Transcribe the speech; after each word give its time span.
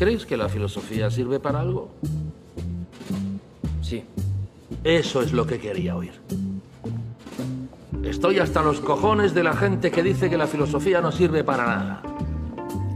¿Creéis 0.00 0.24
que 0.24 0.38
la 0.38 0.48
filosofía 0.48 1.10
sirve 1.10 1.40
para 1.40 1.60
algo? 1.60 1.90
Sí. 3.82 4.02
Eso 4.82 5.20
es 5.20 5.30
lo 5.34 5.46
que 5.46 5.58
quería 5.58 5.94
oír. 5.94 6.12
Estoy 8.02 8.38
hasta 8.38 8.62
los 8.62 8.80
cojones 8.80 9.34
de 9.34 9.42
la 9.42 9.52
gente 9.52 9.90
que 9.90 10.02
dice 10.02 10.30
que 10.30 10.38
la 10.38 10.46
filosofía 10.46 11.02
no 11.02 11.12
sirve 11.12 11.44
para 11.44 11.66
nada. 11.66 12.02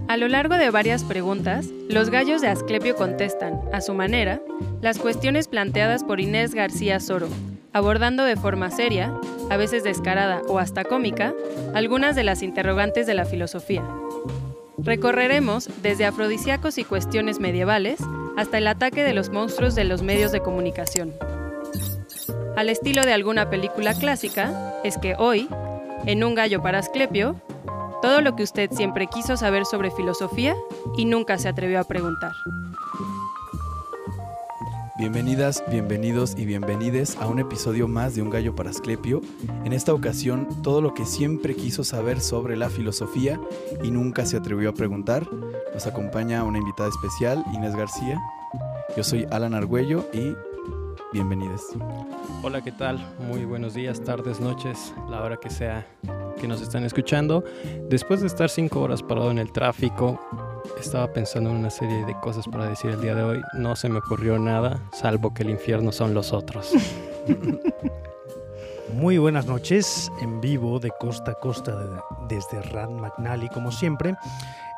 A 0.08 0.16
lo 0.16 0.28
largo 0.28 0.54
de 0.54 0.70
varias 0.70 1.04
preguntas, 1.04 1.68
los 1.90 2.08
gallos 2.08 2.40
de 2.40 2.48
Asclepio 2.48 2.96
contestan, 2.96 3.60
a 3.70 3.82
su 3.82 3.92
manera, 3.92 4.40
las 4.80 4.98
cuestiones 4.98 5.46
planteadas 5.46 6.04
por 6.04 6.20
Inés 6.20 6.54
García 6.54 7.00
Soro, 7.00 7.28
abordando 7.74 8.24
de 8.24 8.36
forma 8.36 8.70
seria, 8.70 9.12
a 9.50 9.58
veces 9.58 9.84
descarada 9.84 10.40
o 10.48 10.58
hasta 10.58 10.84
cómica, 10.84 11.34
algunas 11.74 12.16
de 12.16 12.24
las 12.24 12.42
interrogantes 12.42 13.06
de 13.06 13.12
la 13.12 13.26
filosofía. 13.26 13.84
Recorreremos 14.84 15.70
desde 15.82 16.04
afrodisíacos 16.04 16.76
y 16.76 16.84
cuestiones 16.84 17.40
medievales 17.40 18.00
hasta 18.36 18.58
el 18.58 18.66
ataque 18.66 19.02
de 19.02 19.14
los 19.14 19.30
monstruos 19.30 19.74
de 19.74 19.84
los 19.84 20.02
medios 20.02 20.30
de 20.30 20.40
comunicación. 20.40 21.12
Al 22.56 22.68
estilo 22.68 23.02
de 23.02 23.12
alguna 23.12 23.48
película 23.48 23.94
clásica, 23.94 24.74
es 24.84 24.98
que 24.98 25.14
hoy, 25.18 25.48
en 26.06 26.22
Un 26.22 26.34
gallo 26.34 26.62
para 26.62 26.78
Asclepio, 26.80 27.40
todo 28.02 28.20
lo 28.20 28.36
que 28.36 28.42
usted 28.42 28.70
siempre 28.70 29.06
quiso 29.06 29.36
saber 29.38 29.64
sobre 29.64 29.90
filosofía 29.90 30.54
y 30.96 31.06
nunca 31.06 31.38
se 31.38 31.48
atrevió 31.48 31.80
a 31.80 31.84
preguntar. 31.84 32.32
Bienvenidas, 34.96 35.64
bienvenidos 35.68 36.36
y 36.38 36.46
bienvenides 36.46 37.16
a 37.16 37.26
un 37.26 37.40
episodio 37.40 37.88
más 37.88 38.14
de 38.14 38.22
Un 38.22 38.30
gallo 38.30 38.54
para 38.54 38.70
Asclepio. 38.70 39.22
En 39.64 39.72
esta 39.72 39.92
ocasión, 39.92 40.46
todo 40.62 40.80
lo 40.80 40.94
que 40.94 41.04
siempre 41.04 41.56
quiso 41.56 41.82
saber 41.82 42.20
sobre 42.20 42.56
la 42.56 42.70
filosofía 42.70 43.40
y 43.82 43.90
nunca 43.90 44.24
se 44.24 44.36
atrevió 44.36 44.70
a 44.70 44.74
preguntar. 44.74 45.28
Nos 45.72 45.88
acompaña 45.88 46.44
una 46.44 46.58
invitada 46.58 46.90
especial, 46.90 47.44
Inés 47.52 47.74
García. 47.74 48.22
Yo 48.96 49.02
soy 49.02 49.26
Alan 49.32 49.54
Argüello 49.54 50.08
y 50.12 50.32
bienvenidos. 51.12 51.62
Hola, 52.44 52.62
¿qué 52.62 52.70
tal? 52.70 53.04
Muy 53.18 53.44
buenos 53.44 53.74
días, 53.74 54.00
tardes, 54.00 54.38
noches, 54.38 54.94
la 55.10 55.22
hora 55.22 55.38
que 55.38 55.50
sea 55.50 55.84
que 56.40 56.46
nos 56.46 56.62
están 56.62 56.84
escuchando. 56.84 57.42
Después 57.88 58.20
de 58.20 58.28
estar 58.28 58.48
cinco 58.48 58.82
horas 58.82 59.02
parado 59.02 59.32
en 59.32 59.38
el 59.38 59.50
tráfico, 59.50 60.20
estaba 60.84 61.12
pensando 61.12 61.50
en 61.50 61.56
una 61.56 61.70
serie 61.70 62.04
de 62.04 62.14
cosas 62.20 62.46
para 62.46 62.68
decir 62.68 62.90
el 62.90 63.00
día 63.00 63.14
de 63.14 63.22
hoy. 63.22 63.40
No 63.54 63.74
se 63.74 63.88
me 63.88 63.98
ocurrió 63.98 64.38
nada, 64.38 64.80
salvo 64.92 65.32
que 65.32 65.42
el 65.42 65.50
infierno 65.50 65.92
son 65.92 66.14
los 66.14 66.32
otros. 66.32 66.72
Muy 68.92 69.18
buenas 69.18 69.46
noches, 69.46 70.12
en 70.20 70.40
vivo 70.40 70.78
de 70.78 70.90
costa 71.00 71.32
a 71.32 71.34
costa 71.34 71.74
desde 72.28 72.62
Rand 72.62 73.00
McNally, 73.00 73.48
como 73.48 73.72
siempre. 73.72 74.14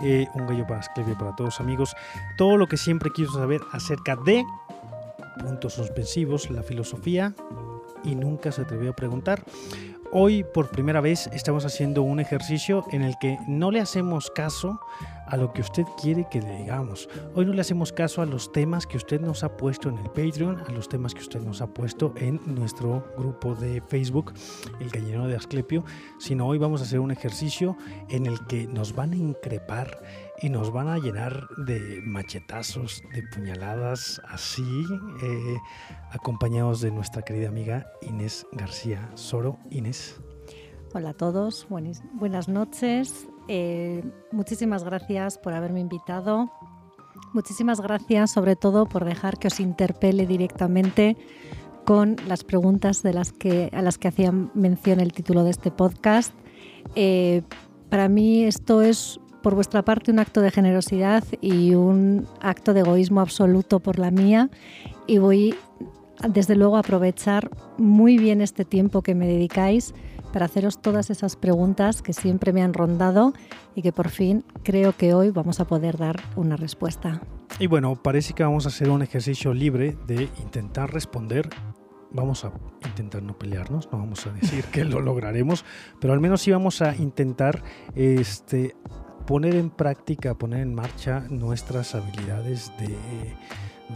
Eh, 0.02 0.26
un 0.34 0.46
gallo 0.46 0.66
para 0.66 0.80
Asclepio 0.80 1.18
para 1.18 1.34
todos 1.34 1.60
amigos. 1.60 1.94
Todo 2.38 2.56
lo 2.56 2.66
que 2.66 2.76
siempre 2.76 3.10
quiso 3.14 3.32
saber 3.32 3.60
acerca 3.72 4.16
de 4.16 4.44
puntos 5.40 5.74
suspensivos, 5.74 6.50
la 6.50 6.62
filosofía, 6.62 7.34
y 8.04 8.14
nunca 8.14 8.52
se 8.52 8.62
atrevió 8.62 8.92
a 8.92 8.96
preguntar. 8.96 9.42
Hoy 10.12 10.44
por 10.44 10.70
primera 10.70 11.00
vez 11.00 11.28
estamos 11.32 11.64
haciendo 11.64 12.02
un 12.02 12.20
ejercicio 12.20 12.84
en 12.92 13.02
el 13.02 13.18
que 13.18 13.38
no 13.48 13.70
le 13.70 13.80
hacemos 13.80 14.30
caso 14.30 14.80
a 15.26 15.36
lo 15.36 15.52
que 15.52 15.60
usted 15.60 15.84
quiere 16.00 16.26
que 16.30 16.40
le 16.40 16.58
digamos. 16.58 17.08
Hoy 17.34 17.44
no 17.44 17.52
le 17.52 17.60
hacemos 17.60 17.92
caso 17.92 18.22
a 18.22 18.26
los 18.26 18.52
temas 18.52 18.86
que 18.86 18.96
usted 18.96 19.20
nos 19.20 19.42
ha 19.42 19.56
puesto 19.56 19.88
en 19.88 19.98
el 19.98 20.06
Patreon, 20.10 20.60
a 20.66 20.72
los 20.72 20.88
temas 20.88 21.14
que 21.14 21.20
usted 21.20 21.40
nos 21.40 21.60
ha 21.60 21.66
puesto 21.66 22.14
en 22.16 22.40
nuestro 22.46 23.04
grupo 23.18 23.54
de 23.54 23.82
Facebook, 23.88 24.32
El 24.80 24.90
Gallinero 24.90 25.26
de 25.26 25.36
Asclepio, 25.36 25.84
sino 26.18 26.46
hoy 26.46 26.58
vamos 26.58 26.80
a 26.80 26.84
hacer 26.84 27.00
un 27.00 27.10
ejercicio 27.10 27.76
en 28.08 28.26
el 28.26 28.38
que 28.46 28.66
nos 28.66 28.94
van 28.94 29.12
a 29.12 29.16
increpar 29.16 30.02
y 30.42 30.50
nos 30.50 30.72
van 30.72 30.88
a 30.88 30.98
llenar 30.98 31.48
de 31.56 32.00
machetazos, 32.04 33.02
de 33.14 33.22
puñaladas, 33.22 34.20
así, 34.28 34.84
eh, 35.22 35.56
acompañados 36.10 36.80
de 36.80 36.90
nuestra 36.90 37.22
querida 37.22 37.48
amiga 37.48 37.86
Inés 38.02 38.46
García 38.52 39.10
Soro. 39.14 39.58
Inés. 39.70 40.20
Hola 40.94 41.10
a 41.10 41.14
todos, 41.14 41.66
buenas 41.68 42.48
noches. 42.48 43.28
Eh, 43.48 44.02
muchísimas 44.32 44.84
gracias 44.84 45.38
por 45.38 45.52
haberme 45.52 45.80
invitado. 45.80 46.50
Muchísimas 47.32 47.80
gracias 47.80 48.30
sobre 48.30 48.56
todo 48.56 48.86
por 48.86 49.04
dejar 49.04 49.38
que 49.38 49.48
os 49.48 49.60
interpele 49.60 50.26
directamente 50.26 51.16
con 51.84 52.16
las 52.26 52.44
preguntas 52.44 53.02
de 53.02 53.12
las 53.12 53.32
que, 53.32 53.70
a 53.72 53.80
las 53.80 53.96
que 53.96 54.08
hacía 54.08 54.32
mención 54.32 55.00
el 55.00 55.12
título 55.12 55.44
de 55.44 55.50
este 55.50 55.70
podcast. 55.70 56.34
Eh, 56.94 57.42
para 57.90 58.08
mí 58.08 58.44
esto 58.44 58.82
es 58.82 59.20
por 59.46 59.54
vuestra 59.54 59.84
parte 59.84 60.10
un 60.10 60.18
acto 60.18 60.40
de 60.40 60.50
generosidad 60.50 61.22
y 61.40 61.76
un 61.76 62.26
acto 62.40 62.74
de 62.74 62.80
egoísmo 62.80 63.20
absoluto 63.20 63.78
por 63.78 64.00
la 64.00 64.10
mía 64.10 64.50
y 65.06 65.18
voy 65.18 65.54
desde 66.28 66.56
luego 66.56 66.74
a 66.74 66.80
aprovechar 66.80 67.48
muy 67.78 68.18
bien 68.18 68.40
este 68.40 68.64
tiempo 68.64 69.02
que 69.02 69.14
me 69.14 69.28
dedicáis 69.28 69.94
para 70.32 70.46
haceros 70.46 70.82
todas 70.82 71.10
esas 71.10 71.36
preguntas 71.36 72.02
que 72.02 72.12
siempre 72.12 72.52
me 72.52 72.60
han 72.60 72.74
rondado 72.74 73.34
y 73.76 73.82
que 73.82 73.92
por 73.92 74.08
fin 74.08 74.42
creo 74.64 74.96
que 74.96 75.14
hoy 75.14 75.30
vamos 75.30 75.60
a 75.60 75.64
poder 75.64 75.96
dar 75.96 76.16
una 76.34 76.56
respuesta. 76.56 77.22
Y 77.60 77.68
bueno, 77.68 77.94
parece 77.94 78.34
que 78.34 78.42
vamos 78.42 78.64
a 78.64 78.70
hacer 78.70 78.90
un 78.90 79.02
ejercicio 79.02 79.54
libre 79.54 79.96
de 80.08 80.28
intentar 80.42 80.92
responder 80.92 81.48
vamos 82.10 82.44
a 82.44 82.52
intentar 82.86 83.22
no 83.22 83.38
pelearnos, 83.38 83.88
no 83.92 83.98
vamos 83.98 84.26
a 84.26 84.30
decir 84.30 84.64
que 84.64 84.84
lo 84.84 85.00
lograremos, 85.00 85.64
pero 86.00 86.14
al 86.14 86.20
menos 86.20 86.40
sí 86.40 86.50
vamos 86.50 86.80
a 86.80 86.96
intentar 86.96 87.62
este, 87.94 88.74
poner 89.26 89.54
en 89.56 89.70
práctica, 89.70 90.34
poner 90.34 90.60
en 90.60 90.74
marcha 90.74 91.26
nuestras 91.28 91.94
habilidades 91.94 92.72
de, 92.78 92.96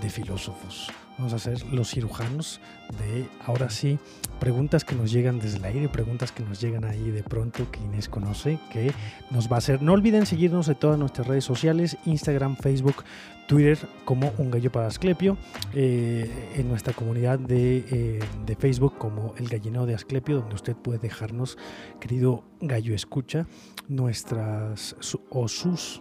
de 0.00 0.10
filósofos. 0.10 0.90
Vamos 1.18 1.34
a 1.34 1.38
ser 1.38 1.62
los 1.70 1.90
cirujanos 1.90 2.60
de, 2.98 3.26
ahora 3.44 3.68
sí, 3.68 3.98
preguntas 4.38 4.86
que 4.86 4.94
nos 4.94 5.12
llegan 5.12 5.38
desde 5.38 5.58
el 5.58 5.64
aire, 5.64 5.88
preguntas 5.88 6.32
que 6.32 6.42
nos 6.42 6.60
llegan 6.60 6.84
ahí 6.84 7.10
de 7.10 7.22
pronto 7.22 7.70
que 7.70 7.80
Inés 7.80 8.08
conoce, 8.08 8.58
que 8.72 8.92
nos 9.30 9.50
va 9.50 9.56
a 9.56 9.58
hacer. 9.58 9.82
No 9.82 9.92
olviden 9.92 10.24
seguirnos 10.24 10.68
en 10.68 10.76
todas 10.76 10.98
nuestras 10.98 11.26
redes 11.26 11.44
sociales, 11.44 11.98
Instagram, 12.06 12.56
Facebook, 12.56 13.04
Twitter, 13.46 13.78
como 14.06 14.32
Un 14.38 14.50
Gallo 14.50 14.72
para 14.72 14.86
Asclepio, 14.86 15.36
eh, 15.74 16.52
en 16.56 16.68
nuestra 16.68 16.94
comunidad 16.94 17.38
de, 17.38 17.84
eh, 17.90 18.20
de, 18.46 18.56
Facebook 18.56 18.96
como 18.96 19.34
El 19.36 19.48
Gallineo 19.48 19.84
de 19.84 19.94
Asclepio, 19.94 20.36
donde 20.36 20.54
usted 20.54 20.74
puede 20.74 21.00
dejarnos, 21.00 21.58
querido 22.00 22.44
gallo 22.60 22.94
escucha, 22.94 23.46
nuestras 23.88 24.96
o 25.30 25.48
sus 25.48 26.00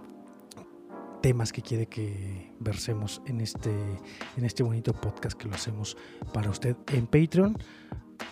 temas 1.21 1.51
que 1.51 1.61
quiere 1.61 1.87
que 1.87 2.51
versemos 2.59 3.21
en 3.25 3.41
este, 3.41 3.71
en 4.37 4.45
este 4.45 4.63
bonito 4.63 4.93
podcast 4.93 5.37
que 5.37 5.47
lo 5.47 5.55
hacemos 5.55 5.97
para 6.33 6.49
usted 6.49 6.75
en 6.93 7.07
Patreon. 7.07 7.57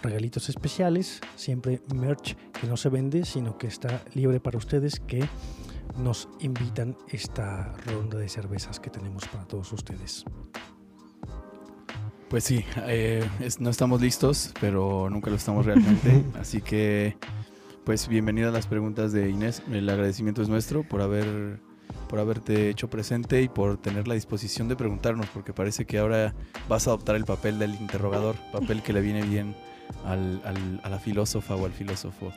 Regalitos 0.02 0.50
especiales, 0.50 1.22
siempre 1.36 1.82
merch 1.94 2.36
que 2.60 2.68
no 2.68 2.78
se 2.78 2.90
vende, 2.90 3.26
sino 3.26 3.58
que 3.58 3.68
está 3.68 4.04
libre 4.14 4.40
para 4.40 4.58
ustedes 4.58 5.00
que 5.00 5.28
nos 5.98 6.30
invitan 6.40 6.96
esta 7.10 7.74
ronda 7.86 8.18
de 8.18 8.30
cervezas 8.30 8.80
que 8.80 8.90
tenemos 8.90 9.26
para 9.28 9.46
todos 9.46 9.72
ustedes. 9.72 10.26
Pues 12.30 12.44
sí, 12.44 12.66
eh, 12.88 13.28
no 13.60 13.70
estamos 13.70 14.02
listos, 14.02 14.54
pero 14.60 15.10
nunca 15.10 15.30
lo 15.30 15.38
estamos 15.38 15.66
realmente. 15.66 16.26
Así 16.40 16.62
que, 16.62 17.16
pues 17.86 18.10
bienvenida 18.10 18.50
a 18.50 18.52
las 18.52 18.68
preguntas 18.68 19.14
de 19.14 19.30
Inés. 19.30 19.64
El 19.72 19.90
agradecimiento 19.90 20.42
es 20.42 20.50
nuestro 20.50 20.84
por 20.84 21.02
haber 21.02 21.62
por 22.08 22.20
haberte 22.20 22.70
hecho 22.70 22.90
presente 22.90 23.42
y 23.42 23.50
por 23.50 23.78
tener 23.78 24.08
la 24.08 24.14
disposición 24.14 24.68
de 24.68 24.76
preguntarnos, 24.76 25.28
porque 25.28 25.54
parece 25.54 25.86
que 25.86 26.00
ahora 26.00 26.34
vas 26.70 26.88
a 26.88 26.92
adoptar 26.92 27.16
el 27.16 27.26
papel 27.26 27.60
del 27.60 27.76
interrogador, 27.76 28.36
papel 28.52 28.82
que 28.82 28.94
le 28.94 29.02
viene 29.02 29.24
bien 29.24 29.56
al, 30.06 30.80
a 30.84 30.90
la 30.90 31.00
filósofa 31.00 31.56
o 31.56 31.66
al 31.66 31.72
filósofo. 31.72 32.32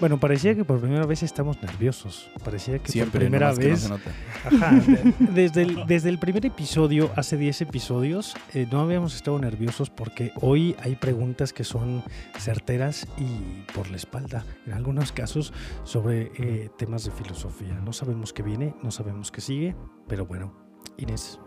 Bueno, 0.00 0.18
parecía 0.18 0.54
que 0.54 0.64
por 0.64 0.80
primera 0.80 1.06
vez 1.06 1.22
estamos 1.22 1.60
nerviosos. 1.62 2.30
Parecía 2.44 2.78
que 2.78 2.90
Siempre, 2.90 3.20
por 3.20 3.28
primera 3.28 3.52
vez. 3.52 3.80
se 3.80 3.88
nota. 3.88 4.10
Ajá, 4.44 4.80
desde, 5.18 5.62
el, 5.62 5.86
desde 5.86 6.08
el 6.08 6.18
primer 6.18 6.46
episodio, 6.46 7.10
hace 7.16 7.36
10 7.36 7.62
episodios, 7.62 8.34
eh, 8.54 8.66
no 8.70 8.80
habíamos 8.80 9.14
estado 9.14 9.38
nerviosos 9.38 9.90
porque 9.90 10.32
hoy 10.40 10.76
hay 10.82 10.96
preguntas 10.96 11.52
que 11.52 11.64
son 11.64 12.02
certeras 12.38 13.06
y 13.18 13.62
por 13.74 13.90
la 13.90 13.96
espalda, 13.96 14.44
en 14.66 14.72
algunos 14.72 15.12
casos, 15.12 15.52
sobre 15.84 16.32
eh, 16.38 16.70
temas 16.78 17.04
de 17.04 17.10
filosofía. 17.10 17.74
No 17.84 17.92
sabemos 17.92 18.32
qué 18.32 18.42
viene, 18.42 18.74
no 18.82 18.90
sabemos 18.90 19.30
qué 19.30 19.40
sigue, 19.40 19.76
pero 20.08 20.26
bueno, 20.26 20.54
Inés. 20.96 21.38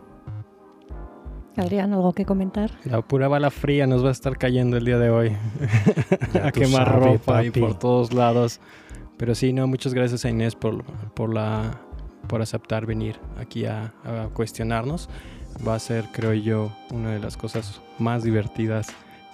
Adrián, 1.55 1.93
¿algo 1.93 2.13
que 2.13 2.25
comentar? 2.25 2.71
La 2.83 3.01
pura 3.01 3.27
bala 3.27 3.51
fría 3.51 3.85
nos 3.85 4.03
va 4.03 4.09
a 4.09 4.11
estar 4.11 4.37
cayendo 4.37 4.77
el 4.77 4.85
día 4.85 4.97
de 4.97 5.09
hoy. 5.11 5.37
a 6.43 6.51
quemar 6.51 6.99
ropa 6.99 7.43
y 7.43 7.51
por 7.51 7.77
todos 7.77 8.11
lados. 8.11 8.59
Pero 9.17 9.35
sí, 9.35 9.53
no, 9.53 9.67
muchas 9.67 9.93
gracias 9.93 10.25
a 10.25 10.29
Inés 10.29 10.55
por, 10.55 10.83
por, 11.13 11.33
la, 11.33 11.79
por 12.27 12.41
aceptar 12.41 12.85
venir 12.85 13.17
aquí 13.39 13.65
a, 13.65 13.93
cuestionarnos. 14.33 15.09
Va 15.65 15.75
a 15.75 15.79
ser, 15.79 16.05
creo 16.11 16.33
yo, 16.33 16.71
una 16.91 17.11
de 17.11 17.19
las 17.19 17.37
cosas 17.37 17.81
más 17.99 18.23
divertidas. 18.23 18.87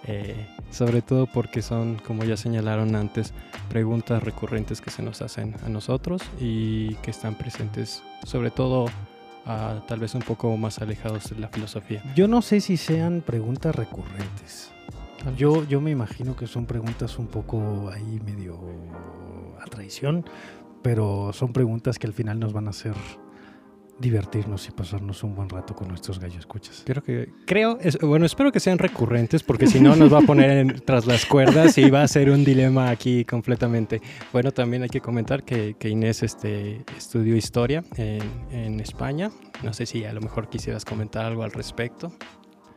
Eh, 0.06 0.48
sobre 0.72 1.02
todo 1.02 1.26
porque 1.26 1.62
son, 1.62 1.98
como 2.06 2.24
ya 2.24 2.38
señalaron 2.38 2.96
antes, 2.96 3.34
preguntas 3.70 4.24
recurrentes 4.24 4.82
que 4.82 4.92
se 4.92 5.04
nos 5.04 5.22
hacen 5.22 5.56
a 5.66 5.70
nosotros 5.70 6.22
y 6.40 6.96
que 6.96 7.12
están 7.12 7.36
presentes 7.36 8.02
sobre 8.26 8.50
todo 8.50 8.86
tal 9.88 10.00
vez 10.00 10.14
un 10.16 10.22
poco 10.22 10.56
más 10.58 10.80
alejados 10.80 11.30
de 11.30 11.40
la 11.40 11.48
filosofía. 11.48 12.04
Yo 12.16 12.28
no 12.28 12.42
sé 12.42 12.62
si 12.62 12.78
sean 12.78 13.22
preguntas 13.22 13.76
recurrentes. 13.76 14.72
Yo, 15.38 15.68
yo 15.68 15.82
me 15.82 15.92
imagino 15.92 16.36
que 16.36 16.48
son 16.48 16.66
preguntas 16.66 17.18
un 17.20 17.28
poco 17.28 17.90
ahí 17.94 18.22
medio 18.26 18.60
a 19.60 19.66
traición, 19.66 20.24
pero 20.82 21.32
son 21.34 21.52
preguntas 21.52 22.00
que 22.00 22.08
al 22.08 22.14
final 22.14 22.40
nos 22.40 22.54
van 22.54 22.68
a 22.68 22.70
hacer 22.70 22.94
divertirnos 24.00 24.68
y 24.68 24.72
pasarnos 24.72 25.24
un 25.24 25.36
buen 25.36 25.50
rato 25.50 25.76
con 25.76 25.88
nuestros 25.88 26.20
gallos 26.20 26.40
escuchas. 26.40 26.84
Creo 26.86 27.04
que, 27.04 27.30
creo, 27.46 27.78
bueno, 28.02 28.26
espero 28.26 28.52
que 28.52 28.60
sean 28.60 28.78
recurrentes 28.78 29.44
porque 29.44 29.68
si 29.68 29.80
no 29.80 29.96
nos 29.96 30.12
va 30.14 30.20
a 30.20 30.22
poner 30.22 30.82
tras 30.86 31.06
las 31.06 31.26
cuerdas 31.26 31.78
y 31.78 31.90
va 31.90 32.04
a 32.04 32.08
ser 32.08 32.30
un 32.30 32.44
dilema 32.44 32.90
aquí 32.90 33.26
completamente. 33.26 34.02
Bueno, 34.32 34.52
también 34.52 34.84
hay 34.84 34.90
que 34.90 35.02
comentar 35.02 35.44
que, 35.44 35.76
Inés 35.90 36.24
este, 36.24 36.84
estudió 36.98 37.36
historia 37.36 37.84
en, 37.98 38.80
España. 38.80 39.32
No 39.64 39.74
sé 39.74 39.86
si 39.86 40.06
a 40.06 40.14
lo 40.14 40.22
mejor 40.22 40.48
quisieras 40.48 40.86
comentar 40.86 41.26
algo 41.26 41.44
al 41.44 41.52
respecto. 41.52 42.14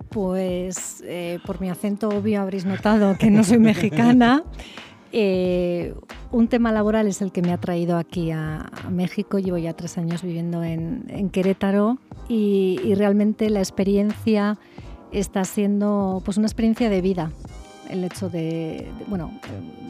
Pues 0.09 1.03
eh, 1.07 1.39
por 1.47 1.61
mi 1.61 1.71
acento 1.71 2.09
obvio 2.09 2.41
habréis 2.41 2.65
notado 2.65 3.17
que 3.17 3.31
no 3.31 3.45
soy 3.45 3.59
mexicana. 3.59 4.43
Eh, 5.13 5.95
un 6.31 6.49
tema 6.49 6.73
laboral 6.73 7.07
es 7.07 7.21
el 7.21 7.33
que 7.33 7.43
me 7.43 7.53
ha 7.53 7.59
traído 7.59 7.99
aquí 7.99 8.31
a, 8.31 8.71
México. 8.91 9.39
Llevo 9.39 9.59
ya 9.59 9.75
tres 9.75 9.99
años 9.99 10.23
viviendo 10.23 10.65
en, 10.65 11.29
Querétaro 11.31 11.99
y, 12.29 12.95
realmente 12.95 13.51
la 13.51 13.61
experiencia 13.61 14.59
está 15.13 15.45
siendo 15.45 16.23
pues 16.25 16.39
una 16.39 16.47
experiencia 16.47 16.89
de 16.89 17.01
vida. 17.03 17.31
El 17.91 18.05
hecho 18.05 18.31
de, 18.31 18.91
bueno, 19.09 19.31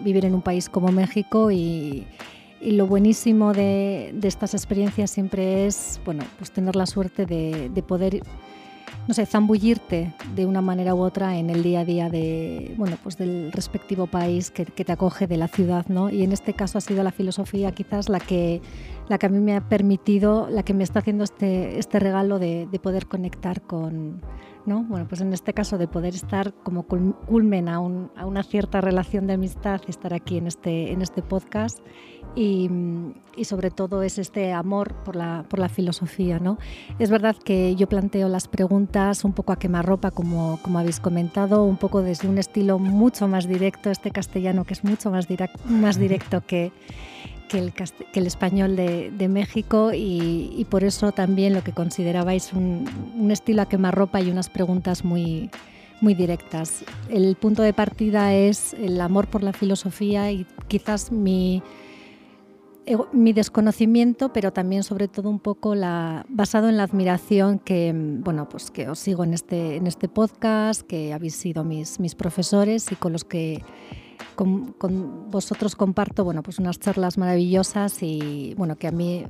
vivir 0.05 0.25
en 0.25 0.35
un 0.35 0.43
país 0.43 0.69
como 0.69 0.91
México 0.91 1.51
y, 1.51 2.07
lo 2.61 2.87
buenísimo 2.87 3.53
de, 3.53 4.15
estas 4.23 4.55
experiencias 4.55 5.11
siempre 5.11 5.67
es 5.67 6.01
bueno, 6.05 6.23
pues 6.39 6.53
tener 6.53 6.77
la 6.77 6.87
suerte 6.87 7.27
de, 7.27 7.69
de 7.71 7.83
poder 7.83 8.23
no 9.09 9.15
sé, 9.15 9.27
zambullirte 9.27 10.15
de 10.35 10.47
una 10.47 10.61
manera 10.61 10.95
u 10.95 11.01
otra 11.01 11.37
en 11.37 11.51
el 11.51 11.63
día 11.63 11.81
a 11.81 11.85
día 11.85 12.09
de, 12.09 12.75
bueno, 12.77 12.97
pues 13.03 13.17
del 13.19 13.51
respectivo 13.53 14.07
país 14.07 14.51
que, 14.51 14.65
te 14.65 14.93
acoge, 14.93 15.27
de 15.27 15.37
la 15.37 15.49
ciudad, 15.49 15.87
¿no? 15.89 16.11
Y 16.11 16.23
en 16.23 16.33
este 16.33 16.55
caso 16.55 16.79
ha 16.79 16.81
sido 16.81 17.03
la 17.03 17.11
filosofía 17.11 17.73
quizás 17.73 18.09
la 18.09 18.21
que, 18.21 18.61
la 19.09 19.19
que 19.19 19.27
a 19.27 19.29
mí 19.29 19.39
me 19.39 19.57
ha 19.57 19.69
permitido, 19.69 20.49
la 20.51 20.63
que 20.63 20.75
me 20.75 20.85
está 20.85 21.01
haciendo 21.01 21.25
este, 21.25 21.79
este 21.79 21.99
regalo 21.99 22.39
de, 22.39 22.69
poder 22.83 23.07
conectar 23.07 23.63
con, 23.63 24.23
¿no? 24.67 24.85
Bueno, 24.85 25.07
pues 25.09 25.21
en 25.21 25.33
este 25.33 25.53
caso 25.53 25.79
de 25.79 25.87
poder 25.87 26.15
estar 26.15 26.53
como 26.63 26.85
culmen 26.85 27.69
a, 27.69 27.77
a 27.77 27.81
una 28.27 28.43
cierta 28.43 28.81
relación 28.81 29.27
de 29.27 29.35
amistad 29.35 29.81
y 29.87 29.91
estar 29.91 30.15
aquí 30.15 30.39
en 30.39 30.47
este, 30.47 30.93
en 30.93 31.03
este 31.03 31.23
podcast 31.23 31.79
y, 32.35 32.71
sobre 33.45 33.71
todo 33.71 34.03
es 34.03 34.19
este 34.19 34.53
amor 34.53 34.95
por 35.05 35.17
la, 35.17 35.45
por 35.49 35.59
la 35.59 35.69
filosofía. 35.69 36.39
¿no? 36.39 36.59
Es 36.99 37.11
verdad 37.11 37.37
que 37.37 37.75
yo 37.77 37.89
planteo 37.89 38.29
las 38.29 38.49
preguntas 38.49 39.25
un 39.25 39.33
poco 39.33 39.53
a 39.53 39.59
quemarropa, 39.59 40.11
como, 40.11 40.59
como 40.63 40.79
habéis 40.79 41.01
comentado, 41.01 41.65
un 41.65 41.77
poco 41.77 42.03
desde 42.03 42.29
un 42.29 42.39
estilo 42.39 42.79
mucho 42.79 43.29
más 43.29 43.47
directo, 43.47 43.91
este 43.91 44.11
castellano 44.11 44.65
que 44.65 44.75
es 44.75 44.85
mucho 44.85 45.11
más, 45.11 45.27
más 45.67 45.99
directo 45.99 46.43
que, 46.47 46.73
que, 47.53 47.59
el, 47.59 47.73
que 48.13 48.21
el, 48.21 48.27
español 48.27 48.77
de, 48.77 49.11
de 49.11 49.29
México 49.29 49.93
y, 49.93 50.53
y, 50.57 50.65
por 50.65 50.85
eso 50.85 51.13
también 51.13 51.53
lo 51.53 51.63
que 51.63 51.73
considerabais 51.73 52.53
un, 52.53 52.89
un 53.17 53.31
estilo 53.31 53.63
a 53.63 53.67
quemarropa 53.67 54.21
y 54.21 54.31
unas 54.31 54.49
preguntas 54.49 55.05
muy, 55.05 55.51
muy 56.01 56.15
directas. 56.15 56.85
El 57.09 57.37
punto 57.37 57.63
de 57.63 57.73
partida 57.73 58.35
es 58.35 58.75
el 58.75 59.01
amor 59.01 59.29
por 59.29 59.43
la 59.43 59.53
filosofía 59.53 60.33
y 60.33 60.47
quizás 60.69 61.13
mi 61.13 61.63
mi 63.13 63.33
desconocimiento, 63.33 64.33
pero 64.33 64.53
también 64.53 64.83
sobre 64.83 65.07
todo 65.07 65.31
un 65.31 65.39
poco 65.39 65.75
la, 65.75 66.27
basado 66.29 66.69
en 66.69 66.77
la 66.77 66.83
admiración 66.83 67.59
que, 67.59 67.93
bueno, 67.95 68.49
pues 68.49 68.71
que 68.71 68.89
os 68.89 68.99
sigo 68.99 69.25
en 69.25 69.35
este, 69.35 69.77
en 69.77 69.87
este 69.87 70.09
podcast, 70.09 70.83
que 70.83 71.13
habéis 71.13 71.37
sido 71.37 71.63
mis, 71.63 72.01
mis 72.01 72.15
profesores 72.15 72.91
y 72.91 72.97
con 72.97 73.13
los 73.13 73.25
que 73.25 73.63
con, 74.35 75.31
vosotros 75.31 75.77
comparto 75.77 76.25
bueno, 76.25 76.43
pues 76.43 76.59
unas 76.59 76.79
charlas 76.79 77.19
maravillosas 77.19 78.03
y 78.03 78.55
bueno, 78.57 78.77
que 78.77 78.89
a 78.89 78.93
mí, 78.93 79.25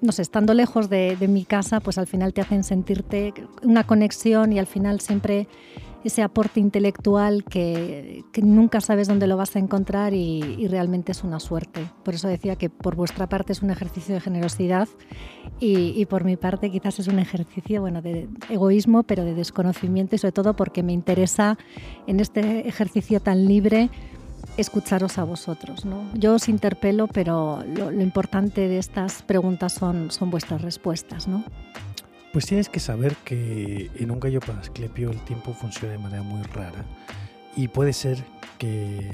no 0.00 0.12
sé, 0.12 0.22
estando 0.22 0.54
lejos 0.54 0.88
de, 0.88 1.16
mi 1.28 1.44
casa, 1.44 1.80
pues 1.80 1.98
al 1.98 2.06
final 2.06 2.32
te 2.32 2.40
hacen 2.40 2.64
sentirte 2.64 3.34
una 3.62 3.84
conexión 3.84 4.52
y 4.52 4.58
al 4.58 4.66
final 4.66 5.00
siempre 5.00 5.48
ese 6.04 6.22
aporte 6.22 6.60
intelectual 6.60 7.44
que, 7.44 8.24
nunca 8.42 8.82
sabes 8.82 9.08
dónde 9.08 9.26
lo 9.26 9.38
vas 9.38 9.56
a 9.56 9.58
encontrar 9.58 10.12
y, 10.12 10.68
realmente 10.68 11.12
es 11.12 11.24
una 11.24 11.40
suerte. 11.40 11.90
Por 12.04 12.14
eso 12.14 12.28
decía 12.28 12.56
que 12.56 12.68
por 12.68 12.94
vuestra 12.94 13.26
parte 13.26 13.52
es 13.52 13.62
un 13.62 13.70
ejercicio 13.70 14.14
de 14.14 14.20
generosidad 14.20 14.88
y, 15.60 16.04
por 16.06 16.24
mi 16.24 16.36
parte 16.36 16.70
quizás 16.70 16.98
es 16.98 17.08
un 17.08 17.18
ejercicio 17.18 17.80
bueno, 17.80 18.02
de 18.02 18.28
egoísmo, 18.50 19.02
pero 19.04 19.24
de 19.24 19.34
desconocimiento 19.34 20.14
y 20.14 20.18
sobre 20.18 20.32
todo 20.32 20.54
porque 20.54 20.82
me 20.82 20.92
interesa 20.92 21.56
en 22.06 22.20
este 22.20 22.68
ejercicio 22.68 23.20
tan 23.20 23.46
libre 23.46 23.90
escucharos 24.56 25.18
a 25.18 25.24
vosotros. 25.24 25.84
¿no? 25.84 26.08
Yo 26.14 26.34
os 26.34 26.48
interpelo, 26.48 27.06
pero 27.06 27.62
lo, 27.66 27.90
importante 27.92 28.68
de 28.68 28.78
estas 28.78 29.22
preguntas 29.22 29.74
son, 29.74 30.10
son 30.10 30.30
vuestras 30.30 30.62
respuestas. 30.62 31.28
¿no? 31.28 31.44
Pues 32.34 32.46
tienes 32.46 32.68
que 32.68 32.80
saber 32.80 33.14
que 33.24 33.92
en 33.94 34.10
un 34.10 34.18
gallo 34.18 34.40
para 34.40 34.58
Asclepio 34.58 35.10
el 35.10 35.20
tiempo 35.20 35.54
funciona 35.54 35.92
de 35.92 35.98
manera 35.98 36.22
muy 36.24 36.42
rara 36.42 36.84
y 37.56 37.68
puede 37.68 37.92
ser 37.92 38.24
que, 38.58 39.08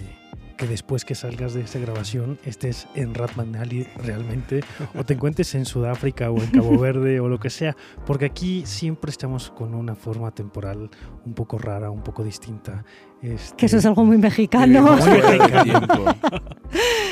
después 0.67 1.05
que 1.05 1.15
salgas 1.15 1.53
de 1.53 1.61
esta 1.61 1.79
grabación 1.79 2.39
estés 2.45 2.87
en 2.95 3.15
Ratmanali 3.15 3.87
realmente 3.97 4.61
o 4.99 5.05
te 5.05 5.13
encuentres 5.13 5.55
en 5.55 5.67
Sudáfrica 5.67 6.31
o 6.31 6.39
en 6.39 6.51
Cabo 6.51 6.79
Verde 6.79 7.21
o 7.21 7.29
lo 7.29 7.39
que 7.39 7.51
sea, 7.51 7.77
porque 8.07 8.25
aquí 8.25 8.65
siempre 8.65 9.11
estamos 9.11 9.51
con 9.51 9.75
una 9.75 9.95
forma 9.95 10.31
temporal 10.31 10.89
un 11.27 11.35
poco 11.35 11.59
rara, 11.59 11.91
un 11.91 12.03
poco 12.03 12.25
distinta. 12.25 12.87
Este, 13.23 13.57
que 13.57 13.67
eso 13.67 13.77
es 13.77 13.87
algo 13.87 14.05
muy 14.05 14.19
mexicano. 14.19 14.97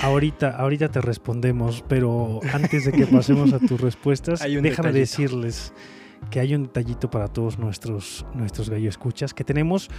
ahorita, 0.02 0.50
ahorita 0.50 0.88
te 0.88 1.00
respondemos, 1.00 1.84
pero 1.87 2.40
antes 2.52 2.87
de 2.87 2.93
que 2.93 3.06
pasemos 3.06 3.52
a 3.52 3.58
tus 3.58 3.81
respuestas, 3.81 4.40
déjame 4.40 4.93
decirles 4.93 5.72
que 6.31 6.40
hay 6.40 6.55
un 6.55 6.64
detallito 6.64 7.10
para 7.10 7.28
todos 7.28 7.58
nuestros, 7.58 8.25
nuestros 8.34 8.70
gallo 8.70 8.88
escuchas, 8.88 9.34
que 9.34 9.44
tenemos 9.44 9.90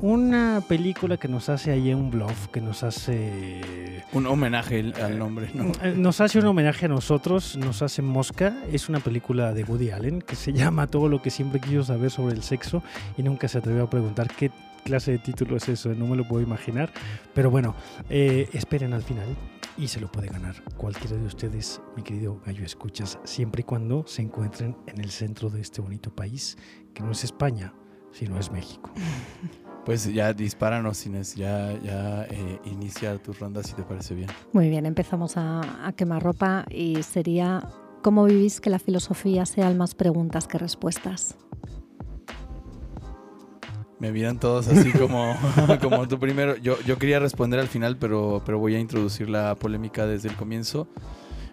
una 0.00 0.62
película 0.68 1.16
que 1.16 1.28
nos 1.28 1.48
hace 1.48 1.70
ahí 1.70 1.94
un 1.94 2.10
bluff, 2.10 2.48
que 2.48 2.60
nos 2.60 2.82
hace... 2.82 4.02
Un 4.12 4.26
homenaje 4.26 4.92
al 5.02 5.18
nombre, 5.18 5.50
¿no? 5.54 5.72
Eh, 5.82 5.94
nos 5.96 6.20
hace 6.20 6.40
un 6.40 6.46
homenaje 6.46 6.86
a 6.86 6.88
nosotros, 6.88 7.56
nos 7.56 7.80
hace 7.80 8.02
Mosca. 8.02 8.54
Es 8.70 8.88
una 8.88 9.00
película 9.00 9.54
de 9.54 9.64
Woody 9.64 9.90
Allen 9.90 10.20
que 10.20 10.36
se 10.36 10.52
llama 10.52 10.88
Todo 10.88 11.08
lo 11.08 11.22
que 11.22 11.30
siempre 11.30 11.60
quiso 11.60 11.84
saber 11.84 12.10
sobre 12.10 12.34
el 12.34 12.42
sexo 12.42 12.82
y 13.16 13.22
nunca 13.22 13.48
se 13.48 13.58
atrevió 13.58 13.84
a 13.84 13.90
preguntar 13.90 14.28
qué 14.28 14.50
clase 14.84 15.12
de 15.12 15.18
título 15.18 15.56
es 15.56 15.68
eso, 15.68 15.92
no 15.94 16.06
me 16.06 16.16
lo 16.16 16.28
puedo 16.28 16.42
imaginar. 16.42 16.92
Pero 17.34 17.50
bueno, 17.50 17.74
eh, 18.08 18.48
esperen 18.52 18.92
al 18.92 19.02
final 19.02 19.26
y 19.76 19.88
se 19.88 20.00
lo 20.00 20.10
puede 20.10 20.28
ganar 20.28 20.62
cualquiera 20.76 21.16
de 21.16 21.26
ustedes, 21.26 21.80
mi 21.96 22.02
querido 22.02 22.40
Gallo 22.46 22.64
Escuchas, 22.64 23.18
siempre 23.24 23.62
y 23.62 23.64
cuando 23.64 24.06
se 24.06 24.22
encuentren 24.22 24.76
en 24.86 25.00
el 25.00 25.10
centro 25.10 25.50
de 25.50 25.60
este 25.60 25.80
bonito 25.80 26.14
país, 26.14 26.56
que 26.92 27.02
no 27.02 27.10
es 27.10 27.24
España, 27.24 27.74
sino 28.12 28.38
es 28.38 28.52
México. 28.52 28.92
Pues 29.84 30.10
ya 30.10 30.32
dispáranos, 30.32 31.04
Inés, 31.04 31.34
ya, 31.34 31.78
ya 31.82 32.24
eh, 32.30 32.58
inicia 32.64 33.18
tus 33.18 33.38
rondas 33.38 33.66
si 33.66 33.74
te 33.74 33.82
parece 33.82 34.14
bien. 34.14 34.30
Muy 34.54 34.70
bien, 34.70 34.86
empezamos 34.86 35.36
a, 35.36 35.86
a 35.86 35.92
quemar 35.92 36.22
ropa 36.22 36.64
y 36.70 37.02
sería, 37.02 37.68
¿cómo 38.02 38.24
vivís 38.24 38.62
que 38.62 38.70
la 38.70 38.78
filosofía 38.78 39.44
sea 39.44 39.70
más 39.74 39.94
preguntas 39.94 40.48
que 40.48 40.56
respuestas? 40.56 41.36
Me 44.04 44.12
miran 44.12 44.38
todos 44.38 44.68
así 44.68 44.92
como, 44.92 45.34
como 45.80 46.06
tú 46.06 46.18
primero. 46.18 46.58
Yo, 46.58 46.78
yo 46.82 46.98
quería 46.98 47.20
responder 47.20 47.58
al 47.58 47.68
final, 47.68 47.96
pero, 47.96 48.42
pero 48.44 48.58
voy 48.58 48.74
a 48.74 48.78
introducir 48.78 49.30
la 49.30 49.54
polémica 49.54 50.04
desde 50.04 50.28
el 50.28 50.36
comienzo. 50.36 50.86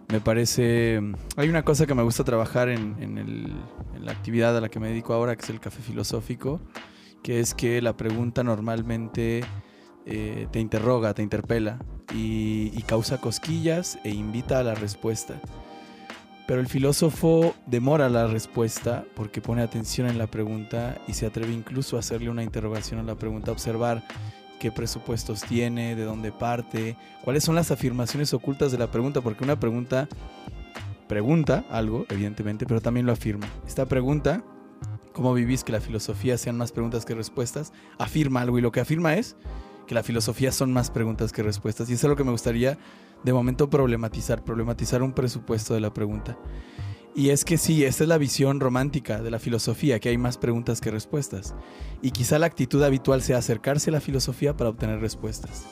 Me 0.10 0.20
parece... 0.20 1.00
Hay 1.38 1.48
una 1.48 1.63
cosa 1.63 1.88
que 1.88 1.96
me 1.96 2.03
gusta 2.03 2.25
trabajar 2.25 2.67
en, 2.67 2.98
en, 3.00 3.17
el, 3.17 3.53
en 3.96 4.05
la 4.05 4.12
actividad 4.12 4.58
a 4.58 4.60
la 4.60 4.67
que 4.67 4.81
me 4.81 4.89
dedico 4.89 5.13
ahora, 5.13 5.38
que 5.38 5.43
es 5.43 5.50
el 5.50 5.62
café 5.62 5.81
filosófico, 5.81 6.60
que 7.24 7.39
es 7.39 7.53
que 7.53 7.81
la 7.81 7.96
pregunta 7.96 8.43
normalmente 8.43 9.46
eh, 10.05 10.50
te 10.51 10.60
interroga, 10.60 11.13
te 11.13 11.24
interpela 11.24 11.79
y 12.13 12.81
causa 12.81 13.22
cosquillas 13.22 13.98
e 14.03 14.10
invita 14.10 14.60
a 14.60 14.63
la 14.63 14.75
respuesta. 14.75 15.39
Pero 16.51 16.60
el 16.60 16.67
filósofo 16.67 17.55
demora 17.65 18.10
la 18.10 18.27
respuesta 18.27 19.05
porque 19.15 19.39
pone 19.39 19.62
atención 19.62 20.10
en 20.10 20.17
la 20.17 20.27
pregunta 20.27 20.98
y 21.08 21.13
se 21.13 21.25
atreve 21.25 21.53
incluso 21.53 21.96
a 21.96 22.00
hacerle 22.00 22.29
una 22.29 22.43
interrogación 22.43 23.00
a 23.00 23.03
la 23.03 23.15
pregunta, 23.15 23.53
observar 23.53 24.03
qué 24.60 24.70
presupuestos 24.70 25.43
tiene, 25.43 25.96
de 25.96 26.03
dónde 26.03 26.34
parte, 26.34 26.98
cuáles 27.24 27.46
son 27.46 27.55
las 27.55 27.72
afirmaciones 27.72 28.34
ocultas 28.34 28.74
de 28.74 28.77
la 28.77 28.91
pregunta, 28.91 29.22
porque 29.22 29.46
una 29.46 29.62
pregunta 29.62 30.10
pregunta 31.08 31.63
algo, 31.70 32.05
evidentemente, 32.10 32.65
pero 32.65 32.81
también 32.81 33.05
lo 33.05 33.13
afirma. 33.13 33.48
Esta 33.65 33.86
pregunta, 33.86 34.43
¿cómo 35.13 35.34
vivís 35.34 35.63
que 35.63 35.72
la 35.72 35.79
filosofía 35.79 36.38
sean 36.38 36.58
más 36.58 36.74
preguntas 36.74 37.05
que 37.05 37.15
respuestas? 37.15 37.72
Afirma 37.98 38.41
algo 38.41 38.60
y 38.60 38.62
lo 38.62 38.74
que 38.74 38.81
afirma 38.81 39.15
es 39.15 39.38
que 39.88 39.96
la 39.96 40.03
filosofía 40.03 40.51
son 40.51 40.74
más 40.74 40.91
preguntas 40.91 41.31
que 41.31 41.43
respuestas. 41.43 41.89
Y 41.89 41.93
eso 41.93 42.08
es 42.08 42.10
lo 42.10 42.17
que 42.17 42.25
me 42.25 42.31
gustaría 42.31 42.77
de 43.24 43.34
momento 43.34 43.70
problematizar, 43.70 44.44
problematizar 44.44 45.01
un 45.04 45.13
presupuesto 45.13 45.74
de 45.74 45.82
la 45.82 45.94
pregunta. 45.94 46.38
Y 47.13 47.30
es 47.30 47.44
que 47.44 47.58
sí, 47.58 47.84
esta 47.84 48.04
es 48.04 48.08
la 48.08 48.18
visión 48.18 48.60
romántica 48.62 49.22
de 49.22 49.32
la 49.32 49.40
filosofía, 49.40 50.00
que 50.00 50.10
hay 50.10 50.18
más 50.18 50.38
preguntas 50.38 50.80
que 50.80 50.92
respuestas. 50.92 51.54
Y 52.01 52.12
quizá 52.12 52.40
la 52.40 52.46
actitud 52.46 52.82
habitual 52.84 53.22
sea 53.22 53.38
acercarse 53.38 53.90
a 53.90 53.94
la 53.94 54.00
filosofía 54.00 54.56
para 54.56 54.70
obtener 54.70 55.01
respuestas. 55.01 55.66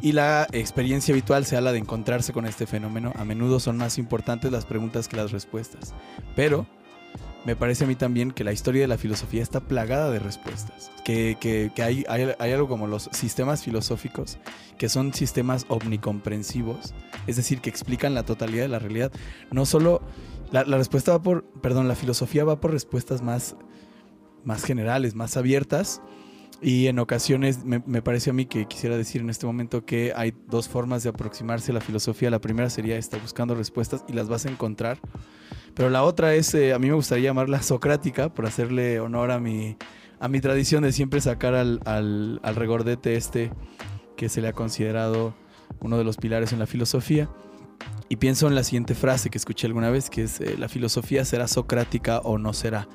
Y 0.00 0.10
la 0.10 0.48
experiencia 0.50 1.12
habitual 1.12 1.46
sea 1.46 1.60
la 1.60 1.70
de 1.70 1.78
encontrarse 1.78 2.32
con 2.32 2.46
este 2.46 2.66
fenómeno. 2.66 3.12
A 3.16 3.24
menudo 3.24 3.60
son 3.60 3.76
más 3.76 3.98
importantes 3.98 4.50
las 4.50 4.66
preguntas 4.66 5.06
que 5.06 5.16
las 5.16 5.30
respuestas. 5.30 5.94
Pero 6.34 6.66
me 7.44 7.56
parece 7.56 7.84
a 7.84 7.86
mí 7.86 7.96
también 7.96 8.30
que 8.30 8.44
la 8.44 8.52
historia 8.52 8.82
de 8.82 8.88
la 8.88 8.98
filosofía 8.98 9.42
está 9.42 9.60
plagada 9.60 10.10
de 10.10 10.18
respuestas. 10.18 10.90
Que, 11.04 11.70
hay, 11.78 12.04
hay, 12.08 12.52
algo 12.52 12.68
como 12.68 12.86
los 12.86 13.08
sistemas 13.12 13.64
filosóficos, 13.64 14.38
que 14.78 14.88
son 14.88 15.12
sistemas 15.12 15.66
omnicomprensivos, 15.68 16.94
es 17.26 17.36
decir, 17.36 17.60
que 17.60 17.70
explican 17.70 18.14
la 18.14 18.24
totalidad 18.24 18.62
de 18.62 18.68
la 18.68 18.78
realidad. 18.78 19.12
No 19.50 19.66
solo 19.66 20.02
la, 20.52 20.64
respuesta 20.64 21.12
va 21.12 21.22
por, 21.22 21.44
perdón, 21.62 21.88
la 21.88 21.96
filosofía 21.96 22.44
va 22.44 22.60
por 22.60 22.72
respuestas 22.72 23.22
más, 23.22 23.56
más 24.44 24.64
generales, 24.64 25.14
más 25.14 25.36
abiertas. 25.36 26.02
Y 26.60 26.86
en 26.86 27.00
ocasiones 27.00 27.64
me, 27.64 27.80
parece 28.02 28.30
a 28.30 28.32
mí 28.32 28.46
que 28.46 28.66
quisiera 28.66 28.96
decir 28.96 29.20
en 29.20 29.30
este 29.30 29.46
momento 29.46 29.84
que 29.84 30.12
hay 30.14 30.32
dos 30.46 30.68
formas 30.68 31.02
de 31.02 31.08
aproximarse 31.08 31.72
a 31.72 31.74
la 31.74 31.80
filosofía. 31.80 32.30
La 32.30 32.40
primera 32.40 32.70
sería 32.70 32.96
esta, 32.96 33.16
buscando 33.18 33.56
respuestas 33.56 34.04
y 34.06 34.12
las 34.12 34.28
vas 34.28 34.46
a 34.46 34.50
encontrar. 34.50 35.00
Pero 35.74 35.90
la 35.90 36.02
otra 36.02 36.34
es, 36.34 36.54
eh, 36.54 36.72
a 36.72 36.78
mí 36.78 36.88
me 36.88 36.94
gustaría 36.94 37.30
llamarla 37.30 37.62
socrática, 37.62 38.32
por 38.32 38.46
hacerle 38.46 39.00
honor 39.00 39.30
a 39.30 39.40
mi, 39.40 39.76
a 40.20 40.28
mi 40.28 40.40
tradición 40.40 40.82
de 40.82 40.92
siempre 40.92 41.20
sacar 41.20 41.54
al, 41.54 41.80
al, 41.84 42.40
al 42.42 42.56
regordete 42.56 43.16
este 43.16 43.50
que 44.16 44.28
se 44.28 44.40
le 44.40 44.48
ha 44.48 44.52
considerado 44.52 45.34
uno 45.80 45.98
de 45.98 46.04
los 46.04 46.16
pilares 46.16 46.52
en 46.52 46.58
la 46.58 46.66
filosofía. 46.66 47.28
Y 48.08 48.16
pienso 48.16 48.46
en 48.46 48.54
la 48.54 48.62
siguiente 48.62 48.94
frase 48.94 49.30
que 49.30 49.38
escuché 49.38 49.66
alguna 49.66 49.90
vez, 49.90 50.10
que 50.10 50.24
es, 50.24 50.40
eh, 50.40 50.56
la 50.58 50.68
filosofía 50.68 51.24
será 51.24 51.48
socrática 51.48 52.18
o 52.18 52.38
no 52.38 52.52
será. 52.52 52.86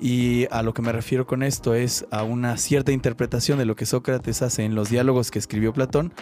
Y 0.00 0.46
a 0.50 0.62
lo 0.62 0.74
que 0.74 0.82
me 0.82 0.92
refiero 0.92 1.26
con 1.26 1.42
esto 1.42 1.74
es 1.74 2.06
a 2.10 2.22
una 2.22 2.56
cierta 2.56 2.90
interpretación 2.90 3.58
de 3.58 3.66
lo 3.66 3.76
que 3.76 3.86
Sócrates 3.86 4.42
hace 4.42 4.64
en 4.64 4.74
los 4.74 4.90
diálogos 4.90 5.30
que 5.30 5.38
escribió 5.38 5.72
Platón, 5.72 6.12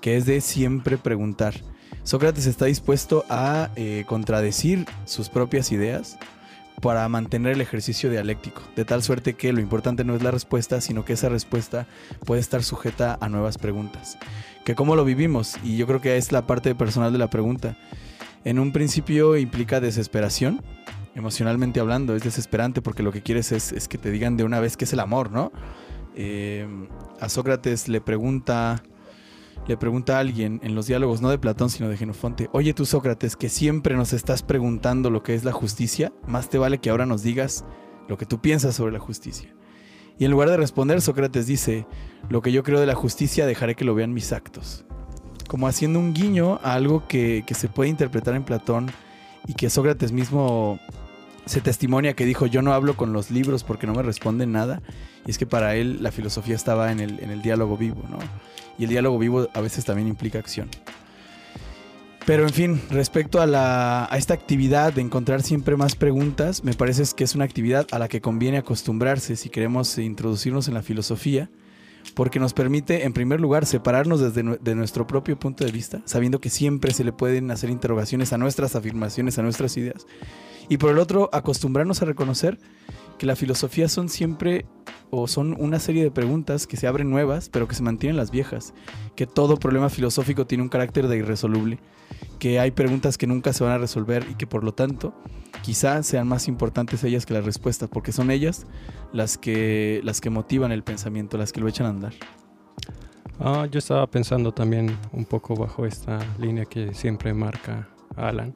que 0.00 0.16
es 0.16 0.26
de 0.26 0.40
siempre 0.40 0.98
preguntar. 0.98 1.54
Sócrates 2.06 2.46
está 2.46 2.66
dispuesto 2.66 3.24
a 3.28 3.70
eh, 3.74 4.04
contradecir 4.06 4.86
sus 5.06 5.28
propias 5.28 5.72
ideas 5.72 6.18
para 6.80 7.08
mantener 7.08 7.54
el 7.54 7.60
ejercicio 7.60 8.10
dialéctico, 8.10 8.62
de 8.76 8.84
tal 8.84 9.02
suerte 9.02 9.34
que 9.34 9.52
lo 9.52 9.60
importante 9.60 10.04
no 10.04 10.14
es 10.14 10.22
la 10.22 10.30
respuesta, 10.30 10.80
sino 10.80 11.04
que 11.04 11.14
esa 11.14 11.28
respuesta 11.28 11.88
puede 12.24 12.40
estar 12.40 12.62
sujeta 12.62 13.18
a 13.20 13.28
nuevas 13.28 13.58
preguntas 13.58 14.18
que 14.64 14.76
cómo 14.76 14.94
lo 14.94 15.04
vivimos. 15.04 15.56
Y 15.64 15.76
yo 15.76 15.88
creo 15.88 16.00
que 16.00 16.16
es 16.16 16.30
la 16.30 16.46
parte 16.46 16.76
personal 16.76 17.12
de 17.12 17.18
la 17.18 17.28
pregunta. 17.28 17.76
En 18.44 18.60
un 18.60 18.70
principio 18.70 19.36
implica 19.36 19.80
desesperación, 19.80 20.62
emocionalmente 21.16 21.80
hablando, 21.80 22.14
es 22.14 22.22
desesperante 22.22 22.82
porque 22.82 23.02
lo 23.02 23.10
que 23.10 23.22
quieres 23.22 23.50
es, 23.50 23.88
que 23.88 23.98
te 23.98 24.12
digan 24.12 24.36
de 24.36 24.44
una 24.44 24.60
vez 24.60 24.76
qué 24.76 24.84
es 24.84 24.92
el 24.92 25.00
amor, 25.00 25.32
¿no? 25.32 25.50
Eh, 26.14 26.68
a 27.20 27.28
Sócrates 27.28 27.88
le 27.88 28.00
pregunta, 28.00 28.82
le 29.66 29.76
pregunta 29.76 30.16
a 30.16 30.20
alguien 30.20 30.60
en 30.62 30.74
los 30.74 30.86
diálogos, 30.86 31.20
no 31.20 31.30
de 31.30 31.38
Platón, 31.38 31.70
sino 31.70 31.88
de 31.88 31.96
Genofonte, 31.96 32.48
oye 32.52 32.74
tú 32.74 32.86
Sócrates, 32.86 33.36
que 33.36 33.48
siempre 33.48 33.96
nos 33.96 34.12
estás 34.12 34.42
preguntando 34.42 35.10
lo 35.10 35.22
que 35.22 35.34
es 35.34 35.44
la 35.44 35.52
justicia, 35.52 36.12
más 36.26 36.48
te 36.48 36.58
vale 36.58 36.78
que 36.78 36.90
ahora 36.90 37.06
nos 37.06 37.22
digas 37.22 37.64
lo 38.08 38.16
que 38.16 38.26
tú 38.26 38.40
piensas 38.40 38.74
sobre 38.76 38.92
la 38.92 39.00
justicia. 39.00 39.54
Y 40.18 40.24
en 40.24 40.30
lugar 40.30 40.48
de 40.48 40.56
responder, 40.56 41.00
Sócrates 41.00 41.46
dice, 41.46 41.86
lo 42.30 42.40
que 42.40 42.52
yo 42.52 42.62
creo 42.62 42.80
de 42.80 42.86
la 42.86 42.94
justicia 42.94 43.46
dejaré 43.46 43.74
que 43.74 43.84
lo 43.84 43.94
vean 43.94 44.14
mis 44.14 44.32
actos. 44.32 44.86
Como 45.48 45.68
haciendo 45.68 45.98
un 45.98 46.14
guiño 46.14 46.58
a 46.62 46.74
algo 46.74 47.06
que, 47.06 47.44
se 47.50 47.68
puede 47.68 47.90
interpretar 47.90 48.34
en 48.34 48.44
Platón 48.44 48.90
y 49.46 49.54
que 49.54 49.68
Sócrates 49.68 50.12
mismo 50.12 50.80
se 51.46 51.60
testimonia 51.60 52.14
que 52.14 52.26
dijo, 52.26 52.46
yo 52.46 52.60
no 52.60 52.72
hablo 52.72 52.96
con 52.96 53.12
los 53.12 53.30
libros 53.30 53.64
porque 53.64 53.86
no 53.86 53.94
me 53.94 54.02
responden 54.02 54.52
nada. 54.52 54.82
Y 55.26 55.30
es 55.30 55.38
que 55.38 55.46
para 55.46 55.76
él 55.76 56.02
la 56.02 56.12
filosofía 56.12 56.56
estaba 56.56 56.92
en 56.92 57.00
el, 57.00 57.20
en 57.20 57.30
el 57.30 57.40
diálogo 57.40 57.76
vivo, 57.76 58.04
¿no? 58.10 58.18
Y 58.78 58.84
el 58.84 58.90
diálogo 58.90 59.18
vivo 59.18 59.48
a 59.54 59.60
veces 59.60 59.84
también 59.84 60.08
implica 60.08 60.38
acción. 60.38 60.68
Pero 62.26 62.42
en 62.42 62.52
fin, 62.52 62.82
respecto 62.90 63.40
a, 63.40 63.46
la, 63.46 64.08
a 64.10 64.18
esta 64.18 64.34
actividad 64.34 64.92
de 64.92 65.00
encontrar 65.00 65.42
siempre 65.42 65.76
más 65.76 65.94
preguntas, 65.94 66.64
me 66.64 66.74
parece 66.74 67.04
que 67.16 67.22
es 67.22 67.36
una 67.36 67.44
actividad 67.44 67.86
a 67.92 68.00
la 68.00 68.08
que 68.08 68.20
conviene 68.20 68.58
acostumbrarse 68.58 69.36
si 69.36 69.48
queremos 69.48 69.96
introducirnos 69.98 70.66
en 70.66 70.74
la 70.74 70.82
filosofía, 70.82 71.48
porque 72.14 72.40
nos 72.40 72.52
permite, 72.52 73.04
en 73.04 73.12
primer 73.12 73.40
lugar, 73.40 73.64
separarnos 73.64 74.20
desde 74.20 74.58
de 74.58 74.74
nuestro 74.74 75.06
propio 75.06 75.38
punto 75.38 75.64
de 75.64 75.70
vista, 75.70 76.02
sabiendo 76.04 76.40
que 76.40 76.50
siempre 76.50 76.92
se 76.92 77.04
le 77.04 77.12
pueden 77.12 77.52
hacer 77.52 77.70
interrogaciones 77.70 78.32
a 78.32 78.38
nuestras 78.38 78.74
afirmaciones, 78.74 79.38
a 79.38 79.42
nuestras 79.42 79.76
ideas, 79.76 80.06
y 80.68 80.78
por 80.78 80.90
el 80.90 80.98
otro, 80.98 81.30
acostumbrarnos 81.32 82.02
a 82.02 82.06
reconocer 82.06 82.58
que 83.18 83.26
la 83.26 83.36
filosofía 83.36 83.88
son 83.88 84.08
siempre 84.08 84.66
o 85.10 85.28
son 85.28 85.56
una 85.58 85.78
serie 85.78 86.02
de 86.02 86.10
preguntas 86.10 86.66
que 86.66 86.76
se 86.76 86.86
abren 86.86 87.10
nuevas, 87.10 87.48
pero 87.48 87.68
que 87.68 87.74
se 87.74 87.82
mantienen 87.82 88.16
las 88.16 88.30
viejas, 88.30 88.74
que 89.14 89.26
todo 89.26 89.56
problema 89.56 89.88
filosófico 89.88 90.46
tiene 90.46 90.62
un 90.62 90.68
carácter 90.68 91.08
de 91.08 91.18
irresoluble. 91.18 91.78
Que 92.38 92.60
hay 92.60 92.70
preguntas 92.70 93.16
que 93.16 93.26
nunca 93.26 93.52
se 93.52 93.64
van 93.64 93.72
a 93.72 93.78
resolver 93.78 94.26
y 94.30 94.34
que 94.34 94.46
por 94.46 94.62
lo 94.62 94.74
tanto 94.74 95.14
quizás 95.62 96.06
sean 96.06 96.28
más 96.28 96.48
importantes 96.48 97.02
ellas 97.04 97.24
que 97.24 97.34
las 97.34 97.44
respuestas, 97.44 97.88
porque 97.88 98.12
son 98.12 98.30
ellas 98.30 98.66
las 99.12 99.38
que, 99.38 100.00
las 100.04 100.20
que 100.20 100.30
motivan 100.30 100.72
el 100.72 100.82
pensamiento, 100.82 101.38
las 101.38 101.52
que 101.52 101.60
lo 101.60 101.68
echan 101.68 101.86
a 101.86 101.90
andar. 101.90 102.12
Ah, 103.40 103.66
yo 103.70 103.78
estaba 103.78 104.06
pensando 104.06 104.52
también 104.52 104.96
un 105.12 105.24
poco 105.24 105.54
bajo 105.54 105.86
esta 105.86 106.18
línea 106.38 106.64
que 106.64 106.94
siempre 106.94 107.34
marca 107.34 107.88
Alan, 108.16 108.54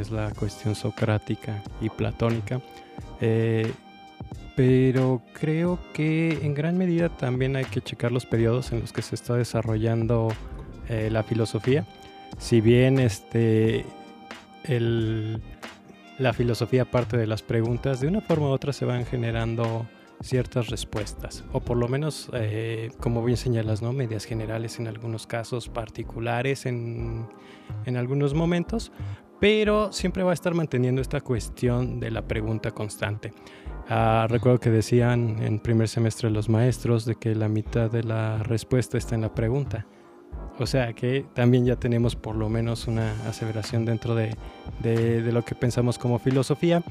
es 0.00 0.10
la 0.10 0.30
cuestión 0.32 0.74
socrática 0.74 1.62
y 1.80 1.88
platónica. 1.88 2.60
Eh, 3.20 3.72
pero 4.56 5.22
creo 5.32 5.78
que 5.94 6.40
en 6.42 6.54
gran 6.54 6.76
medida 6.76 7.08
también 7.08 7.56
hay 7.56 7.64
que 7.64 7.80
checar 7.80 8.12
los 8.12 8.26
periodos 8.26 8.72
en 8.72 8.80
los 8.80 8.92
que 8.92 9.02
se 9.02 9.14
está 9.14 9.34
desarrollando 9.34 10.28
eh, 10.88 11.08
la 11.10 11.22
filosofía 11.22 11.86
si 12.38 12.60
bien 12.60 12.98
este, 12.98 13.84
la 16.18 16.32
filosofía 16.32 16.84
parte 16.84 17.16
de 17.16 17.26
las 17.26 17.42
preguntas, 17.42 18.00
de 18.00 18.08
una 18.08 18.20
forma 18.20 18.46
u 18.46 18.50
otra 18.50 18.72
se 18.72 18.84
van 18.84 19.06
generando 19.06 19.86
ciertas 20.22 20.68
respuestas, 20.68 21.44
o 21.52 21.60
por 21.60 21.76
lo 21.76 21.88
menos, 21.88 22.30
eh, 22.32 22.92
como 23.00 23.24
bien 23.24 23.36
señalas, 23.36 23.82
¿no? 23.82 23.92
medias 23.92 24.24
generales 24.24 24.78
en 24.78 24.86
algunos 24.86 25.26
casos, 25.26 25.68
particulares 25.68 26.64
en, 26.66 27.26
algunos 27.86 28.34
momentos, 28.34 28.92
pero 29.42 29.90
siempre 29.90 30.22
va 30.22 30.30
a 30.30 30.34
estar 30.34 30.54
manteniendo 30.54 31.02
esta 31.02 31.20
cuestión 31.20 31.98
de 31.98 32.12
la 32.12 32.22
pregunta 32.22 32.70
constante. 32.70 33.32
Ah, 33.88 34.28
recuerdo 34.30 34.60
que 34.60 34.70
decían 34.70 35.42
en 35.42 35.58
primer 35.58 35.88
semestre 35.88 36.30
los 36.30 36.48
maestros 36.48 37.04
de 37.04 37.16
que 37.16 37.34
la 37.34 37.48
mitad 37.48 37.90
de 37.90 38.04
la 38.04 38.38
respuesta 38.44 38.98
está 38.98 39.16
en 39.16 39.22
la 39.22 39.34
pregunta. 39.34 39.84
O 40.60 40.66
sea 40.66 40.92
que 40.92 41.26
también 41.34 41.66
ya 41.66 41.74
tenemos 41.74 42.14
por 42.14 42.36
lo 42.36 42.48
menos 42.48 42.86
una 42.86 43.14
aseveración 43.28 43.84
dentro 43.84 44.14
de, 44.14 44.36
lo 45.32 45.44
que 45.44 45.56
pensamos 45.56 45.98
como 45.98 46.20
filosofía. 46.20 46.84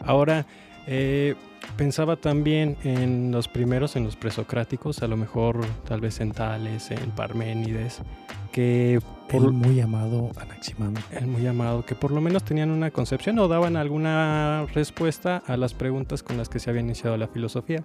Ahora, 0.00 0.46
eh, 0.86 1.34
pensaba 1.76 2.16
también 2.16 2.78
en 2.84 3.32
los 3.32 3.48
primeros, 3.48 3.96
en 3.96 4.04
los 4.04 4.16
presocráticos, 4.16 5.02
a 5.02 5.08
lo 5.08 5.18
mejor 5.18 5.60
tal 5.86 6.00
vez 6.00 6.20
en 6.20 6.32
Tales, 6.32 6.90
en 6.90 7.10
Parménides, 7.10 8.00
que... 8.50 8.98
Por, 9.30 9.44
el 9.44 9.52
muy 9.52 9.80
amado 9.80 10.30
Anaximandro. 10.40 11.02
El 11.10 11.26
muy 11.26 11.46
amado, 11.46 11.84
que 11.84 11.94
por 11.94 12.10
lo 12.10 12.20
menos 12.20 12.44
tenían 12.44 12.70
una 12.70 12.90
concepción 12.90 13.38
o 13.38 13.48
daban 13.48 13.76
alguna 13.76 14.66
respuesta 14.74 15.42
a 15.46 15.56
las 15.56 15.74
preguntas 15.74 16.22
con 16.22 16.36
las 16.36 16.48
que 16.48 16.58
se 16.58 16.70
había 16.70 16.82
iniciado 16.82 17.16
la 17.16 17.28
filosofía. 17.28 17.82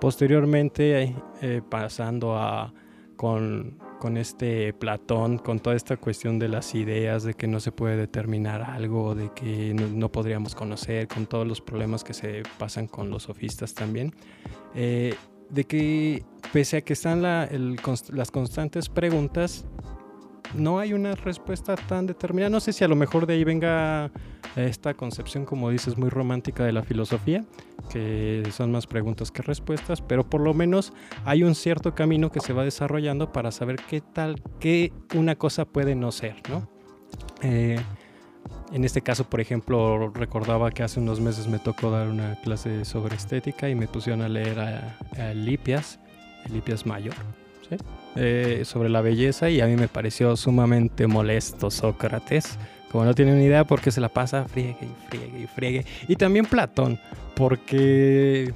Posteriormente, 0.00 1.16
eh, 1.40 1.62
pasando 1.68 2.36
a 2.36 2.74
con 3.16 3.78
con 3.98 4.16
este 4.16 4.72
Platón, 4.72 5.38
con 5.38 5.60
toda 5.60 5.76
esta 5.76 5.96
cuestión 5.96 6.38
de 6.38 6.48
las 6.48 6.74
ideas, 6.74 7.24
de 7.24 7.34
que 7.34 7.46
no 7.46 7.60
se 7.60 7.72
puede 7.72 7.96
determinar 7.96 8.62
algo, 8.62 9.14
de 9.14 9.30
que 9.34 9.74
no, 9.74 10.10
podríamos 10.12 10.54
conocer, 10.54 11.08
con 11.08 11.26
todos 11.26 11.46
los 11.46 11.60
problemas 11.60 12.04
que 12.04 12.14
se 12.14 12.42
pasan 12.58 12.86
con 12.86 13.10
los 13.10 13.24
sofistas 13.24 13.74
también, 13.74 14.14
eh, 14.74 15.14
de 15.50 15.64
que 15.64 16.24
pese 16.52 16.78
a 16.78 16.80
que 16.82 16.92
están 16.92 17.22
las 17.22 18.30
constantes 18.30 18.88
preguntas, 18.88 19.64
no 20.54 20.78
hay 20.78 20.92
una 20.92 21.14
respuesta 21.14 21.76
tan 21.76 22.06
determinada. 22.06 22.50
No 22.50 22.60
sé 22.60 22.72
si 22.72 22.84
a 22.84 22.88
lo 22.88 22.96
mejor 22.96 23.26
de 23.26 23.34
ahí 23.34 23.44
venga 23.44 24.10
esta 24.56 24.94
concepción, 24.94 25.44
como 25.44 25.70
dices, 25.70 25.98
muy 25.98 26.08
romántica 26.08 26.64
de 26.64 26.72
la 26.72 26.82
filosofía, 26.82 27.44
que 27.90 28.42
son 28.52 28.72
más 28.72 28.86
preguntas 28.86 29.30
que 29.30 29.42
respuestas, 29.42 30.00
pero 30.00 30.28
por 30.28 30.40
lo 30.40 30.54
menos 30.54 30.92
hay 31.24 31.42
un 31.42 31.54
cierto 31.54 31.94
camino 31.94 32.30
que 32.30 32.40
se 32.40 32.52
va 32.52 32.64
desarrollando 32.64 33.32
para 33.32 33.50
saber 33.50 33.76
qué 33.88 34.00
tal, 34.00 34.42
qué 34.60 34.92
una 35.14 35.36
cosa 35.36 35.64
puede 35.64 35.94
no 35.94 36.12
ser, 36.12 36.36
¿no? 36.48 36.68
Eh, 37.42 37.78
en 38.72 38.84
este 38.84 39.00
caso, 39.00 39.24
por 39.24 39.40
ejemplo, 39.40 40.10
recordaba 40.10 40.70
que 40.70 40.82
hace 40.82 41.00
unos 41.00 41.20
meses 41.20 41.46
me 41.46 41.58
tocó 41.58 41.90
dar 41.90 42.08
una 42.08 42.40
clase 42.40 42.84
sobre 42.84 43.16
estética 43.16 43.68
y 43.68 43.74
me 43.74 43.86
pusieron 43.86 44.22
a 44.22 44.28
leer 44.28 44.58
a, 44.58 44.98
a 45.18 45.34
Lipias, 45.34 46.00
Lipias 46.52 46.84
Mayor, 46.84 47.14
Eh, 48.16 48.62
sobre 48.64 48.88
la 48.88 49.02
belleza 49.02 49.50
y 49.50 49.60
a 49.60 49.66
mí 49.66 49.76
me 49.76 49.88
pareció 49.88 50.36
sumamente 50.36 51.06
molesto 51.06 51.70
Sócrates 51.70 52.58
como 52.90 53.04
no 53.04 53.14
tiene 53.14 53.34
ni 53.34 53.44
idea 53.44 53.64
porque 53.64 53.90
se 53.90 54.00
la 54.00 54.08
pasa 54.08 54.46
friegue 54.48 54.78
y 54.80 55.08
friegue 55.10 55.40
y 55.42 55.46
friegue. 55.46 55.86
Y 56.08 56.16
también 56.16 56.46
Platón, 56.46 56.98
porque 57.34 58.54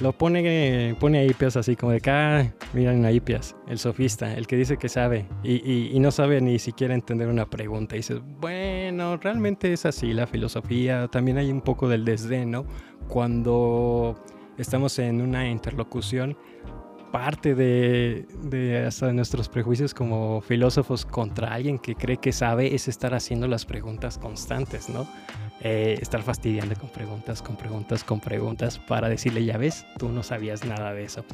lo 0.00 0.12
pone, 0.12 0.94
pone 0.98 1.18
a 1.18 1.24
Hipias 1.24 1.56
así 1.56 1.76
como 1.76 1.92
de 1.92 1.98
acá, 1.98 2.40
ah, 2.40 2.46
miren 2.72 3.04
a 3.04 3.12
Hipias, 3.12 3.54
el 3.68 3.78
sofista, 3.78 4.34
el 4.34 4.46
que 4.46 4.56
dice 4.56 4.76
que 4.76 4.88
sabe 4.88 5.26
y, 5.42 5.98
no 6.00 6.10
sabe 6.10 6.40
ni 6.40 6.58
siquiera 6.58 6.94
entender 6.94 7.28
una 7.28 7.48
pregunta. 7.48 7.94
Y 7.94 7.98
dices, 7.98 8.20
bueno, 8.40 9.16
realmente 9.18 9.72
es 9.72 9.86
así 9.86 10.12
la 10.12 10.26
filosofía. 10.26 11.08
También 11.08 11.38
hay 11.38 11.50
un 11.50 11.60
poco 11.60 11.88
del 11.88 12.04
desdén, 12.04 12.50
¿no? 12.50 12.66
Cuando 13.08 14.22
estamos 14.58 14.98
en 14.98 15.20
una 15.20 15.48
interlocución 15.48 16.36
parte 17.10 17.54
de, 17.54 18.84
hasta 18.86 19.12
nuestros 19.12 19.48
prejuicios 19.48 19.94
como 19.94 20.40
filósofos 20.40 21.04
contra 21.04 21.52
alguien 21.54 21.78
que 21.78 21.94
cree 21.94 22.16
que 22.16 22.32
sabe 22.32 22.74
es 22.74 22.88
estar 22.88 23.14
haciendo 23.14 23.46
las 23.46 23.64
preguntas 23.64 24.18
constantes, 24.18 24.88
¿no? 24.88 25.06
Eh, 25.60 25.98
estar 26.00 26.22
fastidiando 26.22 26.74
con 26.76 26.88
preguntas, 26.88 27.42
con 27.42 27.56
preguntas, 27.56 28.04
con 28.04 28.20
preguntas 28.20 28.78
para 28.78 29.08
decirle, 29.08 29.44
ya 29.44 29.58
ves, 29.58 29.84
tú 29.98 30.08
no 30.08 30.22
sabías 30.22 30.64
nada 30.64 30.92
de 30.94 31.04
eso. 31.04 31.24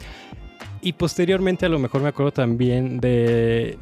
Y 0.81 0.95
posteriormente 0.95 1.67
a 1.67 1.69
lo 1.69 1.79
mejor 1.79 2.03
me 2.03 2.09
acuerdo 2.09 2.33
también 2.33 2.99
de, 2.99 3.79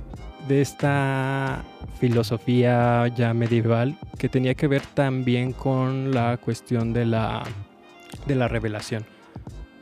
de 0.48 0.60
esta 0.60 1.64
filosofía 1.98 3.08
ya 3.08 3.32
medieval 3.32 3.96
que 4.18 4.28
tenía 4.28 4.54
que 4.54 4.66
ver 4.66 4.82
también 4.94 5.52
con 5.52 6.12
la 6.12 6.36
cuestión 6.36 6.92
de 6.92 7.06
la, 7.06 7.42
de 8.26 8.34
la 8.34 8.48
revelación 8.48 9.06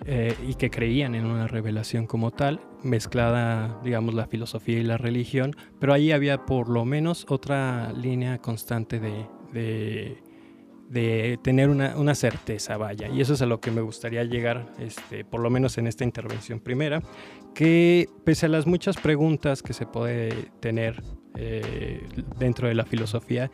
eh, 0.05 0.35
y 0.47 0.55
que 0.55 0.71
creían 0.71 1.15
en 1.15 1.27
una 1.27 1.47
revelación 1.47 2.07
como 2.07 2.31
tal, 2.31 2.61
mezclada, 2.83 3.81
digamos, 3.85 4.15
la 4.15 4.27
filosofía 4.27 4.79
y 4.79 4.83
la 4.83 4.97
religión, 4.97 5.55
pero 5.79 5.93
ahí 5.93 6.13
había 6.13 6.45
por 6.45 6.69
lo 6.69 6.85
menos 6.85 7.27
otra 7.29 7.93
línea 7.93 8.39
constante 8.39 8.99
de, 8.99 9.27
de, 10.89 11.39
tener 11.43 11.69
una, 11.69 11.97
una, 11.97 12.15
certeza, 12.15 12.77
vaya, 12.77 13.09
y 13.09 13.21
eso 13.21 13.35
es 13.35 13.43
a 13.43 13.47
lo 13.47 13.61
que 13.61 13.71
me 13.71 13.81
gustaría 13.81 14.25
llegar, 14.25 14.73
este, 14.79 15.25
por 15.25 15.41
lo 15.41 15.51
menos 15.51 15.79
en 15.79 15.87
esta 15.87 16.05
intervención 16.05 16.61
primera, 16.61 17.01
que 17.55 18.09
pese 18.25 18.47
a 18.47 18.49
las 18.49 18.67
muchas 18.67 18.97
preguntas 18.97 19.63
que 19.63 19.73
se 19.73 19.87
puede 19.87 20.51
tener 20.61 21.03
eh, 21.37 22.07
dentro 22.39 22.69
de 22.69 22.75
la 22.75 22.85
filosofía, 22.85 23.51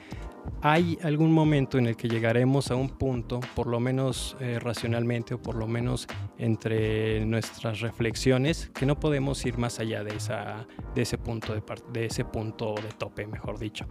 hay 0.62 0.98
algún 1.02 1.32
momento 1.32 1.78
en 1.78 1.86
el 1.86 1.96
que 1.96 2.08
llegaremos 2.08 2.70
a 2.70 2.76
un 2.76 2.88
punto, 2.88 3.40
por 3.54 3.66
lo 3.66 3.80
menos 3.80 4.36
eh, 4.40 4.58
racionalmente 4.60 5.34
o 5.34 5.42
por 5.42 5.54
lo 5.54 5.66
menos 5.66 6.06
entre 6.38 7.24
nuestras 7.24 7.80
reflexiones, 7.80 8.70
que 8.74 8.86
no 8.86 8.98
podemos 8.98 9.44
ir 9.46 9.58
más 9.58 9.78
allá 9.80 10.04
de, 10.04 10.16
esa, 10.16 10.66
de, 10.94 11.02
ese, 11.02 11.18
punto 11.18 11.54
de, 11.54 11.62
de 11.92 12.06
ese 12.06 12.24
punto 12.24 12.74
de 12.74 12.88
tope, 12.98 13.26
mejor 13.26 13.58
dicho. 13.58 13.86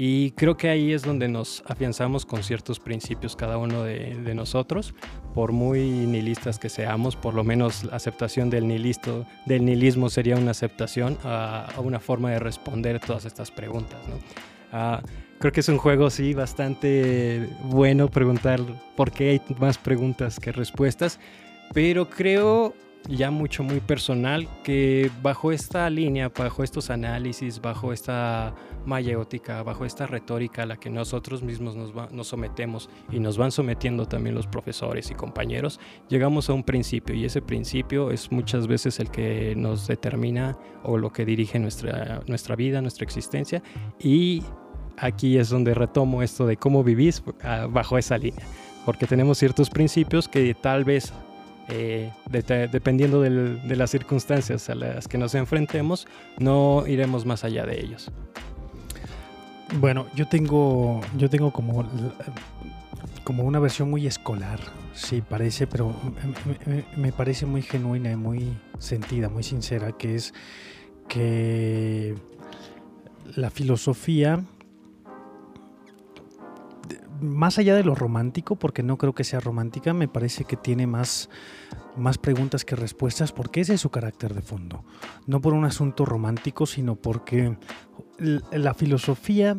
Y 0.00 0.30
creo 0.32 0.56
que 0.56 0.68
ahí 0.68 0.92
es 0.92 1.02
donde 1.02 1.26
nos 1.26 1.64
afianzamos 1.66 2.24
con 2.24 2.44
ciertos 2.44 2.78
principios 2.78 3.34
cada 3.34 3.58
uno 3.58 3.82
de, 3.82 4.32
nosotros, 4.32 4.94
por 5.34 5.50
muy 5.50 5.80
nihilistas 6.06 6.60
que 6.60 6.68
seamos, 6.68 7.16
por 7.16 7.34
lo 7.34 7.42
menos 7.42 7.82
la 7.82 7.96
aceptación 7.96 8.48
del, 8.48 8.68
nihilismo 8.68 10.08
sería 10.08 10.36
una 10.36 10.52
aceptación 10.52 11.18
a, 11.24 11.68
una 11.78 11.98
forma 11.98 12.30
de 12.30 12.38
responder 12.38 13.00
todas 13.00 13.24
estas 13.24 13.50
preguntas. 13.50 13.98
¿no? 14.06 14.14
Ah, 14.70 15.02
creo 15.38 15.52
que 15.52 15.60
es 15.60 15.68
un 15.68 15.78
juego, 15.78 16.10
sí, 16.10 16.34
bastante 16.34 17.48
bueno 17.64 18.08
preguntar 18.08 18.60
por 18.96 19.12
qué 19.12 19.30
hay 19.30 19.42
más 19.58 19.78
preguntas 19.78 20.40
que 20.40 20.52
respuestas, 20.52 21.18
pero 21.72 22.08
creo 22.08 22.74
ya 23.08 23.30
mucho, 23.30 23.62
muy 23.62 23.80
personal, 23.80 24.48
que 24.64 25.10
bajo 25.22 25.52
esta 25.52 25.88
línea, 25.88 26.30
bajo 26.36 26.62
estos 26.62 26.90
análisis, 26.90 27.60
bajo 27.60 27.92
esta 27.92 28.54
mayéutica, 28.84 29.62
bajo 29.62 29.84
esta 29.84 30.06
retórica 30.06 30.62
a 30.62 30.66
la 30.66 30.76
que 30.76 30.90
nosotros 30.90 31.42
mismos 31.42 31.74
nos, 31.74 32.12
nos, 32.12 32.26
sometemos 32.26 32.90
y 33.10 33.18
nos 33.20 33.38
van 33.38 33.50
sometiendo 33.50 34.06
también 34.06 34.34
los 34.34 34.46
profesores 34.46 35.10
y 35.10 35.14
compañeros, 35.14 35.80
llegamos 36.08 36.50
a 36.50 36.52
un 36.52 36.64
principio 36.64 37.14
y 37.14 37.24
ese 37.24 37.40
principio 37.40 38.10
es 38.10 38.30
muchas 38.30 38.66
veces 38.66 38.98
el 39.00 39.10
que 39.10 39.54
nos 39.56 39.86
determina 39.86 40.58
o 40.82 40.98
lo 40.98 41.10
que 41.10 41.24
dirige 41.24 41.58
nuestra, 41.58 42.22
nuestra 42.26 42.56
vida, 42.56 42.82
nuestra 42.82 43.04
existencia 43.04 43.62
y 43.98 44.42
aquí 45.00 45.38
es 45.38 45.48
donde 45.48 45.74
retomo 45.74 46.22
esto 46.22 46.46
de 46.46 46.56
cómo 46.56 46.84
vivís 46.84 47.22
ah, 47.42 47.66
bajo 47.70 47.98
esa 47.98 48.18
línea, 48.18 48.44
porque 48.84 49.06
tenemos 49.06 49.38
ciertos 49.38 49.70
principios 49.70 50.28
que 50.28 50.54
tal 50.54 50.84
vez, 50.84 51.12
eh, 51.68 52.10
dependiendo 52.30 53.20
de 53.20 53.76
las 53.76 53.90
circunstancias 53.90 54.68
a 54.70 54.74
las 54.74 55.08
que 55.08 55.18
nos 55.18 55.34
enfrentemos, 55.34 56.06
no 56.38 56.84
iremos 56.86 57.26
más 57.26 57.44
allá 57.44 57.66
de 57.66 57.80
ellos. 57.80 58.10
Bueno, 59.80 60.06
yo 60.14 60.26
tengo, 60.26 61.00
yo 61.16 61.28
tengo 61.28 61.52
como, 61.52 61.86
como 63.22 63.42
una 63.42 63.58
versión 63.58 63.90
muy 63.90 64.06
escolar, 64.06 64.58
sí 64.94 65.20
parece, 65.20 65.66
pero 65.66 65.94
me 66.96 67.12
parece 67.12 67.44
muy 67.44 67.60
genuina 67.60 68.10
y 68.10 68.16
muy 68.16 68.56
sentida, 68.78 69.28
muy 69.28 69.42
sincera, 69.42 69.92
que 69.92 70.14
es 70.14 70.32
que 71.06 72.14
la 73.34 73.50
filosofía 73.50 74.42
más 77.20 77.58
allá 77.58 77.74
de 77.74 77.84
lo 77.84 77.94
romántico, 77.94 78.56
porque 78.56 78.82
no 78.82 78.98
creo 78.98 79.14
que 79.14 79.24
sea 79.24 79.40
romántica, 79.40 79.94
me 79.94 80.08
parece 80.08 80.44
que 80.44 80.56
tiene 80.56 80.86
más, 80.86 81.28
más 81.96 82.18
preguntas 82.18 82.64
que 82.64 82.76
respuestas, 82.76 83.32
porque 83.32 83.60
ese 83.60 83.74
es 83.74 83.80
su 83.80 83.90
carácter 83.90 84.34
de 84.34 84.42
fondo. 84.42 84.84
No 85.26 85.40
por 85.40 85.54
un 85.54 85.64
asunto 85.64 86.04
romántico, 86.04 86.66
sino 86.66 86.96
porque 86.96 87.56
la 88.18 88.74
filosofía 88.74 89.56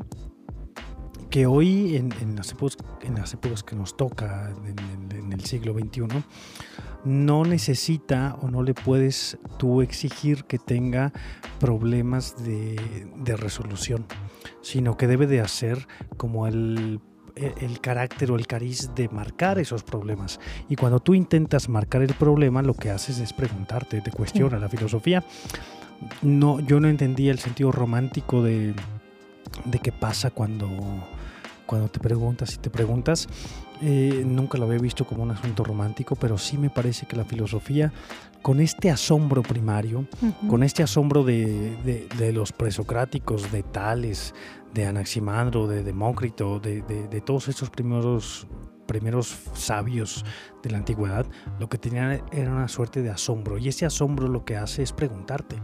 que 1.29 1.45
hoy, 1.45 1.95
en, 1.95 2.35
las, 2.35 2.51
épocas, 2.51 2.77
en 3.01 3.15
las, 3.15 3.33
épocas, 3.33 3.63
que 3.63 3.75
nos 3.75 3.95
toca, 3.95 4.51
en, 4.65 5.31
el 5.31 5.41
siglo 5.45 5.73
XXI, 5.73 6.07
no 7.05 7.45
necesita 7.45 8.35
o 8.41 8.49
no 8.49 8.63
le 8.63 8.73
puedes 8.73 9.37
tú 9.57 9.81
exigir 9.81 10.45
que 10.45 10.57
tenga 10.57 11.13
problemas 11.59 12.43
de, 12.43 13.07
de 13.17 13.37
resolución, 13.37 14.07
sino 14.61 14.97
que 14.97 15.05
debe 15.05 15.27
de 15.27 15.39
hacer 15.39 15.87
como 16.17 16.47
el 16.47 16.99
el 17.61 17.79
carácter 17.81 18.31
o 18.31 18.35
el 18.35 18.47
cariz 18.47 18.91
de 18.95 19.09
marcar 19.09 19.59
esos 19.59 19.83
problemas. 19.83 20.39
Y 20.67 20.75
cuando 20.75 20.99
tú 20.99 21.13
intentas 21.13 21.69
marcar 21.69 22.01
el 22.01 22.13
problema, 22.13 22.61
lo 22.61 22.73
que 22.73 22.89
haces 22.89 23.19
es 23.19 23.33
preguntarte, 23.33 24.01
te 24.01 24.11
cuestiona 24.11 24.59
la 24.59 24.69
filosofía. 24.69 25.23
No, 26.21 26.59
yo 26.59 26.79
no 26.79 26.87
entendía 26.87 27.31
el 27.31 27.39
sentido 27.39 27.71
romántico 27.71 28.41
de, 28.41 28.73
de 29.65 29.79
qué 29.79 29.91
pasa 29.91 30.31
cuando, 30.31 30.69
cuando 31.65 31.89
te 31.89 31.99
preguntas 31.99 32.53
y 32.55 32.57
te 32.57 32.69
preguntas. 32.69 33.27
Eh, 33.81 34.23
nunca 34.25 34.57
lo 34.57 34.65
había 34.65 34.79
visto 34.79 35.05
como 35.05 35.23
un 35.23 35.31
asunto 35.31 35.63
romántico, 35.63 36.15
pero 36.15 36.37
sí 36.37 36.57
me 36.57 36.69
parece 36.69 37.05
que 37.05 37.15
la 37.15 37.23
filosofía, 37.23 37.93
con 38.41 38.59
este 38.59 38.91
asombro 38.91 39.41
primario, 39.41 40.05
con 40.49 40.63
este 40.63 40.83
asombro 40.83 41.23
de, 41.23 41.77
de, 41.83 42.07
de, 42.17 42.33
los 42.33 42.51
presocráticos, 42.51 43.51
de 43.51 43.63
Tales, 43.63 44.33
de 44.73 44.85
Anaximandro, 44.85 45.67
de 45.67 45.83
Demócrito, 45.83 46.59
de, 46.59 46.81
de, 46.81 47.21
todos 47.21 47.47
estos 47.47 47.69
primeros, 47.69 48.47
primeros 48.85 49.37
sabios 49.53 50.25
de 50.61 50.69
la 50.71 50.77
antigüedad, 50.77 51.25
lo 51.59 51.69
que 51.69 51.77
tenían 51.77 52.23
era 52.31 52.51
una 52.51 52.67
suerte 52.67 53.01
de 53.01 53.09
asombro. 53.09 53.57
Y 53.57 53.67
ese 53.67 53.85
asombro 53.85 54.27
lo 54.27 54.45
que 54.45 54.57
hace 54.57 54.83
es 54.83 54.93
preguntarte. 54.93 55.57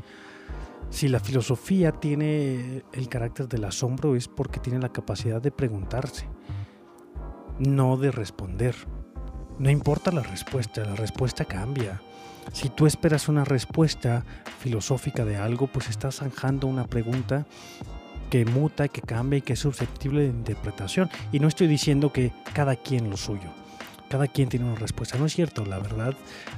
Si 0.89 1.08
la 1.08 1.20
filosofía 1.20 1.91
tiene 1.91 2.84
el 2.94 3.10
carácter 3.10 3.48
del 3.48 3.65
asombro 3.65 4.15
es 4.15 4.28
porque 4.28 4.60
tiene 4.60 4.80
la 4.80 4.89
capacidad 4.89 5.41
de 5.41 5.52
preguntarse, 5.52 6.28
no 7.60 7.98
de 7.98 8.12
responder. 8.12 8.76
No 9.58 9.70
importa 9.70 10.12
la 10.12 10.22
respuesta, 10.22 10.84
la 10.86 10.96
respuesta 10.96 11.46
cambia. 11.46 12.02
Si 12.54 12.70
tú 12.70 12.86
esperas 12.86 13.28
una 13.28 13.44
respuesta 13.44 14.24
filosófica 14.60 15.26
de 15.26 15.38
algo, 15.38 15.68
pues 15.68 15.89
estás 15.89 16.18
zanjando 16.18 16.68
una 16.68 16.86
pregunta 16.86 17.46
que 18.30 18.46
muta, 18.46 18.88
que 18.88 19.02
cambia 19.02 19.40
y 19.40 19.42
que 19.42 19.54
es 19.54 19.60
susceptible 19.60 20.22
de 20.22 20.28
interpretación. 20.28 21.10
Y 21.32 21.40
no 21.40 21.48
estoy 21.48 21.68
diciendo 21.68 22.12
que 22.12 22.32
cada 22.54 22.76
quien 22.76 23.10
lo 23.10 23.18
suyo. 23.18 23.50
Cada 24.10 24.28
quien 24.28 24.50
tiene 24.50 24.66
una 24.66 24.76
respuesta. 24.76 25.18
No 25.18 25.26
es 25.26 25.34
cierto, 25.34 25.66
la 25.66 25.80
verdad, 25.80 26.16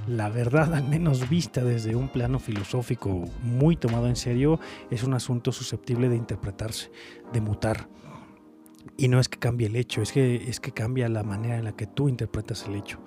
la 0.08 0.30
verdad 0.30 0.74
al 0.76 0.88
menos 0.88 1.30
vista 1.30 1.64
desde 1.64 1.96
un 1.96 2.10
plano 2.10 2.40
filosófico 2.40 3.26
muy 3.42 3.76
tomado 3.76 4.08
en 4.08 4.16
serio, 4.16 4.60
es 4.92 5.04
un 5.04 5.14
asunto 5.14 5.52
susceptible 5.52 6.10
de 6.10 6.18
interpretarse, 6.18 6.92
de 7.32 7.42
mutar. 7.42 7.88
Y 9.00 9.10
no 9.10 9.20
es 9.20 9.30
que 9.30 9.38
cambie 9.38 9.68
el 9.68 9.76
hecho, 9.76 10.02
es 10.02 10.12
que, 10.12 10.50
es 10.50 10.60
que 10.60 10.72
cambia 10.72 11.08
la 11.08 11.22
manera 11.22 11.58
en 11.58 11.66
la 11.66 11.74
que 11.74 11.86
tú 11.86 12.10
interpretas 12.10 12.66
el 12.66 12.76
hecho. 12.76 13.00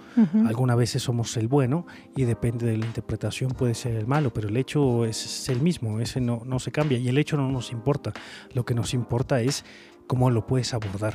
Algunas 0.46 0.76
veces 0.76 1.02
somos 1.02 1.36
el 1.36 1.48
bueno 1.48 1.84
y 2.16 2.24
depende 2.24 2.66
de 2.66 2.76
la 2.76 2.86
interpretación 2.86 3.50
puede 3.50 3.74
ser 3.74 3.96
el 3.96 4.06
malo, 4.06 4.32
pero 4.32 4.48
el 4.48 4.56
hecho 4.56 5.04
es 5.04 5.48
el 5.48 5.60
mismo, 5.60 5.98
ese 5.98 6.20
no, 6.20 6.42
no 6.44 6.60
se 6.60 6.70
cambia 6.70 6.98
y 6.98 7.08
el 7.08 7.18
hecho 7.18 7.36
no 7.36 7.50
nos 7.50 7.72
importa. 7.72 8.12
Lo 8.54 8.64
que 8.64 8.74
nos 8.74 8.94
importa 8.94 9.40
es 9.40 9.64
cómo 10.06 10.30
lo 10.30 10.46
puedes 10.46 10.74
abordar. 10.74 11.14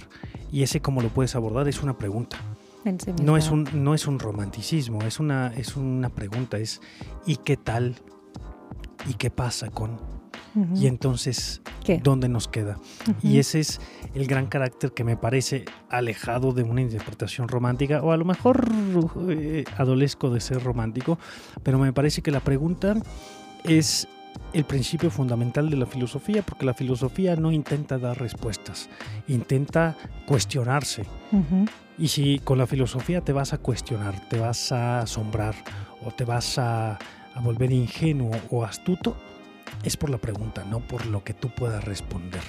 Y 0.51 0.63
ese 0.63 0.81
cómo 0.81 1.01
lo 1.01 1.09
puedes 1.09 1.35
abordar 1.35 1.67
es 1.67 1.81
una 1.81 1.97
pregunta. 1.97 2.37
no 3.23 3.35
es 3.35 3.49
un, 3.49 3.67
no 3.73 3.93
es 3.93 4.07
un 4.07 4.19
romanticismo, 4.19 5.01
es 5.03 5.19
una, 5.19 5.53
es 5.55 5.75
una 5.75 6.09
pregunta, 6.09 6.57
es 6.57 6.81
¿y 7.25 7.37
qué 7.37 7.57
tal? 7.57 7.95
¿Y 9.07 9.15
qué 9.15 9.29
pasa 9.31 9.69
con? 9.69 10.14
Y 10.75 10.87
entonces, 10.87 11.61
¿dónde 12.01 12.29
nos 12.29 12.47
queda? 12.47 12.77
Y 13.21 13.39
ese 13.39 13.59
es 13.59 13.81
el 14.13 14.25
gran 14.25 14.47
carácter 14.47 14.93
que 14.93 15.03
me 15.03 15.17
parece 15.17 15.65
alejado 15.89 16.53
de 16.53 16.63
una 16.63 16.81
interpretación 16.81 17.47
romántica, 17.47 18.01
o 18.01 18.11
a 18.11 18.17
lo 18.17 18.25
mejor 18.25 18.69
eh, 19.29 19.65
adolesco 19.77 20.29
de 20.29 20.39
ser 20.39 20.63
romántico, 20.63 21.19
pero 21.63 21.77
me 21.77 21.91
parece 21.91 22.21
que 22.21 22.31
la 22.31 22.39
pregunta 22.39 22.95
es 23.65 24.07
el 24.53 24.63
principio 24.63 25.09
fundamental 25.09 25.69
de 25.69 25.75
la 25.75 25.85
filosofía, 25.85 26.41
porque 26.41 26.65
la 26.65 26.73
filosofía 26.73 27.35
no 27.35 27.51
intenta 27.51 27.97
dar 27.97 28.17
respuestas, 28.19 28.89
intenta 29.27 29.97
cuestionarse. 30.25 31.03
Y 31.97 32.07
si 32.07 32.39
con 32.39 32.57
la 32.57 32.67
filosofía 32.67 33.21
te 33.21 33.33
vas 33.33 33.53
a 33.53 33.57
cuestionar, 33.57 34.27
te 34.29 34.39
vas 34.39 34.71
a 34.71 34.99
asombrar 34.99 35.55
o 36.05 36.11
te 36.11 36.23
vas 36.23 36.57
a, 36.57 36.93
a 36.93 37.41
volver 37.41 37.71
ingenuo 37.71 38.31
o 38.49 38.63
astuto, 38.63 39.15
es 39.85 39.95
por 39.97 40.09
la 40.09 40.17
pregunta, 40.17 40.65
no 40.65 40.79
por 40.79 41.05
lo 41.05 41.23
que 41.23 41.33
tú 41.33 41.49
puedas 41.49 41.83
responder. 41.83 42.41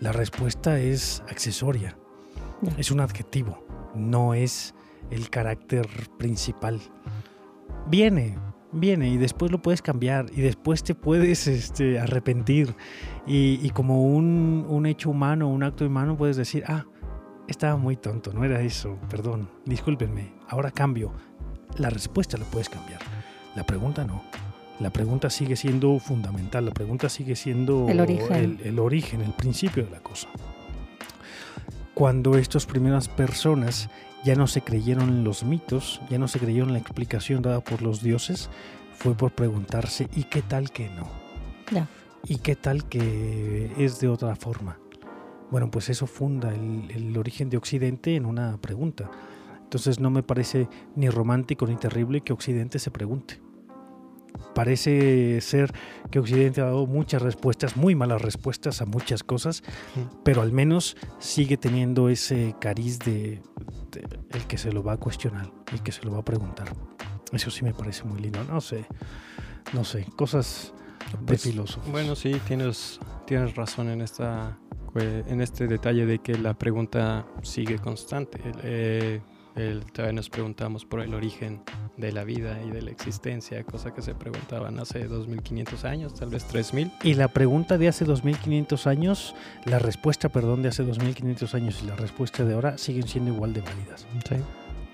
La 0.00 0.12
respuesta 0.12 0.78
es 0.78 1.22
accesoria, 1.28 1.96
es 2.76 2.90
un 2.90 3.00
adjetivo, 3.00 3.64
no 3.94 4.34
es 4.34 4.74
el 5.10 5.30
carácter 5.30 5.86
principal. 6.18 6.80
Viene, 7.86 8.38
viene 8.70 9.08
y 9.08 9.16
después 9.16 9.50
lo 9.50 9.62
puedes 9.62 9.80
cambiar 9.80 10.26
y 10.32 10.42
después 10.42 10.82
te 10.82 10.94
puedes 10.94 11.46
este, 11.46 11.98
arrepentir 11.98 12.74
y, 13.26 13.70
como 13.70 14.02
un, 14.04 14.66
un, 14.68 14.86
hecho 14.86 15.10
humano, 15.10 15.48
un 15.48 15.62
acto 15.62 15.86
humano 15.86 16.16
puedes 16.16 16.36
decir, 16.36 16.64
ah, 16.66 16.84
estaba 17.48 17.76
muy 17.76 17.96
tonto, 17.96 18.32
no 18.32 18.44
era 18.44 18.60
eso, 18.60 18.98
perdón, 19.08 19.48
discúlpenme, 19.64 20.34
ahora 20.48 20.70
cambio. 20.70 21.12
La 21.78 21.88
respuesta 21.88 22.36
la 22.36 22.44
puedes 22.44 22.68
cambiar, 22.68 23.00
la 23.54 23.64
pregunta 23.64 24.04
no. 24.04 24.22
La 24.80 24.90
pregunta 24.90 25.30
sigue 25.30 25.56
siendo 25.56 25.98
fundamental, 25.98 26.64
la 26.66 26.72
pregunta 26.72 27.08
sigue 27.08 27.36
siendo 27.36 27.88
el 27.88 28.00
origen, 28.00 28.58
el, 28.64 28.78
origen, 28.78 29.20
el 29.20 29.32
principio 29.32 29.84
de 29.84 29.90
la 29.90 30.00
cosa. 30.00 30.28
Cuando 31.94 32.36
estas 32.36 32.66
primeras 32.66 33.08
personas 33.08 33.90
ya 34.24 34.34
no 34.34 34.46
se 34.46 34.62
creyeron 34.62 35.08
en 35.08 35.24
los 35.24 35.44
mitos, 35.44 36.00
ya 36.08 36.18
no 36.18 36.26
se 36.26 36.38
creyeron 36.38 36.70
en 36.70 36.74
la 36.74 36.78
explicación 36.80 37.42
dada 37.42 37.60
por 37.60 37.82
los 37.82 38.02
dioses, 38.02 38.50
fue 38.96 39.14
por 39.14 39.32
preguntarse, 39.32 40.08
¿y 40.14 40.24
qué 40.24 40.42
tal 40.42 40.70
que 40.70 40.88
no? 40.88 41.08
¿Y 42.24 42.38
qué 42.38 42.54
tal 42.56 42.88
que 42.88 43.72
es 43.78 44.00
de 44.00 44.08
otra 44.08 44.36
forma? 44.36 44.78
Bueno, 45.50 45.70
pues 45.70 45.90
eso 45.90 46.06
funda 46.06 46.54
el, 46.54 46.90
el, 46.90 47.16
origen 47.18 47.50
de 47.50 47.56
Occidente 47.56 48.16
en 48.16 48.26
una 48.26 48.56
pregunta. 48.58 49.10
Entonces 49.62 50.00
no 50.00 50.10
me 50.10 50.22
parece 50.22 50.68
ni 50.96 51.08
romántico 51.08 51.66
ni 51.66 51.76
terrible 51.76 52.20
que 52.20 52.32
Occidente 52.32 52.78
se 52.78 52.90
pregunte. 52.90 53.40
Parece 54.54 55.40
ser 55.40 55.72
que 56.10 56.18
Occidente 56.18 56.60
ha 56.60 56.64
dado 56.66 56.86
muchas 56.86 57.22
respuestas, 57.22 57.76
muy 57.76 57.94
malas 57.94 58.20
respuestas 58.20 58.82
a 58.82 58.86
muchas 58.86 59.22
cosas, 59.22 59.62
pero 60.24 60.42
al 60.42 60.52
menos 60.52 60.96
sigue 61.18 61.56
teniendo 61.56 62.08
ese 62.08 62.54
cariz 62.60 62.98
de, 62.98 63.40
el 64.30 64.46
que 64.46 64.58
se 64.58 64.72
lo 64.72 64.82
va 64.82 64.94
a 64.94 64.96
cuestionar, 64.98 65.50
el 65.72 65.82
que 65.82 65.92
se 65.92 66.04
lo 66.04 66.12
va 66.12 66.18
a 66.18 66.24
preguntar. 66.24 66.68
Eso 67.32 67.50
sí 67.50 67.64
me 67.64 67.72
parece 67.72 68.04
muy 68.04 68.20
lindo. 68.20 68.44
No 68.44 68.60
sé, 68.60 68.84
no 69.72 69.84
sé, 69.84 70.06
cosas 70.16 70.74
de 71.20 71.26
pues, 71.26 71.42
filósofos. 71.42 71.90
Bueno, 71.90 72.14
sí, 72.14 72.38
tienes, 72.46 73.00
tienes 73.26 73.56
razón 73.56 73.88
en 73.88 74.02
esta 74.02 74.58
en 75.00 75.40
este 75.40 75.66
detalle 75.66 76.04
de 76.04 76.18
que 76.18 76.36
la 76.36 76.54
pregunta 76.54 77.26
sigue 77.42 77.78
constante. 77.78 78.40
Eh, 78.62 79.20
el, 79.56 79.84
todavía 79.84 80.14
nos 80.14 80.30
preguntamos 80.30 80.84
por 80.84 81.00
el 81.00 81.14
origen 81.14 81.62
de 81.96 82.12
la 82.12 82.24
vida 82.24 82.58
y 82.66 82.70
de 82.70 82.82
la 82.82 82.90
existencia, 82.90 83.62
cosa 83.64 83.92
que 83.92 84.02
se 84.02 84.14
preguntaban 84.14 84.78
hace 84.78 85.04
2500 85.04 85.84
años, 85.84 86.14
tal 86.14 86.30
vez 86.30 86.44
3000. 86.46 86.92
Y 87.02 87.14
la 87.14 87.28
pregunta 87.28 87.78
de 87.78 87.88
hace 87.88 88.04
2500 88.04 88.86
años, 88.86 89.34
la 89.64 89.78
respuesta, 89.78 90.28
perdón, 90.30 90.62
de 90.62 90.68
hace 90.68 90.82
2500 90.82 91.54
años 91.54 91.80
y 91.82 91.86
la 91.86 91.96
respuesta 91.96 92.44
de 92.44 92.54
ahora 92.54 92.78
siguen 92.78 93.06
siendo 93.06 93.32
igual 93.32 93.52
de 93.52 93.60
válidas. 93.60 94.06
Sí. 94.28 94.36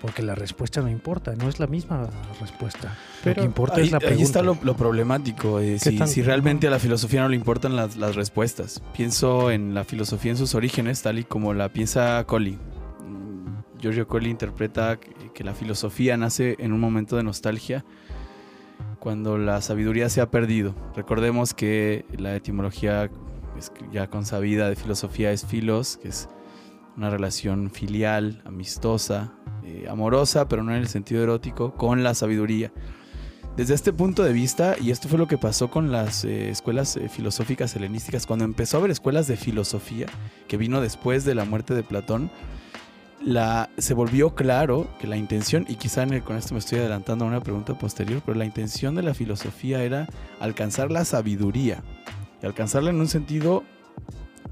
Porque 0.01 0.21
la 0.21 0.33
respuesta 0.33 0.81
no 0.81 0.89
importa, 0.89 1.35
no 1.35 1.49
es 1.49 1.59
la 1.59 1.67
misma 1.67 2.09
respuesta. 2.39 2.97
Pero 3.21 3.35
lo 3.35 3.41
que 3.41 3.45
importa 3.45 3.81
es 3.81 3.91
la 3.91 3.99
pregunta. 3.99 4.17
Ahí 4.17 4.23
está 4.23 4.41
lo, 4.41 4.55
problemático. 4.55 5.59
Eh, 5.59 5.77
si, 5.77 6.21
realmente 6.21 6.67
a 6.67 6.69
la 6.69 6.79
filosofía 6.79 7.21
no 7.21 7.27
le 7.27 7.35
importan 7.35 7.75
las, 7.75 7.97
las 7.97 8.15
respuestas. 8.15 8.81
Pienso 8.95 9.51
en 9.51 9.73
la 9.73 9.83
filosofía 9.83 10.31
en 10.31 10.37
sus 10.37 10.55
orígenes, 10.55 11.01
tal 11.01 11.19
y 11.19 11.25
como 11.25 11.53
la 11.53 11.67
piensa 11.69 12.23
Colli 12.25 12.57
Giorgio 13.79 14.07
Colli 14.07 14.29
interpreta 14.29 14.99
que 14.99 15.43
la 15.43 15.53
filosofía 15.53 16.17
nace 16.17 16.55
en 16.59 16.73
un 16.73 16.79
momento 16.79 17.15
de 17.15 17.23
nostalgia 17.23 17.85
cuando 18.99 19.37
la 19.37 19.61
sabiduría 19.61 20.09
se 20.09 20.21
ha 20.21 20.29
perdido. 20.29 20.75
Recordemos 20.95 21.53
que 21.53 22.05
la 22.17 22.35
etimología 22.35 23.09
ya 23.91 24.09
consabida 24.09 24.69
de 24.69 24.75
filosofía 24.75 25.31
es 25.31 25.45
filos, 25.45 25.97
que 25.97 26.09
es 26.09 26.29
una 26.95 27.09
relación 27.09 27.71
filial, 27.71 28.41
amistosa, 28.45 29.33
eh, 29.63 29.87
amorosa, 29.89 30.47
pero 30.47 30.63
no 30.63 30.71
en 30.71 30.81
el 30.81 30.87
sentido 30.87 31.23
erótico, 31.23 31.73
con 31.75 32.03
la 32.03 32.13
sabiduría. 32.13 32.71
Desde 33.55 33.73
este 33.73 33.91
punto 33.91 34.23
de 34.23 34.31
vista, 34.31 34.75
y 34.79 34.91
esto 34.91 35.09
fue 35.09 35.17
lo 35.17 35.27
que 35.27 35.37
pasó 35.37 35.69
con 35.69 35.91
las 35.91 36.23
eh, 36.23 36.49
escuelas 36.49 36.95
eh, 36.95 37.09
filosóficas 37.09 37.75
helenísticas, 37.75 38.25
cuando 38.25 38.45
empezó 38.45 38.77
a 38.77 38.79
haber 38.79 38.91
escuelas 38.91 39.27
de 39.27 39.37
filosofía, 39.37 40.07
que 40.47 40.57
vino 40.57 40.81
después 40.81 41.25
de 41.25 41.35
la 41.35 41.45
muerte 41.45 41.73
de 41.73 41.83
Platón, 41.83 42.31
la, 43.21 43.69
se 43.77 43.93
volvió 43.93 44.35
claro 44.35 44.87
que 44.99 45.07
la 45.07 45.17
intención, 45.17 45.65
y 45.67 45.75
quizá 45.75 46.05
con 46.21 46.37
esto 46.37 46.53
me 46.53 46.59
estoy 46.59 46.79
adelantando 46.79 47.25
a 47.25 47.27
una 47.27 47.41
pregunta 47.41 47.77
posterior, 47.77 48.21
pero 48.25 48.37
la 48.37 48.45
intención 48.45 48.95
de 48.95 49.03
la 49.03 49.13
filosofía 49.13 49.83
era 49.83 50.07
alcanzar 50.39 50.91
la 50.91 51.05
sabiduría 51.05 51.83
y 52.41 52.45
alcanzarla 52.45 52.89
en 52.89 52.99
un 52.99 53.07
sentido 53.07 53.63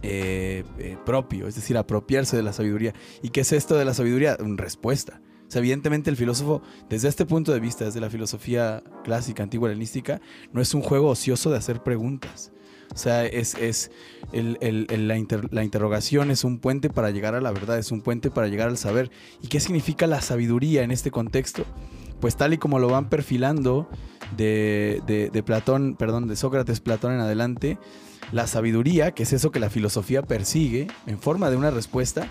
eh, 0.04 0.64
eh, 0.80 0.98
propio, 1.06 1.48
es 1.48 1.56
decir, 1.56 1.78
apropiarse 1.78 2.36
de 2.36 2.44
la 2.44 2.54
sabiduría. 2.54 2.94
¿Y 3.22 3.30
qué 3.30 3.42
es 3.42 3.54
esto 3.54 3.76
de 3.76 3.86
la 3.86 3.94
sabiduría? 3.94 4.38
Una 4.40 4.62
respuesta. 4.62 5.22
evidentemente 5.54 6.10
el 6.10 6.18
filósofo, 6.18 6.62
desde 6.90 7.08
este 7.08 7.26
punto 7.26 7.54
de 7.54 7.60
vista, 7.60 7.86
desde 7.86 8.02
la 8.02 8.10
filosofía 8.10 8.84
clásica, 9.04 9.44
antigua, 9.44 9.70
helenística, 9.70 10.20
no 10.52 10.62
es 10.62 10.74
un 10.74 10.82
juego 10.82 11.08
ocioso 11.08 11.50
de 11.50 11.58
hacer 11.58 11.82
preguntas. 11.82 12.52
O 12.94 12.98
sea, 12.98 13.26
es, 13.26 13.56
es 13.56 13.92
la, 14.32 15.64
interrogación 15.64 16.32
es 16.32 16.44
un 16.44 16.60
puente 16.60 16.90
para 16.90 17.12
llegar 17.12 17.36
a 17.36 17.42
la 17.42 17.52
verdad, 17.52 17.78
es 17.78 17.92
un 17.92 18.02
puente 18.02 18.32
para 18.32 18.48
llegar 18.48 18.70
al 18.70 18.78
saber. 18.78 19.12
¿Y 19.42 19.48
qué 19.48 19.60
significa 19.60 20.08
la 20.08 20.22
sabiduría 20.22 20.84
en 20.84 20.92
este 20.92 21.12
contexto? 21.12 21.66
Pues 22.20 22.36
tal 22.36 22.54
y 22.54 22.58
como 22.58 22.80
lo 22.80 22.90
van 22.90 23.10
perfilando 23.10 23.88
de, 24.36 25.02
de 25.32 25.44
Platón, 25.44 25.96
perdón, 25.96 26.28
de 26.28 26.36
Sócrates, 26.36 26.80
Platón 26.80 27.14
en 27.14 27.20
adelante, 27.20 27.78
la 28.32 28.48
sabiduría, 28.48 29.12
que 29.12 29.24
es 29.24 29.34
eso 29.34 29.52
que 29.52 29.60
la 29.60 29.70
filosofía 29.70 30.22
persigue 30.22 30.88
en 31.06 31.20
forma 31.20 31.50
de 31.50 31.56
una 31.56 31.72
respuesta, 31.72 32.28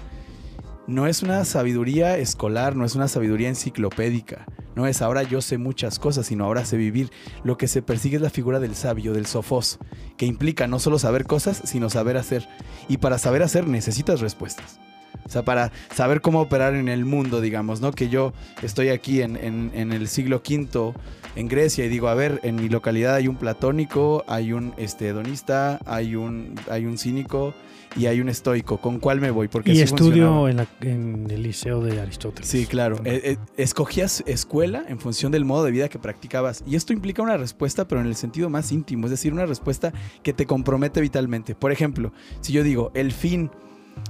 no 0.87 1.07
es 1.07 1.23
una 1.23 1.45
sabiduría 1.45 2.17
escolar, 2.19 2.77
no 2.77 2.85
es 2.85 2.95
una 2.95 3.09
sabiduría 3.09 3.49
enciclopédica, 3.49 4.47
no 4.77 4.87
es 4.87 5.03
ahora 5.03 5.23
yo 5.23 5.41
sé 5.41 5.59
muchas 5.59 5.99
cosas, 5.99 6.27
sino 6.27 6.45
ahora 6.45 6.65
sé 6.65 6.77
vivir. 6.77 7.11
Lo 7.45 7.57
que 7.57 7.67
se 7.67 7.83
persigue 7.83 8.17
es 8.17 8.23
la 8.23 8.31
figura 8.31 8.61
del 8.61 8.75
sabio, 8.75 9.13
del 9.15 9.27
sofós, 9.27 9.79
que 10.17 10.27
implica 10.27 10.67
no 10.67 10.79
solo 10.79 10.99
saber 10.99 11.25
cosas, 11.25 11.63
sino 11.65 11.89
saber 11.89 12.17
hacer. 12.17 12.47
Y 12.87 12.99
para 12.99 13.19
saber 13.19 13.43
hacer 13.43 13.67
necesitas 13.67 14.21
respuestas. 14.21 14.79
O 15.25 15.29
sea, 15.29 15.45
para 15.45 15.73
saber 15.93 16.21
cómo 16.21 16.41
operar 16.41 16.75
en 16.75 16.89
el 16.89 17.05
mundo, 17.05 17.41
digamos, 17.41 17.81
¿no? 17.81 17.91
Que 17.91 18.09
yo 18.09 18.33
estoy 18.63 18.91
aquí 18.91 19.23
en, 19.23 19.37
el 19.75 20.09
siglo 20.09 20.43
V 20.47 20.93
en 21.35 21.49
Grecia 21.49 21.85
y 21.85 21.89
digo, 21.89 22.09
a 22.09 22.15
ver, 22.15 22.39
en 22.45 22.57
mi 22.57 22.69
localidad 22.69 23.17
hay 23.17 23.27
un 23.27 23.37
platónico, 23.37 24.25
hay 24.29 24.53
un 24.53 24.73
este, 24.77 25.09
hedonista, 25.09 25.81
hay 25.85 26.15
un, 26.15 26.55
hay 26.71 26.87
un 26.87 26.97
cínico 26.97 27.55
y 27.97 28.07
hay 28.07 28.21
un 28.21 28.29
estoico. 28.29 28.79
¿Con 28.79 28.99
cuál 28.99 29.21
me 29.21 29.31
voy? 29.31 29.49
Porque 29.49 29.73
y 29.73 29.81
estudio 29.81 30.49
en, 30.49 31.27
el 31.31 31.43
liceo 31.43 31.81
de 31.81 32.01
Aristóteles. 32.01 32.49
Sí, 32.49 32.67
claro. 32.67 33.01
Eh, 33.05 33.21
eh, 33.25 33.37
escogías 33.57 34.23
escuela 34.27 34.85
en 34.89 34.99
función 34.99 35.33
del 35.33 35.45
modo 35.45 35.65
de 35.65 35.71
vida 35.71 35.89
que 35.89 35.99
practicabas. 35.99 36.63
Y 36.67 36.77
esto 36.77 36.93
implica 36.93 37.23
una 37.23 37.37
respuesta, 37.37 37.89
pero 37.89 38.01
en 38.01 38.07
el 38.07 38.17
sentido 38.17 38.51
más 38.51 38.73
íntimo, 38.73 39.07
es 39.07 39.11
decir, 39.11 39.33
una 39.33 39.47
respuesta 39.47 39.93
que 40.23 40.33
te 40.33 40.47
compromete 40.47 41.01
vitalmente. 41.01 41.55
Por 41.55 41.73
ejemplo, 41.73 42.13
si 42.41 42.53
yo 42.53 42.63
digo, 42.63 42.91
el 42.95 43.13
fin 43.13 43.51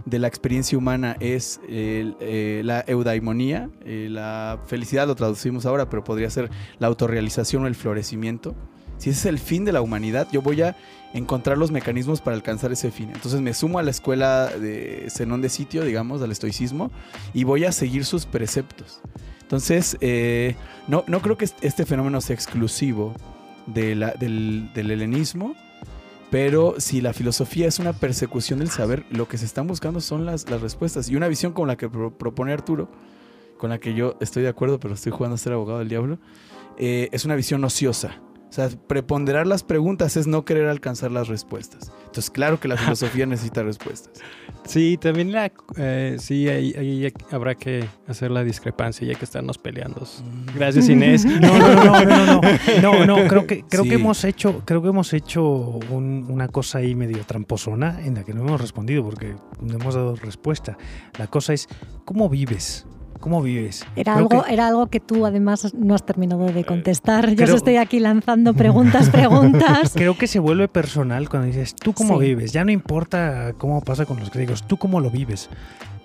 de 0.05 0.19
la 0.19 0.27
experiencia 0.27 0.77
humana 0.77 1.17
es 1.21 1.61
eh, 1.69 2.61
la 2.65 2.85
eudaimonía, 2.89 3.71
la 3.85 4.59
felicidad 4.67 5.07
lo 5.07 5.15
traducimos 5.15 5.65
ahora, 5.65 5.89
pero 5.89 6.03
podría 6.03 6.29
ser 6.29 6.51
la 6.81 6.89
autorrealización 6.89 7.65
o 7.65 7.67
el 7.69 7.77
florecimiento 7.77 8.57
si 8.99 9.11
ese 9.11 9.21
es 9.21 9.27
el 9.27 9.39
fin 9.39 9.65
de 9.65 9.73
la 9.73 9.83
humanidad, 9.83 10.29
yo 10.33 10.43
voy 10.43 10.63
a 10.63 10.77
encontrar 11.13 11.59
los 11.59 11.71
mecanismos 11.71 12.21
para 12.21 12.37
alcanzar 12.37 12.73
ese 12.73 12.91
fin. 12.91 13.11
Entonces 13.15 13.41
me 13.41 13.55
sumo 13.55 13.79
a 13.79 13.83
la 13.83 13.91
escuela 13.91 14.49
de 14.49 15.07
Zenón 15.11 15.41
de 15.41 15.49
sitio, 15.49 15.85
digamos, 15.85 16.23
al 16.23 16.33
estoicismo, 16.33 16.91
y 17.33 17.45
voy 17.45 17.65
a 17.65 17.73
seguir 17.73 18.05
sus 18.05 18.27
preceptos. 18.27 19.01
Entonces, 19.43 19.97
eh, 20.01 20.57
no, 20.89 21.05
no 21.07 21.21
creo 21.21 21.37
que 21.37 21.49
este 21.61 21.87
fenómeno 21.87 22.21
sea 22.21 22.35
exclusivo 22.35 23.15
del, 23.67 24.03
helenismo, 24.75 25.55
pero 26.31 26.75
si 26.79 27.01
la 27.01 27.13
filosofía 27.13 27.69
es 27.69 27.79
una 27.79 27.93
persecución 27.93 28.59
del 28.59 28.71
saber, 28.71 29.05
lo 29.11 29.29
que 29.29 29.39
se 29.39 29.45
están 29.45 29.67
buscando 29.67 30.01
son 30.01 30.27
las, 30.27 30.45
respuestas. 30.47 31.09
Y 31.09 31.17
una 31.17 31.29
visión 31.29 31.53
como 31.53 31.67
la 31.67 31.77
que 31.77 31.89
propone 31.89 32.53
Arturo, 32.53 32.91
con 33.57 33.71
la 33.71 33.79
que 33.79 33.95
yo 33.95 34.17
estoy 34.21 34.43
de 34.43 34.49
acuerdo, 34.49 34.81
pero 34.81 34.95
estoy 34.95 35.13
jugando 35.13 35.37
a 35.37 35.39
ser 35.39 35.53
abogado 35.53 35.79
del 35.79 35.89
diablo, 35.89 36.19
eh, 36.77 37.09
es 37.13 37.25
una 37.25 37.37
visión 37.37 37.65
ociosa 37.65 38.21
sea, 38.57 38.71
preponderar 38.87 39.47
las 39.47 39.63
preguntas 39.63 40.17
es 40.17 40.27
no 40.27 40.45
querer 40.45 40.69
alcanzar 40.69 41.13
las 41.13 41.29
respuestas. 41.29 41.93
Entonces, 42.01 42.31
claro 42.31 42.59
que 42.59 42.69
la 42.69 42.77
filosofía 42.77 43.27
necesita 43.27 43.63
respuestas. 43.63 44.13
Sí, 44.65 44.97
también 44.97 45.31
la, 45.31 45.53
eh, 45.77 46.17
sí, 46.19 46.49
ahí, 46.49 47.13
habrá 47.31 47.55
que 47.55 47.85
hacer 48.09 48.31
la 48.31 48.43
discrepancia 48.43 49.07
y 49.07 49.11
hay 49.11 49.17
que 49.17 49.25
estarnos 49.25 49.59
peleando. 49.59 50.01
Mm. 50.01 50.57
Gracias, 50.57 50.89
Inés. 50.89 51.27
No, 51.37 51.59
no, 51.59 52.05
no, 52.05 52.41
no, 52.41 52.41
no, 52.81 53.07
no, 53.07 53.29
creo 53.29 53.47
que 53.47 53.63
creo 53.63 53.85
que 53.85 53.95
hemos 53.95 54.25
hecho, 54.25 54.63
creo 54.65 54.83
que 54.83 54.89
hemos 54.89 55.13
hecho 55.13 55.45
una 55.91 56.49
cosa 56.49 56.79
ahí 56.79 56.95
medio 56.95 57.19
tramposona 57.25 58.01
en 58.05 58.15
la 58.15 58.25
que 58.25 58.33
no 58.33 58.41
hemos 58.41 58.61
respondido 58.61 59.05
porque 59.05 59.37
no 59.61 59.75
hemos 59.75 59.95
dado 59.95 60.17
respuesta. 60.17 60.79
La 61.19 61.27
cosa 61.27 61.53
es 61.53 61.69
¿cómo 62.05 62.29
vives? 62.29 62.87
¿Cómo 63.21 63.43
vives? 63.43 63.85
Era 63.97 64.15
algo, 64.15 64.43
que... 64.43 64.53
era 64.53 64.69
algo 64.69 64.87
que 64.89 65.01
tú 65.01 65.27
además 65.27 65.75
no 65.75 65.95
has 65.95 66.05
terminado 66.05 66.47
de 66.47 66.65
contestar. 66.65 67.35
Yo 67.35 67.55
estoy 67.55 67.77
aquí 67.77 68.01
lanzando 68.01 68.55
preguntas, 68.55 69.11
preguntas. 69.11 69.93
Creo 69.95 70.17
que 70.17 70.27
se 70.27 70.39
vuelve 70.39 70.69
personal 70.69 71.29
cuando 71.29 71.47
dices, 71.47 71.75
¿tú 71.75 71.93
cómo 71.93 72.19
vives? 72.19 72.53
Ya 72.53 72.65
no 72.65 72.71
importa 72.71 73.55
cómo 73.59 73.81
pasa 73.81 74.07
con 74.07 74.21
los 74.21 74.31
griegos, 74.31 74.67
¿tú 74.67 74.77
cómo 74.77 75.01
lo 75.01 75.11
vives? 75.11 75.49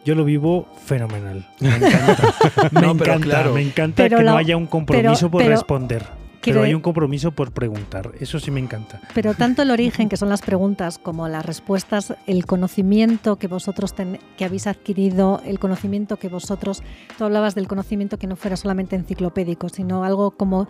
Yo 0.03 0.15
lo 0.15 0.25
vivo 0.25 0.67
fenomenal. 0.83 1.47
Me 1.59 1.75
encanta. 1.75 2.33
Me 2.71 2.87
encanta, 2.87 3.49
me 3.51 3.61
encanta 3.61 4.09
que 4.09 4.23
no 4.23 4.35
haya 4.35 4.57
un 4.57 4.65
compromiso 4.65 5.29
por 5.29 5.43
responder 5.43 6.20
pero 6.43 6.63
hay 6.63 6.73
un 6.73 6.81
compromiso 6.81 7.31
por 7.31 7.51
preguntar. 7.51 8.11
Eso 8.19 8.39
sí 8.39 8.51
me 8.51 8.59
encanta. 8.59 9.01
Pero 9.13 9.33
tanto 9.33 9.61
el 9.61 9.71
origen, 9.71 10.09
que 10.09 10.17
son 10.17 10.29
las 10.29 10.41
preguntas, 10.41 10.97
como 10.97 11.27
las 11.27 11.45
respuestas, 11.45 12.15
el 12.27 12.45
conocimiento 12.45 13.37
que 13.37 13.47
vosotros 13.47 13.93
que 14.37 14.45
habéis 14.45 14.67
adquirido, 14.67 15.41
el 15.45 15.59
conocimiento 15.59 16.17
que 16.17 16.29
vosotros, 16.29 16.83
tú 17.17 17.25
hablabas 17.25 17.55
del 17.55 17.67
conocimiento 17.67 18.17
que 18.17 18.27
no 18.27 18.35
fuera 18.35 18.57
solamente 18.57 18.95
enciclopédico, 18.95 19.69
sino 19.69 20.03
algo 20.03 20.31
como 20.31 20.67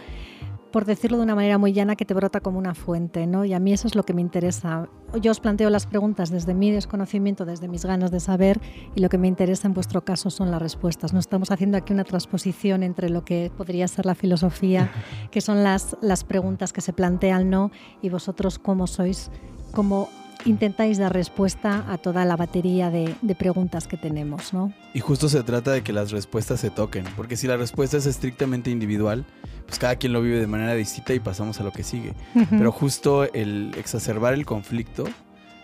por 0.72 0.86
decirlo 0.86 1.18
de 1.18 1.24
una 1.24 1.36
manera 1.36 1.58
muy 1.58 1.74
llana, 1.74 1.96
que 1.96 2.06
te 2.06 2.14
brota 2.14 2.40
como 2.40 2.58
una 2.58 2.74
fuente, 2.74 3.28
¿no? 3.28 3.46
Y 3.46 3.54
a 3.54 3.60
mí 3.60 3.74
eso 3.74 3.88
es 3.88 3.96
lo 3.96 4.04
que 4.04 4.14
me 4.14 4.22
interesa. 4.22 4.90
Yo 5.22 5.32
os 5.32 5.40
planteo 5.40 5.70
las 5.70 5.86
preguntas 5.86 6.30
desde 6.30 6.54
mi 6.54 6.72
desconocimiento, 6.72 7.46
desde 7.46 7.68
mis 7.68 7.86
ganas 7.86 8.12
de 8.12 8.20
saber, 8.20 8.60
y 8.96 9.02
lo 9.02 9.10
que 9.10 9.18
me 9.18 9.28
interesa 9.28 9.68
en 9.68 9.74
vuestro 9.74 10.04
caso 10.04 10.30
son 10.30 10.52
las 10.52 10.62
respuestas. 10.62 11.14
No 11.14 11.20
estamos 11.20 11.52
haciendo 11.52 11.78
aquí 11.78 11.94
una 11.94 12.06
transposición 12.06 12.84
entre 12.84 13.10
lo 13.10 13.26
que 13.26 13.52
podría 13.56 13.88
ser 13.88 14.06
la 14.06 14.16
filosofía, 14.16 14.92
que 15.32 15.42
son 15.42 15.64
las, 15.64 15.98
las 16.02 16.24
preguntas 16.24 16.74
que 16.74 16.82
se 16.82 16.94
plantean, 16.94 17.50
¿no? 17.50 17.72
Y 18.02 18.10
vosotros 18.10 18.58
cómo 18.58 18.88
sois, 18.88 19.30
cómo 19.74 20.10
intentáis 20.46 20.98
dar 20.98 21.14
respuesta 21.14 21.86
a 21.92 21.98
toda 21.98 22.26
la 22.26 22.36
batería 22.36 22.90
de, 22.90 23.16
preguntas 23.38 23.88
que 23.88 23.98
tenemos, 23.98 24.54
¿no? 24.54 24.74
Y 24.94 25.00
justo 25.00 25.30
se 25.30 25.42
trata 25.44 25.72
de 25.72 25.84
que 25.84 25.94
las 25.94 26.12
respuestas 26.12 26.60
se 26.60 26.70
toquen, 26.70 27.06
porque 27.16 27.38
si 27.38 27.48
la 27.48 27.58
respuesta 27.58 27.98
es 27.98 28.06
estrictamente 28.06 28.70
individual, 28.70 29.26
pues 29.66 29.80
cada 29.80 29.96
quien 29.96 30.14
lo 30.14 30.22
vive 30.22 30.40
de 30.40 30.48
manera 30.48 30.74
distinta 30.74 31.14
y 31.14 31.20
pasamos 31.20 31.60
a 31.60 31.64
lo 31.64 31.72
que 31.72 31.84
sigue. 31.84 32.14
Pero 32.50 32.72
justo 32.72 33.32
el 33.34 33.72
exacerbar 33.78 34.34
el 34.34 34.46
conflicto 34.46 35.06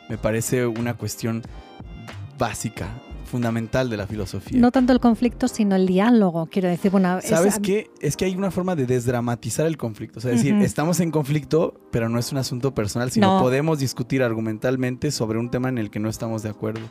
me 0.10 0.18
parece 0.18 0.66
una 0.66 0.94
cuestión 0.94 1.44
básica 2.38 2.88
fundamental 3.28 3.90
de 3.90 3.98
la 3.98 4.08
filosofía. 4.08 4.60
No 4.60 4.72
tanto 4.72 4.94
el 4.94 5.00
conflicto, 5.00 5.48
sino 5.48 5.76
el 5.76 5.86
diálogo, 5.86 6.48
quiero 6.48 6.70
decir. 6.70 6.92
Bueno, 6.92 7.20
¿Sabes 7.22 7.60
qué? 7.60 7.90
Es 8.00 8.18
que 8.18 8.26
hay 8.26 8.36
una 8.36 8.52
forma 8.52 8.76
de 8.76 8.86
desdramatizar 8.86 9.66
el 9.66 9.78
conflicto. 9.78 10.20
O 10.20 10.22
sea, 10.22 10.32
decir, 10.32 10.56
estamos 10.56 11.00
en 11.00 11.12
conflicto, 11.12 11.80
pero 11.92 12.10
no 12.10 12.20
es 12.20 12.32
un 12.32 12.38
asunto 12.38 12.74
personal, 12.74 13.12
sino 13.12 13.40
podemos 13.40 13.80
discutir 13.80 14.24
argumentalmente 14.24 15.12
sobre 15.12 15.40
un 15.40 15.52
tema 15.52 15.70
en 15.70 15.78
el 15.78 15.90
que 15.90 16.00
no 16.00 16.10
estamos 16.10 16.44
de 16.44 16.50
acuerdo. 16.50 16.90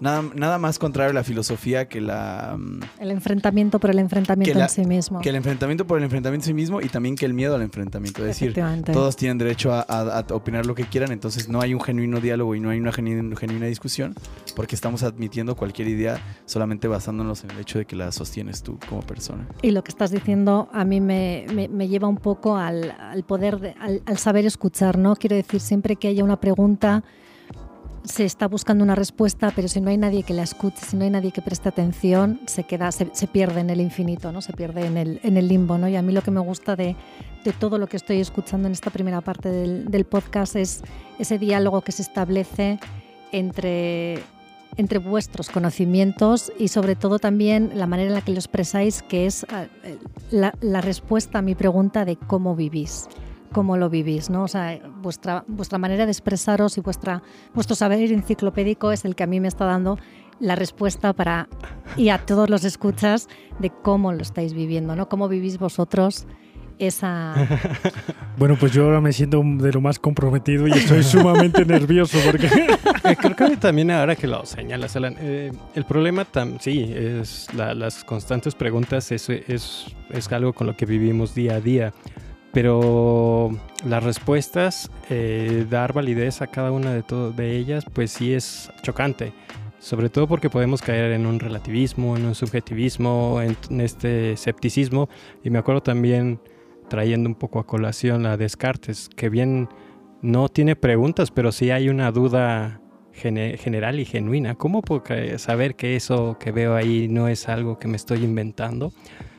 Nada, 0.00 0.22
nada 0.34 0.58
más 0.58 0.78
contrario 0.78 1.10
a 1.10 1.14
la 1.14 1.24
filosofía 1.24 1.88
que 1.88 2.00
la... 2.00 2.56
Mm, 2.58 2.80
el 3.00 3.10
enfrentamiento 3.10 3.78
por 3.78 3.90
el 3.90 3.98
enfrentamiento 3.98 4.58
en 4.58 4.68
sí 4.68 4.84
mismo. 4.84 5.20
Que 5.20 5.30
el 5.30 5.36
enfrentamiento 5.36 5.86
por 5.86 5.98
el 5.98 6.04
enfrentamiento 6.04 6.44
en 6.44 6.48
sí 6.48 6.54
mismo 6.54 6.80
y 6.80 6.88
también 6.88 7.16
que 7.16 7.26
el 7.26 7.34
miedo 7.34 7.54
al 7.54 7.62
enfrentamiento. 7.62 8.22
Es 8.22 8.38
decir, 8.38 8.54
todos 8.92 9.16
tienen 9.16 9.38
derecho 9.38 9.72
a, 9.72 10.24
opinar 10.30 10.66
lo 10.66 10.74
que 10.74 10.84
quieran, 10.84 11.12
entonces 11.12 11.48
no 11.48 11.60
hay 11.60 11.74
un 11.74 11.80
genuino 11.80 12.20
diálogo 12.20 12.54
y 12.54 12.60
no 12.60 12.70
hay 12.70 12.78
una 12.78 12.92
genuina, 12.92 13.66
discusión 13.66 14.14
porque 14.54 14.74
estamos 14.74 15.02
admitiendo 15.02 15.56
cualquier 15.56 15.88
idea 15.88 16.20
solamente 16.44 16.86
basándonos 16.86 17.44
en 17.44 17.52
el 17.52 17.60
hecho 17.60 17.78
de 17.78 17.86
que 17.86 17.96
la 17.96 18.12
sostienes 18.12 18.62
tú 18.62 18.78
como 18.88 19.02
persona. 19.02 19.48
Y 19.62 19.70
lo 19.70 19.82
que 19.82 19.90
estás 19.90 20.10
diciendo 20.10 20.68
a 20.72 20.84
mí 20.84 21.00
me, 21.00 21.46
lleva 21.88 22.08
un 22.08 22.18
poco 22.18 22.56
al, 22.56 22.94
poder, 23.26 23.74
al, 23.80 24.02
al 24.04 24.18
saber 24.18 24.44
escuchar, 24.44 24.98
¿no? 24.98 25.16
Quiero 25.16 25.36
decir, 25.36 25.60
siempre 25.60 25.96
que 25.96 26.08
haya 26.08 26.24
una 26.24 26.40
pregunta 26.40 27.04
se 28.04 28.24
está 28.24 28.48
buscando 28.48 28.84
una 28.84 28.94
respuesta, 28.94 29.50
pero 29.56 29.66
si 29.66 29.80
no 29.80 29.90
hay 29.90 29.96
nadie 29.96 30.22
que 30.22 30.34
la 30.34 30.42
escuche, 30.42 30.84
si 30.84 30.96
no 30.96 31.04
hay 31.04 31.10
nadie 31.10 31.32
que 31.32 31.40
preste 31.40 31.70
atención, 31.70 32.38
se 32.46 32.64
queda, 32.64 32.92
se, 32.92 33.06
pierde 33.26 33.60
en 33.60 33.70
el 33.70 33.80
infinito, 33.80 34.30
¿no? 34.30 34.42
Se 34.42 34.52
pierde 34.52 34.86
en 34.86 34.98
el, 34.98 35.20
en 35.22 35.38
el 35.38 35.48
limbo, 35.48 35.78
¿no? 35.78 35.88
Y 35.88 35.96
a 35.96 36.02
mí 36.02 36.12
lo 36.12 36.22
que 36.22 36.30
me 36.30 36.40
gusta 36.40 36.76
de, 36.76 36.96
de 37.44 37.52
todo 37.52 37.78
lo 37.78 37.86
que 37.86 37.96
estoy 37.96 38.20
escuchando 38.20 38.68
en 38.68 38.72
esta 38.72 38.90
primera 38.90 39.22
parte 39.22 39.48
del, 39.50 40.04
podcast 40.04 40.54
es 40.54 40.82
ese 41.18 41.38
diálogo 41.38 41.80
que 41.80 41.92
se 41.92 42.02
establece 42.02 42.78
entre, 43.32 44.22
entre 44.76 44.98
vuestros 44.98 45.48
conocimientos 45.48 46.52
y 46.58 46.68
sobre 46.68 46.96
todo 46.96 47.18
también 47.18 47.72
la 47.74 47.86
manera 47.86 48.08
en 48.08 48.14
la 48.14 48.20
que 48.20 48.32
lo 48.32 48.38
expresáis, 48.38 49.02
que 49.02 49.24
es 49.24 49.44
eh, 49.44 49.98
la 50.30 50.80
respuesta 50.82 51.38
a 51.38 51.42
mi 51.42 51.54
pregunta 51.54 52.04
de 52.04 52.16
cómo 52.16 52.54
vivís 52.54 53.08
cómo 53.54 53.76
lo 53.78 53.88
vivís, 53.88 54.28
¿no? 54.28 54.42
O 54.42 54.48
sea, 54.48 54.80
vuestra, 55.00 55.44
vuestra 55.46 55.78
manera 55.78 56.04
de 56.04 56.12
expresaros 56.12 56.76
y 56.76 56.80
vuestra, 56.80 57.22
vuestro 57.54 57.76
saber 57.76 58.12
enciclopédico 58.12 58.90
es 58.92 59.06
el 59.06 59.14
que 59.14 59.22
a 59.22 59.26
mí 59.26 59.40
me 59.40 59.48
está 59.48 59.64
dando 59.64 59.96
la 60.40 60.56
respuesta 60.56 61.12
para 61.12 61.48
y 61.96 62.08
a 62.08 62.18
todos 62.18 62.50
los 62.50 62.64
escuchas 62.64 63.28
de 63.60 63.70
cómo 63.70 64.12
lo 64.12 64.22
estáis 64.22 64.52
viviendo, 64.52 64.96
¿no? 64.96 65.08
Cómo 65.08 65.28
vivís 65.28 65.58
vosotros 65.58 66.26
esa... 66.78 67.34
Bueno, 68.36 68.56
pues 68.58 68.72
yo 68.72 68.86
ahora 68.86 69.00
me 69.00 69.12
siento 69.12 69.40
de 69.44 69.72
lo 69.72 69.80
más 69.80 70.00
comprometido 70.00 70.66
y 70.66 70.72
estoy 70.72 71.04
sumamente 71.04 71.64
nervioso 71.66 72.18
porque... 72.26 72.48
Eh, 73.04 73.16
creo 73.16 73.50
que 73.50 73.58
también 73.58 73.90
ahora 73.90 74.16
que 74.16 74.26
lo 74.26 74.46
señalas, 74.46 74.96
Alan, 74.96 75.14
eh, 75.20 75.52
el 75.74 75.84
problema 75.84 76.24
tam, 76.24 76.58
sí, 76.58 76.90
es 76.90 77.52
las 77.52 78.02
constantes 78.02 78.54
preguntas, 78.54 79.12
es, 79.12 79.28
es, 79.28 79.94
es 80.08 80.32
algo 80.32 80.54
con 80.54 80.66
lo 80.66 80.74
que 80.74 80.86
vivimos 80.86 81.34
día 81.34 81.56
a 81.56 81.60
día 81.60 81.92
pero 82.54 83.50
las 83.84 84.02
respuestas, 84.04 84.90
eh, 85.10 85.66
dar 85.68 85.92
validez 85.92 86.40
a 86.40 86.46
cada 86.46 86.70
una 86.70 86.92
de, 86.92 87.02
de 87.36 87.56
ellas, 87.56 87.84
pues 87.92 88.12
sí 88.12 88.32
es 88.32 88.70
chocante. 88.82 89.32
Sobre 89.80 90.08
todo 90.08 90.28
porque 90.28 90.48
podemos 90.48 90.80
caer 90.80 91.12
en 91.12 91.26
un 91.26 91.40
relativismo, 91.40 92.16
en 92.16 92.24
un 92.24 92.34
subjetivismo, 92.34 93.42
en, 93.42 93.80
este 93.80 94.32
escepticismo. 94.32 95.10
Y 95.42 95.50
me 95.50 95.58
acuerdo 95.58 95.82
también, 95.82 96.40
trayendo 96.88 97.28
un 97.28 97.34
poco 97.34 97.58
a 97.58 97.66
colación 97.66 98.24
a 98.24 98.36
Descartes, 98.36 99.10
que 99.14 99.28
bien 99.28 99.68
no 100.22 100.48
tiene 100.48 100.76
preguntas, 100.76 101.30
pero 101.30 101.52
sí 101.52 101.70
hay 101.70 101.88
una 101.88 102.12
duda 102.12 102.80
general 103.12 104.00
y 104.00 104.04
genuina. 104.04 104.54
¿Cómo 104.54 104.80
puedo 104.80 105.02
saber 105.38 105.74
que 105.74 105.96
eso 105.96 106.38
que 106.38 106.50
veo 106.50 106.76
ahí 106.76 107.08
no 107.08 107.28
es 107.28 107.48
algo 107.48 107.78
que 107.78 107.88
me 107.88 107.96
estoy 107.96 108.24
inventando? 108.24 108.92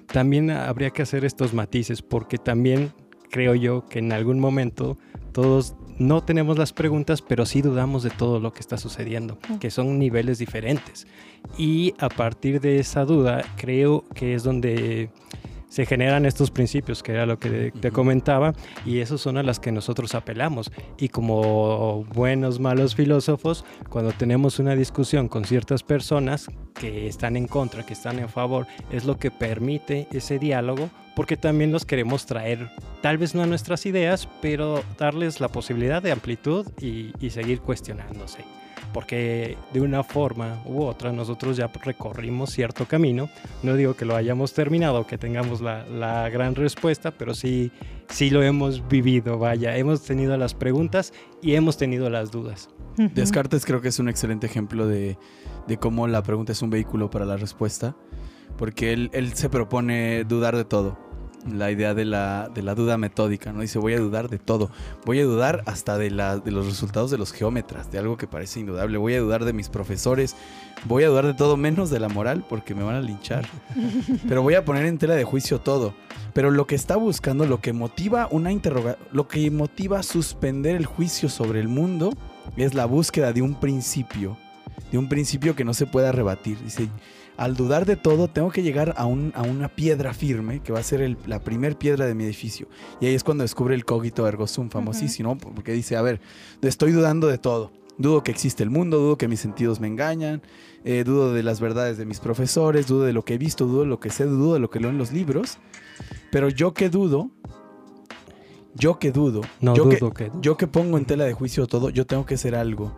También 0.08 0.51
habría 0.51 0.91
que 0.91 1.01
hacer 1.01 1.25
estos 1.25 1.54
matices, 1.54 2.01
porque 2.04 2.38
también 2.38 2.93
creo 3.30 3.56
yo 3.56 3.88
que 3.88 4.00
en 4.00 4.12
algún 4.12 4.40
momento 4.40 4.98
todos 5.32 5.76
no 5.98 6.24
tenemos 6.24 6.58
las 6.58 6.74
preguntas, 6.74 7.22
pero 7.22 7.46
sí 7.46 7.62
dudamos 7.62 8.04
de 8.04 8.10
todo 8.10 8.40
lo 8.40 8.54
que 8.54 8.60
está 8.60 8.78
sucediendo, 8.78 9.38
que 9.60 9.72
son 9.72 9.98
niveles 9.98 10.38
diferentes. 10.38 11.08
Y 11.58 11.94
a 12.00 12.10
partir 12.10 12.60
de 12.60 12.80
esa 12.80 13.06
duda, 13.06 13.44
creo 13.56 14.04
que 14.14 14.34
es 14.34 14.44
donde 14.44 15.10
se 15.76 15.86
generan 15.86 16.26
estos 16.26 16.52
principios, 16.52 17.04
que 17.04 17.12
era 17.12 17.26
lo 17.26 17.38
que 17.38 17.74
te 17.82 17.92
comentaba, 17.92 18.54
y 18.86 19.00
esos 19.00 19.20
son 19.20 19.36
a 19.36 19.44
las 19.44 19.60
que 19.60 19.74
nosotros 19.74 20.16
apelamos. 20.16 20.72
Y 20.98 21.10
como 21.10 22.06
buenos, 22.14 22.62
malos 22.62 22.96
filósofos, 22.96 23.66
cuando 23.90 24.14
tenemos 24.14 24.58
una 24.60 24.74
discusión 24.74 25.28
con 25.28 25.44
ciertas 25.44 25.84
personas 25.84 26.48
que 26.76 27.08
están 27.08 27.36
en 27.36 27.48
contra, 27.48 27.86
que 27.86 27.92
están 27.92 28.20
en 28.20 28.30
favor, 28.30 28.68
es 28.90 29.04
lo 29.04 29.18
que 29.18 29.32
permite 29.32 30.08
ese 30.14 30.40
diálogo, 30.40 30.90
porque 31.14 31.36
también 31.36 31.74
los 31.74 31.84
queremos 31.84 32.26
traer, 32.26 32.70
tal 33.02 33.18
vez 33.18 33.36
no 33.36 33.44
a 33.44 33.46
nuestras 33.46 33.86
ideas, 33.86 34.30
pero 34.42 34.82
darles 34.98 35.42
la 35.42 35.50
posibilidad 35.50 36.02
de 36.02 36.14
amplitud 36.14 36.66
y, 36.80 37.12
y 37.20 37.32
seguir 37.32 37.60
cuestionándose 37.60 38.46
porque 38.95 39.58
de 39.73 39.81
una 39.81 40.03
forma 40.03 40.62
u 40.63 40.84
otra 40.84 41.12
nosotros 41.12 41.58
ya 41.58 41.67
recorrimos 41.67 42.51
cierto 42.51 42.86
camino. 42.86 43.29
No 43.62 43.75
digo 43.75 43.93
que 43.93 44.05
lo 44.05 44.15
hayamos 44.15 44.53
terminado, 44.53 45.05
que 45.05 45.17
tengamos 45.17 45.60
la, 45.60 46.29
gran 46.29 46.55
respuesta, 46.55 47.12
pero 47.12 47.34
sí, 47.34 47.73
sí 48.08 48.29
lo 48.29 48.41
hemos 48.41 48.88
vivido, 48.88 49.38
vaya, 49.38 49.75
hemos 49.75 50.05
tenido 50.05 50.38
las 50.38 50.53
preguntas 50.53 51.12
y 51.41 51.55
hemos 51.55 51.75
tenido 51.75 52.10
las 52.10 52.31
dudas. 52.31 52.69
Descartes 52.95 53.65
creo 53.65 53.81
que 53.81 53.89
es 53.89 53.99
un 53.99 54.08
excelente 54.08 54.47
ejemplo 54.47 54.88
de, 54.88 55.17
cómo 55.81 56.08
la 56.08 56.23
pregunta 56.23 56.53
es 56.53 56.62
un 56.62 56.69
vehículo 56.69 57.10
para 57.10 57.25
la 57.25 57.36
respuesta, 57.36 57.97
porque 58.58 58.93
él, 58.93 59.10
él 59.12 59.34
se 59.34 59.49
propone 59.49 60.23
dudar 60.23 60.55
de 60.55 60.63
todo 60.63 61.05
la 61.51 61.71
idea 61.71 61.93
de 61.93 62.05
la, 62.05 62.49
de 62.53 62.62
la 62.62 62.75
duda 62.75 62.97
metódica, 62.97 63.53
¿no? 63.53 63.62
Dice, 63.62 63.79
voy 63.79 63.93
a 63.93 63.99
dudar 63.99 64.29
de 64.29 64.39
todo. 64.39 64.69
Voy 65.05 65.19
a 65.19 65.25
dudar 65.25 65.63
hasta 65.65 65.97
de, 65.97 66.12
la, 66.12 66.38
de 66.38 66.51
los 66.51 66.65
resultados 66.65 67.12
de 67.12 67.17
los 67.17 67.31
geómetras, 67.31 67.91
de 67.91 67.99
algo 67.99 68.17
que 68.17 68.27
parece 68.27 68.60
indudable. 68.60 68.97
Voy 68.97 69.13
a 69.13 69.19
dudar 69.19 69.45
de 69.45 69.53
mis 69.53 69.69
profesores. 69.69 70.36
Voy 70.86 71.03
a 71.03 71.10
dudar 71.10 71.25
de 71.25 71.34
todo 71.34 71.58
menos 71.58 71.89
de 71.89 71.99
la 71.99 72.10
moral 72.10 72.45
porque 72.47 72.75
me 72.75 72.84
van 72.84 72.95
a 72.95 73.01
linchar. 73.01 73.47
Pero 74.27 74.41
voy 74.41 74.55
a 74.55 74.65
poner 74.65 74.86
en 74.86 74.97
tela 74.97 75.15
de 75.15 75.23
juicio 75.23 75.60
todo. 75.60 75.93
Pero 76.34 76.51
lo 76.51 76.67
que 76.67 76.75
está 76.75 76.95
buscando, 76.97 77.45
lo 77.45 77.62
que 77.62 77.73
motiva 77.73 78.27
una 78.29 78.51
interroga 78.51 78.97
lo 79.12 79.27
que 79.27 79.49
motiva 79.51 80.03
suspender 80.03 80.75
el 80.75 80.86
juicio 80.86 81.29
sobre 81.29 81.60
el 81.60 81.67
mundo 81.67 82.12
es 82.58 82.73
la 82.73 82.86
búsqueda 82.86 83.34
de 83.34 83.41
un 83.41 83.60
principio. 83.60 84.38
De 84.91 84.97
un 84.97 85.10
principio 85.10 85.55
que 85.55 85.63
no 85.63 85.73
se 85.73 85.86
pueda 85.86 86.12
rebatir. 86.12 86.58
Dice, 86.62 86.89
al 87.38 87.56
dudar 87.56 87.86
de 87.86 87.95
todo, 87.95 88.28
tengo 88.28 88.50
que 88.50 88.63
llegar 88.63 88.93
a, 88.98 89.06
una 89.06 89.67
piedra 89.69 90.13
firme, 90.13 90.62
que 90.62 90.71
va 90.71 90.80
a 90.80 90.84
ser 90.84 91.17
la 91.28 91.39
primer 91.39 91.78
piedra 91.78 92.06
de 92.06 92.15
mi 92.15 92.24
edificio. 92.24 92.67
Y 93.02 93.08
ahí 93.08 93.15
es 93.15 93.24
cuando 93.24 93.43
descubre 93.43 93.76
el 93.76 93.86
cogito 93.86 94.28
ergo 94.28 94.48
sum, 94.48 94.69
famosísimo, 94.69 95.38
porque 95.38 95.74
dice, 95.74 95.98
a 95.98 96.02
ver, 96.02 96.21
estoy 96.62 96.91
dudando 96.91 97.28
de 97.28 97.38
todo. 97.38 97.71
Dudo 97.98 98.24
que 98.24 98.32
existe 98.32 98.62
el 98.62 98.69
mundo, 98.69 99.00
dudo 99.00 99.17
que 99.17 99.28
mis 99.28 99.39
sentidos 99.39 99.80
me 99.80 99.88
engañan, 99.88 100.41
eh, 100.84 101.04
dudo 101.06 101.34
de 101.34 101.43
las 101.43 101.62
verdades 101.62 101.98
de 101.98 102.06
mis 102.06 102.19
profesores, 102.19 102.88
dudo 102.88 103.04
de 103.04 103.13
lo 103.13 103.24
que 103.24 103.36
he 103.36 103.38
visto, 103.38 103.65
dudo 103.65 103.82
de 103.82 103.88
lo 103.88 104.00
que 104.00 104.10
sé, 104.10 104.26
dudo 104.26 104.54
de 104.54 104.60
lo 104.60 104.69
que 104.69 104.80
leo 104.80 104.89
en 104.89 104.98
los 104.98 105.13
libros. 105.13 105.60
Pero 106.30 106.50
yo 106.50 106.74
que 106.74 106.89
dudo, 106.89 107.32
yo 108.74 109.00
que 109.00 109.12
dudo, 109.12 109.41
yo, 109.62 109.89
que, 110.13 110.32
yo 110.41 110.58
que 110.58 110.67
pongo 110.67 110.98
en 110.98 111.06
tela 111.06 111.24
de 111.24 111.34
juicio 111.34 111.67
todo, 111.67 111.89
yo 111.89 112.06
tengo 112.06 112.26
que 112.26 112.36
hacer 112.36 112.56
algo. 112.56 112.98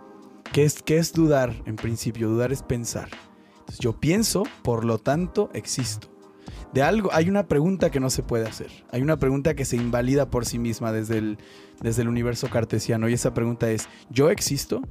¿Qué 0.52 0.64
es, 0.64 0.82
qué 0.82 0.98
es 0.98 1.14
dudar 1.14 1.54
en 1.66 1.76
principio? 1.76 2.30
Dudar 2.30 2.52
es 2.52 2.64
pensar 2.64 3.10
yo 3.80 4.00
pienso, 4.00 4.44
por 4.64 4.86
lo 4.86 4.98
tanto 4.98 5.50
existo. 5.54 6.10
De 6.74 6.84
algo, 6.84 7.10
hay 7.14 7.30
una 7.30 7.48
pregunta 7.48 7.90
que 7.90 8.00
no 8.00 8.10
se 8.10 8.24
puede 8.24 8.48
hacer. 8.48 8.70
Hay 8.92 9.02
una 9.02 9.18
pregunta 9.18 9.56
que 9.56 9.66
se 9.66 9.78
invalida 9.78 10.30
por 10.30 10.46
sí 10.46 10.60
misma 10.60 10.92
desde 10.92 11.18
el, 11.18 11.38
desde 11.82 12.02
el 12.02 12.10
universo 12.10 12.50
cartesiano. 12.50 13.08
Y 13.10 13.14
esa 13.14 13.34
pregunta 13.34 13.72
es, 13.72 13.88
¿yo 14.10 14.30
existo? 14.30 14.82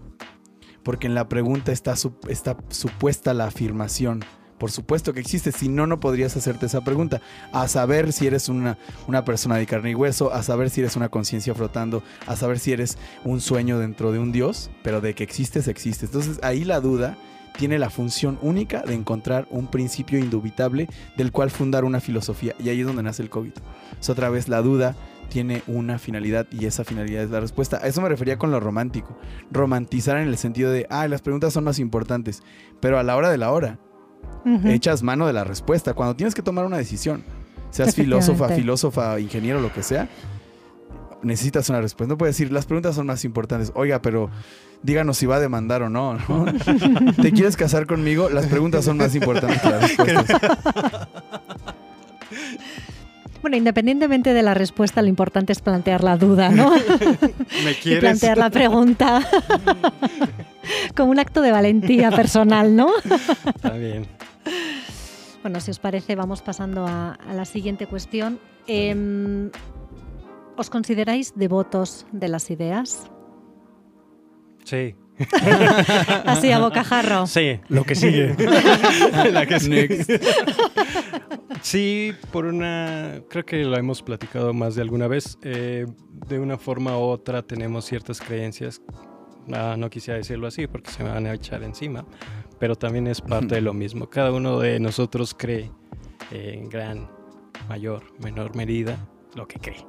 Porque 0.82 1.06
en 1.06 1.14
la 1.14 1.28
pregunta 1.28 1.72
está, 1.72 1.94
está 2.28 2.56
supuesta 2.68 3.34
la 3.34 3.46
afirmación. 3.46 4.24
Por 4.58 4.70
supuesto 4.70 5.12
que 5.12 5.20
existe, 5.20 5.52
si 5.52 5.68
no, 5.68 5.86
no 5.86 6.00
podrías 6.00 6.34
hacerte 6.36 6.66
esa 6.66 6.82
pregunta. 6.82 7.20
A 7.52 7.68
saber 7.68 8.12
si 8.12 8.26
eres 8.26 8.48
una, 8.48 8.78
una 9.06 9.24
persona 9.24 9.56
de 9.56 9.66
carne 9.66 9.90
y 9.90 9.94
hueso, 9.94 10.32
a 10.32 10.42
saber 10.42 10.70
si 10.70 10.80
eres 10.80 10.96
una 10.96 11.10
conciencia 11.10 11.54
flotando, 11.54 12.02
a 12.26 12.36
saber 12.36 12.58
si 12.58 12.72
eres 12.72 12.96
un 13.24 13.40
sueño 13.40 13.78
dentro 13.78 14.12
de 14.12 14.18
un 14.18 14.32
Dios, 14.32 14.70
pero 14.82 15.02
de 15.02 15.14
que 15.14 15.24
existes, 15.24 15.68
existes. 15.68 16.08
Entonces 16.08 16.40
ahí 16.42 16.64
la 16.64 16.80
duda 16.80 17.18
tiene 17.58 17.78
la 17.78 17.90
función 17.90 18.38
única 18.42 18.82
de 18.82 18.94
encontrar 18.94 19.46
un 19.50 19.68
principio 19.68 20.18
indubitable 20.18 20.88
del 21.16 21.32
cual 21.32 21.50
fundar 21.50 21.84
una 21.84 22.00
filosofía. 22.00 22.54
Y 22.58 22.68
ahí 22.68 22.80
es 22.80 22.86
donde 22.86 23.02
nace 23.02 23.22
el 23.22 23.30
COVID. 23.30 23.52
Es 24.00 24.10
otra 24.10 24.30
vez 24.30 24.48
la 24.48 24.62
duda 24.62 24.94
tiene 25.28 25.62
una 25.66 25.98
finalidad 25.98 26.46
y 26.50 26.66
esa 26.66 26.84
finalidad 26.84 27.24
es 27.24 27.30
la 27.30 27.40
respuesta. 27.40 27.78
A 27.82 27.86
eso 27.86 28.00
me 28.00 28.08
refería 28.08 28.38
con 28.38 28.50
lo 28.50 28.60
romántico. 28.60 29.18
Romantizar 29.50 30.18
en 30.18 30.28
el 30.28 30.36
sentido 30.36 30.70
de, 30.70 30.86
ah, 30.90 31.08
las 31.08 31.22
preguntas 31.22 31.52
son 31.52 31.64
más 31.64 31.78
importantes, 31.78 32.42
pero 32.80 32.98
a 32.98 33.02
la 33.02 33.16
hora 33.16 33.30
de 33.30 33.38
la 33.38 33.50
hora, 33.52 33.78
echas 34.64 35.02
mano 35.02 35.26
de 35.26 35.32
la 35.32 35.44
respuesta. 35.44 35.94
Cuando 35.94 36.14
tienes 36.16 36.34
que 36.34 36.42
tomar 36.42 36.64
una 36.64 36.78
decisión, 36.78 37.24
seas 37.70 37.94
filósofa, 37.94 38.48
filósofa, 38.48 39.18
ingeniero, 39.18 39.60
lo 39.60 39.72
que 39.72 39.82
sea, 39.82 40.08
necesitas 41.22 41.68
una 41.68 41.80
respuesta. 41.80 42.12
No 42.12 42.18
puedes 42.18 42.36
decir, 42.36 42.52
las 42.52 42.66
preguntas 42.66 42.94
son 42.94 43.06
más 43.06 43.24
importantes. 43.24 43.72
Oiga, 43.74 44.00
pero 44.00 44.30
díganos 44.82 45.18
si 45.18 45.26
va 45.26 45.36
a 45.36 45.40
demandar 45.40 45.82
o 45.82 45.90
no, 45.90 46.16
¿Te 47.22 47.32
quieres 47.32 47.56
casar 47.56 47.86
conmigo? 47.86 48.28
Las 48.30 48.46
preguntas 48.46 48.84
son 48.84 48.96
más 48.96 49.14
importantes 49.14 49.60
que 49.62 49.68
las 49.68 49.82
respuestas. 49.82 50.40
Bueno, 53.42 53.58
independientemente 53.58 54.34
de 54.34 54.42
la 54.42 54.54
respuesta, 54.54 55.02
lo 55.02 55.08
importante 55.08 55.52
es 55.52 55.60
plantear 55.60 56.02
la 56.02 56.16
duda, 56.16 56.48
¿no? 56.48 56.70
¿Me 57.64 57.74
quieres? 57.80 57.84
Y 57.84 58.00
plantear 58.00 58.38
la 58.38 58.50
pregunta 58.50 59.24
como 60.96 61.12
un 61.12 61.20
acto 61.20 61.42
de 61.42 61.52
valentía 61.52 62.10
personal, 62.10 62.74
¿no? 62.74 62.90
Está 63.54 63.74
bien. 63.74 64.04
Bueno, 65.42 65.60
si 65.60 65.70
os 65.70 65.78
parece, 65.78 66.16
vamos 66.16 66.42
pasando 66.42 66.88
a, 66.88 67.16
la 67.32 67.44
siguiente 67.44 67.86
cuestión. 67.86 68.40
Em, 68.66 69.52
¿Os 70.56 70.68
consideráis 70.68 71.32
devotos 71.36 72.04
de 72.10 72.26
las 72.26 72.50
ideas? 72.50 73.08
Sí. 74.66 74.96
Así 76.26 76.50
a 76.50 76.59
bocajarro. 76.59 77.26
Sí. 77.26 77.61
Lo 77.68 77.85
que 77.85 77.94
sigue. 77.94 78.35
La 79.33 79.46
que 79.46 79.61
sigue. 79.61 80.05
Sí, 81.62 82.12
por 82.33 82.46
una. 82.46 83.22
Creo 83.31 83.46
que 83.46 83.64
lo 83.64 83.76
hemos 83.76 84.02
platicado 84.02 84.52
más 84.52 84.74
de 84.74 84.83
alguna 84.83 85.07
vez. 85.07 85.38
Eh, 85.42 85.87
de 86.26 86.38
una 86.40 86.59
forma 86.59 86.98
u 86.98 87.02
otra 87.02 87.42
tenemos 87.42 87.85
ciertas 87.85 88.20
creencias. 88.20 88.83
Ah, 89.52 89.76
no 89.79 89.88
quisiera 89.88 90.18
decirlo 90.18 90.48
así 90.48 90.66
porque 90.66 90.90
se 90.90 91.05
me 91.05 91.11
van 91.11 91.26
a 91.26 91.35
echar 91.35 91.62
encima. 91.62 92.05
Pero 92.59 92.74
también 92.74 93.07
es 93.07 93.20
parte 93.20 93.55
de 93.55 93.61
lo 93.61 93.72
mismo. 93.72 94.11
Cada 94.11 94.33
uno 94.33 94.59
de 94.59 94.81
nosotros 94.81 95.33
cree 95.33 95.70
en 96.33 96.68
gran, 96.68 97.09
mayor, 97.68 98.02
menor 98.20 98.57
medida 98.57 98.98
lo 99.37 99.46
que 99.46 99.61
cree. 99.61 99.87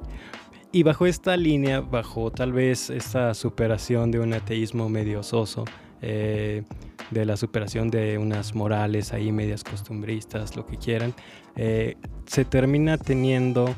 Y 0.70 0.82
bajo 0.82 1.06
esta 1.06 1.36
línea, 1.36 1.80
bajo 1.80 2.30
tal 2.30 2.52
vez 2.52 2.90
esta 2.90 3.32
superación 3.32 4.10
de 4.10 4.20
un 4.20 4.34
ateísmo 4.34 4.90
medio 4.90 5.22
soso, 5.22 5.64
eh, 6.02 6.62
de 7.10 7.24
la 7.24 7.38
superación 7.38 7.90
de 7.90 8.18
unas 8.18 8.54
morales 8.54 9.14
ahí 9.14 9.32
medias 9.32 9.64
costumbristas, 9.64 10.56
lo 10.56 10.66
que 10.66 10.76
quieran, 10.76 11.14
eh, 11.56 11.96
se 12.26 12.44
termina 12.44 12.98
teniendo 12.98 13.74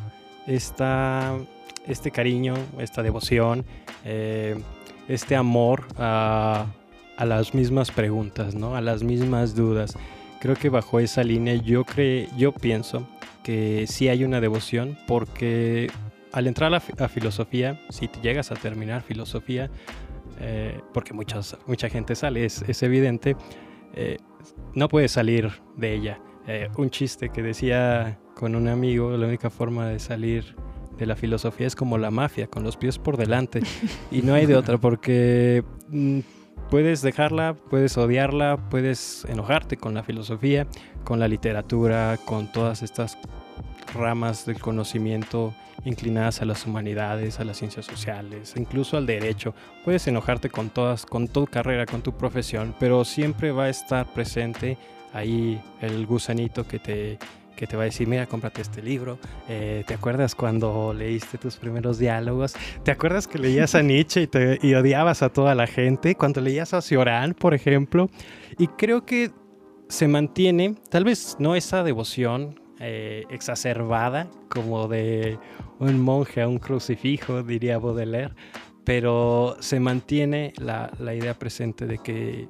esta, 0.48 1.38
este 1.86 2.10
cariño, 2.10 2.54
esta 2.80 3.04
devoción, 3.04 3.64
eh, 4.04 4.60
este 5.06 5.36
amor 5.36 5.86
a, 5.96 6.66
a, 7.16 7.24
las 7.24 7.54
mismas 7.54 7.92
preguntas, 7.92 8.56
¿no? 8.56 8.74
a 8.74 8.80
las 8.80 9.04
mismas 9.04 9.54
dudas. 9.54 9.96
Creo 10.40 10.56
que 10.56 10.70
bajo 10.70 10.98
esa 10.98 11.22
línea 11.22 11.54
yo, 11.54 11.84
cre 11.84 12.28
yo 12.36 12.50
pienso 12.52 13.06
que 13.44 13.86
sí 13.86 14.08
hay 14.08 14.24
una 14.24 14.40
devoción 14.40 14.98
porque 15.06 15.88
al 16.32 16.46
entrar 16.46 16.72
a, 16.74 17.08
filosofía, 17.08 17.80
si 17.90 18.08
te 18.08 18.20
llegas 18.20 18.50
a 18.52 18.54
terminar 18.54 19.02
filosofía, 19.02 19.70
eh, 20.40 20.80
porque 20.92 21.12
muchas, 21.12 21.56
mucha 21.66 21.88
gente 21.88 22.14
sale, 22.14 22.44
es, 22.44 22.82
evidente, 22.82 23.36
eh, 23.94 24.18
no 24.74 24.88
puedes 24.88 25.12
salir 25.12 25.50
de 25.76 25.94
ella. 25.94 26.20
Eh, 26.46 26.68
un 26.76 26.90
chiste 26.90 27.30
que 27.30 27.42
decía 27.42 28.18
con 28.34 28.54
un 28.54 28.68
amigo, 28.68 29.16
la 29.16 29.26
única 29.26 29.50
forma 29.50 29.88
de 29.88 29.98
salir 29.98 30.54
de 30.96 31.06
la 31.06 31.16
filosofía 31.16 31.66
es 31.66 31.76
como 31.76 31.98
la 31.98 32.10
mafia, 32.10 32.46
con 32.46 32.62
los 32.62 32.76
pies 32.76 32.98
por 32.98 33.16
delante. 33.16 33.60
y 34.10 34.22
no 34.22 34.34
hay 34.34 34.46
de 34.46 34.56
otra, 34.56 34.78
porque 34.80 35.64
mm, 35.88 36.20
puedes 36.70 37.02
dejarla, 37.02 37.54
puedes 37.54 37.96
odiarla, 37.98 38.68
puedes 38.70 39.24
enojarte 39.26 39.76
con 39.76 39.94
la 39.94 40.02
filosofía, 40.02 40.66
con 41.04 41.18
la 41.18 41.28
literatura, 41.28 42.18
con 42.24 42.50
todas 42.52 42.82
estas 42.82 43.18
ramas 43.94 44.46
del 44.46 44.58
conocimiento 44.60 45.54
inclinadas 45.84 46.42
a 46.42 46.44
las 46.44 46.66
humanidades, 46.66 47.40
a 47.40 47.44
las 47.44 47.58
ciencias 47.58 47.86
sociales, 47.86 48.54
incluso 48.56 48.96
al 48.96 49.06
derecho. 49.06 49.54
Puedes 49.84 50.06
enojarte 50.06 50.50
con 50.50 50.70
todas, 50.70 51.06
con 51.06 51.28
tu 51.28 51.46
carrera, 51.46 51.86
con 51.86 52.02
tu 52.02 52.12
profesión, 52.16 52.74
pero 52.78 53.04
siempre 53.04 53.50
va 53.52 53.64
a 53.64 53.68
estar 53.68 54.06
presente 54.12 54.76
ahí 55.12 55.60
el 55.80 56.06
gusanito 56.06 56.66
que 56.66 56.78
te, 56.78 57.18
que 57.56 57.66
te 57.66 57.76
va 57.76 57.82
a 57.82 57.86
decir, 57.86 58.06
mira, 58.06 58.26
cómprate 58.26 58.62
este 58.62 58.82
libro. 58.82 59.18
Eh, 59.48 59.84
¿Te 59.86 59.94
acuerdas 59.94 60.34
cuando 60.34 60.94
leíste 60.94 61.38
tus 61.38 61.56
primeros 61.56 61.98
diálogos? 61.98 62.54
¿Te 62.84 62.90
acuerdas 62.90 63.26
que 63.26 63.38
leías 63.38 63.74
a 63.74 63.82
Nietzsche 63.82 64.22
y, 64.22 64.26
te, 64.26 64.58
y 64.62 64.74
odiabas 64.74 65.22
a 65.22 65.30
toda 65.30 65.54
la 65.54 65.66
gente? 65.66 66.14
Cuando 66.14 66.40
leías 66.40 66.74
a 66.74 66.82
Cioran, 66.82 67.34
por 67.34 67.54
ejemplo. 67.54 68.08
Y 68.58 68.66
creo 68.66 69.04
que 69.04 69.30
se 69.88 70.06
mantiene, 70.06 70.76
tal 70.88 71.04
vez 71.04 71.36
no 71.40 71.56
esa 71.56 71.82
devoción 71.82 72.59
eh, 72.80 73.24
exacerbada, 73.28 74.30
como 74.48 74.88
de 74.88 75.38
un 75.78 76.00
monje 76.00 76.40
a 76.40 76.48
un 76.48 76.58
crucifijo, 76.58 77.42
diría 77.42 77.78
Baudelaire, 77.78 78.34
pero 78.84 79.56
se 79.60 79.80
mantiene 79.80 80.54
la, 80.56 80.90
idea 81.14 81.38
presente 81.38 81.86
de 81.86 81.98
que 81.98 82.48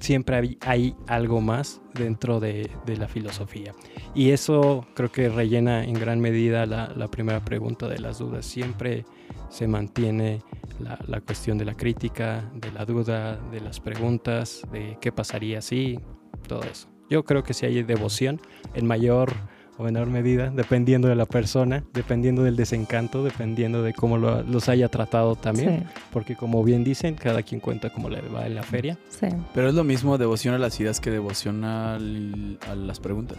siempre 0.00 0.58
hay, 0.60 0.96
algo 1.06 1.40
más 1.40 1.80
dentro 1.94 2.40
de, 2.40 2.68
la 2.98 3.06
filosofía. 3.06 3.72
Y 4.12 4.30
eso 4.30 4.86
creo 4.94 5.12
que 5.12 5.28
rellena 5.28 5.84
en 5.84 5.94
gran 5.94 6.20
medida 6.20 6.66
la, 6.66 7.08
primera 7.08 7.44
pregunta 7.44 7.86
de 7.86 8.00
las 8.00 8.18
dudas. 8.18 8.44
Siempre 8.44 9.04
se 9.50 9.68
mantiene 9.68 10.42
la, 10.80 10.98
la, 11.06 11.20
cuestión 11.20 11.58
de 11.58 11.64
la 11.64 11.74
crítica, 11.74 12.50
de 12.54 12.72
la 12.72 12.84
duda, 12.84 13.36
de 13.52 13.60
las 13.60 13.78
preguntas, 13.78 14.62
de 14.72 14.98
qué 15.00 15.12
pasaría 15.12 15.62
si, 15.62 16.00
todo 16.48 16.62
eso. 16.64 16.93
Yo 17.10 17.24
creo 17.24 17.42
que 17.42 17.54
si 17.54 17.66
hay 17.66 17.82
devoción, 17.82 18.40
en 18.74 18.86
mayor 18.86 19.32
o 19.76 19.82
menor 19.82 20.06
medida, 20.06 20.50
dependiendo 20.50 21.08
de 21.08 21.16
la 21.16 21.26
persona, 21.26 21.84
dependiendo 21.92 22.44
del 22.44 22.56
desencanto, 22.56 23.24
dependiendo 23.24 23.82
de 23.82 23.92
cómo 23.92 24.18
los 24.18 24.68
haya 24.68 24.88
tratado 24.88 25.34
también. 25.36 25.86
Porque 26.12 26.36
como 26.36 26.62
bien 26.62 26.84
dicen, 26.84 27.14
cada 27.16 27.42
quien 27.42 27.60
cuenta 27.60 27.90
cómo 27.90 28.08
le 28.08 28.20
va 28.22 28.46
en 28.46 28.54
la 28.54 28.62
feria. 28.62 28.98
Sí. 29.08 29.26
Pero 29.52 29.68
es 29.68 29.74
lo 29.74 29.84
mismo 29.84 30.16
devoción 30.16 30.54
a 30.54 30.58
las 30.58 30.78
ideas 30.78 31.00
que 31.00 31.10
devoción 31.10 31.64
a, 31.64 31.98
las 31.98 33.00
preguntas, 33.00 33.38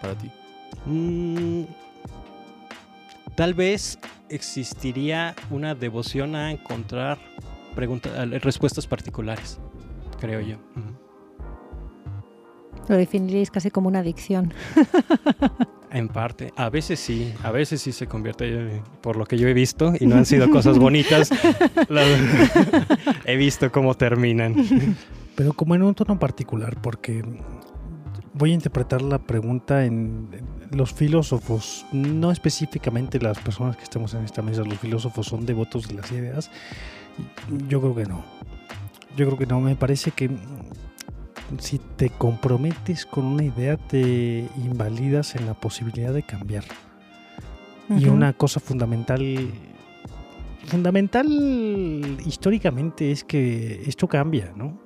para 0.00 0.14
ti. 0.14 0.30
Mm, 0.86 1.64
tal 3.34 3.54
vez 3.54 3.98
existiría 4.28 5.34
una 5.50 5.74
devoción 5.74 6.36
a 6.36 6.52
encontrar 6.52 7.18
respuestas 7.74 8.86
particulares, 8.86 9.58
creo 10.20 10.40
yo. 10.40 10.58
Lo 12.88 12.96
definiréis 12.96 13.50
casi 13.50 13.70
como 13.70 13.88
una 13.88 14.00
adicción. 14.00 14.52
En 15.94 16.08
parte, 16.08 16.54
a 16.56 16.70
veces 16.70 16.98
sí, 17.00 17.34
a 17.42 17.50
veces 17.50 17.82
sí 17.82 17.92
se 17.92 18.06
convierte, 18.06 18.80
por 19.02 19.18
lo 19.18 19.26
que 19.26 19.36
yo 19.36 19.46
he 19.46 19.52
visto, 19.52 19.92
y 20.00 20.06
no 20.06 20.16
han 20.16 20.24
sido 20.24 20.48
cosas 20.48 20.78
bonitas, 20.78 21.30
he 23.26 23.36
visto 23.36 23.70
cómo 23.70 23.94
terminan. 23.94 24.56
Pero 25.34 25.52
como 25.52 25.74
en 25.74 25.82
un 25.82 25.94
tono 25.94 26.18
particular, 26.18 26.78
porque 26.80 27.22
voy 28.32 28.52
a 28.52 28.54
interpretar 28.54 29.02
la 29.02 29.18
pregunta 29.18 29.84
en, 29.84 30.28
los 30.70 30.94
filósofos, 30.94 31.84
no 31.92 32.30
específicamente 32.30 33.20
las 33.20 33.38
personas 33.38 33.76
que 33.76 33.82
estamos 33.82 34.14
en 34.14 34.24
esta 34.24 34.40
mesa, 34.40 34.62
los 34.62 34.78
filósofos 34.78 35.26
son 35.26 35.44
devotos 35.44 35.88
de 35.88 35.94
las 35.94 36.10
ideas. 36.10 36.50
Yo 37.68 37.82
creo 37.82 37.94
que 37.94 38.06
no. 38.06 38.24
Yo 39.14 39.26
creo 39.26 39.36
que 39.36 39.46
no. 39.46 39.60
Me 39.60 39.76
parece 39.76 40.12
que 40.12 40.30
si 41.58 41.78
te 41.78 42.10
comprometes 42.10 43.06
con 43.06 43.24
una 43.24 43.44
idea, 43.44 43.76
te 43.76 44.48
invalidas 44.56 45.34
en 45.36 45.46
la 45.46 45.54
posibilidad 45.54 46.12
de 46.12 46.22
cambiar. 46.22 46.64
Y 47.90 48.06
una 48.06 48.32
cosa 48.32 48.58
fundamental, 48.58 49.50
fundamental 50.64 51.26
históricamente 52.24 53.10
es 53.10 53.22
que 53.22 53.82
esto 53.86 54.08
cambia, 54.08 54.52
¿no? 54.56 54.80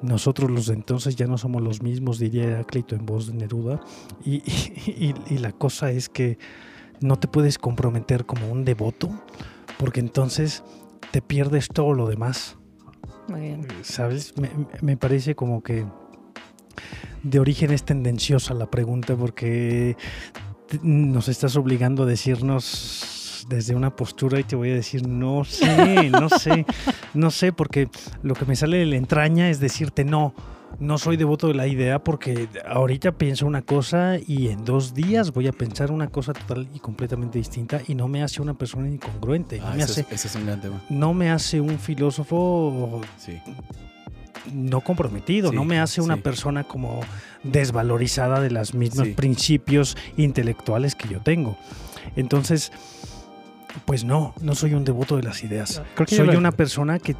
Nosotros 0.00 0.50
los 0.50 0.66
de 0.66 0.74
entonces 0.74 1.16
ya 1.16 1.26
no 1.26 1.38
somos 1.38 1.62
los 1.62 1.82
mismos, 1.82 2.18
diría 2.18 2.44
Heráclito 2.44 2.94
en 2.94 3.04
voz 3.04 3.26
de 3.26 3.34
Neruda. 3.34 3.80
Y, 4.24 4.42
y 5.28 5.38
la 5.38 5.52
cosa 5.52 5.90
es 5.90 6.08
que 6.08 6.38
no 7.00 7.16
te 7.16 7.28
puedes 7.28 7.58
comprometer 7.58 8.24
como 8.24 8.50
un 8.50 8.64
devoto, 8.64 9.10
porque 9.78 10.00
entonces 10.00 10.62
te 11.10 11.20
pierdes 11.20 11.68
todo 11.68 11.92
lo 11.92 12.08
demás. 12.08 12.56
Muy 13.28 13.40
bien. 13.40 13.66
¿Sabes? 13.82 14.34
Me, 14.82 14.96
parece 14.96 15.34
como 15.34 15.62
que 15.62 15.86
de 17.22 17.38
origen 17.38 17.70
es 17.70 17.84
tendenciosa 17.84 18.54
la 18.54 18.70
pregunta 18.70 19.16
porque 19.16 19.96
nos 20.82 21.28
estás 21.28 21.56
obligando 21.56 22.02
a 22.02 22.06
decirnos 22.06 23.46
desde 23.48 23.74
una 23.74 23.94
postura 23.94 24.40
y 24.40 24.44
te 24.44 24.56
voy 24.56 24.70
a 24.70 24.74
decir, 24.74 25.06
no 25.06 25.44
sé, 25.44 26.10
no 26.10 26.28
sé, 26.28 26.66
no 27.14 27.30
sé, 27.30 27.52
porque 27.52 27.88
lo 28.22 28.34
que 28.34 28.46
me 28.46 28.56
sale 28.56 28.78
de 28.78 28.86
la 28.86 28.96
entraña 28.96 29.50
es 29.50 29.60
decirte 29.60 30.04
no 30.04 30.34
no 30.78 30.98
soy 30.98 31.16
devoto 31.16 31.48
de 31.48 31.54
la 31.54 31.66
idea 31.66 32.02
porque 32.02 32.48
ahorita 32.66 33.12
pienso 33.12 33.46
una 33.46 33.62
cosa 33.62 34.16
y 34.26 34.48
en 34.48 34.64
dos 34.64 34.94
días 34.94 35.32
voy 35.32 35.46
a 35.48 35.52
pensar 35.52 35.90
una 35.90 36.08
cosa 36.08 36.32
total 36.32 36.68
y 36.74 36.78
completamente 36.78 37.38
distinta 37.38 37.80
y 37.86 37.94
no 37.94 38.08
me 38.08 38.22
hace 38.22 38.42
una 38.42 38.54
persona 38.54 38.88
incongruente. 38.88 39.58
No, 39.58 39.66
ah, 39.66 39.74
me, 39.74 39.82
hace, 39.82 40.06
es, 40.10 40.34
un 40.34 40.46
gran 40.46 40.60
tema. 40.60 40.82
no 40.88 41.14
me 41.14 41.30
hace 41.30 41.60
un 41.60 41.78
filósofo 41.78 43.00
no 44.52 44.80
comprometido, 44.80 45.52
no 45.52 45.64
me 45.64 45.80
hace 45.80 46.00
una 46.00 46.18
persona 46.18 46.64
como 46.64 47.00
desvalorizada 47.42 48.40
de 48.40 48.50
los 48.50 48.74
mismos 48.74 49.08
principios 49.08 49.96
intelectuales 50.16 50.94
que 50.94 51.08
yo 51.08 51.20
tengo. 51.20 51.56
Entonces, 52.16 52.70
pues 53.84 54.04
no, 54.04 54.34
no 54.40 54.54
soy 54.54 54.74
un 54.74 54.84
devoto 54.84 55.16
de 55.16 55.22
las 55.22 55.42
ideas. 55.44 55.82
soy 56.06 56.36
una 56.36 56.52
persona 56.52 56.98
que, 56.98 57.14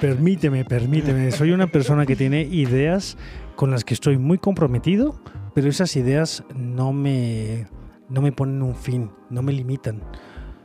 permíteme, 0.00 0.64
permíteme, 0.64 1.30
soy 1.32 1.52
una 1.52 1.66
persona 1.66 2.06
que 2.06 2.16
tiene 2.16 2.42
ideas 2.42 3.16
con 3.56 3.70
las 3.70 3.84
que 3.84 3.94
estoy 3.94 4.18
muy 4.18 4.38
comprometido, 4.38 5.20
pero 5.54 5.68
esas 5.68 5.96
ideas 5.96 6.44
no 6.54 6.92
me, 6.92 7.66
no 8.08 8.20
me 8.20 8.32
ponen 8.32 8.62
un 8.62 8.74
fin, 8.74 9.10
no 9.30 9.42
me 9.42 9.52
limitan. 9.52 10.02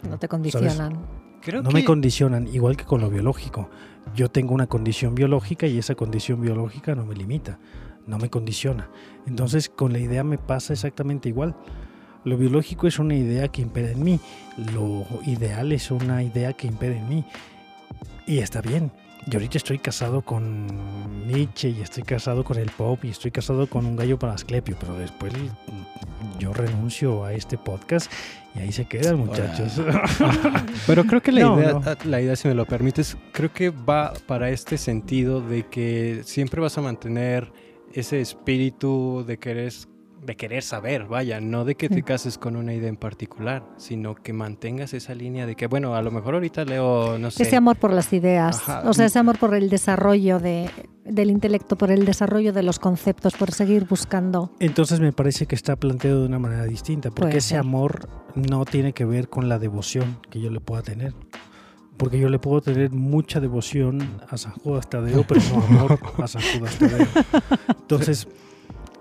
No 0.08 0.18
te 0.18 0.28
condicionan. 0.28 1.00
no 1.64 1.72
me 1.72 1.86
condicionan, 1.86 2.48
igual 2.48 2.78
que 2.78 2.86
con 2.86 3.02
lo 3.02 3.10
biológico. 3.10 3.70
Yo 4.16 4.30
tengo 4.30 4.54
una 4.54 4.68
condición 4.68 5.16
biológica 5.16 5.68
y 5.68 5.78
esa 5.78 5.96
condición 5.96 6.42
biológica 6.42 6.96
no 6.96 7.06
me 7.06 7.16
limita, 7.16 7.60
no 8.08 8.18
me 8.18 8.30
condiciona. 8.30 8.90
Entonces 9.28 9.70
con 9.70 9.94
la 9.94 10.00
idea 10.00 10.24
me 10.24 10.38
pasa 10.38 10.74
exactamente 10.74 11.30
igual. 11.30 11.56
Lo 12.30 12.38
biológico 12.38 12.86
es 12.86 13.00
una 13.00 13.16
idea 13.16 13.48
que 13.48 13.64
impede 13.64 13.94
en 13.94 14.04
mí, 14.04 14.20
lo 14.76 15.04
ideal 15.26 15.72
es 15.72 15.90
una 15.90 16.22
idea 16.22 16.54
que 16.54 16.68
impede 16.68 16.98
en 16.98 17.10
mí. 17.10 17.26
Y 18.28 18.38
está 18.38 18.62
bien. 18.62 18.92
Yo 19.26 19.40
ahorita 19.40 19.58
estoy 19.58 19.80
casado 19.80 20.22
con 20.22 20.68
Nietzsche 21.28 21.70
y 21.70 21.82
estoy 21.82 22.04
casado 22.04 22.44
con 22.44 22.60
el 22.60 22.70
pop 22.70 23.04
y 23.04 23.10
estoy 23.10 23.32
casado 23.32 23.66
con 23.66 23.88
un 23.88 23.96
gallo 23.96 24.20
para 24.20 24.34
Asclepio, 24.34 24.78
pero 24.80 24.94
después 24.94 25.34
yo 26.38 26.54
renuncio 26.54 27.26
a 27.26 27.34
este 27.34 27.58
podcast 27.58 28.12
y 28.54 28.60
ahí 28.60 28.72
se 28.72 28.86
quedan 28.86 29.18
muchachos. 29.18 29.82
pero 30.86 31.06
creo 31.06 31.24
que 31.24 31.32
la 31.32 31.42
idea, 31.42 31.98
la 32.06 32.22
idea, 32.22 32.36
si 32.36 32.48
me 32.48 32.54
lo 32.54 32.68
permites, 32.68 33.18
creo 33.32 33.52
que 33.52 33.72
va 33.72 34.14
para 34.28 34.52
este 34.52 34.78
sentido 34.78 35.42
de 35.42 35.66
que 35.66 36.22
siempre 36.26 36.62
vas 36.62 36.78
a 36.78 36.82
mantener 36.82 37.52
ese 37.92 38.22
espíritu 38.22 39.26
de 39.26 39.40
querer 39.40 39.74
de 40.26 40.36
querer 40.36 40.64
saber, 40.64 41.06
vaya, 41.06 41.40
no 41.40 41.66
de 41.66 41.76
que 41.76 41.90
te 41.90 42.04
cases 42.04 42.38
con 42.38 42.56
una 42.56 42.74
idea 42.74 42.90
en 42.90 42.98
particular, 42.98 43.64
sino 43.78 44.16
que 44.16 44.34
mantengas 44.34 44.94
esa 44.94 45.16
línea 45.16 45.46
de 45.46 45.56
que, 45.56 45.68
bueno, 45.68 45.96
a 45.96 46.02
lo 46.02 46.12
mejor 46.12 46.34
ahorita 46.34 46.66
leo, 46.66 47.18
no 47.18 47.32
sé. 47.32 47.44
Ese 47.44 47.56
amor 47.56 47.78
por 47.78 47.94
las 47.94 48.12
ideas, 48.14 48.62
o 48.86 48.94
sea, 48.94 49.06
ese 49.06 49.20
amor 49.20 49.38
por 49.38 49.56
el 49.56 49.70
desarrollo 49.70 50.40
de, 50.40 50.70
del 51.06 51.30
intelecto, 51.30 51.78
por 51.78 51.92
el 51.92 52.06
desarrollo 52.06 52.54
de 52.54 52.64
los 52.64 52.80
conceptos, 52.80 53.36
por 53.36 53.52
seguir 53.52 53.86
buscando. 53.86 54.52
Entonces 54.60 55.00
me 55.00 55.14
parece 55.14 55.46
que 55.46 55.56
está 55.56 55.76
planteado 55.76 56.22
de 56.22 56.28
una 56.28 56.40
manera 56.40 56.66
distinta, 56.66 57.12
porque 57.12 57.38
ese 57.38 57.58
amor 57.58 58.10
no 58.36 58.66
tiene 58.66 58.94
que 58.94 59.06
ver 59.06 59.30
con 59.30 59.50
la 59.50 59.60
devoción 59.60 60.20
que 60.30 60.42
yo 60.42 60.50
le 60.50 60.60
pueda 60.60 60.82
tener. 60.82 61.14
Porque 61.98 62.18
yo 62.18 62.30
le 62.30 62.40
puedo 62.40 62.62
tener 62.62 62.92
mucha 62.92 63.42
devoción 63.42 64.22
a 64.30 64.38
San 64.38 64.54
Judas 64.54 64.90
Tadeo, 64.90 65.26
pero 65.28 65.42
no 65.52 65.64
amor 65.64 66.00
a 66.24 66.28
San 66.28 66.42
Judas 66.42 66.78
Tadeo. 66.78 67.08
Entonces, 67.82 68.26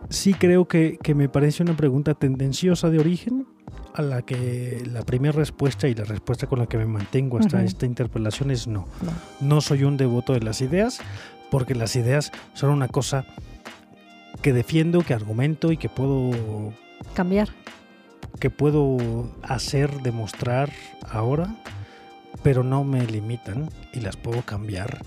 sí 0.08 0.34
creo 0.34 0.66
que, 0.66 0.98
me 1.14 1.28
parece 1.28 1.62
una 1.62 1.76
pregunta 1.76 2.14
tendenciosa 2.14 2.90
de 2.90 2.98
origen, 2.98 3.46
a 3.94 4.02
la 4.02 4.22
que 4.22 4.82
la 4.90 5.02
primera 5.02 5.32
respuesta 5.32 5.88
y 5.88 5.94
la 5.94 6.04
respuesta 6.04 6.46
con 6.46 6.60
la 6.60 6.66
que 6.66 6.78
me 6.78 6.86
mantengo 6.86 7.38
hasta 7.38 7.62
esta 7.64 7.84
interpelación 7.84 8.50
es 8.50 8.66
no. 8.66 8.86
no. 9.40 9.60
soy 9.60 9.84
un 9.84 9.96
devoto 9.96 10.32
de 10.32 10.40
las 10.40 10.60
ideas, 10.60 11.00
porque 11.50 11.74
las 11.74 11.96
ideas 11.96 12.30
son 12.54 12.70
una 12.70 12.88
cosa 12.88 13.24
que 14.40 14.52
defiendo, 14.52 15.00
que 15.00 15.14
argumento 15.14 15.72
y 15.72 15.76
que 15.76 15.88
puedo 15.88 16.72
cambiar. 17.14 17.48
Que 18.38 18.50
puedo 18.50 19.28
hacer, 19.42 20.02
demostrar 20.02 20.70
ahora, 21.10 21.56
pero 22.42 22.62
no 22.62 22.84
me 22.84 23.04
limitan 23.04 23.68
y 23.92 24.00
las 24.00 24.16
puedo 24.16 24.42
cambiar 24.42 25.02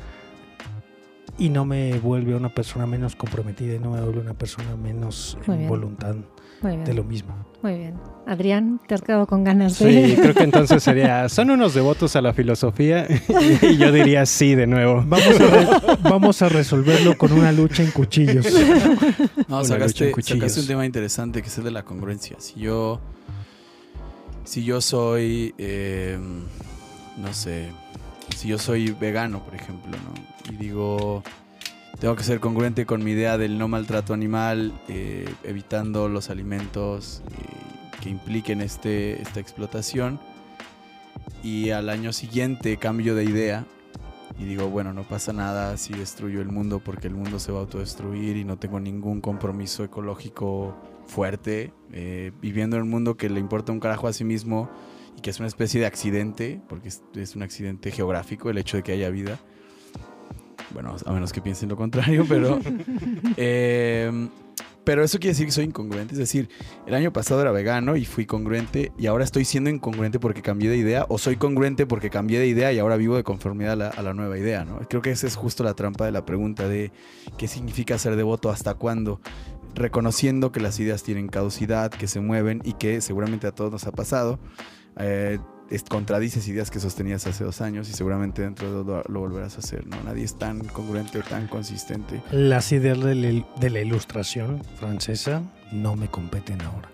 y 1.42 1.50
no 1.50 1.66
me 1.66 1.98
vuelve 1.98 2.36
una 2.36 2.50
persona 2.50 2.86
menos 2.86 3.16
comprometida 3.16 3.74
y 3.74 3.80
no 3.80 3.90
me 3.90 4.00
vuelve 4.00 4.22
una 4.22 4.36
persona 4.36 4.76
menos 4.76 5.40
en 5.48 5.68
voluntad 5.68 6.16
de 6.62 6.94
lo 6.94 7.04
mismo. 7.04 7.34
Muy 7.64 7.80
bien. 7.80 8.00
Adrián, 8.28 8.80
¿te 8.88 8.94
has 8.94 9.02
quedado 9.02 9.26
con 9.26 9.44
ganas 9.44 9.80
de...? 9.80 10.10
Sí, 10.10 10.16
creo 10.22 10.36
que 10.36 10.44
entonces 10.44 10.84
sería, 10.84 11.28
son 11.30 11.50
unos 11.50 11.74
devotos 11.74 12.16
a 12.16 12.22
la 12.22 12.34
filosofía 12.34 13.08
y 13.64 13.76
yo 13.78 13.92
diría 13.92 14.28
sí 14.28 14.54
de 14.54 14.68
nuevo. 14.68 15.04
Vamos 15.08 15.42
a, 15.42 15.96
vamos 16.08 16.42
a 16.44 16.50
resolverlo 16.50 17.18
con 17.18 17.32
una 17.32 17.52
lucha 17.52 17.82
en 17.82 17.90
cuchillos. 17.90 18.46
No, 19.48 19.64
sacaste, 19.66 20.14
sacaste, 20.22 20.60
un 20.62 20.68
tema 20.68 20.86
interesante 20.86 21.42
que 21.42 21.48
es 21.48 21.58
el 21.58 21.64
de 21.64 21.72
la 21.72 21.84
congruencia. 21.84 22.38
Si 22.40 22.60
yo, 22.60 23.02
si 24.44 24.64
yo 24.64 24.80
soy, 24.80 25.56
eh, 25.58 26.18
no 27.18 27.34
sé, 27.34 27.70
si 28.36 28.48
yo 28.48 28.58
soy 28.58 28.92
vegano, 28.92 29.44
por 29.44 29.56
ejemplo, 29.56 29.92
¿no? 29.92 30.52
y 30.52 30.58
digo, 30.58 31.24
tengo 32.00 32.16
que 32.16 32.24
ser 32.24 32.40
congruente 32.40 32.86
con 32.86 33.04
mi 33.04 33.12
idea 33.12 33.38
del 33.38 33.58
no 33.58 33.68
maltrato 33.68 34.14
animal, 34.14 34.74
eh, 34.88 35.32
evitando 35.44 36.10
los 36.10 36.30
alimentos 36.30 37.22
eh, 37.32 38.00
que 38.02 38.10
impliquen 38.10 38.62
este, 38.62 39.22
esta 39.22 39.40
explotación, 39.40 40.20
y 41.44 41.72
al 41.72 41.90
año 41.90 42.14
siguiente 42.14 42.78
cambio 42.78 43.16
de 43.16 43.24
idea 43.24 43.66
y 44.40 44.46
digo, 44.46 44.70
bueno, 44.70 44.94
no 44.94 45.04
pasa 45.04 45.34
nada 45.34 45.78
si 45.78 45.94
destruyo 45.94 46.42
el 46.42 46.48
mundo 46.48 46.80
porque 46.80 47.08
el 47.08 47.14
mundo 47.14 47.38
se 47.38 47.52
va 47.52 47.60
a 47.60 47.62
autodestruir 47.62 48.38
y 48.38 48.44
no 48.44 48.58
tengo 48.58 48.80
ningún 48.80 49.22
compromiso 49.22 49.84
ecológico 49.84 50.76
fuerte, 51.06 51.74
eh, 51.92 52.32
viviendo 52.42 52.76
en 52.78 52.84
un 52.84 52.90
mundo 52.90 53.18
que 53.18 53.30
le 53.30 53.40
importa 53.40 53.72
un 53.72 53.80
carajo 53.80 54.08
a 54.08 54.14
sí 54.14 54.24
mismo 54.24 54.70
y 55.18 55.22
que 55.22 55.30
es 55.30 55.40
una 55.40 55.48
especie 55.48 55.80
de 55.80 55.86
accidente, 55.86 56.62
porque 56.68 56.90
es, 56.90 57.36
un 57.36 57.44
accidente 57.44 57.92
geográfico 57.92 58.50
el 58.50 58.58
hecho 58.58 58.78
de 58.78 58.84
que 58.84 58.92
haya 58.94 59.10
vida. 59.10 59.40
Bueno, 60.74 60.96
a 61.06 61.12
menos 61.12 61.34
que 61.34 61.42
piensen 61.42 61.70
lo 61.70 61.76
contrario, 61.76 62.26
pero... 62.28 62.60
Em, 63.38 64.30
pero 64.84 65.04
eso 65.04 65.20
quiere 65.20 65.34
decir 65.34 65.46
que 65.46 65.52
soy 65.52 65.66
incongruente. 65.66 66.14
Es 66.14 66.18
decir, 66.18 66.50
el 66.88 66.96
año 66.96 67.14
pasado 67.14 67.42
era 67.42 67.52
vegano 67.52 67.96
y 67.96 68.06
fui 68.06 68.26
congruente 68.26 68.92
y 68.98 69.06
ahora 69.06 69.24
estoy 69.24 69.46
siendo 69.46 69.70
incongruente 69.70 70.20
porque 70.20 70.42
cambié 70.42 70.70
de 70.70 70.78
idea 70.78 71.06
o 71.08 71.20
soy 71.20 71.36
congruente 71.36 71.86
porque 71.86 72.10
cambié 72.10 72.40
de 72.40 72.48
idea 72.48 72.74
y 72.74 72.80
ahora 72.80 72.98
vivo 72.98 73.16
de 73.16 73.24
conformidad 73.24 73.74
a 73.74 73.76
la, 73.76 73.88
a 73.90 74.02
la 74.02 74.14
nueva 74.16 74.40
idea. 74.40 74.66
¿no? 74.66 74.80
Creo 74.90 75.04
que 75.04 75.12
esa 75.12 75.28
es 75.28 75.36
justo 75.36 75.64
la 75.64 75.76
trampa 75.76 76.06
de 76.06 76.12
la 76.12 76.26
pregunta 76.26 76.68
de 76.68 76.92
qué 77.38 77.48
significa 77.48 77.98
ser 78.00 78.16
devoto, 78.16 78.50
hasta 78.50 78.74
cuándo 78.74 79.22
reconociendo 79.76 80.52
que 80.52 80.60
las 80.60 80.80
ideas 80.80 81.04
tienen 81.04 81.28
caducidad, 81.28 81.92
que 81.92 82.08
se 82.08 82.20
mueven 82.20 82.62
y 82.64 82.74
que 82.74 83.02
seguramente 83.02 83.48
a 83.48 83.52
todos 83.52 83.72
nos 83.72 83.88
ha 83.88 83.92
pasado 83.92 84.40
eh, 84.98 85.40
contradices 85.90 86.48
ideas 86.48 86.70
que 86.70 86.80
sostenías 86.80 87.26
hace 87.28 87.44
dos 87.44 87.62
años 87.62 87.90
y 87.90 87.94
seguramente 87.94 88.42
dentro 88.42 88.68
de 88.68 88.84
dos 88.84 89.04
lo, 89.08 89.20
volverás 89.20 89.56
a 89.56 89.60
hacer, 89.60 89.88
¿no? 89.88 90.02
Nadie 90.04 90.24
es 90.24 90.38
tan 90.38 90.60
congruente 90.66 91.20
o 91.20 91.24
tan 91.24 91.48
consistente. 91.48 92.22
Las 92.32 92.72
ideas 92.72 93.00
de, 93.00 93.46
de 93.60 93.70
la 93.70 93.80
ilustración 93.80 94.62
francesa 94.80 95.42
no 95.72 95.96
me 95.96 96.08
competen 96.08 96.62
ahora. 96.62 96.90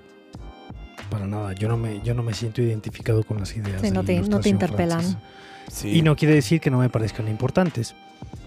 Para 1.10 1.26
nada, 1.26 1.54
yo 1.54 1.70
no 1.70 1.78
me, 1.78 2.02
yo 2.02 2.14
no 2.14 2.22
me 2.22 2.34
siento 2.34 2.62
identificado 2.62 3.24
con 3.24 3.39
las 3.39 3.56
ideas. 3.56 3.82
Sí, 3.82 3.88
de 3.88 3.93
no, 3.93 4.02
la 4.02 4.08
te, 4.08 4.22
no 4.22 4.39
te 4.39 4.50
interpelan. 4.50 5.18
Y 5.84 6.02
no 6.02 6.16
quiere 6.16 6.36
decir 6.36 6.62
que 6.62 6.70
no 6.70 6.80
me 6.80 6.89
parezcan 6.89 7.28
importantes. 7.28 7.95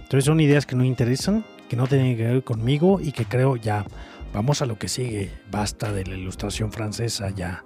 Entonces 0.03 0.25
son 0.25 0.41
ideas 0.41 0.67
que 0.67 0.77
no 0.77 0.85
interesan, 0.85 1.45
que 1.69 1.77
no 1.77 1.87
tienen 1.87 2.17
que 2.17 2.25
ver 2.25 2.45
conmigo 2.45 3.01
y 3.01 3.13
que 3.13 3.25
creo 3.25 3.57
ya, 3.57 3.87
vamos 4.33 4.61
a 4.63 4.67
lo 4.67 4.79
que 4.79 4.89
sigue, 4.89 5.31
basta 5.51 5.93
de 5.93 6.05
la 6.05 6.17
ilustración 6.17 6.73
francesa, 6.73 7.31
ya, 7.31 7.65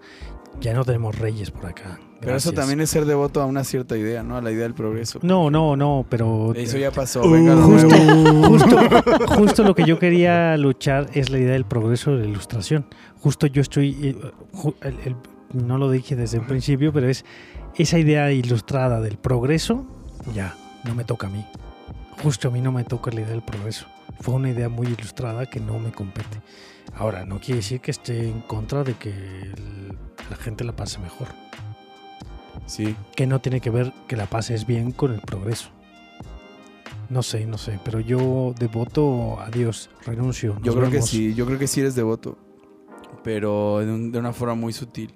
ya 0.61 0.73
no 0.75 0.85
tenemos 0.85 1.19
reyes 1.19 1.51
por 1.51 1.67
acá. 1.67 1.99
Pero 2.21 2.37
eso 2.37 2.51
Gracias. 2.51 2.55
también 2.55 2.81
es 2.81 2.89
ser 2.91 3.05
devoto 3.05 3.43
a 3.43 3.45
una 3.47 3.65
cierta 3.65 3.99
idea, 3.99 4.23
¿no? 4.23 4.37
A 4.39 4.41
la 4.41 4.51
idea 4.51 4.63
del 4.63 4.73
progreso. 4.73 5.19
No, 5.23 5.51
no, 5.51 5.77
no, 5.77 6.07
pero... 6.09 6.55
Eso 6.55 6.79
ya 6.79 6.91
pasó. 6.91 7.23
Uh, 7.23 7.31
venga, 7.31 7.55
justo, 7.57 7.95
justo, 8.49 9.27
justo 9.37 9.63
lo 9.65 9.75
que 9.75 9.85
yo 9.85 9.99
quería 9.99 10.57
luchar 10.57 11.09
es 11.13 11.29
la 11.29 11.39
idea 11.39 11.53
del 11.53 11.67
progreso 11.67 12.13
de 12.17 12.21
la 12.25 12.27
ilustración. 12.31 12.87
Justo 13.21 13.47
yo 13.47 13.61
estoy, 13.61 13.91
eh, 14.03 14.17
el- 14.83 14.99
el- 15.05 15.17
no 15.53 15.77
lo 15.77 15.91
dije 15.91 16.17
desde 16.17 16.39
el 16.39 16.47
principio, 16.47 16.93
pero 16.95 17.09
es 17.11 17.25
esa 17.77 17.99
idea 17.99 18.33
ilustrada 18.33 19.01
del 19.03 19.19
progreso, 19.19 19.85
ya, 20.35 20.57
no 20.85 20.95
me 20.95 21.05
toca 21.05 21.27
a 21.27 21.31
mí. 21.31 21.45
Justo 22.23 22.49
a 22.49 22.51
mí 22.51 22.61
no 22.63 22.73
me 22.73 22.85
toca 22.85 23.11
la 23.11 23.21
idea 23.21 23.31
del 23.33 23.43
progreso. 23.43 23.87
Fue 24.21 24.35
una 24.35 24.49
idea 24.49 24.69
muy 24.71 24.87
ilustrada 24.87 25.45
que 25.47 25.61
no 25.61 25.79
me 25.79 25.93
compete. 25.93 26.41
Ahora, 26.97 27.25
no 27.25 27.39
quiere 27.41 27.57
decir 27.57 27.81
que 27.81 27.91
esté 27.91 28.29
en 28.29 28.41
contra 28.41 28.85
de 28.85 28.95
que 28.95 29.11
el- 29.11 29.99
la 30.31 30.37
gente 30.37 30.65
la 30.65 30.75
pase 30.77 30.99
mejor. 31.01 31.29
Sí. 32.67 32.95
Que 33.17 33.27
no 33.27 33.41
tiene 33.41 33.61
que 33.61 33.71
ver 33.71 33.93
que 34.09 34.17
la 34.17 34.27
pases 34.27 34.67
bien 34.67 34.93
con 34.93 35.13
el 35.13 35.21
progreso. 35.21 35.71
No 37.11 37.23
sé, 37.23 37.47
no 37.47 37.59
sé, 37.59 37.79
pero 37.85 38.01
yo 38.01 38.55
devoto 38.59 39.39
a 39.41 39.51
Dios, 39.51 39.91
renuncio. 40.07 40.57
Yo 40.63 40.75
creo 40.75 40.91
que 40.91 41.03
sí, 41.03 41.35
yo 41.35 41.45
creo 41.47 41.59
que 41.59 41.67
sí 41.67 41.81
eres 41.81 41.95
devoto, 41.95 42.39
pero 43.23 43.81
de, 43.81 43.93
un- 43.93 44.11
de 44.13 44.19
una 44.19 44.33
forma 44.33 44.55
muy 44.55 44.73
sutil. 44.73 45.13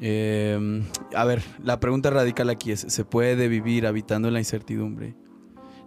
Eh, 0.00 0.82
a 1.14 1.24
ver, 1.24 1.42
la 1.62 1.78
pregunta 1.78 2.10
radical 2.10 2.50
aquí 2.50 2.72
es, 2.72 2.80
¿se 2.80 3.04
puede 3.04 3.48
vivir 3.48 3.86
habitando 3.86 4.28
en 4.28 4.34
la 4.34 4.40
incertidumbre? 4.40 5.14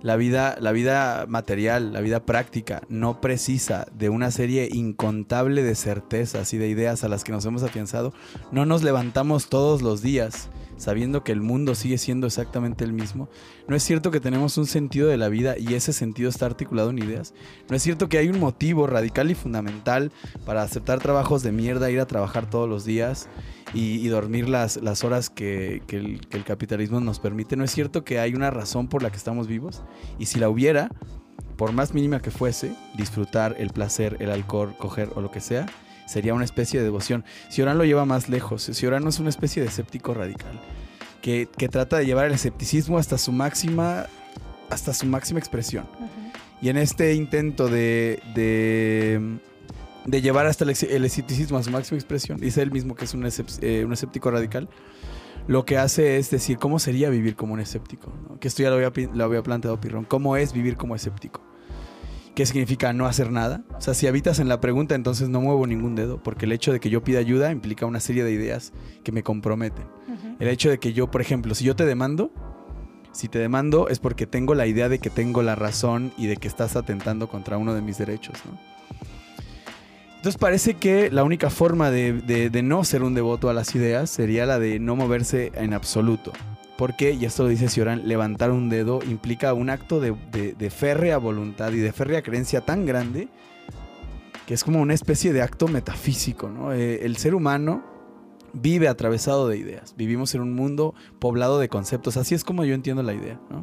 La 0.02 0.16
vida, 0.16 0.56
la 0.60 0.72
vida 0.72 1.26
material, 1.28 1.92
la 1.92 2.00
vida 2.00 2.22
práctica, 2.22 2.82
no 2.88 3.20
precisa 3.20 3.86
de 3.94 4.10
una 4.10 4.32
serie 4.32 4.70
incontable 4.72 5.62
de 5.62 5.76
certezas 5.76 6.54
y 6.54 6.58
de 6.58 6.70
ideas 6.70 7.04
a 7.04 7.10
las 7.10 7.24
que 7.24 7.34
nos 7.34 7.46
hemos 7.46 7.64
afianzado. 7.64 8.14
No 8.52 8.66
nos 8.66 8.82
levantamos 8.82 9.50
todos 9.50 9.82
los 9.82 10.02
días 10.02 10.50
sabiendo 10.80 11.24
que 11.24 11.34
el 11.34 11.42
mundo 11.42 11.76
sigue 11.76 11.98
siendo 11.98 12.26
exactamente 12.26 12.84
el 12.86 12.94
mismo. 12.94 13.30
No 13.68 13.76
es 13.76 13.84
cierto 13.84 14.10
que 14.10 14.20
tenemos 14.20 14.58
un 14.58 14.66
sentido 14.66 15.10
de 15.10 15.18
la 15.18 15.28
vida 15.28 15.56
y 15.60 15.76
ese 15.76 15.94
sentido 15.94 16.30
está 16.30 16.46
articulado 16.46 16.90
en 16.90 17.00
ideas. 17.00 17.34
No 17.70 17.76
es 17.76 17.84
cierto 17.84 18.10
que 18.10 18.18
hay 18.18 18.30
un 18.30 18.40
motivo 18.40 18.88
radical 18.88 19.30
y 19.30 19.36
fundamental 19.36 20.12
para 20.46 20.64
aceptar 20.64 21.00
trabajos 21.00 21.44
de 21.44 21.52
mierda, 21.52 21.92
ir 21.92 22.00
a 22.00 22.08
trabajar 22.08 22.50
todos 22.50 22.68
los 22.68 22.86
días 22.86 23.28
y, 23.74 24.08
dormir 24.08 24.50
las, 24.50 24.78
las 24.78 25.04
horas 25.04 25.30
que 25.30 25.84
el, 25.90 26.26
que 26.28 26.38
el 26.38 26.44
capitalismo 26.46 27.02
nos 27.02 27.20
permite. 27.20 27.58
No 27.58 27.66
es 27.66 27.72
cierto 27.72 28.04
que 28.04 28.20
hay 28.20 28.34
una 28.34 28.50
razón 28.50 28.88
por 28.88 29.04
la 29.04 29.12
que 29.12 29.18
estamos 29.18 29.48
vivos. 29.48 29.84
Y 30.18 30.28
si 30.28 30.40
la 30.40 30.50
hubiera, 30.50 30.90
por 31.58 31.74
más 31.74 31.94
mínima 31.94 32.22
que 32.22 32.32
fuese, 32.32 32.74
disfrutar 32.96 33.56
el 33.60 33.70
placer, 33.72 34.16
el 34.22 34.32
alcohol, 34.32 34.76
coger 34.78 35.10
o 35.16 35.22
lo 35.22 35.30
que 35.30 35.42
sea, 35.42 35.68
sería 36.10 36.34
una 36.34 36.46
especie 36.46 36.80
de 36.80 36.86
devoción. 36.86 37.24
Ciorán 37.50 37.78
lo 37.78 37.86
lleva 37.86 38.04
más 38.06 38.30
lejos. 38.30 38.64
Ciorán 38.64 39.08
es 39.08 39.20
una 39.20 39.30
especie 39.30 39.62
de 39.62 39.70
escéptico 39.70 40.14
radical. 40.14 40.60
Que, 41.22 41.48
que 41.58 41.68
trata 41.68 41.98
de 41.98 42.06
llevar 42.06 42.26
el 42.26 42.34
escepticismo 42.34 42.98
hasta 42.98 43.18
su 43.18 43.32
máxima, 43.32 44.08
hasta 44.70 44.94
su 44.94 45.06
máxima 45.06 45.40
expresión. 45.40 45.86
Y 46.62 46.70
en 46.70 46.78
este 46.78 47.14
intento 47.14 47.68
de, 47.68 48.22
de, 48.34 49.40
de 50.06 50.22
llevar 50.22 50.48
hasta 50.48 50.64
el, 50.64 50.76
el 50.90 51.06
escepticismo 51.06 51.58
a 51.58 51.64
su 51.64 51.72
máxima 51.72 51.98
expresión, 51.98 52.40
dice 52.40 52.62
él 52.62 52.72
mismo 52.72 52.96
que 52.96 53.06
es 53.06 53.14
un, 53.14 53.28
eh, 53.62 53.84
un 53.86 53.94
escéptico 53.94 54.32
radical, 54.32 54.70
lo 55.48 55.66
que 55.66 55.78
hace 55.78 56.18
es 56.18 56.30
decir, 56.30 56.58
¿cómo 56.58 56.80
sería 56.80 57.10
vivir 57.10 57.36
como 57.36 57.54
un 57.54 57.60
escéptico? 57.60 58.14
¿no? 58.28 58.40
Que 58.40 58.48
esto 58.48 58.64
ya 58.64 58.70
lo 58.70 58.76
había, 58.76 58.92
lo 59.14 59.24
había 59.24 59.44
planteado 59.44 59.80
Pirrón. 59.80 60.06
¿Cómo 60.06 60.38
es 60.38 60.54
vivir 60.54 60.78
como 60.78 60.96
escéptico? 60.96 61.49
¿Qué 62.36 62.46
significa 62.46 62.94
no 62.94 63.06
hacer 63.06 63.32
nada? 63.32 63.64
O 63.78 63.82
sea, 63.82 63.94
si 63.94 64.08
habitas 64.08 64.40
en 64.40 64.48
la 64.48 64.62
pregunta, 64.62 64.96
entonces 64.96 65.28
no 65.30 65.42
muevo 65.42 65.68
ningún 65.68 65.96
dedo, 65.96 66.24
porque 66.24 66.46
el 66.46 66.54
hecho 66.54 66.72
de 66.72 66.80
que 66.80 66.90
yo 66.90 67.04
pida 67.04 67.20
ayuda 67.20 67.52
implica 67.52 67.86
una 67.86 68.00
serie 68.00 68.24
de 68.24 68.32
ideas 68.32 68.72
que 69.04 69.12
me 69.12 69.24
comprometen. 69.24 69.86
El 70.40 70.48
hecho 70.48 70.70
de 70.70 70.78
que 70.80 70.94
yo, 70.94 71.12
por 71.12 71.20
ejemplo, 71.22 71.54
si 71.54 71.66
yo 71.66 71.76
te 71.76 71.86
demando, 71.86 72.32
si 73.12 73.28
te 73.28 73.40
demando 73.40 73.90
es 73.90 74.00
porque 74.00 74.26
tengo 74.26 74.56
la 74.56 74.68
idea 74.68 74.88
de 74.88 75.00
que 75.00 75.10
tengo 75.10 75.42
la 75.44 75.56
razón 75.56 76.14
y 76.18 76.28
de 76.28 76.38
que 76.38 76.48
estás 76.48 76.78
atentando 76.78 77.28
contra 77.28 77.58
uno 77.58 77.74
de 77.74 77.82
mis 77.82 77.98
derechos, 77.98 78.36
¿no? 78.46 78.58
Entonces 80.18 80.38
parece 80.40 80.74
que 80.76 81.10
la 81.12 81.24
única 81.24 81.50
forma 81.50 81.92
de, 81.92 82.14
de- 82.14 82.50
de 82.50 82.62
no 82.64 82.84
ser 82.84 83.04
un 83.04 83.16
devoto 83.16 83.50
a 83.50 83.54
las 83.54 83.74
ideas 83.76 84.10
sería 84.10 84.46
la 84.46 84.60
de 84.60 84.80
no 84.80 84.96
moverse 84.96 85.52
en 85.56 85.74
absoluto. 85.74 86.32
Porque, 86.80 87.12
y 87.12 87.26
esto 87.26 87.44
lo 87.44 87.50
dice 87.50 87.68
Cioran, 87.68 88.08
levantar 88.08 88.52
un 88.52 88.70
dedo 88.70 89.02
implica 89.04 89.54
un 89.54 89.70
acto 89.70 90.00
de, 90.00 90.16
de- 90.32 90.54
de 90.54 90.70
férrea 90.70 91.18
voluntad 91.18 91.74
y 91.74 91.78
de 91.78 91.92
férrea 91.92 92.22
creencia 92.22 92.62
tan 92.62 92.86
grande 92.86 93.28
que 94.48 94.54
es 94.54 94.64
como 94.64 94.80
una 94.82 94.94
especie 94.94 95.34
de 95.34 95.42
acto 95.42 95.68
metafísico, 95.68 96.50
¿no? 96.50 96.72
Eh, 96.72 97.06
el 97.06 97.18
ser 97.18 97.36
humano 97.36 97.84
vive 98.54 98.88
atravesado 98.88 99.50
de 99.50 99.58
ideas. 99.58 99.94
Vivimos 99.98 100.34
en 100.36 100.42
un 100.42 100.54
mundo 100.56 100.96
poblado 101.20 101.60
de 101.60 101.68
conceptos. 101.68 102.16
Así 102.16 102.34
es 102.34 102.46
como 102.46 102.64
yo 102.64 102.74
entiendo 102.74 103.04
la 103.04 103.14
idea, 103.14 103.40
¿no? 103.50 103.62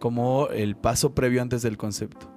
Como 0.00 0.48
el 0.48 0.74
paso 0.76 1.14
previo 1.14 1.40
antes 1.40 1.62
del 1.62 1.76
concepto. 1.78 2.28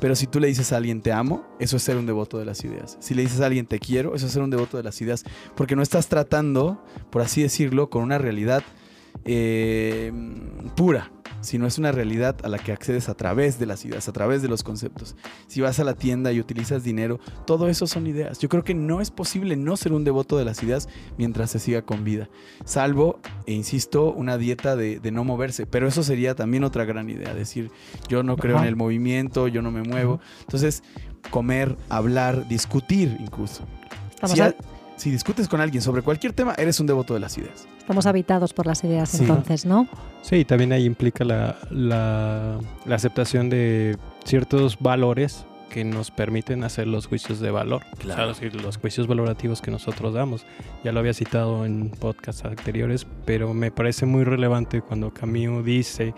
Pero 0.00 0.16
si 0.16 0.26
tú 0.26 0.40
le 0.40 0.48
dices 0.48 0.72
a 0.72 0.78
alguien 0.78 1.00
te 1.00 1.12
amo, 1.12 1.46
eso 1.60 1.76
es 1.76 1.82
ser 1.84 1.96
un 1.96 2.06
devoto 2.06 2.38
de 2.38 2.44
las 2.44 2.62
ideas. 2.64 2.96
Si 3.00 3.14
le 3.14 3.22
dices 3.22 3.40
a 3.40 3.46
alguien 3.46 3.66
te 3.66 3.78
quiero, 3.78 4.14
eso 4.16 4.26
es 4.26 4.32
ser 4.32 4.42
un 4.42 4.50
devoto 4.50 4.76
de 4.76 4.82
las 4.82 5.00
ideas. 5.00 5.24
Porque 5.54 5.76
no 5.76 5.82
estás 5.82 6.08
tratando, 6.08 6.84
por 7.10 7.22
así 7.22 7.40
decirlo, 7.42 7.88
con 7.88 8.02
una 8.02 8.18
realidad 8.18 8.62
eh, 9.24 10.12
pura, 10.76 11.10
sino 11.42 11.66
es 11.66 11.78
una 11.78 11.90
realidad 11.90 12.36
a 12.44 12.48
la 12.48 12.58
que 12.58 12.70
accedes 12.70 13.08
a 13.08 13.14
través 13.14 13.58
de 13.58 13.64
las 13.64 13.84
ideas, 13.86 14.08
a 14.08 14.12
través 14.12 14.42
de 14.42 14.48
los 14.48 14.62
conceptos. 14.62 15.16
Si 15.46 15.60
vas 15.62 15.80
a 15.80 15.84
la 15.84 15.94
tienda 15.94 16.32
y 16.32 16.40
utilizas 16.40 16.84
dinero, 16.84 17.18
todo 17.46 17.68
eso 17.68 17.86
son 17.86 18.06
ideas. 18.06 18.38
Yo 18.40 18.48
creo 18.50 18.62
que 18.62 18.74
no 18.74 19.00
es 19.00 19.10
posible 19.10 19.56
no 19.56 19.76
ser 19.78 19.92
un 19.94 20.04
devoto 20.04 20.36
de 20.36 20.44
las 20.44 20.62
ideas 20.62 20.88
mientras 21.16 21.50
se 21.50 21.58
siga 21.58 21.80
con 21.82 22.04
vida. 22.04 22.28
Salvo, 22.66 23.20
e 23.46 23.54
insisto, 23.54 24.12
una 24.12 24.36
dieta 24.36 24.76
de, 24.76 25.00
de 25.00 25.10
no 25.12 25.24
moverse. 25.24 25.66
Pero 25.66 25.88
eso 25.88 26.02
sería 26.02 26.34
también 26.34 26.62
otra 26.62 26.84
gran 26.84 27.08
idea. 27.08 27.32
Decir, 27.32 27.70
yo 28.08 28.22
no 28.22 28.36
creo 28.36 28.56
Ajá. 28.56 28.64
en 28.64 28.68
el 28.68 28.76
movimiento, 28.76 29.48
yo 29.48 29.62
no 29.62 29.70
me 29.70 29.82
muevo. 29.82 30.20
Entonces, 30.42 30.82
comer, 31.30 31.78
hablar, 31.88 32.48
discutir 32.48 33.16
incluso. 33.18 33.64
A- 34.20 34.54
si 34.96 35.10
discutes 35.10 35.48
con 35.48 35.62
alguien 35.62 35.80
sobre 35.82 36.02
cualquier 36.02 36.34
tema, 36.34 36.52
eres 36.58 36.78
un 36.80 36.86
devoto 36.86 37.14
de 37.14 37.20
las 37.20 37.38
ideas. 37.38 37.66
Estamos 37.90 38.06
habitados 38.06 38.52
por 38.54 38.66
las 38.66 38.84
ideas 38.84 39.08
Sí. 39.10 39.22
entonces, 39.22 39.66
¿no? 39.66 39.88
Sí, 40.22 40.44
también 40.44 40.72
ahí 40.72 40.84
implica 40.84 41.24
la, 41.24 41.56
la- 41.70 42.58
la 42.86 42.94
aceptación 42.94 43.50
de 43.50 43.96
ciertos 44.24 44.78
valores 44.78 45.44
que 45.70 45.82
nos 45.84 46.12
permiten 46.12 46.62
hacer 46.62 46.86
los 46.86 47.06
juicios 47.08 47.40
de 47.40 47.50
valor. 47.50 47.82
Claro. 47.98 48.30
O 48.30 48.34
sea, 48.34 48.48
los, 48.52 48.62
los 48.62 48.76
juicios 48.76 49.08
valorativos 49.08 49.60
que 49.60 49.72
nosotros 49.72 50.14
damos. 50.14 50.46
Ya 50.84 50.92
lo 50.92 51.00
había 51.00 51.14
citado 51.14 51.64
en 51.66 51.90
podcasts 51.90 52.44
anteriores, 52.44 53.06
pero 53.24 53.54
me 53.54 53.72
parece 53.72 54.06
muy 54.06 54.22
relevante 54.24 54.82
cuando 54.82 55.12
Camus 55.12 55.64
dice 55.64 56.14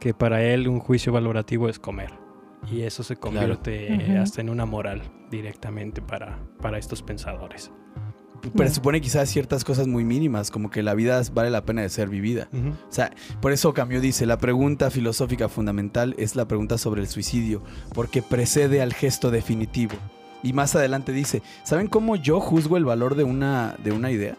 que 0.00 0.14
para 0.14 0.42
él 0.42 0.66
un 0.66 0.80
juicio 0.80 1.12
valorativo 1.12 1.68
es 1.68 1.78
comer. 1.78 2.10
Y 2.70 2.82
eso 2.82 3.02
se 3.04 3.14
convierte 3.16 3.96
Ujú. 4.08 4.18
hasta 4.18 4.40
en 4.40 4.50
una 4.50 4.66
moral 4.66 5.02
directamente 5.30 6.00
para, 6.02 6.38
para 6.60 6.78
estos 6.78 7.02
pensadores. 7.02 7.70
Presupone 8.56 9.00
quizás 9.00 9.28
ciertas 9.30 9.64
cosas 9.64 9.86
muy 9.86 10.04
mínimas, 10.04 10.50
como 10.50 10.70
que 10.70 10.82
la 10.82 10.94
vida 10.94 11.22
vale 11.32 11.50
la 11.50 11.64
pena 11.64 11.82
de 11.82 11.88
ser 11.88 12.08
vivida. 12.08 12.48
O 12.52 12.92
sea, 12.92 13.12
por 13.40 13.52
eso 13.52 13.72
Camus 13.72 14.02
dice, 14.02 14.26
la 14.26 14.38
pregunta 14.38 14.90
filosófica 14.90 15.48
fundamental 15.48 16.14
es 16.18 16.34
la 16.34 16.46
pregunta 16.46 16.76
sobre 16.76 17.00
el 17.00 17.08
suicidio, 17.08 17.62
porque 17.94 18.22
precede 18.22 18.82
al 18.82 18.94
gesto 18.94 19.30
definitivo. 19.30 19.94
Y 20.42 20.52
más 20.52 20.74
adelante 20.74 21.12
dice, 21.12 21.42
¿saben 21.62 21.86
cómo 21.86 22.16
yo 22.16 22.40
juzgo 22.40 22.76
el 22.76 22.84
valor 22.84 23.14
de 23.14 23.24
una, 23.24 23.76
de 23.84 23.92
una 23.92 24.10
idea? 24.10 24.36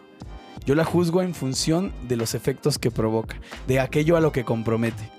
Yo 0.66 0.74
la 0.74 0.84
juzgo 0.84 1.22
en 1.22 1.34
función 1.34 1.92
de 2.08 2.16
los 2.16 2.34
efectos 2.34 2.78
que 2.78 2.90
provoca, 2.90 3.36
de 3.66 3.80
aquello 3.80 4.16
a 4.16 4.20
lo 4.20 4.32
que 4.32 4.44
compromete. 4.44 5.13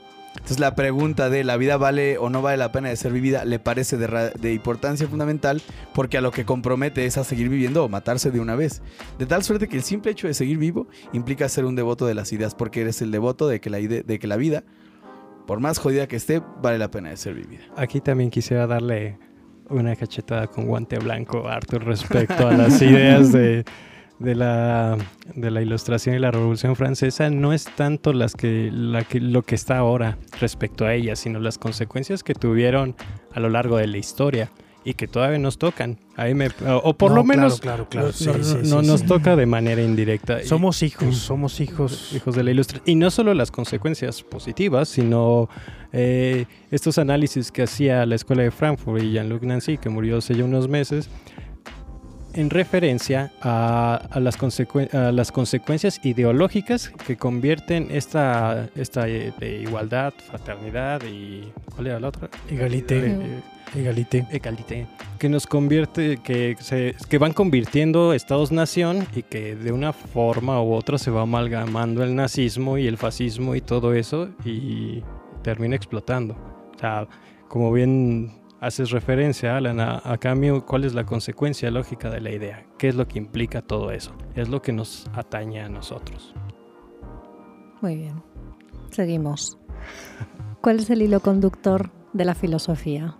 Entonces 0.45 0.59
la 0.59 0.75
pregunta 0.75 1.31
de 1.31 1.43
la 1.43 1.57
vida 1.57 1.75
vale 1.75 2.19
o 2.19 2.29
no 2.29 2.43
vale 2.43 2.57
la 2.57 2.71
pena 2.71 2.89
de 2.89 2.95
ser 2.95 3.11
vivida 3.11 3.45
le 3.45 3.57
parece 3.57 3.97
de, 3.97 4.31
de 4.39 4.53
importancia 4.53 5.07
fundamental 5.07 5.59
porque 5.95 6.19
a 6.19 6.21
lo 6.21 6.29
que 6.29 6.45
compromete 6.45 7.07
es 7.07 7.17
a 7.17 7.23
seguir 7.23 7.49
viviendo 7.49 7.83
o 7.83 7.89
matarse 7.89 8.29
de 8.29 8.39
una 8.39 8.53
vez. 8.53 8.83
De 9.17 9.25
tal 9.25 9.41
suerte 9.41 9.67
que 9.67 9.75
el 9.75 9.81
simple 9.81 10.11
hecho 10.11 10.27
de 10.27 10.35
seguir 10.35 10.59
vivo 10.59 10.85
implica 11.13 11.49
ser 11.49 11.65
un 11.65 11.75
devoto 11.75 12.05
de 12.05 12.13
las 12.13 12.31
ideas 12.31 12.53
porque 12.53 12.81
eres 12.81 13.01
el 13.01 13.09
devoto 13.09 13.47
de 13.47 13.59
que 13.59 13.71
la, 13.71 13.79
de 13.79 14.19
que 14.19 14.27
la 14.27 14.35
vida, 14.35 14.63
por 15.47 15.61
más 15.61 15.79
jodida 15.79 16.07
que 16.07 16.15
esté, 16.15 16.43
vale 16.61 16.77
la 16.77 16.91
pena 16.91 17.09
de 17.09 17.17
ser 17.17 17.33
vivida. 17.33 17.63
Aquí 17.75 17.99
también 17.99 18.29
quisiera 18.29 18.67
darle 18.67 19.17
una 19.71 19.95
cachetada 19.95 20.45
con 20.45 20.67
guante 20.67 20.99
blanco 20.99 21.47
a 21.47 21.55
Arthur 21.55 21.85
respecto 21.85 22.47
a 22.47 22.53
las 22.53 22.79
ideas 22.83 23.31
de, 23.31 23.65
de 24.19 24.35
la, 24.35 24.97
de 25.33 25.51
la 25.51 25.61
ilustración 25.61 26.15
y 26.15 26.19
la 26.19 26.31
revolución 26.31 26.75
francesa 26.75 27.29
no 27.29 27.53
es 27.53 27.65
tanto 27.65 28.13
las 28.13 28.33
que, 28.33 28.69
la 28.71 29.03
que, 29.03 29.19
lo 29.19 29.41
que 29.41 29.55
está 29.55 29.77
ahora 29.77 30.17
respecto 30.39 30.85
a 30.85 30.93
ella, 30.93 31.15
sino 31.15 31.39
las 31.39 31.57
consecuencias 31.57 32.23
que 32.23 32.33
tuvieron 32.33 32.95
a 33.33 33.39
lo 33.39 33.49
largo 33.49 33.77
de 33.77 33.87
la 33.87 33.97
historia 33.97 34.49
y 34.85 34.93
que 34.93 35.07
todavía 35.07 35.39
nos 35.39 35.57
tocan. 35.57 35.97
Ahí 36.15 36.35
me, 36.35 36.49
o 36.83 36.93
por 36.93 37.11
lo 37.11 37.23
menos 37.23 37.59
claro, 37.59 37.89
claro, 37.89 38.11
no, 38.65 38.83
nos 38.83 39.03
toca 39.03 39.35
de 39.35 39.47
manera 39.47 39.81
indirecta. 39.81 40.43
Somos 40.43 40.83
hijos, 40.83 41.17
somos 41.17 41.59
hijos. 41.59 42.13
Hijos 42.13 42.35
de 42.35 42.43
la 42.43 42.51
ilustración. 42.51 42.83
Y 42.87 42.95
no 42.95 43.09
solo 43.09 43.33
las 43.33 43.49
consecuencias 43.49 44.21
positivas, 44.21 44.87
sino 44.87 45.49
eh, 45.91 46.45
estos 46.69 46.99
análisis 46.99 47.51
que 47.51 47.63
hacía 47.63 48.05
la 48.05 48.13
Escuela 48.13 48.43
de 48.43 48.51
Frankfurt 48.51 49.01
y 49.01 49.11
Jean-Luc 49.11 49.41
Nancy, 49.41 49.77
que 49.79 49.89
murió 49.89 50.19
hace 50.19 50.35
ya 50.35 50.43
unos 50.43 50.69
meses, 50.69 51.09
en 52.35 52.49
referencia 52.49 53.31
a, 53.41 54.19
las, 54.19 54.37
a, 54.37 55.11
las 55.11 55.31
consecuencias 55.31 55.99
ideológicas 56.03 56.89
que 57.07 57.17
convierten 57.17 57.87
esta, 57.91 58.69
esta 58.75 59.07
eh, 59.07 59.33
de 59.39 59.61
igualdad, 59.61 60.13
fraternidad 60.27 61.01
y... 61.03 61.51
¿Cuál 61.73 61.87
era 61.87 61.99
la 61.99 62.09
otra? 62.09 62.29
Egalité. 62.49 62.97
Eh, 63.07 63.41
Egalité. 63.75 64.25
Egalité. 64.31 64.87
Que 65.17 65.29
nos 65.29 65.47
convierte, 65.47 66.17
que, 66.17 66.55
se, 66.59 66.95
que 67.09 67.17
van 67.17 67.33
convirtiendo 67.33 68.13
estados-nación 68.13 69.07
y 69.15 69.23
que 69.23 69.55
de 69.55 69.71
una 69.71 69.93
forma 69.93 70.61
u 70.61 70.73
otra 70.73 70.97
se 70.97 71.11
va 71.11 71.21
amalgamando 71.21 72.03
el 72.03 72.15
nazismo 72.15 72.77
y 72.77 72.87
el 72.87 72.97
fascismo 72.97 73.55
y 73.55 73.61
todo 73.61 73.93
eso 73.93 74.29
y 74.43 75.01
termina 75.41 75.75
explotando. 75.75 76.35
O 76.75 76.79
sea, 76.79 77.07
como 77.47 77.71
bien 77.71 78.44
haces 78.65 78.89
referencia, 78.89 79.55
Alan, 79.57 79.79
a, 79.79 80.01
a, 80.03 80.17
cambio, 80.17 80.65
¿cuál 80.65 80.85
es 80.85 80.93
la 80.93 81.05
consecuencia 81.05 81.69
lógica 81.69 82.09
de 82.09 82.19
la 82.19 82.31
idea? 82.31 82.65
¿Qué 82.77 82.87
es 82.87 82.95
lo 82.95 83.07
que 83.07 83.19
implica 83.19 83.61
todo 83.61 83.91
eso? 83.91 84.11
Es 84.35 84.49
lo 84.49 84.61
que 84.61 84.73
nos 84.73 85.07
atañe 85.13 85.61
a 85.61 85.69
nosotros. 85.69 86.33
Muy 87.81 87.95
bien. 87.95 88.23
Seguimos. 88.89 89.59
¿Cuál 90.61 90.79
es 90.79 90.89
el 90.89 91.03
hilo 91.03 91.19
conductor 91.19 91.91
de 92.13 92.25
la 92.25 92.33
filosofía? 92.33 93.15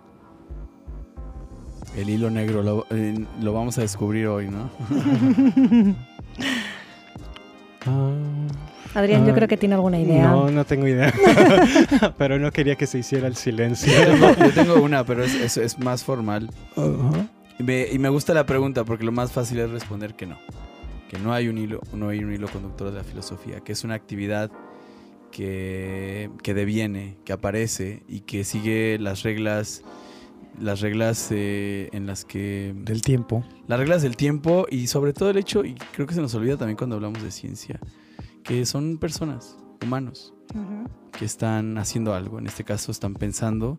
El 1.96 2.10
hilo 2.10 2.28
negro 2.30 2.62
lo, 2.62 2.86
eh, 2.90 3.24
lo 3.40 3.52
vamos 3.52 3.78
a 3.78 3.82
descubrir 3.82 4.26
hoy, 4.26 4.48
¿no? 4.48 4.70
Ah. 7.88 8.75
Adrián, 8.96 9.26
yo 9.26 9.32
ah, 9.32 9.34
creo 9.34 9.46
que 9.46 9.58
tiene 9.58 9.74
alguna 9.74 10.00
idea. 10.00 10.30
No, 10.30 10.50
no 10.50 10.64
tengo 10.64 10.86
idea. 10.88 11.12
pero 12.18 12.38
no 12.38 12.50
quería 12.50 12.76
que 12.76 12.86
se 12.86 12.98
hiciera 12.98 13.26
el 13.28 13.36
silencio. 13.36 13.92
yo 14.38 14.52
tengo 14.54 14.76
una, 14.76 15.04
pero 15.04 15.22
es, 15.22 15.58
es, 15.58 15.78
más 15.78 16.02
formal. 16.02 16.50
y, 17.58 17.62
me, 17.62 17.88
y, 17.92 17.98
me, 17.98 18.08
gusta 18.08 18.32
la 18.32 18.46
pregunta 18.46 18.84
porque 18.84 19.04
lo 19.04 19.12
más 19.12 19.32
fácil 19.32 19.58
es 19.58 19.70
responder 19.70 20.14
que 20.14 20.24
no. 20.24 20.38
Que 21.10 21.18
no 21.18 21.34
hay 21.34 21.48
un 21.48 21.58
hilo, 21.58 21.82
no 21.92 22.08
hay 22.08 22.24
un 22.24 22.32
hilo 22.32 22.48
conductor 22.48 22.90
de 22.90 22.96
la 22.96 23.04
filosofía, 23.04 23.60
que 23.60 23.72
es 23.72 23.84
una 23.84 23.92
actividad 23.92 24.50
que, 25.30 26.30
que 26.42 26.54
deviene, 26.54 27.18
que 27.26 27.34
aparece 27.34 28.02
y 28.08 28.20
que 28.20 28.44
sigue 28.44 28.96
las 28.98 29.24
reglas 29.24 29.82
las 30.58 30.80
reglas 30.80 31.28
eh, 31.32 31.90
en 31.92 32.06
las 32.06 32.24
que... 32.24 32.72
Del 32.74 33.02
tiempo. 33.02 33.44
Las 33.68 33.78
reglas 33.78 34.00
del 34.00 34.16
tiempo 34.16 34.66
y 34.70 34.86
sobre 34.86 35.12
todo 35.12 35.28
el 35.28 35.36
hecho, 35.36 35.66
y 35.66 35.74
creo 35.92 36.06
que 36.06 36.14
se 36.14 36.22
nos 36.22 36.34
olvida 36.34 36.56
también 36.56 36.78
cuando 36.78 36.96
hablamos 36.96 37.22
de 37.22 37.30
ciencia, 37.30 37.78
que 38.46 38.64
son 38.64 38.98
personas, 38.98 39.56
humanos, 39.82 40.32
que 41.18 41.24
están 41.24 41.78
haciendo 41.78 42.14
algo. 42.14 42.38
En 42.38 42.46
este 42.46 42.64
caso 42.64 42.92
están 42.92 43.14
pensando 43.14 43.76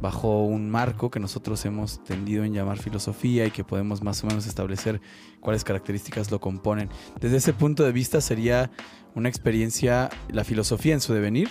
bajo 0.00 0.44
un 0.44 0.70
marco 0.70 1.10
que 1.10 1.20
nosotros 1.20 1.64
hemos 1.64 2.02
tendido 2.02 2.42
en 2.44 2.52
llamar 2.52 2.78
filosofía 2.78 3.46
y 3.46 3.50
que 3.50 3.64
podemos 3.64 4.02
más 4.02 4.24
o 4.24 4.26
menos 4.26 4.46
establecer 4.46 5.00
cuáles 5.40 5.62
características 5.62 6.30
lo 6.30 6.40
componen. 6.40 6.88
Desde 7.20 7.36
ese 7.36 7.52
punto 7.52 7.84
de 7.84 7.92
vista 7.92 8.20
sería 8.20 8.70
una 9.14 9.28
experiencia, 9.28 10.10
la 10.30 10.44
filosofía 10.44 10.94
en 10.94 11.00
su 11.00 11.12
devenir 11.12 11.48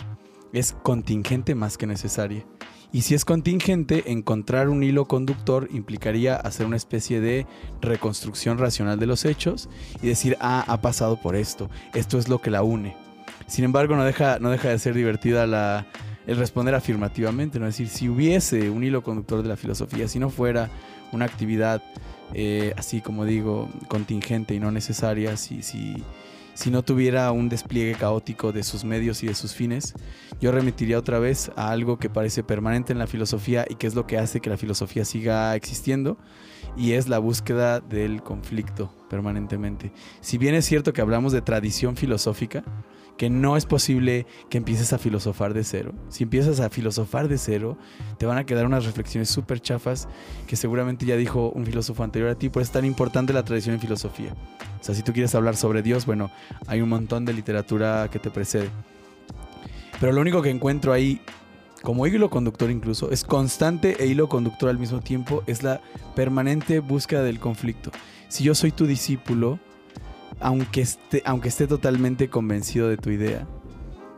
es 0.52 0.74
contingente 0.84 1.56
más 1.56 1.78
que 1.78 1.88
necesaria. 1.88 2.46
Y 2.92 3.02
si 3.02 3.14
es 3.14 3.24
contingente, 3.24 4.12
encontrar 4.12 4.70
un 4.70 4.82
hilo 4.84 5.06
conductor 5.06 5.68
implicaría 5.72 6.36
hacer 6.36 6.66
una 6.66 6.78
especie 6.78 7.22
de 7.22 7.46
reconstrucción 7.82 8.58
racional 8.58 9.00
de 9.00 9.06
los 9.06 9.26
hechos 9.26 9.70
y 10.02 10.08
decir, 10.08 10.38
ah, 10.40 10.64
ha 10.68 10.82
pasado 10.82 11.18
por 11.22 11.36
esto, 11.36 11.70
esto 11.94 12.18
es 12.18 12.30
lo 12.30 12.42
que 12.42 12.50
la 12.50 12.64
une. 12.64 12.96
Sin 13.48 13.64
embargo, 13.64 13.96
no 13.96 14.04
deja, 14.04 14.40
no 14.40 14.50
deja 14.50 14.70
de 14.70 14.80
ser 14.80 14.96
divertida 14.96 15.46
la, 15.46 15.86
el 16.26 16.38
responder 16.38 16.74
afirmativamente, 16.74 17.60
¿no? 17.60 17.68
Es 17.68 17.78
decir, 17.78 17.90
si 17.90 18.10
hubiese 18.10 18.70
un 18.70 18.84
hilo 18.84 19.04
conductor 19.04 19.44
de 19.44 19.50
la 19.50 19.58
filosofía, 19.58 20.08
si 20.08 20.20
no 20.20 20.30
fuera 20.30 20.70
una 21.12 21.26
actividad 21.26 21.84
eh, 22.34 22.74
así 22.78 23.02
como 23.02 23.26
digo, 23.26 23.70
contingente 23.88 24.54
y 24.54 24.60
no 24.60 24.72
necesaria, 24.72 25.36
si, 25.38 25.64
si, 25.64 26.04
si 26.60 26.72
no 26.72 26.84
tuviera 26.84 27.32
un 27.32 27.48
despliegue 27.48 27.96
caótico 27.96 28.52
de 28.52 28.64
sus 28.64 28.84
medios 28.84 29.24
y 29.24 29.28
de 29.28 29.34
sus 29.34 29.54
fines, 29.54 29.94
yo 30.42 30.52
remitiría 30.52 31.00
otra 31.00 31.18
vez 31.18 31.50
a 31.56 31.72
algo 31.72 31.98
que 31.98 32.10
parece 32.10 32.44
permanente 32.44 32.92
en 32.92 33.00
la 33.00 33.08
filosofía 33.08 33.66
y 33.70 33.76
que 33.76 33.88
es 33.88 33.96
lo 33.96 34.06
que 34.06 34.18
hace 34.18 34.42
que 34.42 34.50
la 34.50 34.58
filosofía 34.58 35.06
siga 35.06 35.56
existiendo, 35.56 36.18
y 36.76 36.92
es 36.92 37.08
la 37.08 37.18
búsqueda 37.18 37.80
del 37.80 38.22
conflicto 38.24 38.94
permanentemente. 39.10 39.94
Si 40.20 40.38
bien 40.38 40.54
es 40.54 40.66
cierto 40.66 40.92
que 40.92 41.00
hablamos 41.00 41.32
de 41.32 41.42
tradición 41.42 41.96
filosófica, 41.96 42.66
que 43.20 43.30
no 43.30 43.58
es 43.58 43.66
posible 43.66 44.26
que 44.50 44.58
empieces 44.58 44.94
a 44.94 44.98
filosofar 44.98 45.54
de 45.54 45.66
cero. 45.66 45.94
Si 46.08 46.24
empiezas 46.24 46.62
a 46.62 46.70
filosofar 46.70 47.28
de 47.28 47.38
cero, 47.38 47.78
te 48.18 48.26
van 48.26 48.38
a 48.38 48.46
quedar 48.46 48.66
unas 48.66 48.86
reflexiones 48.86 49.30
súper 49.30 49.60
chafas 49.60 50.08
que 50.48 50.56
seguramente 50.56 51.06
ya 51.06 51.18
dijo 51.18 51.50
un 51.50 51.66
filósofo 51.66 52.02
anterior 52.02 52.30
a 52.30 52.36
ti, 52.36 52.48
por 52.48 52.62
eso 52.62 52.70
es 52.70 52.74
tan 52.74 52.86
importante 52.86 53.34
la 53.34 53.44
tradición 53.44 53.76
en 53.76 53.82
filosofía. 53.82 54.34
O 54.80 54.84
sea, 54.86 54.96
si 54.96 55.04
tú 55.04 55.12
quieres 55.12 55.36
hablar 55.36 55.58
sobre 55.58 55.82
Dios, 55.82 56.06
bueno, 56.06 56.32
hay 56.66 56.80
un 56.80 56.88
montón 56.88 57.26
de 57.26 57.34
literatura 57.34 58.08
que 58.10 58.20
te 58.20 58.32
precede. 58.32 58.70
Pero 60.00 60.14
lo 60.14 60.22
único 60.22 60.42
que 60.42 60.50
encuentro 60.50 60.94
ahí, 60.94 61.20
como 61.84 62.08
hilo 62.08 62.30
conductor 62.30 62.72
incluso, 62.72 63.12
es 63.12 63.26
constante 63.26 63.98
e 64.02 64.08
hilo 64.08 64.30
conductor 64.30 64.70
al 64.70 64.80
mismo 64.80 65.02
tiempo, 65.02 65.44
es 65.46 65.62
la 65.62 65.82
permanente 66.16 66.80
búsqueda 66.80 67.22
del 67.24 67.42
conflicto. 67.42 67.92
Si 68.30 68.46
yo 68.46 68.56
soy 68.56 68.72
tu 68.72 68.86
discípulo, 68.86 69.60
aunque 70.40 70.82
esté, 70.82 71.22
aunque 71.26 71.50
esté 71.50 71.68
totalmente 71.68 72.30
convencido 72.30 72.90
de 72.90 72.98
tu 72.98 73.10
idea, 73.10 73.48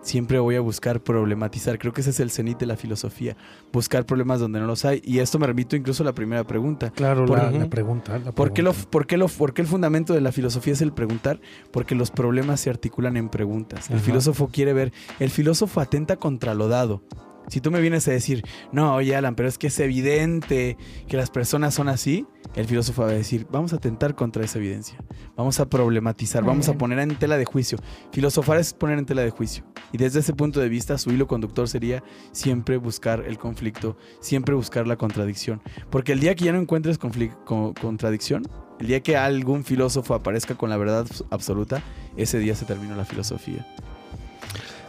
siempre 0.02 0.40
voy 0.40 0.56
a 0.56 0.62
buscar 0.62 1.02
problematizar. 1.02 1.78
Creo 1.80 1.94
que 1.94 2.02
ese 2.02 2.10
es 2.10 2.20
el 2.20 2.32
cenit 2.32 2.60
de 2.60 2.66
la 2.66 2.76
filosofía, 2.76 3.36
buscar 3.72 4.06
problemas 4.06 4.40
donde 4.40 4.60
no 4.60 4.66
los 4.66 4.86
hay. 4.86 5.02
Y 5.06 5.20
esto 5.20 5.40
me 5.40 5.48
remito 5.48 5.76
incluso 5.76 6.04
a 6.04 6.06
la 6.06 6.14
primera 6.14 6.44
pregunta. 6.44 6.92
Claro, 6.92 7.26
la, 7.26 7.70
pregunta. 7.70 8.20
¿por, 8.36 8.54
Qué 8.54 8.62
lo, 8.62 8.74
por, 8.74 9.08
qué 9.08 9.18
lo, 9.18 9.28
¿Por 9.28 9.54
qué 9.54 9.62
el 9.62 9.68
fundamento 9.68 10.14
de 10.14 10.22
la 10.22 10.32
filosofía 10.32 10.74
es 10.74 10.82
el 10.82 10.94
preguntar? 10.94 11.40
Porque 11.72 11.96
los 11.96 12.12
problemas 12.12 12.60
se 12.60 12.70
articulan 12.70 13.18
en 13.18 13.30
preguntas. 13.30 13.90
El 13.90 14.00
filósofo 14.00 14.50
quiere 14.52 14.74
ver, 14.74 14.92
el 15.20 15.30
filósofo 15.30 15.80
atenta 15.82 16.18
contra 16.18 16.54
lo 16.54 16.68
dado. 16.68 17.04
Si 17.48 17.60
tú 17.60 17.72
me 17.72 17.82
vienes 17.82 18.08
a 18.08 18.12
decir, 18.12 18.44
no, 18.72 18.96
oye 18.96 19.16
Alan, 19.16 19.36
pero 19.36 19.50
es 19.50 19.58
que 19.58 19.68
es 19.68 19.80
evidente 19.80 20.78
que 21.08 21.18
las 21.18 21.32
personas 21.32 21.74
son 21.74 21.90
así, 21.90 22.26
el 22.56 22.66
filósofo 22.66 23.04
va 23.04 23.10
a 23.10 23.14
decir, 23.14 23.48
vamos 23.50 23.74
a 23.74 23.78
atentar 23.78 24.16
contra 24.16 24.44
esa 24.44 24.60
evidencia, 24.60 24.98
vamos 25.36 25.60
a 25.60 25.70
problematizar, 25.70 26.44
vamos 26.44 26.68
a 26.70 26.78
poner 26.78 27.00
en 27.00 27.16
tela 27.16 27.38
de 27.38 27.46
juicio. 27.46 27.78
Filosofar 28.12 28.58
es 28.58 28.74
poner 28.74 29.00
en 29.00 29.06
tela 29.06 29.22
de 29.22 29.30
juicio. 29.30 29.64
Y 29.92 29.98
desde 29.98 30.20
ese 30.20 30.34
punto 30.34 30.60
de 30.60 30.70
vista, 30.70 30.98
su 30.98 31.12
hilo 31.12 31.28
conductor 31.28 31.68
sería 31.68 32.04
siempre 32.32 32.78
buscar 32.78 33.24
el 33.26 33.38
conflicto, 33.38 33.98
siempre 34.20 34.56
buscar 34.56 34.88
la 34.88 34.98
contradicción. 34.98 35.62
Porque 35.90 36.12
el 36.12 36.20
día 36.20 36.36
que 36.36 36.46
ya 36.46 36.54
no 36.54 36.60
encuentres 36.60 36.98
contradicción, 36.98 38.44
el 38.80 38.88
día 38.88 39.02
que 39.02 39.16
algún 39.16 39.64
filósofo 39.64 40.14
aparezca 40.14 40.56
con 40.56 40.70
la 40.70 40.78
verdad 40.78 41.06
absoluta, 41.30 41.82
ese 42.18 42.40
día 42.40 42.56
se 42.56 42.66
terminó 42.66 42.96
la 42.96 43.06
filosofía. 43.06 43.66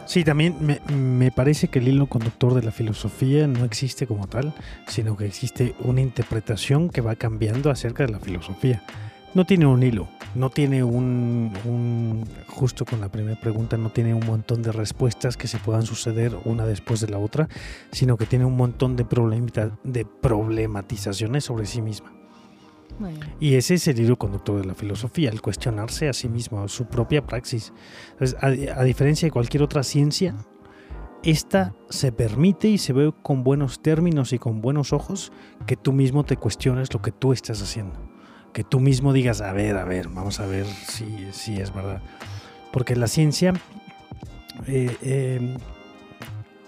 Sí, 0.05 0.23
también 0.23 0.57
me, 0.59 0.79
me, 0.93 1.31
parece 1.31 1.69
que 1.69 1.79
el 1.79 1.87
hilo 1.87 2.07
conductor 2.07 2.53
de 2.53 2.61
la 2.61 2.71
filosofía 2.71 3.47
no 3.47 3.63
existe 3.63 4.05
como 4.05 4.27
tal, 4.27 4.53
sino 4.87 5.15
que 5.15 5.25
existe 5.25 5.75
una 5.79 6.01
interpretación 6.01 6.89
que 6.89 7.01
va 7.01 7.15
cambiando 7.15 7.71
acerca 7.71 8.05
de 8.05 8.11
la 8.11 8.19
filosofía. 8.19 8.83
No 9.33 9.45
tiene 9.45 9.65
un 9.65 9.81
hilo, 9.81 10.09
no 10.35 10.49
tiene 10.49 10.83
un, 10.83 12.23
justo 12.47 12.85
con 12.85 13.01
la 13.01 13.09
primera 13.09 13.39
pregunta, 13.39 13.77
no 13.77 13.89
tiene 13.91 14.13
un 14.13 14.25
montón 14.25 14.61
de 14.61 14.71
respuestas 14.71 15.37
que 15.37 15.47
se 15.47 15.57
puedan 15.57 15.85
suceder 15.85 16.35
una 16.45 16.65
después 16.65 16.99
de 16.99 17.09
la 17.09 17.17
otra, 17.17 17.47
sino 17.91 18.17
que 18.17 18.25
tiene 18.25 18.45
un 18.45 18.55
montón 18.55 18.95
de, 18.95 19.05
de 19.83 20.05
problematizaciones 20.05 21.45
sobre 21.45 21.65
sí 21.65 21.81
misma. 21.81 22.22
Y 23.39 23.55
ese 23.55 23.75
es 23.75 23.87
el 23.87 23.99
hilo 23.99 24.17
conductor 24.17 24.59
de 24.59 24.65
la 24.65 24.75
filosofía, 24.75 25.29
el 25.29 25.41
cuestionarse 25.41 26.09
a 26.09 26.13
sí 26.13 26.29
mismo, 26.29 26.67
su 26.67 26.85
propia 26.85 27.25
praxis. 27.25 27.73
a, 28.41 28.83
diferencia 28.83 29.27
de 29.27 29.31
cualquier 29.31 29.63
otra 29.63 29.83
ciencia, 29.83 30.35
esta 31.23 31.73
se 31.89 32.11
permite 32.11 32.67
y 32.67 32.77
se 32.77 32.93
ve 32.93 33.13
con 33.21 33.43
buenos 33.43 33.81
términos 33.81 34.33
y 34.33 34.39
con 34.39 34.61
buenos 34.61 34.93
ojos 34.93 35.31
que 35.65 35.77
tú 35.77 35.93
mismo 35.93 36.25
te 36.25 36.37
cuestiones 36.37 36.93
lo 36.93 37.01
que 37.01 37.11
tú 37.11 37.33
estás 37.33 37.61
haciendo. 37.61 37.99
Que 38.53 38.63
tú 38.63 38.79
mismo 38.79 39.13
digas, 39.13 39.41
a 39.41 39.51
ver, 39.53 39.77
a 39.77 39.85
ver, 39.85 40.09
vamos 40.09 40.39
a 40.39 40.45
ver 40.45 40.65
si, 40.65 41.27
si 41.31 41.59
es 41.59 41.73
verdad. 41.73 42.01
Porque 42.71 42.95
la 42.95 43.07
ciencia 43.07 43.53
eh, 44.67 44.95
eh, 45.01 45.57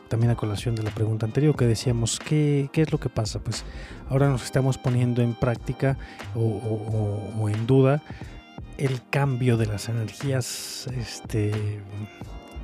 también 0.07 0.31
a 0.31 0.35
colación 0.35 0.75
de 0.75 0.83
la 0.83 0.91
pregunta 0.91 1.25
anterior 1.25 1.55
que 1.55 1.65
decíamos, 1.65 2.19
¿qué, 2.19 2.69
es 2.73 2.91
lo 2.91 2.99
que 2.99 3.09
pasa? 3.09 3.39
Pues 3.39 3.63
ahora 4.09 4.29
nos 4.29 4.43
estamos 4.43 4.77
poniendo 4.77 5.21
en 5.21 5.33
práctica 5.33 5.97
o, 6.35 7.49
en 7.49 7.67
duda 7.67 8.01
el 8.77 9.01
cambio 9.09 9.57
de 9.57 9.67
las 9.67 9.87
energías 9.87 10.87
este, 10.97 11.81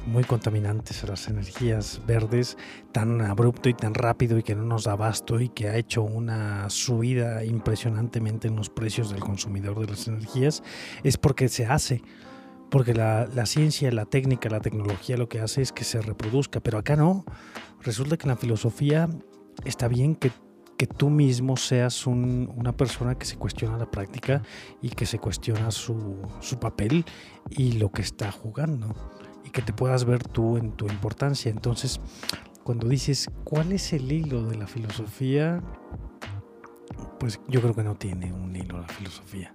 muy 0.05 0.23
contaminantes, 0.23 1.07
las 1.07 1.27
energías 1.27 2.01
verdes, 2.05 2.57
tan 2.91 3.21
abrupto 3.21 3.69
y 3.69 3.73
tan 3.73 3.93
rápido 3.93 4.37
y 4.37 4.43
que 4.43 4.55
no 4.55 4.63
nos 4.63 4.85
da 4.85 4.93
abasto 4.93 5.39
y 5.39 5.49
que 5.49 5.69
ha 5.69 5.77
hecho 5.77 6.03
una 6.03 6.69
subida 6.69 7.45
impresionantemente 7.45 8.47
en 8.47 8.55
los 8.55 8.69
precios 8.69 9.09
del 9.09 9.19
consumidor 9.19 9.79
de 9.79 9.87
las 9.87 10.07
energías, 10.07 10.63
es 11.03 11.17
porque 11.17 11.49
se 11.49 11.65
hace. 11.65 12.01
Porque 12.71 12.95
la, 12.95 13.27
ciencia, 13.45 13.91
la 13.91 14.05
técnica, 14.05 14.49
la 14.49 14.61
tecnología 14.61 15.17
lo 15.17 15.29
que 15.29 15.39
hace 15.39 15.61
es 15.61 15.71
que 15.71 15.83
se 15.83 16.01
reproduzca, 16.01 16.59
pero 16.59 16.79
acá 16.79 16.95
no. 16.95 17.25
Resulta 17.81 18.17
que 18.17 18.23
en 18.23 18.29
la 18.29 18.37
filosofía 18.37 19.07
está 19.65 19.87
bien 19.87 20.15
que 20.15 20.31
que 20.81 20.87
tú 20.87 21.11
mismo 21.11 21.57
seas 21.57 22.07
una 22.07 22.75
persona 22.75 23.13
que 23.13 23.27
se 23.27 23.37
cuestiona 23.37 23.77
la 23.77 23.91
práctica 23.91 24.41
y 24.81 24.89
que 24.89 25.05
se 25.05 25.19
cuestiona 25.19 25.69
su, 25.69 26.17
su, 26.39 26.57
papel 26.57 27.05
y 27.51 27.73
lo 27.73 27.91
que 27.91 28.01
está 28.01 28.31
jugando 28.31 28.95
y 29.45 29.51
que 29.51 29.61
te 29.61 29.73
puedas 29.73 30.05
ver 30.05 30.23
tú 30.23 30.57
en 30.57 30.71
tu 30.71 30.87
importancia. 30.87 31.51
Entonces, 31.51 32.01
cuando 32.63 32.87
dices, 32.87 33.29
¿cuál 33.43 33.73
es 33.73 33.93
el 33.93 34.11
hilo 34.11 34.43
de 34.45 34.57
la 34.57 34.65
filosofía? 34.65 35.61
Pues 37.19 37.39
yo 37.47 37.61
creo 37.61 37.75
que 37.75 37.83
no 37.83 37.93
tiene 37.93 38.33
un 38.33 38.55
hilo 38.55 38.79
la 38.79 38.87
filosofía. 38.87 39.53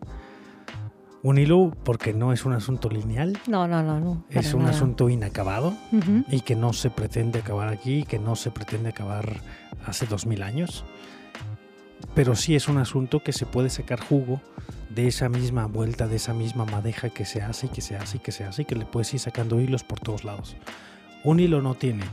Un 1.23 1.39
hilo 1.39 1.73
porque 1.85 2.13
no 2.13 2.33
es 2.33 2.45
un 2.45 2.53
asunto 2.53 2.89
lineal. 2.89 3.39
No, 3.47 3.67
no, 3.67 3.83
no. 3.83 3.99
no 3.99 4.25
es 4.31 4.55
un 4.55 4.67
asunto 4.67 5.09
inacabado 5.09 5.75
y 6.29 6.41
que 6.41 6.55
no 6.55 6.73
se 6.73 6.91
pretende 6.91 7.41
acabar 7.41 7.69
aquí, 7.69 8.05
que 8.05 8.19
no 8.19 8.37
se 8.37 8.51
pretende 8.51 8.91
acabar 8.91 9.41
hace 9.87 10.07
dos 10.07 10.27
mil 10.27 10.43
años 10.43 10.85
pero 12.15 12.35
sí 12.35 12.55
es 12.55 12.69
un 12.69 12.79
asunto 12.79 13.23
que 13.23 13.33
se 13.33 13.47
puede 13.47 13.71
sacar 13.71 14.01
jugo 14.01 14.41
de 14.91 15.07
esa 15.07 15.29
misma 15.29 15.67
vuelta, 15.67 16.07
de 16.07 16.17
esa 16.17 16.33
misma 16.33 16.65
madeja 16.65 17.11
que 17.11 17.25
se 17.25 17.43
hace 17.43 17.67
y 17.67 17.69
que 17.69 17.83
se 17.83 17.97
hace 17.97 18.17
y 18.17 18.21
que 18.21 18.33
se 18.33 18.45
hace 18.45 18.63
y 18.63 18.65
que 18.65 18.75
le 18.75 18.87
puedes 18.87 19.13
ir 19.13 19.21
sacando 19.21 19.61
hilos 19.61 19.85
por 19.85 20.01
todos 20.01 20.25
lados. 20.25 20.57
Un 21.25 21.41
hilo 21.41 21.61
no 21.61 21.75
tiene, 21.75 22.05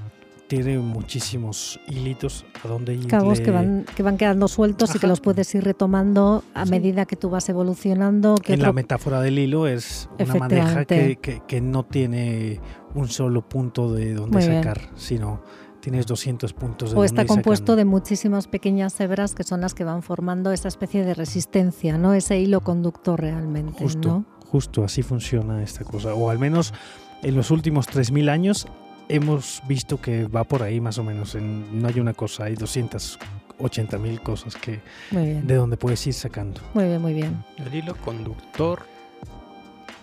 tiene 0.47 0.77
muchísimos 0.79 1.79
hilitos 1.87 2.45
a 2.63 2.67
donde 2.67 2.95
ir. 2.95 3.07
Cabos 3.07 3.41
que, 3.41 3.51
van, 3.51 3.85
que 3.95 4.03
van 4.03 4.17
quedando 4.17 4.47
sueltos 4.47 4.95
y 4.95 4.99
que 4.99 5.07
los 5.07 5.21
puedes 5.21 5.53
ir 5.55 5.63
retomando 5.63 6.43
a 6.53 6.65
medida 6.65 7.05
que 7.05 7.15
tú 7.15 7.29
vas 7.29 7.47
evolucionando. 7.49 8.35
en 8.45 8.61
la 8.61 8.73
metáfora 8.73 9.21
del 9.21 9.39
hilo 9.39 9.67
es 9.67 10.09
una 10.19 10.35
madeja 10.35 10.85
que, 10.85 11.17
que, 11.47 11.61
no 11.61 11.83
tiene 11.83 12.59
un 12.93 13.07
solo 13.07 13.47
punto 13.47 13.91
de 13.91 14.13
donde 14.13 14.41
sacar, 14.41 14.89
sino 14.95 15.41
tienes 15.79 16.07
200 16.07 16.53
puntos 16.53 16.91
de 16.91 16.97
O 16.97 17.03
está 17.03 17.25
compuesto 17.25 17.75
de 17.75 17.85
muchísimas 17.85 18.47
pequeñas 18.47 18.99
hebras 18.99 19.35
que 19.35 19.43
son 19.43 19.61
las 19.61 19.73
que 19.73 19.83
van 19.83 20.01
formando 20.01 20.51
esa 20.51 20.67
especie 20.67 21.03
de 21.03 21.13
resistencia, 21.13 21.97
¿no? 21.97 22.13
Ese 22.13 22.39
hilo 22.39 22.61
conductor 22.61 23.19
realmente, 23.19 23.79
justo, 23.79 24.25
Justo, 24.49 24.83
así 24.83 25.01
funciona 25.01 25.63
esta 25.63 25.83
cosa. 25.83 26.13
O 26.13 26.29
al 26.29 26.37
menos 26.37 26.75
en 27.23 27.35
los 27.35 27.49
últimos 27.49 27.87
3.000 27.89 28.29
años 28.29 28.67
hemos 29.09 29.61
visto 29.67 29.99
que 29.99 30.25
va 30.25 30.43
por 30.43 30.63
ahí 30.63 30.79
más 30.81 30.97
o 30.97 31.03
menos. 31.03 31.35
no 31.35 31.87
hay 31.87 31.99
una 31.99 32.13
cosa, 32.13 32.45
hay 32.45 32.55
280.000 32.55 34.19
cosas 34.21 34.55
que 34.55 34.81
de 35.11 35.55
donde 35.55 35.77
puedes 35.77 36.05
ir 36.07 36.13
sacando. 36.13 36.61
Muy 36.73 36.85
bien, 36.85 37.01
muy 37.01 37.13
bien. 37.13 37.43
El 37.57 37.73
hilo 37.73 37.95
conductor 37.95 38.81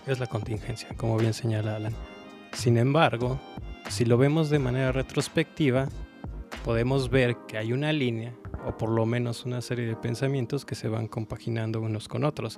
es 0.07 0.19
la 0.19 0.27
contingencia, 0.27 0.89
como 0.97 1.17
bien 1.17 1.33
señala 1.33 1.75
Alan. 1.75 1.93
Sin 2.53 2.77
embargo, 2.77 3.39
si 3.89 4.05
lo 4.05 4.17
vemos 4.17 4.49
de 4.49 4.59
manera 4.59 4.91
retrospectiva, 4.91 5.87
podemos 6.63 7.09
ver 7.09 7.37
que 7.47 7.57
hay 7.57 7.73
una 7.73 7.91
línea, 7.93 8.33
o 8.65 8.77
por 8.77 8.89
lo 8.89 9.05
menos 9.05 9.45
una 9.45 9.61
serie 9.61 9.85
de 9.85 9.95
pensamientos 9.95 10.65
que 10.65 10.75
se 10.75 10.87
van 10.87 11.07
compaginando 11.07 11.81
unos 11.81 12.07
con 12.07 12.23
otros. 12.23 12.57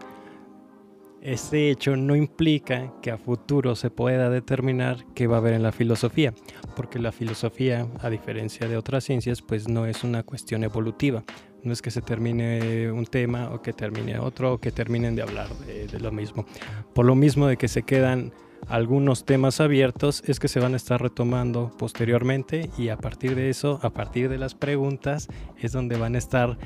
Este 1.24 1.72
hecho 1.72 1.96
no 1.96 2.18
implica 2.18 2.94
que 3.02 3.10
a 3.10 3.18
futuro 3.18 3.78
se 3.78 3.90
pueda 3.90 4.30
determinar 4.30 5.06
qué 5.16 5.26
va 5.26 5.38
a 5.38 5.40
haber 5.40 5.54
en 5.54 5.64
la 5.64 5.72
filosofía, 5.72 6.34
porque 6.76 7.00
la 7.00 7.14
filosofía, 7.14 7.88
a 8.02 8.10
diferencia 8.10 8.68
de 8.68 8.76
otras 8.76 9.06
ciencias, 9.06 9.42
pues 9.42 9.70
no 9.70 9.86
es 9.86 10.04
una 10.04 10.24
cuestión 10.24 10.66
evolutiva. 10.66 11.24
No 11.64 11.72
es 11.72 11.82
que 11.82 11.92
se 11.92 12.02
termine 12.02 12.92
un 12.92 13.06
tema 13.06 13.52
o 13.52 13.62
que 13.62 13.72
termine 13.72 14.20
otro 14.20 14.56
o 14.56 14.58
que 14.58 14.74
terminen 14.74 15.16
de 15.16 15.22
hablar 15.22 15.48
de, 15.66 15.88
de 15.88 16.00
lo 16.02 16.12
mismo. 16.12 16.46
Por 16.94 17.06
lo 17.06 17.16
mismo 17.16 17.48
de 17.48 17.56
que 17.56 17.70
se 17.70 17.84
quedan 17.84 18.34
algunos 18.68 19.26
temas 19.26 19.62
abiertos 19.62 20.24
es 20.26 20.40
que 20.40 20.48
se 20.48 20.60
van 20.60 20.74
a 20.74 20.78
estar 20.78 21.02
retomando 21.02 21.72
posteriormente 21.78 22.70
y 22.78 22.90
a 22.90 22.98
partir 22.98 23.36
de 23.36 23.50
eso, 23.50 23.80
a 23.82 23.90
partir 23.92 24.30
de 24.30 24.38
las 24.38 24.56
preguntas, 24.56 25.28
es 25.58 25.72
donde 25.72 25.98
van 25.98 26.16
a 26.16 26.18
estar, 26.18 26.58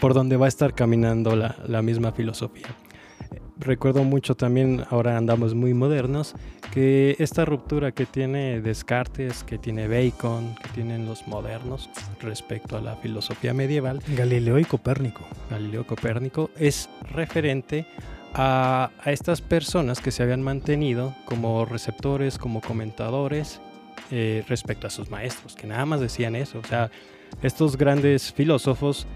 por 0.00 0.14
donde 0.14 0.36
va 0.36 0.46
a 0.46 0.48
estar 0.48 0.74
caminando 0.74 1.36
la, 1.36 1.82
misma 1.82 2.12
filosofía. 2.12 2.68
Recuerdo 3.64 4.02
mucho 4.02 4.34
también, 4.34 4.84
ahora 4.90 5.16
andamos 5.16 5.54
muy 5.54 5.72
modernos, 5.72 6.34
que 6.72 7.14
esta 7.20 7.44
ruptura 7.44 7.92
que 7.92 8.06
tiene 8.06 8.60
Descartes, 8.60 9.44
que 9.44 9.56
tiene 9.56 9.86
Bacon, 9.86 10.56
que 10.56 10.68
tienen 10.70 11.06
los 11.06 11.28
modernos 11.28 11.88
respecto 12.20 12.76
a 12.76 12.80
la 12.80 12.96
filosofía 12.96 13.54
medieval. 13.54 14.00
Galileo 14.16 14.58
y 14.58 14.64
Copérnico. 14.64 15.20
Galileo 15.48 15.82
y 15.82 15.84
Copérnico 15.84 16.50
es 16.56 16.90
referente 17.12 17.86
a, 18.34 18.90
estas 19.06 19.40
personas 19.40 20.00
que 20.00 20.10
se 20.10 20.24
habían 20.24 20.42
mantenido 20.42 21.14
como 21.24 21.64
receptores, 21.64 22.38
como 22.38 22.60
comentadores 22.60 23.60
eh, 24.10 24.44
respecto 24.48 24.88
a 24.88 24.90
sus 24.90 25.08
maestros, 25.08 25.54
que 25.54 25.68
nada 25.68 25.86
más 25.86 26.00
decían 26.00 26.34
eso. 26.34 26.58
O 26.58 26.66
sea, 26.66 26.90
estos 27.42 27.76
grandes 27.76 28.32
filósofos 28.32 29.06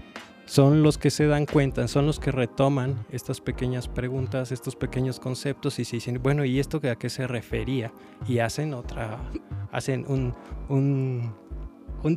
son 0.47 0.81
los 0.81 0.97
que 0.97 1.11
se 1.11 1.27
dan 1.27 1.45
cuenta, 1.45 1.87
son 1.89 2.05
los 2.05 2.19
que 2.19 2.31
retoman 2.31 3.05
estas 3.11 3.41
pequeñas 3.41 3.89
preguntas, 3.89 4.53
estos 4.53 4.77
pequeños 4.77 5.19
conceptos 5.19 5.77
y 5.77 5.85
se 5.85 5.97
dicen, 5.97 6.21
bueno, 6.23 6.45
¿y 6.45 6.59
esto 6.59 6.79
a 6.89 6.95
qué 6.95 7.09
se 7.09 7.27
refería? 7.27 7.91
Y 8.27 8.39
hacen 8.39 8.73
otra, 8.73 9.19
hacen 9.73 10.05
un, 10.07 10.33
un, 10.69 11.35
un 12.01 12.15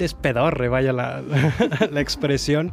vaya 0.70 0.92
la, 0.92 1.22
la, 1.90 2.00
expresión. 2.00 2.70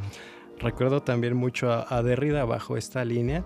Recuerdo 0.60 1.02
también 1.02 1.36
mucho 1.36 1.72
a, 1.72 1.88
a 1.90 2.04
Derrida 2.04 2.46
bajo 2.46 2.78
esta 2.78 3.04
línea 3.04 3.44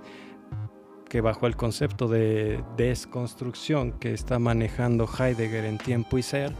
que 1.08 1.22
bajo 1.22 1.48
el 1.48 1.56
concepto 1.56 2.08
de 2.08 2.62
desconstrucción 2.78 3.94
que 3.94 4.14
está 4.14 4.38
manejando 4.38 5.08
Heidegger 5.08 5.66
en 5.66 5.78
tiempo 5.78 6.18
y 6.18 6.24
ser, 6.24 6.54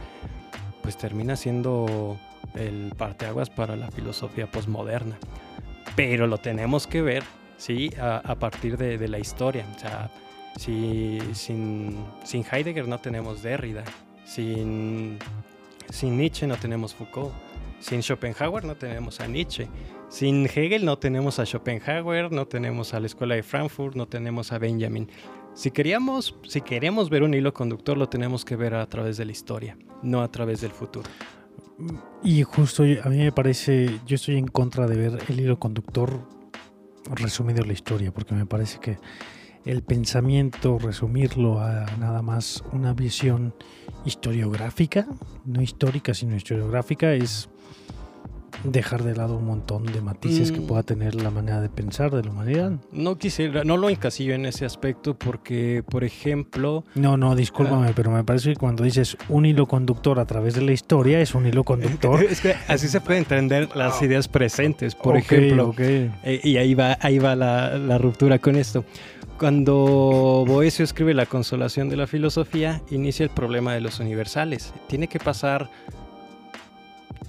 pues 0.82 0.96
termina 0.98 1.36
siendo 1.36 2.18
el 2.54 2.92
parteaguas 2.96 3.50
para 3.50 3.76
la 3.76 3.90
filosofía 3.90 4.50
posmoderna. 4.50 5.18
Pero 5.96 6.26
lo 6.26 6.38
tenemos 6.38 6.86
que 6.86 7.02
ver, 7.02 7.22
¿sí? 7.56 7.90
A, 8.00 8.34
partir 8.36 8.76
de, 8.76 9.08
la 9.08 9.18
historia. 9.18 9.66
O 9.74 9.78
sea, 9.78 10.10
si, 10.56 11.18
sin, 11.32 12.04
Heidegger 12.50 12.88
no 12.88 12.98
tenemos 12.98 13.42
Derrida, 13.42 13.84
sin, 14.24 15.18
sin 15.90 16.16
Nietzsche 16.16 16.46
no 16.46 16.56
tenemos 16.56 16.94
Foucault, 16.94 17.32
sin 17.80 18.02
Schopenhauer 18.02 18.64
no 18.64 18.76
tenemos 18.76 19.20
a 19.20 19.26
Nietzsche. 19.26 19.68
Sin 20.08 20.44
Hegel 20.44 20.84
no 20.84 20.98
tenemos 20.98 21.38
a 21.38 21.46
Schopenhauer, 21.46 22.30
no 22.32 22.46
tenemos 22.46 22.92
a 22.92 23.00
la 23.00 23.06
Escuela 23.06 23.34
de 23.34 23.42
Frankfurt, 23.42 23.96
no 23.96 24.06
tenemos 24.06 24.52
a 24.52 24.58
Benjamin. 24.58 25.08
Si 25.54 25.70
queríamos, 25.70 26.36
si 26.46 26.60
queremos 26.60 27.08
ver 27.08 27.22
un 27.22 27.32
hilo 27.32 27.54
conductor, 27.54 27.96
lo 27.96 28.10
tenemos 28.10 28.44
que 28.44 28.54
ver 28.54 28.74
a 28.74 28.86
través 28.86 29.16
de 29.16 29.24
la 29.24 29.32
historia, 29.32 29.78
no 30.02 30.20
a 30.20 30.30
través 30.30 30.60
del 30.60 30.70
futuro. 30.70 31.08
Y 32.22 32.42
justo 32.42 32.84
a 32.84 33.08
mí 33.08 33.18
me 33.18 33.32
parece, 33.32 34.00
yo 34.06 34.14
estoy 34.14 34.36
en 34.36 34.46
contra 34.46 34.86
de 34.86 34.96
ver 34.96 35.18
el 35.28 35.40
hilo 35.40 35.58
conductor 35.58 36.26
resumido 37.10 37.62
en 37.62 37.68
la 37.68 37.72
historia, 37.72 38.12
porque 38.12 38.34
me 38.34 38.46
parece 38.46 38.78
que 38.78 38.98
el 39.64 39.82
pensamiento, 39.82 40.78
resumirlo 40.78 41.60
a 41.60 41.86
nada 41.98 42.22
más 42.22 42.64
una 42.72 42.94
visión 42.94 43.54
historiográfica, 44.04 45.06
no 45.44 45.62
histórica, 45.62 46.14
sino 46.14 46.36
historiográfica, 46.36 47.12
es 47.14 47.48
dejar 48.64 49.02
de 49.02 49.14
lado 49.14 49.36
un 49.36 49.46
montón 49.46 49.84
de 49.86 50.00
matices 50.00 50.52
que 50.52 50.60
mm. 50.60 50.66
pueda 50.66 50.82
tener 50.82 51.14
la 51.14 51.30
manera 51.30 51.60
de 51.60 51.68
pensar 51.68 52.10
de 52.10 52.22
la 52.22 52.30
humanidad. 52.30 52.72
No 52.92 53.18
quisiera, 53.18 53.64
no 53.64 53.76
lo 53.76 53.88
encasillo 53.88 54.34
en 54.34 54.46
ese 54.46 54.64
aspecto 54.64 55.14
porque, 55.14 55.82
por 55.88 56.04
ejemplo... 56.04 56.84
No, 56.94 57.16
no, 57.16 57.34
discúlpame, 57.34 57.88
ah. 57.88 57.92
pero 57.94 58.10
me 58.10 58.24
parece 58.24 58.50
que 58.50 58.56
cuando 58.56 58.84
dices 58.84 59.16
un 59.28 59.46
hilo 59.46 59.66
conductor 59.66 60.18
a 60.20 60.26
través 60.26 60.54
de 60.54 60.62
la 60.62 60.72
historia 60.72 61.20
es 61.20 61.34
un 61.34 61.46
hilo 61.46 61.64
conductor. 61.64 62.22
es 62.30 62.40
que 62.40 62.54
así 62.68 62.88
se 62.88 63.00
puede 63.00 63.18
entender 63.18 63.68
las 63.74 64.00
ah. 64.00 64.04
ideas 64.04 64.28
presentes, 64.28 64.94
por 64.94 65.16
ejemplo. 65.16 65.74
Eh, 65.78 66.40
y 66.42 66.56
ahí 66.56 66.74
va, 66.74 66.98
ahí 67.00 67.18
va 67.18 67.34
la, 67.34 67.78
la 67.78 67.98
ruptura 67.98 68.38
con 68.38 68.56
esto. 68.56 68.84
Cuando 69.38 70.44
Boesio 70.46 70.84
escribe 70.84 71.14
La 71.14 71.26
consolación 71.26 71.88
de 71.88 71.96
la 71.96 72.06
filosofía, 72.06 72.80
inicia 72.90 73.24
el 73.24 73.30
problema 73.30 73.74
de 73.74 73.80
los 73.80 73.98
universales. 73.98 74.72
Tiene 74.86 75.08
que 75.08 75.18
pasar 75.18 75.68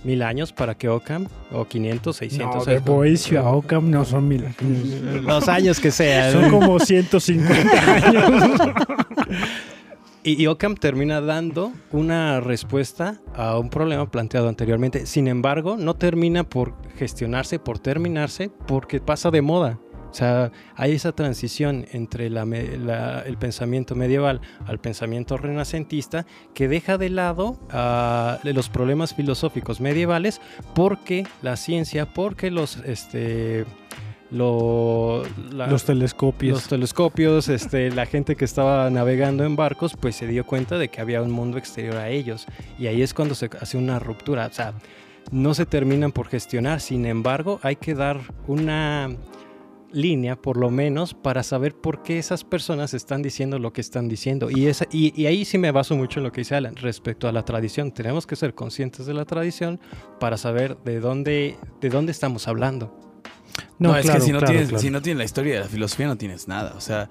mil 0.03 0.21
años 0.21 0.53
para 0.53 0.75
que 0.75 0.89
Ockham, 0.89 1.27
o 1.51 1.65
500, 1.65 2.15
600. 2.15 2.55
No, 2.55 2.65
de 2.65 2.79
Boesio 2.79 3.39
a 3.39 3.51
Ockham 3.51 3.89
no 3.89 4.05
son 4.05 4.27
mil 4.27 4.45
años. 4.45 5.23
Los 5.23 5.47
años 5.47 5.79
que 5.79 5.91
sean. 5.91 6.31
Son 6.31 6.49
como 6.49 6.79
150 6.79 7.71
años. 8.07 8.59
Y, 10.23 10.41
y, 10.41 10.47
Ockham 10.47 10.75
termina 10.75 11.19
dando 11.19 11.73
una 11.91 12.39
respuesta 12.39 13.19
a 13.35 13.59
un 13.59 13.69
problema 13.69 14.09
planteado 14.09 14.47
anteriormente. 14.47 15.05
Sin 15.05 15.27
embargo, 15.27 15.75
no 15.77 15.95
termina 15.95 16.45
por 16.45 16.75
gestionarse, 16.95 17.59
por 17.59 17.79
terminarse, 17.79 18.49
porque 18.65 19.01
pasa 19.01 19.31
de 19.31 19.41
moda. 19.41 19.79
O 20.14 20.16
sea, 20.16 20.51
hay 20.76 20.91
esa 20.91 21.11
transición 21.11 21.88
entre 21.91 22.28
el 22.28 23.38
pensamiento 23.39 23.95
medieval 23.95 24.41
al 24.68 24.78
pensamiento 24.78 25.38
renacentista 25.38 26.28
que 26.53 26.68
deja 26.68 26.99
de 26.99 27.09
lado 27.09 27.57
uh, 27.74 28.47
los 28.47 28.70
problemas 28.70 29.16
filosóficos 29.16 29.82
medievales 29.82 30.39
porque 30.76 31.26
la 31.41 31.55
ciencia, 31.57 32.14
porque 32.14 32.51
los... 32.51 32.78
Este, 32.86 33.66
los 34.30 35.26
telescopios. 35.84 36.53
Los 36.53 36.68
telescopios, 36.68 37.49
este, 37.49 37.89
la 37.95 38.05
gente 38.05 38.36
que 38.36 38.45
estaba 38.45 38.91
navegando 38.91 39.43
en 39.43 39.55
barcos, 39.55 39.95
pues 39.99 40.16
se 40.16 40.28
dio 40.28 40.45
cuenta 40.45 40.78
de 40.78 40.89
que 40.89 41.01
había 41.01 41.24
un 41.24 41.32
mundo 41.32 41.57
exterior 41.57 41.97
a 41.97 42.09
ellos. 42.09 42.45
Y 42.78 42.86
ahí 42.86 43.01
es 43.01 43.16
cuando 43.16 43.34
se 43.34 43.49
hace 43.59 43.78
una 43.78 43.97
ruptura. 43.97 44.45
O 44.45 44.53
sea, 44.53 44.74
no 45.32 45.55
se 45.55 45.66
terminan 45.66 46.11
por 46.11 46.28
gestionar. 46.28 46.82
Sin 46.82 47.07
embargo, 47.07 47.59
hay 47.64 47.78
que 47.78 47.95
dar 47.95 48.20
una 48.47 49.09
línea, 49.93 50.35
por 50.35 50.57
lo 50.57 50.69
menos, 50.69 51.13
para 51.13 51.43
saber 51.43 51.75
por 51.75 52.03
qué 52.03 52.19
esas 52.19 52.43
personas 52.43 52.93
están 52.93 53.21
diciendo 53.21 53.59
lo 53.59 53.71
que 53.71 53.81
están 53.81 54.09
diciendo. 54.09 54.49
Y, 54.49 54.67
esa, 54.67 54.85
y, 54.91 55.25
ahí 55.25 55.45
sí 55.45 55.57
me 55.57 55.71
baso 55.71 55.95
mucho 55.95 56.19
en 56.19 56.25
lo 56.25 56.31
que 56.31 56.41
dice 56.41 56.55
Alan 56.55 56.75
respecto 56.75 57.27
a 57.27 57.31
la 57.31 57.43
tradición. 57.43 57.91
Tenemos 57.91 58.27
que 58.27 58.35
ser 58.35 58.53
conscientes 58.53 59.05
de 59.05 59.13
la 59.13 59.25
tradición 59.25 59.79
para 60.19 60.37
saber 60.37 60.77
de 60.83 60.99
dónde, 60.99 61.57
de 61.79 61.89
dónde 61.89 62.11
estamos 62.11 62.47
hablando. 62.47 62.99
No, 63.79 63.95
es 63.95 64.09
que 64.09 64.19
si 64.19 64.31
no, 64.31 64.41
tienes, 64.41 64.81
si 64.81 64.89
no 64.89 65.01
tienes 65.01 65.17
la 65.19 65.25
historia 65.25 65.53
de 65.55 65.59
la 65.61 65.67
filosofía 65.67 66.07
no 66.07 66.17
tienes 66.17 66.47
nada. 66.47 66.73
O 66.75 66.81
sea, 66.81 67.09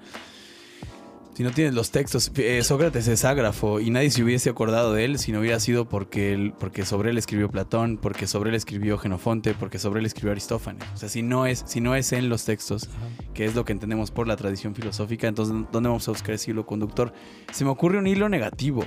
si 1.33 1.41
no 1.41 1.49
tienes 1.49 1.73
los 1.73 1.89
textos, 1.89 2.31
eh, 2.35 2.61
Sócrates 2.63 3.07
es 3.07 3.25
ágrafo 3.25 3.79
y 3.79 3.89
nadie 3.89 4.11
se 4.11 4.23
hubiese 4.23 4.51
acordado 4.51 4.93
de 4.93 5.03
él 5.03 5.17
si 5.17 5.31
no 5.31 5.39
hubiera 5.39 5.59
sido 5.59 5.89
porque, 5.89 6.53
porque 6.59 6.85
sobre 6.85 7.09
él 7.09 7.17
escribió 7.17 7.49
Platón, 7.49 7.97
porque 7.97 8.27
sobre 8.27 8.51
él 8.51 8.55
escribió 8.55 8.99
Genofonte, 8.99 9.55
porque 9.55 9.79
sobre 9.79 9.99
él 10.01 10.05
escribió 10.05 10.31
Aristófanes. 10.31 10.87
O 10.93 10.97
sea, 10.97 11.09
si 11.09 11.23
no 11.23 11.47
es, 11.47 11.63
si 11.65 11.81
no 11.81 11.95
es 11.95 12.13
en 12.13 12.29
los 12.29 12.45
textos, 12.45 12.87
que 13.33 13.45
es 13.45 13.55
lo 13.55 13.65
que 13.65 13.73
entendemos 13.73 14.11
por 14.11 14.27
la 14.27 14.35
tradición 14.35 14.75
filosófica, 14.75 15.27
entonces 15.27 15.55
¿dónde 15.71 15.89
vamos 15.89 16.07
a 16.07 16.11
buscar 16.11 16.35
ese 16.35 16.51
hilo 16.51 16.67
conductor? 16.67 17.11
Se 17.51 17.65
me 17.65 17.71
ocurre 17.71 17.97
un 17.97 18.05
hilo 18.05 18.29
negativo. 18.29 18.85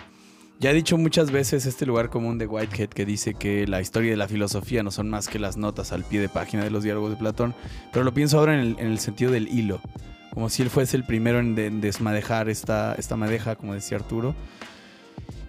Ya 0.60 0.70
he 0.70 0.74
dicho 0.74 0.96
muchas 0.96 1.32
veces 1.32 1.66
este 1.66 1.84
lugar 1.84 2.10
común 2.10 2.38
de 2.38 2.46
Whitehead 2.46 2.90
que 2.90 3.04
dice 3.04 3.34
que 3.34 3.66
la 3.66 3.80
historia 3.80 4.12
de 4.12 4.16
la 4.16 4.28
filosofía 4.28 4.84
no 4.84 4.92
son 4.92 5.10
más 5.10 5.26
que 5.26 5.40
las 5.40 5.56
notas 5.56 5.92
al 5.92 6.04
pie 6.04 6.20
de 6.20 6.28
página 6.28 6.62
de 6.62 6.70
los 6.70 6.84
diálogos 6.84 7.10
de 7.10 7.16
Platón, 7.16 7.54
pero 7.92 8.04
lo 8.04 8.14
pienso 8.14 8.38
ahora 8.38 8.58
en 8.58 8.78
el 8.78 8.98
sentido 9.00 9.32
del 9.32 9.48
hilo 9.48 9.80
como 10.36 10.50
si 10.50 10.62
él 10.62 10.68
fuese 10.68 10.98
el 10.98 11.04
primero 11.04 11.40
en, 11.40 11.80
desmadejar 11.80 12.50
esta, 12.50 12.94
esta 12.96 13.16
madeja, 13.16 13.56
como 13.56 13.72
decía 13.72 13.96
Arturo. 13.96 14.34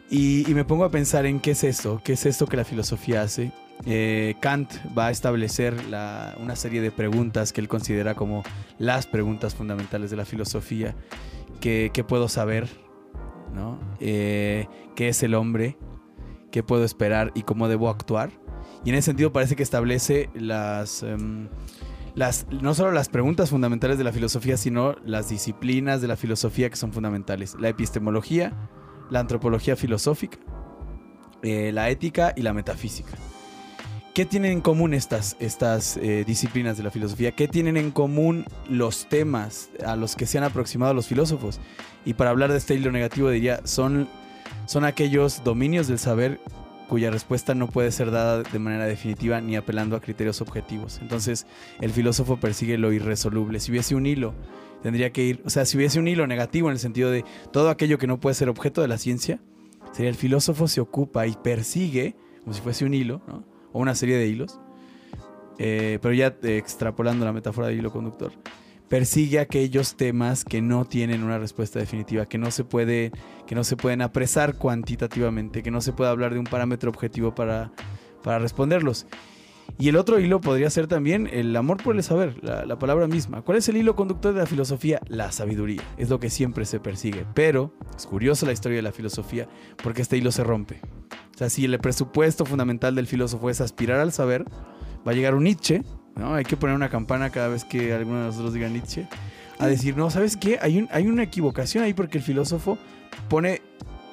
Y, 0.09 0.45
me 0.53 0.63
pongo 0.63 0.85
a 0.85 0.91
pensar 0.91 1.25
en 1.25 1.41
qué 1.41 1.51
es 1.51 1.65
esto, 1.65 1.99
qué 2.05 2.13
es 2.13 2.25
esto 2.25 2.45
que 2.45 2.55
la 2.55 2.63
filosofía 2.63 3.21
hace. 3.21 3.51
Eh, 3.85 4.35
Kant 4.39 4.71
va 4.97 5.07
a 5.07 5.11
establecer 5.11 5.75
una 6.39 6.55
serie 6.55 6.79
de 6.79 6.89
preguntas 6.91 7.51
que 7.51 7.59
él 7.59 7.67
considera 7.67 8.15
como 8.15 8.43
las 8.79 9.07
preguntas 9.07 9.55
fundamentales 9.55 10.09
de 10.09 10.15
la 10.15 10.23
filosofía. 10.23 10.95
¿Qué, 11.59 11.91
puedo 12.07 12.29
saber? 12.29 12.69
¿no? 13.53 13.77
Eh, 13.99 14.67
¿Qué 14.95 15.09
es 15.09 15.21
el 15.21 15.35
hombre? 15.35 15.77
¿Qué 16.49 16.63
puedo 16.63 16.85
esperar? 16.85 17.33
¿Y 17.35 17.41
cómo 17.41 17.67
debo 17.67 17.89
actuar? 17.89 18.31
Y 18.85 18.91
en 18.91 18.95
ese 18.95 19.07
sentido 19.07 19.33
parece 19.33 19.57
que 19.57 19.63
establece 19.63 20.29
las... 20.33 21.03
No 22.49 22.73
solo 22.73 22.91
las 22.91 23.09
preguntas 23.09 23.51
fundamentales 23.51 23.99
de 23.99 24.03
la 24.03 24.11
filosofía, 24.11 24.57
sino 24.57 24.95
las 25.05 25.29
disciplinas 25.29 26.01
de 26.01 26.07
la 26.07 26.15
filosofía 26.15 26.67
que 26.67 26.75
son 26.75 26.91
fundamentales. 26.91 27.55
La 27.59 27.69
epistemología, 27.69 28.53
la 29.11 29.19
antropología 29.19 29.75
filosófica, 29.75 30.39
eh, 31.43 31.71
la 31.71 31.91
ética 31.91 32.33
y 32.35 32.41
la 32.41 32.53
metafísica. 32.53 33.11
¿Qué 34.15 34.25
tienen 34.25 34.51
en 34.51 34.61
común 34.61 34.95
estas, 34.95 35.37
estas 35.39 35.95
eh, 35.97 36.23
disciplinas 36.25 36.75
de 36.75 36.83
la 36.83 36.89
filosofía? 36.89 37.33
¿Qué 37.33 37.47
tienen 37.47 37.77
en 37.77 37.91
común 37.91 38.45
los 38.67 39.07
temas 39.07 39.69
a 39.85 39.95
los 39.95 40.15
que 40.15 40.25
se 40.25 40.39
han 40.39 40.43
aproximado 40.43 40.95
los 40.95 41.05
filósofos? 41.05 41.59
Y 42.03 42.15
para 42.15 42.31
hablar 42.31 42.51
de 42.51 42.57
este 42.57 42.73
hilo 42.73 42.91
negativo 42.91 43.29
diría, 43.29 43.61
son, 43.63 44.09
son 44.65 44.85
aquellos 44.85 45.43
dominios 45.43 45.87
del 45.87 45.99
saber 45.99 46.39
cuya 46.87 47.11
respuesta 47.11 47.53
no 47.53 47.67
puede 47.67 47.91
ser 47.91 48.11
dada 48.11 48.43
de 48.43 48.59
manera 48.59 48.85
definitiva 48.85 49.41
ni 49.41 49.55
apelando 49.55 49.95
a 49.95 50.01
criterios 50.01 50.41
objetivos. 50.41 50.99
Entonces, 51.01 51.45
el 51.81 51.91
filósofo 51.91 52.37
persigue 52.37 52.77
lo 52.77 52.91
irresoluble. 52.93 53.59
Si 53.59 53.71
hubiese 53.71 53.95
un 53.95 54.05
hilo, 54.05 54.33
tendría 54.81 55.11
que 55.11 55.23
ir, 55.23 55.41
o 55.45 55.49
sea, 55.49 55.65
si 55.65 55.77
hubiese 55.77 55.99
un 55.99 56.07
hilo 56.07 56.27
negativo 56.27 56.69
en 56.69 56.73
el 56.73 56.79
sentido 56.79 57.11
de 57.11 57.25
todo 57.51 57.69
aquello 57.69 57.97
que 57.97 58.07
no 58.07 58.19
puede 58.19 58.35
ser 58.35 58.49
objeto 58.49 58.81
de 58.81 58.87
la 58.87 58.97
ciencia, 58.97 59.39
sería 59.91 60.09
el 60.09 60.15
filósofo 60.15 60.67
se 60.67 60.81
ocupa 60.81 61.27
y 61.27 61.35
persigue, 61.35 62.15
como 62.43 62.53
si 62.53 62.61
fuese 62.61 62.85
un 62.85 62.93
hilo, 62.93 63.21
¿no? 63.27 63.43
o 63.73 63.79
una 63.79 63.95
serie 63.95 64.17
de 64.17 64.27
hilos, 64.27 64.59
eh, 65.57 65.99
pero 66.01 66.13
ya 66.13 66.37
extrapolando 66.43 67.25
la 67.25 67.33
metáfora 67.33 67.67
de 67.67 67.73
hilo 67.73 67.91
conductor 67.91 68.31
persigue 68.89 69.39
aquellos 69.39 69.95
temas 69.95 70.45
que 70.45 70.61
no 70.61 70.85
tienen 70.85 71.23
una 71.23 71.37
respuesta 71.37 71.79
definitiva, 71.79 72.27
que 72.27 72.37
no 72.37 72.51
se 72.51 72.63
puede, 72.63 73.11
que 73.45 73.55
no 73.55 73.63
se 73.63 73.75
pueden 73.75 74.01
apresar 74.01 74.55
cuantitativamente, 74.55 75.63
que 75.63 75.71
no 75.71 75.81
se 75.81 75.93
puede 75.93 76.09
hablar 76.09 76.33
de 76.33 76.39
un 76.39 76.45
parámetro 76.45 76.89
objetivo 76.89 77.35
para, 77.35 77.71
para 78.23 78.39
responderlos. 78.39 79.05
Y 79.77 79.89
el 79.89 79.97
otro 79.97 80.19
hilo 80.19 80.41
podría 80.41 80.69
ser 80.69 80.87
también 80.87 81.29
el 81.31 81.55
amor 81.55 81.83
por 81.83 81.95
el 81.95 82.01
saber, 82.01 82.41
la, 82.41 82.65
la, 82.65 82.79
palabra 82.79 83.07
misma. 83.07 83.41
¿Cuál 83.41 83.57
es 83.57 83.69
el 83.69 83.77
hilo 83.77 83.95
conductor 83.95 84.33
de 84.33 84.39
la 84.39 84.45
filosofía? 84.45 85.01
La 85.07 85.31
sabiduría. 85.31 85.83
Es 85.97 86.09
lo 86.09 86.19
que 86.19 86.29
siempre 86.29 86.65
se 86.65 86.79
persigue. 86.79 87.25
Pero 87.35 87.73
es 87.95 88.07
curiosa 88.07 88.45
la 88.45 88.53
historia 88.53 88.77
de 88.77 88.81
la 88.81 88.91
filosofía 88.91 89.47
porque 89.83 90.01
este 90.01 90.17
hilo 90.17 90.31
se 90.31 90.43
rompe. 90.43 90.79
O 91.35 91.37
sea, 91.37 91.49
si 91.49 91.65
el 91.65 91.77
presupuesto 91.79 92.45
fundamental 92.45 92.95
del 92.95 93.05
filósofo 93.05 93.49
es 93.49 93.61
aspirar 93.61 93.99
al 93.99 94.13
saber, 94.13 94.45
va 95.07 95.11
a 95.11 95.13
llegar 95.13 95.35
un 95.35 95.43
Nietzsche 95.43 95.83
¿no? 96.17 96.33
Hay 96.35 96.43
que 96.43 96.57
poner 96.57 96.75
una 96.75 96.89
campana 96.89 97.29
cada 97.29 97.47
vez 97.47 97.63
que 97.63 97.93
alguno 97.93 98.19
de 98.19 98.25
nosotros 98.25 98.53
diga 98.53 98.67
Nietzsche. 98.67 99.07
A 99.59 99.67
decir, 99.67 99.97
no, 99.97 100.09
¿sabes 100.09 100.37
qué? 100.37 100.59
Hay, 100.61 100.77
un, 100.79 100.89
hay 100.91 101.07
una 101.07 101.23
equivocación 101.23 101.83
ahí 101.83 101.93
porque 101.93 102.17
el 102.17 102.23
filósofo 102.23 102.77
pone 103.29 103.61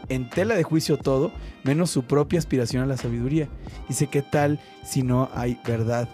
en 0.09 0.29
tela 0.29 0.55
de 0.55 0.63
juicio 0.63 0.97
todo, 0.97 1.33
menos 1.65 1.91
su 1.91 2.05
propia 2.05 2.39
aspiración 2.39 2.83
a 2.83 2.87
la 2.87 2.97
sabiduría. 2.97 3.49
Dice, 3.89 4.07
¿qué 4.07 4.23
tal 4.23 4.61
si 4.85 5.03
no 5.03 5.31
hay 5.35 5.59
verdad? 5.67 6.09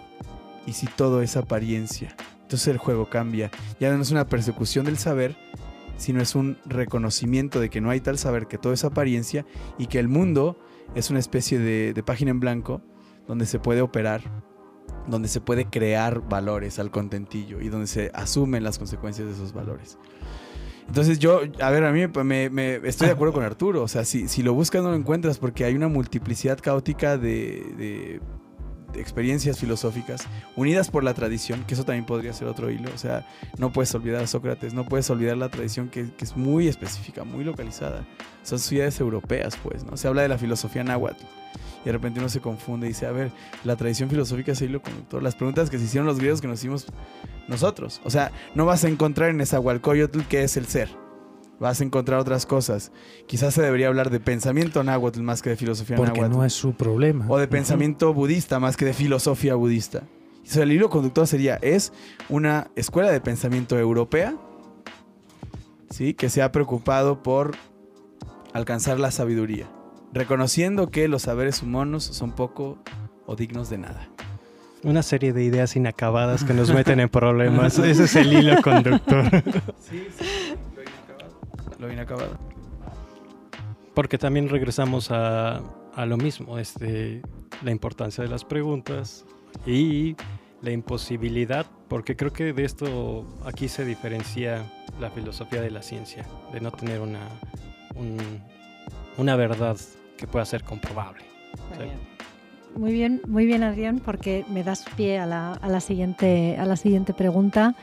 Y 0.65 0.73
si 0.73 0.87
todo 0.87 1.21
es 1.21 1.37
apariencia. 1.37 2.15
Entonces 2.41 2.67
el 2.67 2.77
juego 2.77 3.09
cambia. 3.09 3.51
Ya 3.79 3.93
no 3.95 4.01
es 4.01 4.11
una 4.11 4.27
persecución 4.27 4.85
del 4.85 4.97
saber, 4.97 5.35
sino 5.97 6.21
es 6.21 6.35
un 6.35 6.57
reconocimiento 6.65 7.59
de 7.59 7.69
que 7.69 7.81
no 7.81 7.89
hay 7.89 8.01
tal 8.01 8.17
saber, 8.17 8.47
que 8.47 8.57
todo 8.57 8.73
es 8.73 8.83
apariencia 8.83 9.45
y 9.77 9.87
que 9.87 9.99
el 9.99 10.07
mundo 10.07 10.59
es 10.95 11.09
una 11.09 11.19
especie 11.19 11.59
de, 11.59 11.93
de 11.93 12.03
página 12.03 12.31
en 12.31 12.39
blanco 12.39 12.81
donde 13.27 13.45
se 13.45 13.59
puede 13.59 13.81
operar 13.81 14.21
donde 15.07 15.27
se 15.27 15.41
puede 15.41 15.65
crear 15.65 16.21
valores 16.27 16.79
al 16.79 16.91
contentillo 16.91 17.61
y 17.61 17.69
donde 17.69 17.87
se 17.87 18.11
asumen 18.13 18.63
las 18.63 18.77
consecuencias 18.77 19.27
de 19.27 19.33
esos 19.33 19.53
valores. 19.53 19.97
Entonces 20.87 21.19
yo, 21.19 21.41
a 21.61 21.69
ver, 21.69 21.85
a 21.85 21.91
mí 21.91 22.05
me, 22.23 22.75
estoy 22.87 23.07
de 23.07 23.13
acuerdo 23.13 23.33
con 23.33 23.43
Arturo, 23.45 23.83
o 23.83 23.87
sea, 23.87 24.03
si, 24.03 24.27
si, 24.27 24.43
lo 24.43 24.53
buscas 24.53 24.83
no 24.83 24.89
lo 24.89 24.95
encuentras 24.95 25.37
porque 25.37 25.63
hay 25.63 25.75
una 25.75 25.87
multiplicidad 25.87 26.59
caótica 26.59 27.17
de, 27.17 28.19
experiencias 28.95 29.59
filosóficas 29.59 30.27
unidas 30.55 30.89
por 30.89 31.03
la 31.03 31.13
tradición, 31.13 31.63
que 31.65 31.73
eso 31.73 31.85
también 31.85 32.05
podría 32.05 32.33
ser 32.33 32.47
otro 32.47 32.69
hilo, 32.69 32.89
o 32.93 32.97
sea, 32.97 33.25
no 33.57 33.71
puedes 33.71 33.93
olvidar 33.95 34.23
a 34.23 34.27
Sócrates, 34.27 34.73
no 34.73 34.85
puedes 34.85 35.09
olvidar 35.09 35.37
la 35.37 35.49
tradición 35.49 35.89
que, 35.89 36.11
que 36.11 36.25
es 36.25 36.35
muy 36.35 36.67
específica, 36.67 37.23
muy 37.23 37.43
localizada, 37.43 38.05
son 38.43 38.59
ciudades 38.59 38.99
europeas, 38.99 39.57
pues, 39.61 39.83
¿no? 39.83 39.97
Se 39.97 40.07
habla 40.07 40.23
de 40.23 40.27
la 40.27 40.37
filosofía 40.37 40.83
náhuatl 40.83 41.23
y 41.81 41.85
de 41.85 41.91
repente 41.91 42.19
uno 42.19 42.29
se 42.29 42.41
confunde 42.41 42.87
y 42.87 42.89
dice, 42.89 43.07
a 43.07 43.11
ver, 43.11 43.31
la 43.63 43.75
tradición 43.75 44.09
filosófica 44.09 44.51
es 44.51 44.61
el 44.61 44.69
hilo 44.69 44.81
conductor. 44.81 45.21
Las 45.23 45.35
preguntas 45.35 45.69
que 45.69 45.79
se 45.79 45.85
hicieron 45.85 46.05
los 46.05 46.19
griegos 46.19 46.41
que 46.41 46.47
nos 46.47 46.59
hicimos 46.59 46.85
nosotros. 47.47 48.01
O 48.03 48.09
sea, 48.09 48.31
no 48.53 48.65
vas 48.65 48.83
a 48.83 48.89
encontrar 48.89 49.29
en 49.29 49.41
esa 49.41 49.59
Hualcoyotl 49.59 50.21
que 50.21 50.43
es 50.43 50.57
el 50.57 50.67
ser. 50.67 51.00
Vas 51.61 51.79
a 51.79 51.85
encontrar 51.85 52.19
otras 52.19 52.45
cosas. 52.45 52.91
Quizás 53.27 53.53
se 53.53 53.61
debería 53.61 53.87
hablar 53.87 54.09
de 54.09 54.19
pensamiento 54.19 54.83
náhuatl 54.83 55.21
más 55.21 55.41
que 55.41 55.51
de 55.51 55.55
filosofía 55.55 55.95
Porque 55.95 56.27
no 56.27 56.43
es 56.43 56.51
su 56.51 56.73
problema. 56.73 57.25
O 57.29 57.37
de 57.37 57.47
pensamiento 57.47 58.13
budista 58.13 58.59
más 58.59 58.75
que 58.75 58.83
de 58.83 58.93
filosofía 58.93 59.55
budista. 59.55 60.03
O 60.43 60.51
sea, 60.51 60.63
el 60.63 60.73
hilo 60.73 60.89
conductor 60.89 61.25
sería, 61.25 61.55
es 61.61 61.93
una 62.27 62.67
escuela 62.75 63.11
de 63.11 63.21
pensamiento 63.21 63.77
europea, 63.77 64.35
¿sí? 65.89 66.13
Que 66.13 66.29
se 66.29 66.41
ha 66.41 66.51
preocupado 66.51 67.23
por 67.23 67.55
alcanzar 68.53 68.99
la 68.99 69.11
sabiduría 69.11 69.69
reconociendo 70.13 70.89
que 70.89 71.07
los 71.07 71.23
saberes 71.23 71.61
humanos 71.61 72.03
son 72.03 72.31
poco 72.31 72.77
o 73.25 73.35
dignos 73.35 73.69
de 73.69 73.77
nada. 73.77 74.09
Una 74.83 75.03
serie 75.03 75.31
de 75.31 75.43
ideas 75.43 75.75
inacabadas 75.75 76.43
que 76.43 76.53
nos 76.53 76.71
meten 76.73 76.99
en 76.99 77.09
problemas. 77.09 77.77
Ese 77.79 78.05
es 78.05 78.15
el 78.15 78.33
hilo 78.33 78.61
conductor. 78.61 79.29
Sí, 79.79 80.07
sí, 80.17 80.55
lo 81.81 81.91
inacabado. 81.91 82.37
Porque 83.93 84.17
también 84.17 84.47
regresamos 84.47 85.11
a, 85.11 85.61
a 85.95 86.05
lo 86.05 86.15
mismo, 86.15 86.57
este, 86.57 87.21
la 87.63 87.71
importancia 87.71 88.23
de 88.23 88.29
las 88.29 88.45
preguntas 88.45 89.25
y 89.65 90.15
la 90.61 90.71
imposibilidad, 90.71 91.65
porque 91.89 92.15
creo 92.15 92.31
que 92.31 92.53
de 92.53 92.63
esto 92.63 93.25
aquí 93.45 93.67
se 93.67 93.83
diferencia 93.83 94.63
la 94.99 95.09
filosofía 95.09 95.61
de 95.61 95.71
la 95.71 95.81
ciencia, 95.81 96.25
de 96.53 96.61
no 96.61 96.71
tener 96.71 97.01
una, 97.01 97.27
una 99.17 99.35
verdad 99.35 99.77
que 100.17 100.27
pueda 100.27 100.45
ser 100.45 100.63
comprobable. 100.63 101.23
Muy 102.75 102.93
bien, 102.93 103.21
muy 103.27 103.45
bien, 103.45 103.63
Adrián, 103.63 103.99
porque 103.99 104.45
me 104.49 104.63
das 104.63 104.85
pie 104.95 105.19
a 105.19 105.25
la, 105.25 105.79
siguiente, 105.81 106.55
a 106.57 106.65
la 106.65 106.77
siguiente 106.77 107.13
pregunta. 107.13 107.75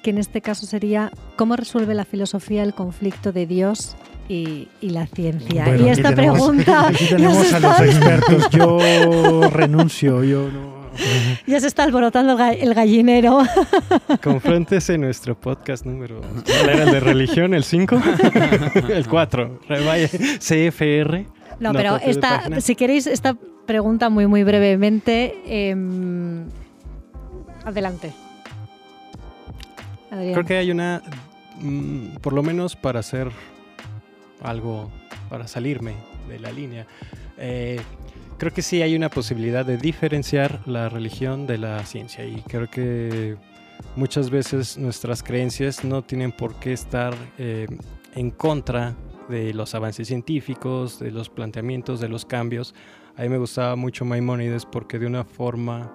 Que 0.00 0.10
en 0.10 0.18
este 0.18 0.40
caso 0.40 0.66
sería 0.66 1.10
cómo 1.36 1.56
resuelve 1.56 1.94
la 1.94 2.04
filosofía 2.04 2.62
el 2.62 2.74
conflicto 2.74 3.32
de 3.32 3.46
Dios 3.46 3.96
y, 4.28 4.68
la 4.80 5.06
ciencia. 5.06 5.76
y 5.76 5.88
esta 5.88 6.14
pregunta... 6.14 6.88
Aquí 6.88 7.06
tenemos 7.06 7.52
a 7.52 7.60
los 7.60 7.80
expertos. 7.80 8.50
Yo 8.50 8.78
renuncio, 9.50 10.22
yo 10.22 10.50
no... 10.50 10.80
Ya 11.46 11.60
se 11.60 11.66
está 11.66 11.84
alborotando 11.84 12.38
el 12.38 12.74
gallinero. 12.74 13.40
Confróntese 14.22 14.98
nuestro 14.98 15.38
podcast 15.38 15.86
número. 15.86 16.20
¿Cuál 16.44 16.68
era 16.68 16.82
el 16.84 16.92
de 16.92 17.00
religión? 17.00 17.54
¿El 17.54 17.64
5? 17.64 18.00
el 18.88 19.06
4. 19.08 19.60
CFR. 20.38 21.26
No, 21.58 21.72
pero 21.72 21.96
esta, 21.96 22.60
si 22.60 22.74
queréis 22.74 23.06
esta 23.06 23.36
pregunta 23.66 24.10
muy, 24.10 24.26
muy 24.26 24.42
brevemente. 24.42 25.34
Em, 25.46 26.44
adelante. 27.64 28.12
Creo 30.10 30.44
que 30.44 30.56
hay 30.56 30.70
una, 30.70 31.02
mm, 31.60 32.16
por 32.20 32.32
lo 32.32 32.42
menos 32.42 32.74
para 32.76 33.00
hacer 33.00 33.30
algo, 34.42 34.90
para 35.28 35.46
salirme 35.46 35.94
de 36.28 36.40
la 36.40 36.50
línea, 36.50 36.86
eh, 37.38 37.80
creo 38.38 38.52
que 38.52 38.62
sí 38.62 38.82
hay 38.82 38.96
una 38.96 39.08
posibilidad 39.08 39.64
de 39.64 39.76
diferenciar 39.76 40.60
la 40.66 40.88
religión 40.88 41.46
de 41.46 41.58
la 41.58 41.84
ciencia 41.84 42.24
y 42.24 42.42
creo 42.42 42.68
que 42.68 43.36
muchas 43.96 44.30
veces 44.30 44.78
nuestras 44.78 45.22
creencias 45.22 45.84
no 45.84 46.02
tienen 46.02 46.32
por 46.32 46.54
qué 46.56 46.72
estar 46.72 47.14
eh, 47.38 47.66
en 48.14 48.30
contra 48.30 48.94
de 49.28 49.54
los 49.54 49.74
avances 49.74 50.08
científicos, 50.08 50.98
de 50.98 51.12
los 51.12 51.28
planteamientos, 51.28 52.00
de 52.00 52.08
los 52.08 52.24
cambios. 52.24 52.74
A 53.16 53.22
mí 53.22 53.28
me 53.28 53.38
gustaba 53.38 53.76
mucho 53.76 54.04
Maimónides 54.04 54.66
porque 54.66 54.98
de 54.98 55.06
una 55.06 55.24
forma 55.24 55.92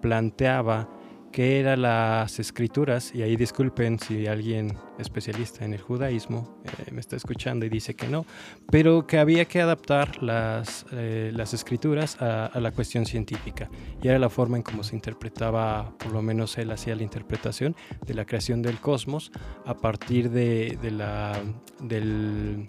planteaba 0.00 0.88
que 1.36 1.60
eran 1.60 1.82
las 1.82 2.38
escrituras, 2.38 3.14
y 3.14 3.20
ahí 3.20 3.36
disculpen 3.36 3.98
si 3.98 4.26
alguien 4.26 4.74
especialista 4.98 5.66
en 5.66 5.74
el 5.74 5.82
judaísmo 5.82 6.62
eh, 6.64 6.90
me 6.92 7.00
está 7.00 7.14
escuchando 7.14 7.66
y 7.66 7.68
dice 7.68 7.94
que 7.94 8.08
no, 8.08 8.24
pero 8.70 9.06
que 9.06 9.18
había 9.18 9.44
que 9.44 9.60
adaptar 9.60 10.22
las, 10.22 10.86
eh, 10.92 11.30
las 11.34 11.52
escrituras 11.52 12.16
a, 12.22 12.58
la 12.58 12.70
cuestión 12.70 13.04
científica. 13.04 13.68
Y 14.02 14.08
era 14.08 14.18
la 14.18 14.30
forma 14.30 14.56
en 14.56 14.62
cómo 14.62 14.82
se 14.82 14.94
interpretaba, 14.94 15.92
por 15.98 16.12
lo 16.12 16.22
menos 16.22 16.56
él 16.56 16.70
hacía 16.70 16.96
la 16.96 17.02
interpretación 17.02 17.76
de 18.06 18.14
la 18.14 18.24
creación 18.24 18.62
del 18.62 18.80
cosmos 18.80 19.30
a 19.66 19.74
partir 19.74 20.30
de, 20.30 20.78
de 20.80 20.90
la, 20.90 21.38
del... 21.82 22.64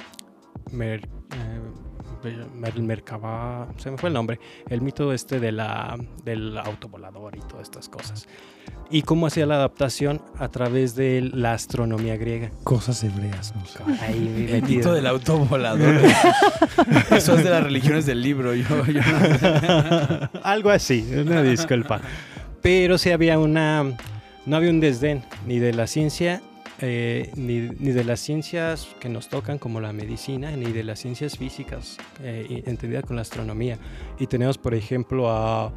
Eh, 0.74 1.07
el 2.24 2.84
Merkaba, 2.84 3.68
se 3.78 3.91
me 3.91 3.97
fue 3.97 4.09
el 4.09 4.13
nombre, 4.13 4.39
el 4.70 4.82
mito 4.82 5.13
este 5.13 5.39
de 5.39 5.51
la, 5.51 5.97
del 6.24 6.57
autovolador 6.57 7.36
y 7.36 7.39
todas 7.41 7.63
estas 7.63 7.89
cosas. 7.89 8.28
Y 8.89 9.01
cómo 9.01 9.28
hacía 9.28 9.45
la 9.45 9.55
adaptación 9.55 10.22
a 10.38 10.47
través 10.47 10.95
de 10.95 11.30
la 11.34 11.53
astronomía 11.53 12.15
griega. 12.15 12.51
Cosas 12.63 13.03
hebreas, 13.03 13.53
no 13.55 13.65
sé. 13.65 13.80
el 14.55 14.63
mito 14.63 14.93
del 14.93 15.07
autovolador. 15.07 15.95
Eso 17.11 17.36
es 17.36 17.43
de 17.43 17.49
las 17.49 17.63
religiones 17.63 18.05
del 18.05 18.22
libro. 18.22 18.53
Yo, 18.55 18.65
Algo 20.43 20.70
así, 20.70 21.05
una 21.15 21.41
disculpa. 21.41 21.99
Pero 22.61 22.97
sí 22.97 23.11
había 23.11 23.39
una, 23.39 23.84
no 24.45 24.55
había 24.55 24.70
un 24.70 24.80
desdén 24.80 25.24
ni 25.45 25.59
de 25.59 25.74
la 25.74 25.88
ciencia 25.88 26.41
eh, 26.80 27.32
ni, 27.36 27.59
de 27.61 28.03
las 28.03 28.19
ciencias 28.19 28.88
que 28.99 29.09
nos 29.09 29.30
tocan 29.30 29.57
como 29.57 29.82
la 29.82 29.93
medicina, 29.93 30.51
ni 30.51 30.71
de 30.71 30.84
las 30.84 30.99
ciencias 30.99 31.38
físicas, 31.38 31.97
eh, 32.21 32.63
entendidas 32.65 33.03
con 33.05 33.15
la 33.15 33.23
astronomía. 33.23 33.78
Y 34.19 34.28
tenemos, 34.28 34.57
por 34.57 34.75
ejemplo, 34.75 35.30
a, 35.30 35.71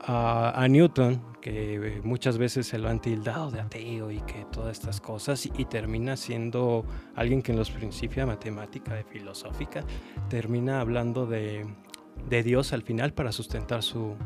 a, 0.00 0.66
Newton, 0.68 1.22
que 1.40 2.00
muchas 2.02 2.38
veces 2.38 2.66
se 2.66 2.78
lo 2.78 2.88
han 2.88 3.00
tildado 3.00 3.50
de 3.50 3.60
ateo 3.60 4.10
y 4.10 4.20
que 4.22 4.44
todas 4.50 4.76
estas 4.76 5.00
cosas, 5.00 5.46
y, 5.46 5.64
termina 5.64 6.16
siendo 6.16 6.84
alguien 7.14 7.40
que 7.40 7.52
en 7.52 7.58
los 7.58 7.70
principios 7.70 8.26
de 8.26 8.26
matemática, 8.26 8.94
de 8.94 9.04
filosófica, 9.04 9.84
termina 10.28 10.80
hablando 10.80 11.26
de, 11.26 11.66
de 12.28 12.42
Dios 12.42 12.72
al 12.72 12.82
final 12.82 13.12
para 13.12 13.30
sustentar 13.30 13.82
su, 13.82 14.16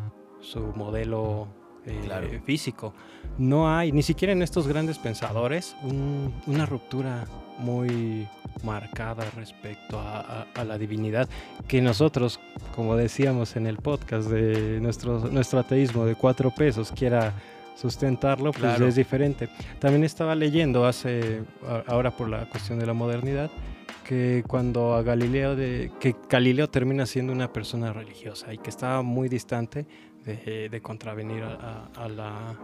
su 0.40 0.60
modelo 0.74 1.59
eh, 1.86 2.40
físico. 2.44 2.94
No 3.38 3.74
hay, 3.74 3.92
ni 3.92 4.02
siquiera 4.02 4.32
en 4.32 4.42
estos 4.42 4.66
grandes 4.66 4.98
pensadores, 4.98 5.76
una 6.46 6.66
ruptura 6.66 7.26
muy 7.58 8.26
marcada 8.64 9.24
respecto 9.36 9.98
a, 9.98 10.46
la 10.64 10.78
divinidad 10.78 11.28
que 11.68 11.80
nosotros, 11.80 12.40
como 12.74 12.96
decíamos 12.96 13.56
en 13.56 13.66
el 13.66 13.76
podcast 13.76 14.28
de 14.28 14.80
nuestro, 14.80 15.20
nuestro 15.30 15.60
ateísmo 15.60 16.04
de 16.04 16.14
cuatro 16.14 16.50
pesos, 16.50 16.92
quiera 16.92 17.34
sustentarlo, 17.76 18.52
pues 18.52 18.80
es 18.80 18.96
diferente. 18.96 19.48
También 19.78 20.04
estaba 20.04 20.34
leyendo 20.34 20.84
hace, 20.84 21.42
ahora 21.86 22.10
por 22.10 22.28
la 22.28 22.46
cuestión 22.48 22.78
de 22.78 22.86
la 22.86 22.92
modernidad, 22.92 23.50
que 24.04 24.44
cuando 24.46 24.94
a 24.94 25.02
Galileo 25.02 25.56
de, 25.56 25.90
que 26.00 26.14
Galileo 26.28 26.68
termina 26.68 27.06
siendo 27.06 27.32
una 27.32 27.52
persona 27.52 27.92
religiosa 27.92 28.52
y 28.52 28.58
que 28.58 28.68
estaba 28.68 29.02
muy 29.02 29.28
distante 29.28 29.86
de, 30.24 30.80
contravenir 30.82 31.42
a, 31.42 32.08
la, 32.08 32.56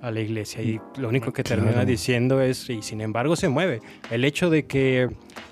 a, 0.00 0.10
la, 0.10 0.20
iglesia. 0.20 0.62
Y 0.62 0.80
lo 0.98 1.08
único 1.08 1.32
que 1.32 1.42
termina 1.42 1.84
diciendo 1.84 2.40
es, 2.40 2.68
y 2.70 2.82
sin 2.82 3.00
embargo 3.00 3.36
se 3.36 3.48
mueve, 3.48 3.80
el 4.10 4.24
hecho 4.24 4.50
de 4.50 4.66
que 4.66 5.08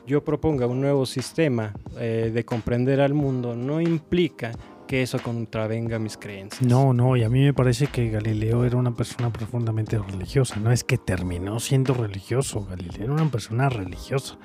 yo 0.06 0.24
proponga 0.24 0.66
un 0.66 0.80
nuevo 0.80 1.06
sistema 1.06 1.72
eh, 1.98 2.30
de 2.32 2.44
comprender 2.44 3.00
al 3.00 3.14
mundo 3.14 3.54
no 3.54 3.80
implica 3.80 4.52
que 4.90 5.02
eso 5.02 5.20
contravenga 5.20 6.00
mis 6.00 6.16
creencias. 6.16 6.68
No, 6.68 6.92
no, 6.92 7.16
y 7.16 7.22
a 7.22 7.28
mí 7.28 7.44
me 7.44 7.54
parece 7.54 7.86
que 7.86 8.10
Galileo 8.10 8.64
era 8.64 8.76
una 8.76 8.96
persona 8.96 9.32
profundamente 9.32 9.96
religiosa. 9.96 10.56
No 10.58 10.72
es 10.72 10.82
que 10.82 10.98
terminó 10.98 11.60
siendo 11.60 11.94
religioso, 11.94 12.66
Galileo 12.68 13.04
era 13.04 13.12
una 13.12 13.30
persona 13.30 13.68
religiosa. 13.68 14.36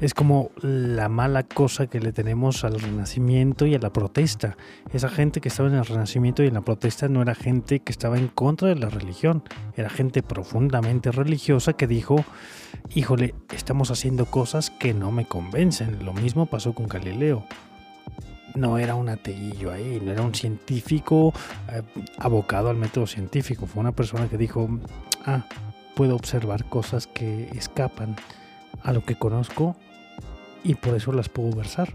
Es 0.00 0.14
como 0.14 0.50
la 0.62 1.08
mala 1.08 1.42
cosa 1.42 1.86
que 1.86 2.00
le 2.00 2.12
tenemos 2.12 2.64
al 2.64 2.80
renacimiento 2.80 3.66
y 3.66 3.74
a 3.74 3.78
la 3.78 3.92
protesta. 3.92 4.56
Esa 4.92 5.08
gente 5.08 5.40
que 5.40 5.48
estaba 5.48 5.68
en 5.68 5.74
el 5.74 5.84
renacimiento 5.84 6.42
y 6.42 6.46
en 6.46 6.54
la 6.54 6.62
protesta 6.62 7.08
no 7.08 7.20
era 7.20 7.34
gente 7.34 7.80
que 7.80 7.92
estaba 7.92 8.16
en 8.16 8.28
contra 8.28 8.68
de 8.68 8.76
la 8.76 8.88
religión, 8.88 9.42
era 9.76 9.90
gente 9.90 10.22
profundamente 10.22 11.12
religiosa 11.12 11.74
que 11.74 11.86
dijo, 11.86 12.24
híjole, 12.94 13.34
estamos 13.54 13.90
haciendo 13.90 14.26
cosas 14.26 14.70
que 14.70 14.94
no 14.94 15.12
me 15.12 15.26
convencen. 15.26 16.04
Lo 16.04 16.14
mismo 16.14 16.46
pasó 16.46 16.72
con 16.72 16.88
Galileo. 16.88 17.44
No 18.54 18.78
era 18.78 18.94
un 18.94 19.08
ateillo 19.08 19.72
ahí, 19.72 20.00
no 20.02 20.12
era 20.12 20.22
un 20.22 20.34
científico 20.34 21.32
eh, 21.70 21.82
abocado 22.18 22.70
al 22.70 22.76
método 22.76 23.06
científico. 23.06 23.66
Fue 23.66 23.80
una 23.80 23.92
persona 23.92 24.28
que 24.28 24.36
dijo, 24.36 24.68
ah, 25.24 25.44
puedo 25.94 26.16
observar 26.16 26.64
cosas 26.66 27.06
que 27.06 27.48
escapan 27.54 28.16
a 28.82 28.92
lo 28.92 29.04
que 29.04 29.16
conozco 29.16 29.76
y 30.64 30.74
por 30.74 30.94
eso 30.94 31.12
las 31.12 31.28
puedo 31.28 31.54
versar. 31.54 31.92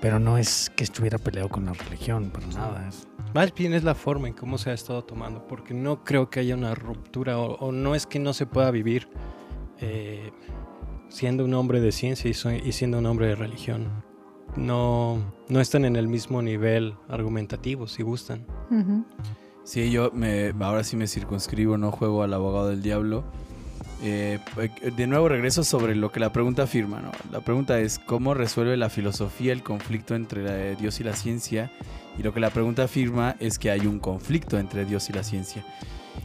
Pero 0.00 0.20
no 0.20 0.38
es 0.38 0.70
que 0.76 0.84
estuviera 0.84 1.18
peleado 1.18 1.48
con 1.48 1.66
la 1.66 1.72
religión, 1.72 2.30
para 2.30 2.46
nada. 2.48 2.90
Más 3.34 3.52
bien 3.52 3.74
es 3.74 3.82
la 3.82 3.94
forma 3.94 4.28
en 4.28 4.34
cómo 4.34 4.56
se 4.56 4.70
ha 4.70 4.72
estado 4.72 5.02
tomando, 5.02 5.46
porque 5.46 5.74
no 5.74 6.04
creo 6.04 6.30
que 6.30 6.40
haya 6.40 6.54
una 6.54 6.74
ruptura 6.74 7.38
o, 7.38 7.72
no 7.72 7.94
es 7.94 8.06
que 8.06 8.18
no 8.18 8.32
se 8.32 8.46
pueda 8.46 8.70
vivir 8.70 9.08
eh, 9.80 10.30
siendo 11.08 11.44
un 11.44 11.54
hombre 11.54 11.80
de 11.80 11.92
ciencia 11.92 12.30
y, 12.30 12.72
siendo 12.72 12.98
un 12.98 13.06
hombre 13.06 13.26
de 13.26 13.34
religión. 13.34 14.04
No, 14.56 15.18
no 15.48 15.60
están 15.60 15.84
en 15.84 15.96
el 15.96 16.08
mismo 16.08 16.42
nivel 16.42 16.94
argumentativo, 17.08 17.86
si 17.86 18.02
gustan. 18.02 18.46
Sí, 19.64 19.90
yo 19.90 20.10
me, 20.14 20.54
ahora 20.60 20.84
sí 20.84 20.96
me 20.96 21.06
circunscribo, 21.06 21.76
no 21.76 21.90
juego 21.90 22.22
al 22.22 22.32
abogado 22.32 22.68
del 22.68 22.82
diablo 22.82 23.24
eh, 24.02 24.38
de 24.96 25.06
nuevo 25.06 25.28
regreso 25.28 25.64
sobre 25.64 25.96
lo 25.96 26.12
que 26.12 26.20
la 26.20 26.32
pregunta 26.32 26.64
afirma. 26.64 27.00
¿no? 27.00 27.10
La 27.32 27.40
pregunta 27.40 27.80
es 27.80 27.98
cómo 27.98 28.34
resuelve 28.34 28.76
la 28.76 28.90
filosofía 28.90 29.52
el 29.52 29.62
conflicto 29.62 30.14
entre 30.14 30.76
Dios 30.76 31.00
y 31.00 31.04
la 31.04 31.14
ciencia. 31.14 31.70
Y 32.18 32.22
lo 32.22 32.34
que 32.34 32.40
la 32.40 32.50
pregunta 32.50 32.84
afirma 32.84 33.36
es 33.38 33.58
que 33.58 33.70
hay 33.70 33.86
un 33.86 34.00
conflicto 34.00 34.58
entre 34.58 34.84
Dios 34.84 35.08
y 35.08 35.12
la 35.12 35.22
ciencia. 35.22 35.64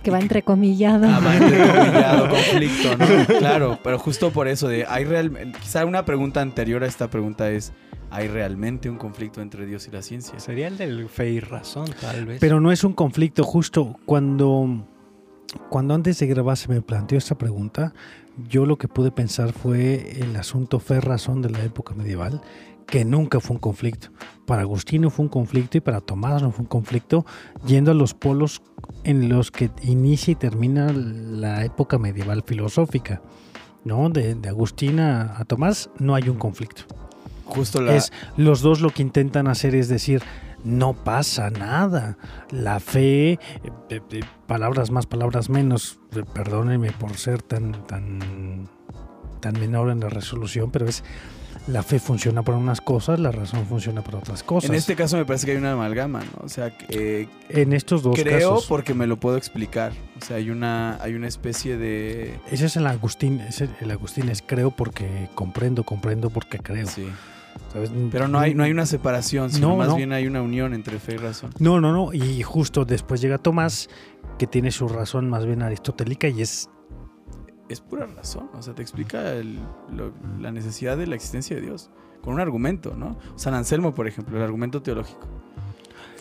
Que 0.02 0.10
va 0.10 0.20
entrecomillado. 0.20 1.08
Ah, 1.08 1.20
va 1.20 1.36
entrecomillado, 1.36 2.30
conflicto, 2.30 2.98
¿no? 2.98 3.38
Claro, 3.38 3.80
pero 3.84 4.00
justo 4.00 4.32
por 4.32 4.48
eso, 4.48 4.68
de, 4.68 4.86
hay 4.88 5.06
real, 5.06 5.54
quizá 5.62 5.86
una 5.86 6.04
pregunta 6.04 6.42
anterior 6.42 6.84
a 6.84 6.88
esta 6.88 7.10
pregunta 7.10 7.52
es, 7.52 7.74
¿hay 8.10 8.28
realmente 8.28 8.90
un 8.90 8.98
conflicto 8.98 9.42
entre 9.42 9.68
Dios 9.68 9.88
y 9.88 9.92
la 9.92 10.02
ciencia? 10.02 10.40
Sería 10.40 10.68
el 10.68 10.78
del 10.78 11.08
fe 11.10 11.30
y 11.30 11.40
razón, 11.40 11.86
tal 12.02 12.26
vez. 12.26 12.40
Pero 12.40 12.60
no 12.60 12.72
es 12.72 12.84
un 12.84 12.94
conflicto 12.94 13.44
justo 13.44 14.00
cuando 14.06 14.84
cuando 15.70 15.94
antes 15.94 16.20
de 16.20 16.28
grabar 16.28 16.58
se 16.58 16.70
me 16.70 16.82
planteó 16.82 17.18
esta 17.18 17.38
pregunta, 17.38 17.94
yo 18.50 18.66
lo 18.66 18.78
que 18.78 18.88
pude 18.88 19.12
pensar 19.12 19.54
fue 19.54 20.20
el 20.20 20.36
asunto 20.36 20.80
fe-razón 20.80 21.42
de 21.42 21.50
la 21.50 21.64
época 21.64 21.94
medieval, 21.94 22.42
que 22.88 23.06
nunca 23.06 23.40
fue 23.40 23.56
un 23.56 23.60
conflicto. 23.60 24.10
Para 24.46 24.64
Agustino 24.64 25.10
fue 25.10 25.24
un 25.24 25.30
conflicto 25.30 25.78
y 25.78 25.82
para 25.82 26.02
Tomás 26.02 26.42
no 26.42 26.52
fue 26.52 26.64
un 26.64 26.68
conflicto, 26.68 27.26
yendo 27.66 27.92
a 27.92 27.94
los 27.94 28.14
polos 28.14 28.62
en 29.04 29.30
los 29.30 29.52
que 29.52 29.72
inicia 29.84 30.32
y 30.32 30.36
termina 30.36 30.92
la 30.92 31.64
época 31.64 31.98
medieval 31.98 32.44
filosófica. 32.46 33.22
¿no? 33.84 34.10
De, 34.10 34.36
de 34.36 34.50
Agustina 34.50 35.36
a 35.38 35.46
Tomás 35.46 35.90
no 36.00 36.16
hay 36.16 36.30
un 36.30 36.38
conflicto. 36.38 36.84
Justo 37.46 37.82
la... 37.82 37.96
es, 37.96 38.12
los 38.38 38.62
dos 38.62 38.82
lo 38.82 38.90
que 38.90 39.02
intentan 39.02 39.48
hacer 39.48 39.76
es 39.76 39.88
decir, 39.88 40.22
no 40.64 40.94
pasa 40.94 41.50
nada. 41.50 42.18
La 42.52 42.80
fe, 42.80 43.40
eh, 43.90 44.02
palabras 44.48 44.92
más, 44.92 45.06
palabras 45.06 45.50
menos, 45.50 46.00
perdónenme 46.34 46.92
por 46.92 47.16
ser 47.16 47.42
tan, 47.42 47.86
tan, 47.88 48.70
tan 49.40 49.60
menor 49.60 49.90
en 49.90 50.00
la 50.00 50.10
resolución, 50.10 50.72
pero 50.72 50.88
es 50.88 51.04
la 51.68 51.82
fe 51.82 52.00
funciona 52.00 52.44
para 52.44 52.58
unas 52.58 52.82
cosas, 52.82 53.20
la 53.20 53.32
razón 53.32 53.66
funciona 53.66 54.04
para 54.04 54.18
otras 54.18 54.44
cosas. 54.44 54.70
En 54.70 54.76
este 54.76 54.96
caso 54.96 55.18
me 55.18 55.26
parece 55.26 55.46
que 55.46 55.54
hay 55.54 55.58
una 55.58 55.74
amalgama, 55.74 56.20
¿no? 56.20 56.46
O 56.46 56.50
sea, 56.50 56.76
eh, 56.90 57.28
en 57.50 57.74
estos 57.74 58.04
dos 58.04 58.20
creo 58.20 58.62
porque 58.68 58.94
me 58.94 59.08
lo 59.08 59.18
puedo 59.18 59.38
explicar. 59.38 59.94
O 60.22 60.26
sea, 60.26 60.38
hay 60.38 60.50
una, 60.50 61.02
hay 61.02 61.14
una 61.14 61.28
especie 61.28 61.78
de... 61.78 62.40
Ese 62.52 62.66
es 62.66 62.76
el 62.76 62.86
Agustín, 62.88 63.42
el 63.80 63.92
Agustín 63.92 64.30
es 64.30 64.44
creo 64.46 64.72
porque 64.72 65.30
comprendo, 65.36 65.84
comprendo 65.84 66.30
porque 66.30 66.60
creo. 66.60 66.88
Sí. 66.88 67.08
Pero 68.12 68.28
no 68.28 68.40
hay, 68.40 68.54
no 68.54 68.64
hay 68.64 68.72
una 68.72 68.86
separación, 68.86 69.50
sino 69.50 69.76
más 69.76 69.96
bien 69.96 70.14
hay 70.14 70.28
una 70.28 70.42
unión 70.42 70.74
entre 70.74 71.00
fe 71.00 71.16
y 71.16 71.18
razón. 71.18 71.52
No, 71.60 71.82
no, 71.82 71.92
no. 71.92 72.14
Y 72.14 72.44
justo 72.44 72.86
después 72.86 73.22
llega 73.22 73.38
Tomás, 73.38 73.90
que 74.38 74.48
tiene 74.48 74.72
su 74.72 74.88
razón 74.88 75.30
más 75.30 75.46
bien 75.46 75.62
aristotélica 75.64 76.28
y 76.28 76.42
es 76.42 76.70
es 77.70 77.82
pura 77.82 78.06
razón. 78.06 78.50
O 78.54 78.62
sea, 78.62 78.74
te 78.74 78.82
explica 78.82 79.34
la 80.40 80.52
necesidad 80.52 80.98
de 80.98 81.08
la 81.08 81.16
existencia 81.16 81.56
de 81.56 81.62
Dios 81.62 81.90
con 82.22 82.34
un 82.36 82.40
argumento, 82.40 82.96
¿no? 82.96 83.18
San 83.36 83.54
Anselmo, 83.54 83.94
por 83.94 84.08
ejemplo, 84.08 84.38
el 84.38 84.44
argumento 84.44 84.82
teológico. 84.82 85.28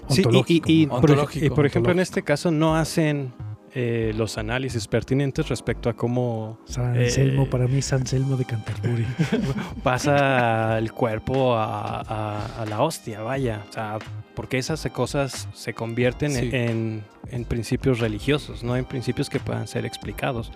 Sí, 0.09 0.25
y, 0.47 0.87
por, 0.87 1.65
ejemplo, 1.65 1.93
en 1.93 2.01
este 2.01 2.23
caso 2.23 2.51
no 2.51 2.75
hacen 2.75 3.33
eh, 3.75 4.13
los 4.17 4.39
análisis 4.39 4.87
pertinentes 4.87 5.49
respecto 5.49 5.89
a 5.89 5.95
cómo... 5.95 6.59
San 6.67 6.97
Anselmo, 6.97 7.45
eh, 7.45 7.49
para 7.51 7.67
mí 7.67 7.81
San 7.83 8.01
Anselmo 8.01 8.37
de 8.37 8.45
Canterbury. 8.45 9.07
pasa 9.83 10.79
el 10.79 10.93
cuerpo 10.93 11.55
a, 11.57 12.65
la 12.69 12.83
hostia, 12.83 13.23
vaya. 13.23 13.65
O 13.69 13.73
sea, 13.73 13.99
porque 14.35 14.59
esas 14.59 14.87
cosas 14.93 15.49
se 15.55 15.75
convierten 15.75 16.37
en, 16.37 17.03
en, 17.31 17.45
principios 17.45 17.99
religiosos, 17.99 18.63
no 18.63 18.77
en 18.77 18.85
principios 18.85 19.31
que 19.31 19.41
puedan 19.41 19.67
ser 19.67 19.87
explicados 19.87 20.53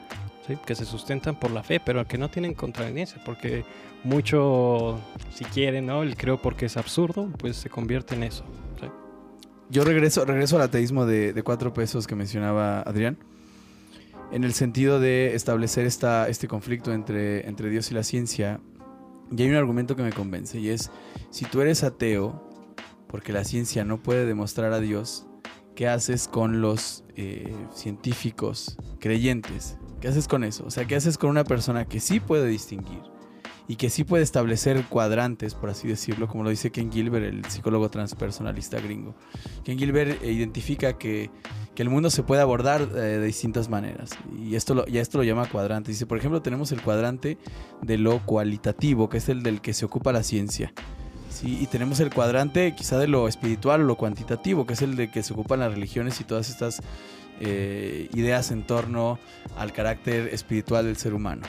que 0.54 0.74
se 0.74 0.84
sustentan 0.84 1.34
por 1.34 1.50
la 1.50 1.62
fe, 1.62 1.80
pero 1.80 2.06
que 2.06 2.18
no 2.18 2.30
tienen 2.30 2.54
contraveniencia, 2.54 3.20
porque 3.24 3.64
mucho, 4.04 5.00
si 5.32 5.44
quieren, 5.44 5.86
¿no? 5.86 6.02
el 6.02 6.16
creo 6.16 6.40
porque 6.40 6.66
es 6.66 6.76
absurdo, 6.76 7.28
pues 7.38 7.56
se 7.56 7.68
convierte 7.68 8.14
en 8.14 8.22
eso. 8.22 8.44
Yo 9.68 9.84
regreso, 9.84 10.24
regreso 10.24 10.56
al 10.56 10.62
ateísmo 10.62 11.06
de, 11.06 11.40
cuatro 11.44 11.72
pesos 11.72 12.06
que 12.06 12.14
mencionaba 12.14 12.82
Adrián, 12.82 13.18
en 14.32 14.44
el 14.44 14.54
sentido 14.54 15.00
de 15.00 15.34
establecer 15.34 15.86
esta, 15.86 16.28
este 16.28 16.48
conflicto 16.48 16.92
entre, 16.92 17.48
entre 17.48 17.70
Dios 17.70 17.90
y 17.90 17.94
la 17.94 18.02
ciencia. 18.02 18.60
Y 19.36 19.42
hay 19.42 19.50
un 19.50 19.56
argumento 19.56 19.96
que 19.96 20.02
me 20.02 20.12
convence, 20.12 20.58
y 20.60 20.68
es, 20.68 20.90
si 21.30 21.44
tú 21.44 21.60
eres 21.60 21.82
ateo, 21.82 22.48
porque 23.08 23.32
la 23.32 23.44
ciencia 23.44 23.84
no 23.84 24.02
puede 24.02 24.24
demostrar 24.24 24.72
a 24.72 24.80
Dios, 24.80 25.26
¿qué 25.74 25.88
haces 25.88 26.28
con 26.28 26.60
los 26.60 27.04
eh, 27.16 27.54
científicos 27.74 28.76
creyentes 29.00 29.78
¿Qué 30.00 30.08
haces 30.08 30.28
con 30.28 30.44
eso? 30.44 30.64
O 30.66 30.70
sea, 30.70 30.84
¿qué 30.84 30.94
haces 30.94 31.16
con 31.16 31.30
una 31.30 31.44
persona 31.44 31.86
que 31.86 32.00
sí 32.00 32.20
puede 32.20 32.46
distinguir 32.46 33.02
y 33.68 33.76
que 33.76 33.90
sí 33.90 34.04
puede 34.04 34.22
establecer 34.22 34.84
cuadrantes, 34.84 35.54
por 35.54 35.70
así 35.70 35.88
decirlo, 35.88 36.28
como 36.28 36.44
lo 36.44 36.50
dice 36.50 36.70
Ken 36.70 36.90
Gilbert, 36.92 37.26
el 37.26 37.44
psicólogo 37.46 37.90
transpersonalista 37.90 38.80
gringo? 38.80 39.14
Ken 39.64 39.78
Gilbert 39.78 40.22
eh, 40.22 40.32
identifica 40.32 40.98
que, 40.98 41.30
el 41.76 41.90
mundo 41.90 42.08
se 42.08 42.22
puede 42.22 42.40
abordar 42.40 42.80
eh, 42.80 42.94
de 42.94 43.26
distintas 43.26 43.68
maneras 43.68 44.10
y 44.34 44.54
esto 44.54 44.74
lo, 44.74 44.86
ya 44.86 45.02
esto 45.02 45.18
lo 45.18 45.24
llama 45.24 45.46
cuadrante. 45.46 45.90
Dice, 45.90 46.06
por 46.06 46.16
ejemplo, 46.16 46.40
tenemos 46.40 46.72
el 46.72 46.80
cuadrante 46.80 47.36
de 47.82 47.98
lo 47.98 48.24
cualitativo, 48.24 49.10
que 49.10 49.18
es 49.18 49.28
el 49.28 49.42
del 49.42 49.60
que 49.60 49.74
se 49.74 49.84
ocupa 49.84 50.10
la 50.10 50.22
ciencia. 50.22 50.72
Y 51.42 51.66
tenemos 51.66 52.00
el 52.00 52.12
cuadrante 52.12 52.74
quizá 52.74 52.98
de 52.98 53.08
lo 53.08 53.28
espiritual 53.28 53.82
o 53.82 53.84
lo 53.84 53.96
cuantitativo, 53.96 54.66
que 54.66 54.72
es 54.72 54.80
el 54.80 54.96
de 54.96 55.10
que 55.10 55.22
se 55.22 55.34
ocupan 55.34 55.60
las 55.60 55.72
religiones 55.72 56.18
y 56.20 56.24
todas 56.24 56.48
estas 56.48 56.80
eh, 57.40 58.08
ideas 58.14 58.50
en 58.50 58.66
torno 58.66 59.18
al 59.58 59.72
carácter 59.72 60.28
espiritual 60.32 60.86
del 60.86 60.96
ser 60.96 61.12
humano. 61.12 61.42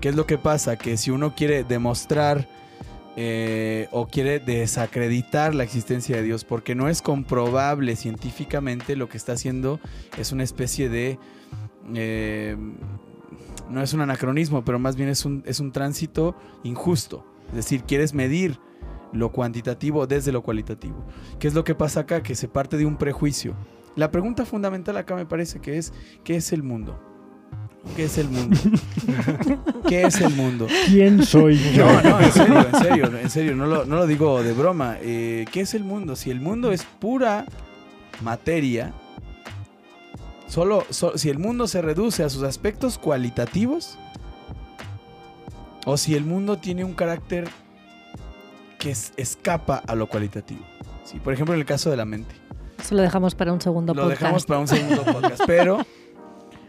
¿Qué 0.00 0.08
es 0.08 0.16
lo 0.16 0.26
que 0.26 0.38
pasa? 0.38 0.76
Que 0.76 0.96
si 0.96 1.10
uno 1.10 1.34
quiere 1.34 1.64
demostrar 1.64 2.48
eh, 3.16 3.88
o 3.90 4.06
quiere 4.06 4.38
desacreditar 4.38 5.54
la 5.54 5.64
existencia 5.64 6.16
de 6.16 6.22
Dios 6.22 6.44
porque 6.44 6.76
no 6.76 6.88
es 6.88 7.02
comprobable 7.02 7.96
científicamente, 7.96 8.94
lo 8.94 9.08
que 9.08 9.16
está 9.16 9.32
haciendo 9.32 9.80
es 10.16 10.32
una 10.32 10.44
especie 10.44 10.88
de... 10.88 11.18
Eh, 11.94 12.56
no 13.68 13.82
es 13.82 13.92
un 13.92 14.00
anacronismo, 14.00 14.64
pero 14.64 14.78
más 14.78 14.96
bien 14.96 15.08
es 15.08 15.24
un, 15.24 15.42
es 15.46 15.60
un 15.60 15.72
tránsito 15.72 16.36
injusto. 16.62 17.26
Es 17.48 17.56
decir, 17.56 17.82
quieres 17.82 18.14
medir 18.14 18.58
lo 19.12 19.32
cuantitativo 19.32 20.06
desde 20.06 20.32
lo 20.32 20.42
cualitativo. 20.42 21.04
¿Qué 21.38 21.48
es 21.48 21.54
lo 21.54 21.64
que 21.64 21.74
pasa 21.74 22.00
acá? 22.00 22.22
Que 22.22 22.34
se 22.34 22.46
parte 22.48 22.76
de 22.76 22.86
un 22.86 22.96
prejuicio. 22.96 23.54
La 23.96 24.10
pregunta 24.10 24.46
fundamental 24.46 24.96
acá 24.96 25.16
me 25.16 25.26
parece 25.26 25.60
que 25.60 25.76
es, 25.76 25.92
¿qué 26.22 26.36
es 26.36 26.52
el 26.52 26.62
mundo? 26.62 27.07
¿Qué 27.96 28.04
es 28.04 28.18
el 28.18 28.28
mundo? 28.28 28.56
¿Qué 29.88 30.02
es 30.02 30.20
el 30.20 30.34
mundo? 30.34 30.66
¿Quién 30.86 31.24
soy 31.24 31.58
yo? 31.72 31.86
No, 31.86 32.02
no, 32.02 32.20
en 32.20 32.32
serio, 32.32 32.66
en 32.66 32.74
serio, 32.74 33.18
en 33.18 33.30
serio, 33.30 33.56
no 33.56 33.66
lo, 33.66 34.06
digo 34.06 34.42
de 34.42 34.52
broma. 34.52 34.96
Eh, 35.00 35.46
¿Qué 35.52 35.62
es 35.62 35.74
el 35.74 35.84
mundo? 35.84 36.16
Si 36.16 36.30
el 36.30 36.40
mundo 36.40 36.72
es 36.72 36.84
pura 36.84 37.46
materia, 38.20 38.92
solo, 40.48 40.84
si 40.90 41.30
el 41.30 41.38
mundo 41.38 41.66
se 41.66 41.82
reduce 41.82 42.22
a 42.24 42.28
sus 42.28 42.42
aspectos 42.42 42.98
cualitativos, 42.98 43.98
o 45.86 45.96
si 45.96 46.14
el 46.14 46.24
mundo 46.24 46.58
tiene 46.58 46.84
un 46.84 46.92
carácter 46.92 47.48
que 48.78 48.94
escapa 49.16 49.82
a 49.86 49.94
lo 49.94 50.06
cualitativo. 50.06 50.60
¿sí? 51.04 51.18
Por 51.18 51.32
ejemplo, 51.32 51.54
en 51.54 51.60
el 51.60 51.66
caso 51.66 51.90
de 51.90 51.96
la 51.96 52.04
mente. 52.04 52.34
Eso 52.78 52.94
lo 52.94 53.02
dejamos 53.02 53.34
para 53.34 53.52
un 53.52 53.60
segundo 53.60 53.94
podcast. 53.94 54.04
Lo 54.04 54.10
dejamos 54.10 54.46
para 54.46 54.60
un 54.60 54.68
segundo 54.68 55.02
podcast, 55.02 55.42
pero, 55.46 55.78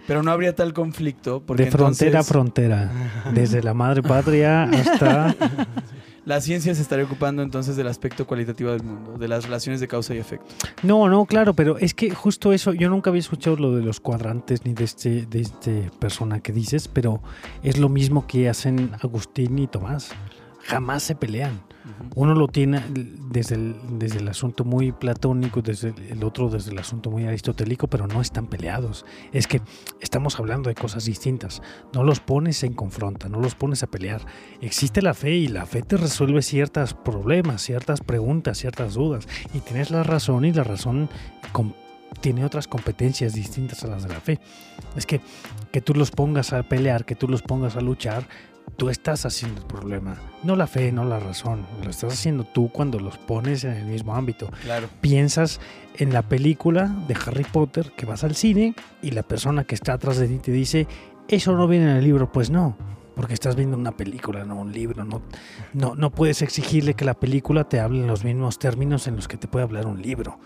pero 0.10 0.24
no 0.24 0.32
habría 0.32 0.56
tal 0.56 0.74
conflicto. 0.74 1.44
Porque 1.46 1.66
de 1.66 1.72
frontera 1.72 2.22
a 2.22 2.24
frontera, 2.24 2.92
desde 3.32 3.62
la 3.62 3.76
madre 3.76 4.02
patria 4.02 4.64
hasta... 4.64 5.36
La 6.26 6.42
ciencia 6.42 6.74
se 6.74 6.82
estaría 6.82 7.06
ocupando 7.06 7.44
entonces 7.44 7.76
del 7.76 7.88
aspecto 7.88 8.26
cualitativo 8.26 8.72
del 8.72 8.82
mundo, 8.84 9.20
de 9.20 9.28
las 9.28 9.46
relaciones 9.46 9.80
de 9.80 9.88
causa 9.88 10.16
y 10.16 10.18
efecto. 10.18 10.48
No, 10.82 11.08
no, 11.10 11.26
claro, 11.26 11.54
pero 11.54 11.78
es 11.78 11.94
que 11.94 12.10
justo 12.10 12.54
eso, 12.54 12.74
yo 12.74 12.90
nunca 12.90 13.12
había 13.12 13.20
escuchado 13.20 13.56
lo 13.56 13.76
de 13.76 13.84
los 13.84 14.00
cuadrantes 14.00 14.66
ni 14.66 14.74
de 14.74 14.84
este, 14.84 15.28
de 15.28 15.42
este 15.42 15.92
persona 16.00 16.40
que 16.40 16.54
dices, 16.54 16.88
pero 16.88 17.22
es 17.62 17.78
lo 17.78 17.88
mismo 17.88 18.26
que 18.26 18.50
hacen 18.50 18.92
Agustín 19.02 19.60
y 19.60 19.68
Tomás. 19.68 20.12
Jamás 20.64 21.04
se 21.04 21.14
pelean. 21.14 21.62
Uno 22.16 22.36
lo 22.36 22.48
tiene 22.48 22.84
desde 23.32 23.56
el, 23.56 23.76
desde 23.98 24.20
el 24.20 24.28
asunto 24.28 24.66
muy 24.66 24.92
platónico, 24.92 25.62
desde 25.62 25.94
el 26.10 26.24
otro 26.24 26.50
desde 26.50 26.72
el 26.72 26.80
asunto 26.80 27.10
muy 27.12 27.26
aristotélico, 27.26 27.88
pero 27.88 28.08
no 28.08 28.22
están 28.22 28.48
peleados. 28.48 29.06
Es 29.32 29.48
que 29.48 29.62
estamos 30.02 30.40
hablando 30.40 30.70
de 30.70 30.76
cosas 30.76 31.06
distintas. 31.06 31.62
No 31.94 32.04
los 32.04 32.20
pones 32.20 32.64
en 32.64 32.74
confronta, 32.74 33.30
no 33.30 33.40
los 33.40 33.56
pones 33.56 33.84
a 33.84 33.88
pelear. 33.88 34.22
Existe 34.62 35.02
la 35.02 35.14
fe 35.14 35.36
y 35.36 35.48
la 35.48 35.66
fe 35.66 35.82
te 35.82 35.98
resuelve 35.98 36.42
ciertos 36.42 36.94
problemas, 36.94 37.62
ciertas 37.62 38.02
preguntas, 38.02 38.58
ciertas 38.58 38.94
dudas. 38.94 39.28
Y 39.54 39.60
tienes 39.60 39.92
la 39.92 40.04
razón 40.04 40.46
y 40.46 40.54
la 40.54 40.64
razón 40.64 41.10
tiene 42.22 42.44
otras 42.44 42.68
competencias 42.68 43.34
distintas 43.34 43.84
a 43.84 43.88
las 43.88 44.04
de 44.04 44.10
la 44.10 44.20
fe. 44.20 44.40
Es 44.96 45.06
que 45.06 45.22
que 45.72 45.82
tú 45.82 45.94
los 45.94 46.12
pongas 46.12 46.54
a 46.54 46.64
pelear, 46.64 47.06
que 47.06 47.16
tú 47.16 47.28
los 47.28 47.42
pongas 47.42 47.76
a 47.76 47.82
luchar, 47.82 48.28
tú 48.70 48.90
estás 48.90 49.26
haciendo 49.26 49.62
el 49.62 49.68
problema. 49.68 50.18
No 50.44 50.56
la 50.56 50.68
fe, 50.68 50.92
no 50.92 51.06
la 51.06 51.20
razón. 51.20 51.66
Lo 51.84 51.90
estás 51.90 52.14
haciendo 52.14 52.44
tú 52.44 52.70
cuando 52.70 53.00
los 53.00 53.18
pones 53.18 53.64
en 53.64 53.74
el 53.74 53.86
mismo 53.86 54.16
ámbito. 54.16 54.50
Claro. 54.64 54.88
Piensas 55.02 55.60
en 55.98 56.14
la 56.14 56.22
película 56.22 56.88
de 57.08 57.16
Harry 57.16 57.44
Potter 57.44 57.92
que 57.96 58.06
vas 58.06 58.24
al 58.24 58.36
cine 58.36 58.76
y 59.02 59.12
la 59.12 59.24
persona 59.24 59.64
que 59.64 59.76
está 59.76 59.94
atrás 59.94 60.18
de 60.18 60.28
ti 60.28 60.40
te 60.40 60.52
dice, 60.52 60.88
eso 61.28 61.54
no 61.56 61.68
viene 61.68 61.92
en 61.92 61.98
el 61.98 62.04
libro. 62.04 62.32
Pues 62.32 62.50
no, 62.50 62.78
porque 63.16 63.34
estás 63.34 63.56
viendo 63.56 63.78
una 63.78 63.92
película, 63.92 64.46
no 64.46 64.56
un 64.56 64.72
libro. 64.72 65.04
No, 65.04 65.22
no, 65.74 65.96
no 65.96 66.12
puedes 66.12 66.42
exigirle 66.42 66.94
que 66.94 67.06
la 67.06 67.14
película 67.14 67.66
te 67.66 67.80
hable 67.80 68.00
en 68.00 68.08
los 68.08 68.24
mismos 68.24 68.60
términos 68.60 69.08
en 69.08 69.16
los 69.16 69.28
que 69.28 69.38
te 69.38 69.48
puede 69.48 69.66
hablar 69.66 69.88
un 69.88 70.02
libro. 70.02 70.40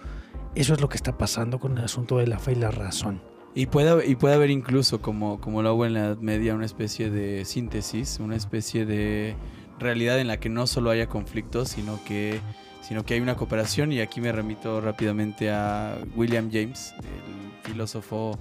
Eso 0.55 0.73
es 0.73 0.81
lo 0.81 0.89
que 0.89 0.97
está 0.97 1.17
pasando 1.17 1.59
con 1.59 1.77
el 1.77 1.85
asunto 1.85 2.17
de 2.17 2.27
la 2.27 2.39
fe 2.39 2.53
y 2.53 2.55
la 2.55 2.71
razón. 2.71 3.32
Y 3.55 3.67
puede, 3.67 4.07
y 4.07 4.15
puede 4.15 4.33
haber 4.33 4.49
incluso, 4.49 5.01
como, 5.01 5.39
como 5.39 5.61
lo 5.61 5.69
hago 5.69 5.85
en 5.85 5.93
la 5.93 5.99
Edad 5.99 6.17
Media, 6.17 6.55
una 6.55 6.65
especie 6.65 7.11
de 7.11 7.45
síntesis, 7.45 8.19
una 8.19 8.35
especie 8.35 8.85
de 8.85 9.35
realidad 9.79 10.19
en 10.19 10.27
la 10.27 10.39
que 10.39 10.49
no 10.49 10.65
solo 10.65 10.89
haya 10.89 11.07
conflictos, 11.07 11.69
sino 11.69 12.03
que, 12.03 12.39
sino 12.81 13.05
que 13.05 13.13
hay 13.13 13.19
una 13.19 13.35
cooperación. 13.35 13.91
Y 13.91 13.99
aquí 13.99 14.21
me 14.21 14.31
remito 14.31 14.81
rápidamente 14.81 15.51
a 15.51 15.99
William 16.15 16.49
James, 16.51 16.95
el 16.97 17.71
filósofo 17.71 18.39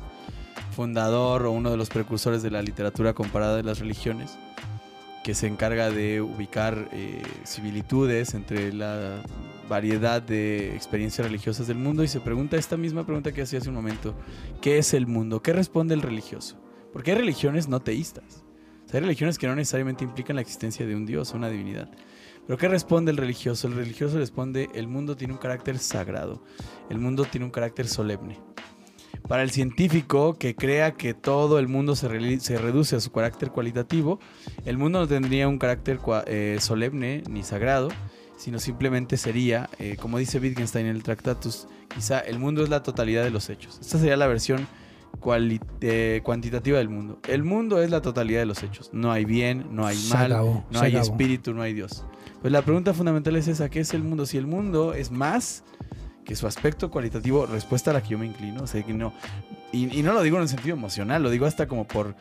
fundador 0.74 1.44
o 1.44 1.52
uno 1.52 1.70
de 1.70 1.76
los 1.76 1.90
precursores 1.90 2.42
de 2.42 2.50
la 2.50 2.62
literatura 2.62 3.12
comparada 3.12 3.56
de 3.56 3.64
las 3.64 3.80
religiones, 3.80 4.38
que 5.22 5.34
se 5.34 5.46
encarga 5.46 5.90
de 5.90 6.22
ubicar 6.22 6.88
eh, 6.92 7.22
similitudes 7.44 8.32
entre 8.32 8.72
la 8.72 9.22
variedad 9.72 10.20
de 10.20 10.76
experiencias 10.76 11.26
religiosas 11.26 11.66
del 11.66 11.78
mundo 11.78 12.04
y 12.04 12.08
se 12.08 12.20
pregunta 12.20 12.58
esta 12.58 12.76
misma 12.76 13.06
pregunta 13.06 13.32
que 13.32 13.40
hacía 13.40 13.58
hace 13.58 13.70
un 13.70 13.74
momento, 13.74 14.14
¿qué 14.60 14.76
es 14.76 14.92
el 14.92 15.06
mundo? 15.06 15.40
¿Qué 15.40 15.54
responde 15.54 15.94
el 15.94 16.02
religioso? 16.02 16.60
Porque 16.92 17.12
hay 17.12 17.16
religiones 17.16 17.68
no 17.68 17.80
teístas, 17.80 18.44
hay 18.92 19.00
religiones 19.00 19.38
que 19.38 19.46
no 19.46 19.56
necesariamente 19.56 20.04
implican 20.04 20.36
la 20.36 20.42
existencia 20.42 20.84
de 20.84 20.94
un 20.94 21.06
dios 21.06 21.32
o 21.32 21.38
una 21.38 21.48
divinidad, 21.48 21.90
Pero 22.46 22.58
¿qué 22.58 22.68
responde 22.68 23.12
el 23.12 23.16
religioso? 23.16 23.66
El 23.66 23.76
religioso 23.76 24.18
responde, 24.18 24.68
el 24.74 24.88
mundo 24.88 25.16
tiene 25.16 25.32
un 25.32 25.38
carácter 25.38 25.78
sagrado, 25.78 26.44
el 26.90 26.98
mundo 26.98 27.24
tiene 27.24 27.46
un 27.46 27.50
carácter 27.50 27.88
solemne. 27.88 28.40
Para 29.26 29.42
el 29.42 29.52
científico 29.52 30.34
que 30.34 30.54
crea 30.54 30.92
que 30.92 31.14
todo 31.14 31.58
el 31.58 31.68
mundo 31.68 31.96
se, 31.96 32.08
reduce 32.08 32.96
a 32.96 33.00
su 33.00 33.10
carácter 33.10 33.50
cualitativo, 33.50 34.20
el 34.66 34.76
mundo 34.76 34.98
no 34.98 35.08
tendría 35.08 35.48
un 35.48 35.56
carácter 35.58 35.98
eh, 36.26 36.58
solemne 36.60 37.22
ni 37.30 37.42
sagrado, 37.42 37.88
sino 38.42 38.58
simplemente 38.58 39.16
sería, 39.18 39.70
eh, 39.78 39.96
como 39.96 40.18
dice 40.18 40.40
Wittgenstein 40.40 40.86
en 40.86 40.96
el 40.96 41.04
Tractatus, 41.04 41.68
quizá 41.94 42.18
el 42.18 42.40
mundo 42.40 42.64
es 42.64 42.70
la 42.70 42.82
totalidad 42.82 43.22
de 43.22 43.30
los 43.30 43.48
hechos. 43.48 43.78
Esta 43.80 43.98
sería 43.98 44.16
la 44.16 44.26
versión 44.26 44.66
eh, 45.80 46.20
cuantitativa 46.24 46.78
del 46.78 46.88
mundo. 46.88 47.20
El 47.28 47.44
mundo 47.44 47.80
es 47.80 47.90
la 47.90 48.02
totalidad 48.02 48.40
de 48.40 48.46
los 48.46 48.64
hechos. 48.64 48.90
No 48.92 49.12
hay 49.12 49.24
bien, 49.24 49.68
no 49.70 49.86
hay 49.86 49.96
mal, 50.10 50.64
no 50.72 50.80
hay 50.80 50.96
espíritu, 50.96 51.54
no 51.54 51.62
hay 51.62 51.72
Dios. 51.72 52.04
Pues 52.40 52.52
la 52.52 52.62
pregunta 52.62 52.92
fundamental 52.92 53.36
es 53.36 53.46
esa, 53.46 53.70
¿qué 53.70 53.78
es 53.78 53.94
el 53.94 54.02
mundo? 54.02 54.26
Si 54.26 54.38
el 54.38 54.48
mundo 54.48 54.92
es 54.92 55.12
más 55.12 55.62
que 56.24 56.36
su 56.36 56.46
aspecto 56.46 56.90
cualitativo, 56.90 57.46
respuesta 57.46 57.90
a 57.90 57.94
la 57.94 58.02
que 58.02 58.10
yo 58.10 58.18
me 58.18 58.26
inclino, 58.26 58.62
o 58.62 58.66
sea, 58.66 58.82
que 58.82 58.92
no, 58.92 59.12
y, 59.72 59.86
no 60.02 60.12
lo 60.12 60.22
digo 60.22 60.36
en 60.36 60.42
un 60.42 60.48
sentido 60.48 60.76
emocional, 60.76 61.22
lo 61.22 61.30
digo 61.30 61.46
hasta 61.46 61.66
como 61.66 61.86
por 61.86 62.14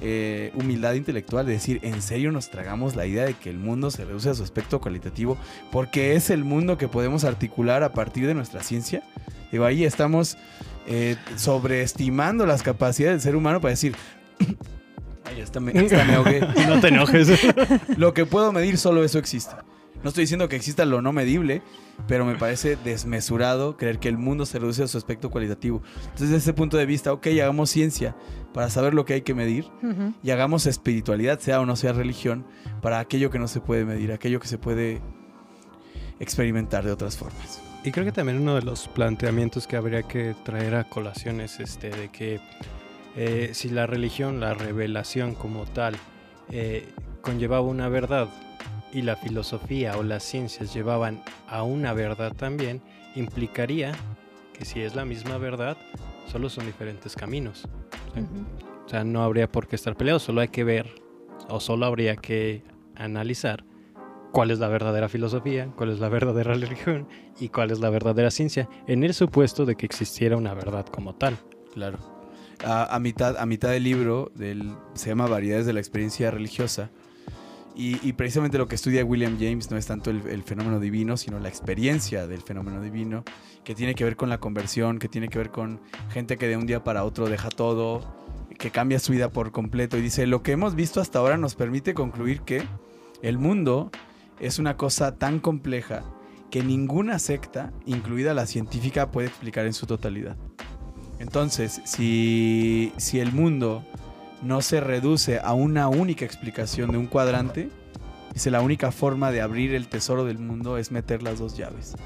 eh, 0.00 0.52
humildad 0.54 0.94
intelectual, 0.94 1.46
de 1.46 1.52
decir, 1.52 1.80
en 1.82 2.02
serio 2.02 2.30
nos 2.30 2.50
tragamos 2.50 2.94
la 2.96 3.06
idea 3.06 3.24
de 3.24 3.34
que 3.34 3.50
el 3.50 3.58
mundo 3.58 3.90
se 3.90 4.04
reduce 4.04 4.30
a 4.30 4.34
su 4.34 4.42
aspecto 4.42 4.80
cualitativo, 4.80 5.36
porque 5.72 6.14
es 6.14 6.30
el 6.30 6.44
mundo 6.44 6.78
que 6.78 6.88
podemos 6.88 7.24
articular 7.24 7.82
a 7.82 7.92
partir 7.92 8.26
de 8.26 8.34
nuestra 8.34 8.62
ciencia. 8.62 9.02
Digo, 9.50 9.64
ahí 9.64 9.84
estamos 9.84 10.36
eh, 10.86 11.16
sobreestimando 11.36 12.46
las 12.46 12.62
capacidades 12.62 13.16
del 13.16 13.22
ser 13.22 13.36
humano 13.36 13.60
para 13.60 13.70
decir, 13.70 13.96
ay, 15.24 15.40
hasta 15.40 15.60
me, 15.60 15.72
me 15.72 16.14
ahogué. 16.14 16.40
no 16.66 16.80
te 16.80 16.88
enojes. 16.88 17.28
lo 17.96 18.14
que 18.14 18.26
puedo 18.26 18.52
medir, 18.52 18.78
solo 18.78 19.02
eso 19.02 19.18
existe. 19.18 19.54
No 20.02 20.10
estoy 20.10 20.22
diciendo 20.22 20.48
que 20.48 20.56
exista 20.56 20.84
lo 20.84 21.02
no 21.02 21.12
medible, 21.12 21.62
pero 22.06 22.24
me 22.24 22.36
parece 22.36 22.76
desmesurado 22.76 23.76
creer 23.76 23.98
que 23.98 24.08
el 24.08 24.16
mundo 24.16 24.46
se 24.46 24.58
reduce 24.58 24.82
a 24.84 24.88
su 24.88 24.96
aspecto 24.96 25.30
cualitativo. 25.30 25.82
Entonces, 25.96 26.30
desde 26.30 26.36
ese 26.36 26.52
punto 26.52 26.76
de 26.76 26.86
vista, 26.86 27.12
ok, 27.12 27.26
hagamos 27.28 27.70
ciencia 27.70 28.16
para 28.54 28.70
saber 28.70 28.94
lo 28.94 29.04
que 29.04 29.14
hay 29.14 29.22
que 29.22 29.34
medir 29.34 29.66
y 30.22 30.30
hagamos 30.30 30.66
espiritualidad, 30.66 31.40
sea 31.40 31.60
o 31.60 31.66
no 31.66 31.74
sea 31.76 31.92
religión, 31.92 32.46
para 32.80 33.00
aquello 33.00 33.30
que 33.30 33.38
no 33.38 33.48
se 33.48 33.60
puede 33.60 33.84
medir, 33.84 34.12
aquello 34.12 34.38
que 34.40 34.48
se 34.48 34.58
puede 34.58 35.00
experimentar 36.20 36.84
de 36.84 36.92
otras 36.92 37.16
formas. 37.16 37.60
Y 37.84 37.92
creo 37.92 38.04
que 38.04 38.12
también 38.12 38.40
uno 38.40 38.54
de 38.54 38.62
los 38.62 38.88
planteamientos 38.88 39.66
que 39.66 39.76
habría 39.76 40.02
que 40.02 40.34
traer 40.44 40.74
a 40.74 40.84
colación 40.84 41.40
es 41.40 41.60
este 41.60 41.90
de 41.90 42.08
que 42.10 42.40
eh, 43.16 43.50
si 43.52 43.68
la 43.70 43.86
religión, 43.86 44.40
la 44.40 44.54
revelación 44.54 45.34
como 45.34 45.64
tal, 45.64 45.96
eh, 46.50 46.88
conllevaba 47.20 47.62
una 47.62 47.88
verdad, 47.88 48.28
y 48.92 49.02
la 49.02 49.16
filosofía 49.16 49.96
o 49.96 50.02
las 50.02 50.22
ciencias 50.22 50.72
llevaban 50.74 51.22
a 51.48 51.62
una 51.62 51.92
verdad 51.92 52.32
también, 52.34 52.80
implicaría 53.14 53.92
que 54.52 54.64
si 54.64 54.80
es 54.80 54.94
la 54.94 55.04
misma 55.04 55.38
verdad, 55.38 55.76
solo 56.30 56.48
son 56.48 56.66
diferentes 56.66 57.14
caminos. 57.14 57.64
O 58.86 58.88
sea, 58.88 59.04
no 59.04 59.22
habría 59.22 59.50
por 59.50 59.68
qué 59.68 59.76
estar 59.76 59.96
peleados, 59.96 60.22
solo 60.22 60.40
hay 60.40 60.48
que 60.48 60.64
ver 60.64 60.88
o 61.48 61.60
solo 61.60 61.86
habría 61.86 62.16
que 62.16 62.62
analizar 62.96 63.64
cuál 64.32 64.50
es 64.50 64.58
la 64.58 64.68
verdadera 64.68 65.08
filosofía, 65.08 65.70
cuál 65.76 65.90
es 65.90 66.00
la 66.00 66.08
verdadera 66.08 66.54
religión 66.54 67.06
y 67.40 67.48
cuál 67.48 67.70
es 67.70 67.80
la 67.80 67.90
verdadera 67.90 68.30
ciencia, 68.30 68.68
en 68.86 69.04
el 69.04 69.14
supuesto 69.14 69.64
de 69.64 69.76
que 69.76 69.86
existiera 69.86 70.36
una 70.36 70.54
verdad 70.54 70.86
como 70.86 71.14
tal. 71.14 71.38
Claro. 71.74 71.98
A, 72.64 72.98
mitad, 72.98 73.36
a 73.36 73.46
mitad 73.46 73.70
del 73.70 73.84
libro, 73.84 74.32
del, 74.34 74.74
se 74.94 75.10
llama 75.10 75.28
Variedades 75.28 75.64
de 75.64 75.72
la 75.72 75.78
experiencia 75.78 76.32
religiosa, 76.32 76.90
y, 77.80 78.12
precisamente 78.14 78.58
lo 78.58 78.66
que 78.66 78.74
estudia 78.74 79.04
William 79.04 79.38
James 79.38 79.70
no 79.70 79.76
es 79.76 79.86
tanto 79.86 80.10
el, 80.10 80.42
fenómeno 80.42 80.80
divino, 80.80 81.16
sino 81.16 81.38
la 81.38 81.48
experiencia 81.48 82.26
del 82.26 82.42
fenómeno 82.42 82.80
divino, 82.82 83.22
que 83.62 83.76
tiene 83.76 83.94
que 83.94 84.02
ver 84.02 84.16
con 84.16 84.28
la 84.28 84.38
conversión, 84.38 84.98
que 84.98 85.06
tiene 85.06 85.28
que 85.28 85.38
ver 85.38 85.50
con 85.50 85.80
gente 86.10 86.36
que 86.38 86.48
de 86.48 86.56
un 86.56 86.66
día 86.66 86.82
para 86.82 87.04
otro 87.04 87.28
deja 87.28 87.50
todo, 87.50 88.00
que 88.58 88.72
cambia 88.72 88.98
su 88.98 89.12
vida 89.12 89.30
por 89.30 89.52
completo. 89.52 89.96
Y 89.96 90.00
dice, 90.00 90.26
lo 90.26 90.42
que 90.42 90.50
hemos 90.50 90.74
visto 90.74 91.00
hasta 91.00 91.20
ahora 91.20 91.36
nos 91.36 91.54
permite 91.54 91.94
concluir 91.94 92.40
que 92.40 92.64
el 93.22 93.38
mundo 93.38 93.92
es 94.40 94.58
una 94.58 94.76
cosa 94.76 95.14
tan 95.14 95.38
compleja 95.38 96.02
que 96.50 96.64
ninguna 96.64 97.20
secta, 97.20 97.72
incluida 97.86 98.34
la 98.34 98.46
científica, 98.46 99.12
puede 99.12 99.28
explicar 99.28 99.66
en 99.66 99.72
su 99.72 99.86
totalidad. 99.86 100.36
Entonces, 101.20 101.80
si, 101.84 102.92
si 102.96 103.20
el 103.20 103.32
mundo 103.32 103.84
no 104.42 104.62
se 104.62 104.80
reduce 104.80 105.40
a 105.40 105.52
una 105.52 105.88
única 105.88 106.24
explicación 106.24 106.90
de 106.90 106.98
un 106.98 107.06
cuadrante. 107.06 107.70
Dice, 108.32 108.50
la 108.50 108.60
única 108.60 108.92
forma 108.92 109.30
de 109.30 109.40
abrir 109.40 109.74
el 109.74 109.88
tesoro 109.88 110.24
del 110.24 110.38
mundo 110.38 110.78
es 110.78 110.92
meter 110.92 111.22
las 111.22 111.38
dos 111.38 111.56
llaves. 111.56 111.96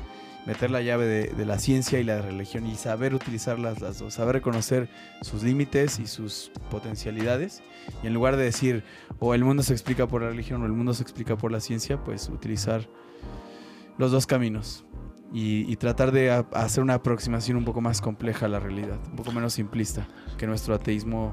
Meter 0.46 0.70
la 0.70 0.82
llave 0.82 1.06
de, 1.06 1.46
la 1.46 1.59
ciencia 1.59 2.00
y 2.00 2.04
la 2.04 2.20
religión 2.20 2.66
y 2.66 2.74
saber 2.74 3.14
utilizarlas 3.14 3.80
las 3.80 4.00
dos, 4.00 4.14
saber 4.14 4.36
reconocer 4.36 4.88
sus 5.20 5.42
límites 5.44 6.00
y 6.00 6.06
sus 6.06 6.50
potencialidades. 6.70 7.62
Y 8.02 8.09
en 8.09 8.14
lugar 8.14 8.36
de 8.36 8.44
decir, 8.44 8.82
o 9.20 9.34
el 9.34 9.44
mundo 9.44 9.62
se 9.62 9.72
explica 9.72 10.09
por 10.09 10.22
la 10.22 10.30
religión 10.30 10.62
o 10.62 10.66
el 10.66 10.72
mundo 10.72 10.94
se 10.94 11.02
explica 11.02 11.36
por 11.36 11.52
la 11.52 11.60
ciencia, 11.60 12.02
pues 12.02 12.28
utilizar 12.28 12.88
los 13.98 14.10
dos 14.10 14.26
caminos. 14.26 14.84
Y, 15.34 15.64
y, 15.72 15.76
tratar 15.76 16.12
de 16.12 16.30
hacer 16.30 16.82
una 16.82 16.92
aproximación 16.92 17.56
un 17.56 17.64
poco 17.64 17.80
más 17.80 18.02
compleja 18.02 18.44
a 18.44 18.48
la 18.50 18.60
realidad, 18.60 18.98
un 19.09 19.16
poco 19.16 19.32
menos 19.32 19.54
simplista 19.54 20.06
que 20.36 20.46
nuestro 20.46 20.74
ateísmo 20.74 21.32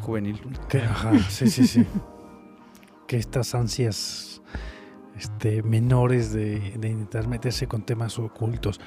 juvenil. 0.00 0.40
Que, 0.68 0.82
sí, 1.28 1.48
sí, 1.48 1.66
sí. 1.66 1.86
que 3.06 3.16
estas 3.16 3.54
ansias 3.54 4.42
este, 5.16 5.62
menores 5.62 6.32
de, 6.32 6.58
de, 6.78 6.88
intentar 6.88 7.28
meterse 7.28 7.66
con 7.66 7.82
temas 7.82 8.18
ocultos. 8.18 8.80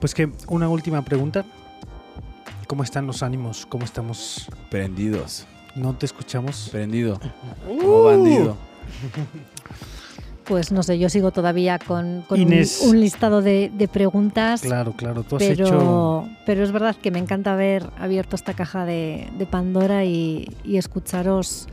Pues 0.00 0.14
que 0.14 0.30
una 0.48 0.68
última 0.68 1.02
pregunta. 1.04 1.44
¿Cómo 2.66 2.84
están 2.84 3.06
los 3.06 3.22
ánimos? 3.22 3.66
¿Cómo 3.66 3.84
estamos? 3.84 4.48
Prendidos. 4.70 5.46
¿No 5.74 5.94
te 5.94 6.06
escuchamos? 6.06 6.68
Prendido. 6.70 7.20
Como 7.66 8.04
bandido. 8.04 8.56
Pues 10.44 10.72
no 10.72 10.82
sé, 10.82 10.98
yo 10.98 11.08
sigo 11.08 11.30
todavía 11.30 11.78
con, 11.78 12.24
un, 12.28 13.00
listado 13.00 13.42
de, 13.42 13.88
preguntas. 13.92 14.62
Claro, 14.62 14.92
claro, 14.96 15.22
tú 15.22 15.36
has 15.36 15.42
pero, 15.42 15.66
hecho... 15.66 16.28
Pero 16.46 16.64
es 16.64 16.72
verdad 16.72 16.96
que 16.96 17.10
me 17.10 17.18
encanta 17.18 17.52
haber 17.52 17.88
abierto 17.98 18.34
esta 18.36 18.54
caja 18.54 18.84
de, 18.84 19.28
Pandora 19.50 20.04
y, 20.04 20.48
escucharos 20.64 21.68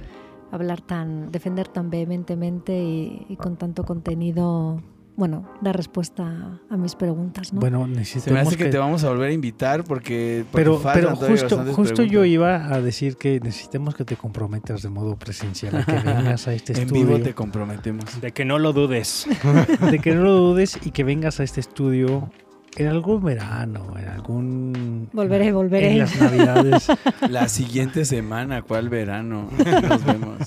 hablar 0.51 0.81
tan, 0.81 1.31
defender 1.31 1.67
tan 1.67 1.89
vehementemente 1.89 2.73
y 2.77 3.35
con 3.37 3.55
tanto 3.55 3.83
contenido 3.83 4.81
bueno, 5.19 5.45
dar 5.59 5.75
respuesta 5.75 6.61
a 6.69 6.77
mis 6.77 6.95
preguntas, 6.95 7.51
¿no? 7.51 7.59
Bueno, 7.59 7.85
necesitamos 7.85 8.55
que, 8.55 8.69
te 8.69 8.77
vamos 8.77 9.03
a 9.03 9.09
volver 9.09 9.31
a 9.31 9.33
invitar 9.33 9.83
porque, 9.83 10.45
pero, 10.53 10.81
pero 10.81 11.13
justo, 11.17 11.65
justo 11.73 12.03
yo 12.03 12.23
iba 12.23 12.73
a 12.73 12.79
decir 12.79 13.17
que 13.17 13.41
necesitamos 13.41 13.95
que 13.95 14.05
te 14.05 14.15
comprometas 14.15 14.81
de 14.81 14.87
modo 14.87 15.17
presencial, 15.17 15.75
a 15.75 15.83
que 15.83 15.91
vengas 16.05 16.47
a 16.47 16.53
este 16.53 16.71
estudio. 16.71 17.01
En 17.01 17.07
vivo 17.07 17.19
te 17.21 17.33
comprometemos. 17.33 18.21
De 18.21 18.31
que 18.31 18.45
no 18.45 18.59
lo 18.59 18.71
dudes. 18.71 19.27
de 19.91 19.99
que 19.99 20.15
no 20.15 20.23
lo 20.23 20.35
dudes 20.35 20.79
y 20.85 20.91
que 20.91 21.03
vengas 21.03 21.41
a 21.41 21.43
este 21.43 21.59
estudio 21.59 22.31
en 22.79 22.87
algún 22.87 23.21
verano, 23.21 23.93
en 23.99 24.07
algún... 24.07 25.09
Volveré, 25.11 25.51
volveré. 25.51 25.91
En 25.91 25.99
las 25.99 26.17
navidades. 26.17 26.87
La 27.29 27.49
siguiente 27.49 28.05
semana, 28.05 28.61
¿cuál 28.61 28.87
verano? 28.87 29.49
Nos 29.81 30.05
vemos. 30.05 30.37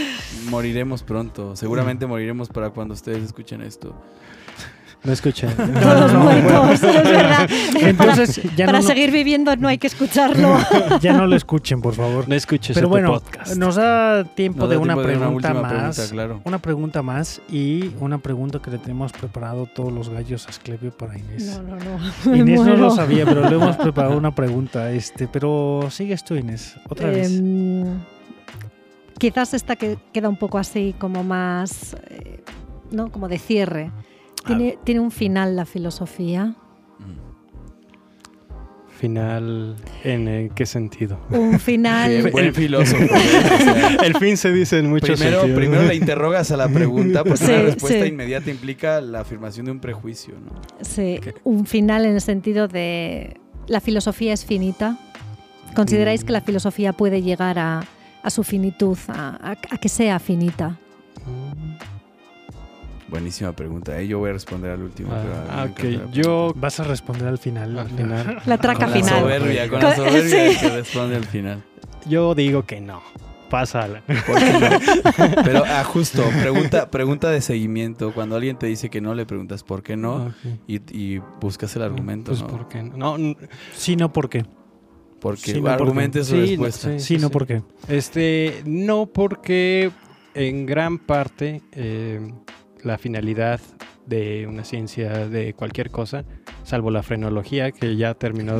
Moriremos 0.50 1.04
pronto. 1.04 1.54
Seguramente 1.54 2.06
moriremos 2.06 2.48
para 2.48 2.70
cuando 2.70 2.94
ustedes 2.94 3.22
escuchen 3.22 3.62
esto. 3.62 3.94
No 5.04 5.12
escuchen. 5.12 5.50
Todos 5.56 6.12
muertos, 6.14 6.82
es 6.82 7.04
verdad. 7.04 7.48
Entonces, 7.80 8.40
para, 8.56 8.82
seguir 8.82 9.12
viviendo 9.12 9.54
no 9.56 9.68
hay 9.68 9.78
que 9.78 9.86
escucharlo. 9.86 10.58
ya 11.00 11.12
no 11.12 11.26
lo 11.26 11.36
escuchen, 11.36 11.80
por 11.80 11.94
favor. 11.94 12.28
No 12.28 12.34
escuches 12.34 12.74
Pero 12.74 12.86
este 12.86 12.90
bueno, 12.90 13.12
podcast. 13.12 13.56
Nos 13.56 13.76
da 13.76 14.24
tiempo 14.24 14.66
de 14.66 14.76
una 14.76 14.96
pregunta 14.96 15.54
más. 15.54 16.12
Una 16.44 16.58
pregunta 16.58 17.02
más 17.02 17.40
y 17.48 17.90
una 18.00 18.18
pregunta 18.18 18.60
que 18.60 18.70
le 18.70 18.78
tenemos 18.78 19.12
preparado 19.12 19.66
todos 19.66 19.92
los 19.92 20.08
gallos 20.08 20.46
a 20.46 20.50
Asclepio 20.50 20.90
para 20.90 21.18
Inés. 21.18 21.60
No, 21.62 21.76
no, 21.76 21.76
no. 21.76 22.36
Inés 22.36 22.60
no 22.60 22.76
lo 22.76 22.90
sabía, 22.90 23.24
pero 23.24 23.48
le 23.48 23.54
hemos 23.54 23.76
preparado 23.86 24.16
una 24.16 24.34
pregunta. 24.34 24.90
Este, 24.90 25.28
pero 25.28 25.88
sigues 25.90 26.24
tú, 26.24 26.34
Inés, 26.34 26.76
otra 26.88 27.10
vez. 27.10 27.30
Em, 27.30 28.00
quizás 29.18 29.54
esta 29.54 29.76
que 29.76 29.98
queda 30.12 30.28
un 30.28 30.36
poco 30.36 30.58
así 30.58 30.94
como 30.98 31.22
más, 31.22 31.96
eh, 32.10 32.42
¿no? 32.90 33.10
Como 33.10 33.28
de 33.28 33.38
cierre. 33.38 33.90
¿Tiene, 34.46 35.00
un 35.00 35.10
final 35.10 35.56
la 35.56 35.64
filosofía? 35.64 36.54
¿Final 38.98 39.76
en 40.04 40.48
qué 40.50 40.64
sentido? 40.64 41.20
Un 41.30 41.60
final. 41.60 42.30
buen 42.32 42.54
filósofo. 42.54 43.02
¿eh? 43.02 43.96
el 44.02 44.16
fin 44.16 44.38
se 44.38 44.50
dice 44.52 44.78
en 44.78 44.88
muchos 44.88 45.20
primero, 45.20 45.42
Primero 45.54 45.82
le 45.82 45.94
interrogas 45.94 46.50
a 46.50 46.56
la 46.56 46.68
pregunta, 46.68 47.22
porque 47.22 47.46
la 47.46 47.62
respuesta 47.62 48.06
inmediata 48.06 48.50
implica 48.50 49.02
la 49.02 49.20
afirmación 49.20 49.66
de 49.66 49.72
un 49.72 49.80
prejuicio. 49.80 50.34
¿no? 50.42 50.62
Sí, 50.80 51.20
un 51.44 51.66
final 51.66 52.06
en 52.06 52.14
el 52.14 52.20
sentido 52.22 52.68
de. 52.68 53.38
La 53.66 53.80
filosofía 53.80 54.32
es 54.32 54.46
finita. 54.46 54.98
¿Consideráis 55.74 56.24
que 56.24 56.32
la 56.32 56.40
filosofía 56.40 56.94
puede 56.94 57.20
llegar 57.20 57.58
a, 57.58 57.82
su 58.28 58.44
finitud, 58.44 58.96
a, 59.08 59.56
a 59.68 59.76
que 59.76 59.90
sea 59.90 60.18
finita? 60.18 60.78
Buenísima 63.08 63.52
pregunta. 63.52 63.98
¿eh? 64.00 64.06
Yo 64.06 64.18
voy 64.18 64.30
a 64.30 64.32
responder 64.32 64.70
al 64.72 64.82
último. 64.82 65.10
Ah, 65.12 65.68
ok. 65.70 66.10
Yo... 66.12 66.52
Vas 66.56 66.80
a 66.80 66.84
responder 66.84 67.28
al 67.28 67.38
final. 67.38 67.78
Al 67.78 67.88
final. 67.88 68.42
La 68.46 68.58
traca 68.58 68.86
con 68.86 68.94
final. 68.94 69.14
La 69.14 69.20
soberbia, 69.20 69.68
con 69.68 69.80
la 69.80 69.96
soberbia 69.96 70.60
que 70.60 70.68
responde 70.70 71.16
al 71.16 71.24
final. 71.24 71.62
Yo 72.08 72.34
digo 72.34 72.64
que 72.64 72.80
no. 72.80 73.02
Pásala. 73.48 74.02
Pero 75.44 75.62
ah, 75.64 75.84
justo, 75.84 76.24
pregunta, 76.40 76.90
pregunta 76.90 77.30
de 77.30 77.40
seguimiento. 77.40 78.12
Cuando 78.12 78.34
alguien 78.36 78.58
te 78.58 78.66
dice 78.66 78.90
que 78.90 79.00
no, 79.00 79.14
le 79.14 79.24
preguntas 79.24 79.62
por 79.62 79.82
qué 79.82 79.96
no 79.96 80.32
y, 80.66 81.18
buscas 81.40 81.74
el 81.76 81.82
argumento. 81.82 82.32
Pues 82.32 82.42
¿no? 82.42 82.48
¿por 82.48 82.68
qué 82.68 82.82
no? 82.82 83.16
Sí, 83.74 83.94
no, 83.96 84.12
¿por 84.12 84.28
qué? 84.28 84.44
Porque 85.20 85.52
sí, 85.52 85.60
no, 85.60 85.70
argumentes 85.70 86.26
su 86.26 86.34
sí, 86.34 86.56
respuesta. 86.56 86.98
Sí, 86.98 87.18
no, 87.18 87.30
¿por 87.30 87.46
qué? 87.46 87.62
Este, 87.88 88.62
no, 88.64 89.06
porque 89.06 89.90
en 90.34 90.66
gran 90.66 90.98
parte 90.98 91.62
eh, 91.72 92.20
la 92.82 92.98
finalidad 92.98 93.60
de 94.06 94.46
una 94.46 94.64
ciencia 94.64 95.28
de 95.28 95.54
cualquier 95.54 95.90
cosa, 95.90 96.24
salvo 96.66 96.90
la 96.90 97.04
frenología 97.04 97.70
que 97.70 97.96
ya 97.96 98.14
terminó 98.14 98.54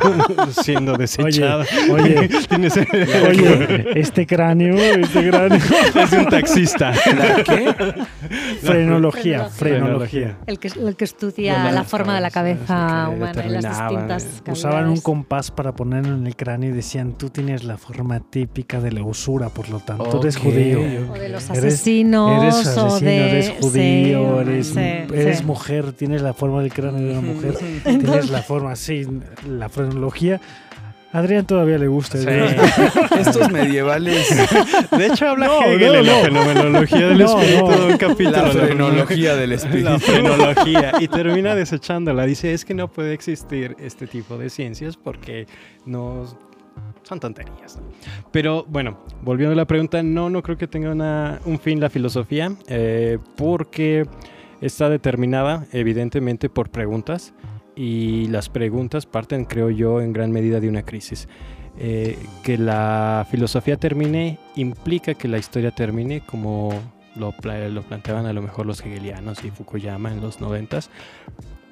siendo 0.62 0.96
desechada. 0.96 1.64
Oye, 1.90 2.28
oye, 3.28 3.86
este 4.00 4.26
cráneo, 4.26 4.76
este 4.76 5.30
cráneo 5.30 5.58
es 5.94 6.12
un 6.12 6.26
taxista. 6.26 6.92
¿La 6.92 7.42
qué? 7.42 7.74
Frenología, 8.60 9.46
frenología. 9.46 10.36
El 10.46 10.58
que, 10.58 10.68
el 10.68 10.96
que 10.96 11.04
estudia 11.04 11.72
la 11.72 11.84
forma 11.84 12.14
de 12.14 12.20
la 12.20 12.30
cabeza 12.30 13.08
humana 13.08 13.46
y 13.46 13.48
las 13.48 13.64
distintas 13.64 14.42
Usaban 14.46 14.88
un 14.88 15.00
compás 15.00 15.50
para 15.50 15.72
ponerlo 15.74 16.14
en 16.14 16.26
el 16.26 16.36
cráneo 16.36 16.70
y 16.70 16.72
decían, 16.72 17.16
tú 17.16 17.30
tienes 17.30 17.64
la 17.64 17.78
forma 17.78 18.20
típica 18.20 18.80
de 18.80 18.92
la 18.92 19.02
usura, 19.02 19.48
por 19.48 19.70
lo 19.70 19.80
tanto, 19.80 20.04
tú 20.10 20.20
eres 20.20 20.36
judío. 20.36 20.80
O 21.10 21.14
de 21.14 21.30
los 21.30 21.50
asesinos. 21.50 22.42
Eres, 22.42 22.54
eres 22.54 22.66
asesino, 22.66 22.96
o 22.96 23.00
de... 23.00 23.30
eres 23.30 23.52
judío, 23.60 24.40
eres, 24.42 24.66
sí, 24.68 24.78
eres 24.78 25.38
sí. 25.38 25.44
mujer, 25.44 25.92
tienes 25.92 26.20
la 26.20 26.34
forma 26.34 26.60
del 26.60 26.72
cráneo 26.72 27.00
de 27.00 27.12
una 27.12 27.20
mujer, 27.20 27.45
tienes 27.52 28.30
la 28.30 28.42
forma 28.42 28.72
así, 28.72 29.06
la 29.48 29.68
frenología. 29.68 30.40
A 31.12 31.20
Adrián 31.20 31.46
todavía 31.46 31.78
le 31.78 31.86
gusta. 31.86 32.18
Sí. 32.18 32.26
Estos 33.18 33.50
medievales. 33.50 34.28
De 34.90 35.06
hecho, 35.06 35.28
habla 35.28 35.46
No, 35.46 35.62
Hegel 35.62 35.92
no, 35.92 35.98
en 36.00 36.06
la 36.06 36.12
no. 36.12 36.22
fenomenología 36.24 37.08
del 37.08 37.18
No, 37.18 37.40
espíritu 37.40 37.70
no. 37.70 37.78
de 37.78 37.92
un 37.92 37.96
capítulo. 37.96 38.30
La 38.42 38.50
frenología 38.50 39.36
del 39.36 39.52
espíritu. 39.52 39.84
La 39.88 39.98
frenología. 39.98 40.92
Y 41.00 41.08
termina 41.08 41.54
desechándola. 41.54 42.26
Dice, 42.26 42.52
es 42.52 42.64
que 42.64 42.74
no 42.74 42.88
puede 42.88 43.14
existir 43.14 43.76
este 43.78 44.06
tipo 44.06 44.36
de 44.36 44.50
ciencias 44.50 44.96
porque 44.96 45.46
no... 45.86 46.24
Son 47.04 47.18
tonterías. 47.20 47.76
¿no? 47.76 47.82
Pero 48.32 48.66
bueno, 48.68 48.98
volviendo 49.22 49.52
a 49.54 49.56
la 49.56 49.64
pregunta, 49.64 50.02
no, 50.02 50.28
no 50.28 50.42
creo 50.42 50.58
que 50.58 50.66
tenga 50.66 50.90
una- 50.90 51.40
un 51.46 51.58
fin 51.58 51.80
la 51.80 51.88
filosofía, 51.88 52.52
eh, 52.68 53.18
porque 53.36 54.04
está 54.60 54.88
determinada 54.88 55.66
evidentemente 55.72 56.48
por 56.48 56.70
preguntas 56.70 57.34
y 57.74 58.26
las 58.28 58.48
preguntas 58.48 59.06
parten, 59.06 59.44
creo 59.44 59.70
yo, 59.70 60.00
en 60.00 60.12
gran 60.12 60.32
medida 60.32 60.60
de 60.60 60.68
una 60.68 60.82
crisis. 60.82 61.28
Eh, 61.78 62.18
que 62.42 62.56
la 62.56 63.26
filosofía 63.30 63.76
termine 63.76 64.38
implica 64.54 65.12
que 65.12 65.28
la 65.28 65.36
historia 65.36 65.70
termine 65.72 66.22
como 66.24 66.70
lo, 67.16 67.34
lo 67.68 67.82
planteaban 67.82 68.24
a 68.24 68.32
lo 68.32 68.40
mejor 68.40 68.64
los 68.64 68.80
hegelianos 68.80 69.44
y 69.44 69.50
Fukuyama 69.50 70.10
en 70.10 70.22
los 70.22 70.40
noventas, 70.40 70.88